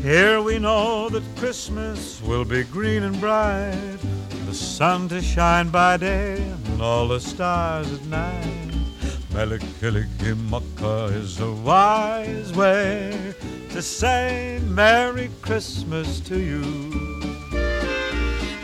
Here 0.04 0.40
we 0.42 0.60
know 0.60 1.10
that 1.10 1.24
Christmas 1.38 2.22
will 2.22 2.46
be 2.46 2.64
green 2.64 3.04
and 3.04 3.20
bright, 3.20 3.98
the 4.46 4.54
sun 4.54 5.10
to 5.10 5.22
shine 5.22 5.70
by 5.70 5.98
day 5.98 6.38
and 6.68 6.82
all 6.82 7.08
the 7.08 7.20
stars 7.20 7.92
at 7.92 8.06
night. 8.06 8.74
Mele 9.34 9.58
Kalikimaka 9.82 11.12
is 11.14 11.40
a 11.40 11.52
wise 11.52 12.54
way 12.54 13.34
to 13.72 13.82
say 13.82 14.62
Merry 14.66 15.30
Christmas 15.42 16.20
to 16.22 16.40
you. 16.40 17.17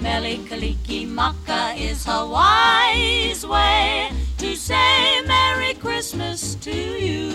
Mele 0.00 0.38
Kalikimaka 0.48 1.76
is 1.76 2.04
Hawaii's 2.04 3.44
way 3.44 4.10
to 4.38 4.54
say 4.54 5.20
Merry 5.26 5.74
Christmas 5.74 6.54
to 6.56 6.70
you. 6.70 7.32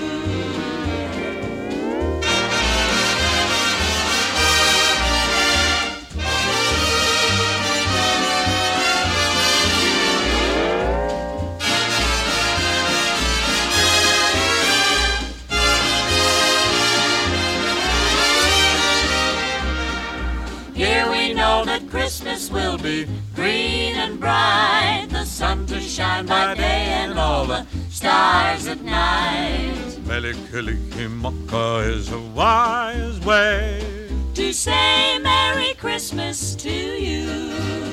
Christmas 21.93 22.49
will 22.49 22.79
be 22.79 23.07
green 23.35 23.93
and 23.97 24.19
bright, 24.19 25.05
the 25.11 25.23
sun 25.25 25.67
to 25.67 25.79
shine 25.79 26.25
by 26.25 26.55
day 26.55 26.85
and 26.89 27.19
all 27.19 27.45
the 27.45 27.67
stars 27.91 28.65
at 28.65 28.81
night. 28.81 29.99
Mele 30.07 30.33
Kalikimaka 30.49 31.87
is 31.87 32.11
a 32.11 32.19
wise 32.19 33.19
way. 33.23 34.09
To 34.33 34.51
say 34.51 35.19
Merry 35.19 35.75
Christmas 35.75 36.55
to 36.55 36.71
you. 36.71 37.92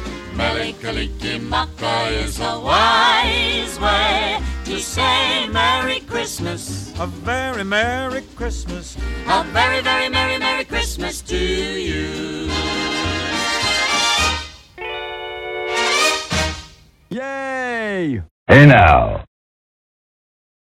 Mele 0.41 0.73
Kalikimaka 0.73 2.11
is 2.25 2.39
a 2.39 2.59
wise 2.59 3.79
way 3.79 4.41
to 4.65 4.79
say 4.79 5.47
Merry 5.49 5.99
Christmas. 5.99 6.91
A 6.99 7.05
very 7.05 7.63
Merry 7.63 8.23
Christmas. 8.35 8.97
A 9.27 9.43
very, 9.53 9.81
very 9.81 10.09
Merry, 10.09 10.39
Merry 10.39 10.65
Christmas 10.65 11.21
to 11.21 11.37
you. 11.37 12.49
Yay! 17.09 18.23
Hey 18.47 18.65
now, 18.65 19.23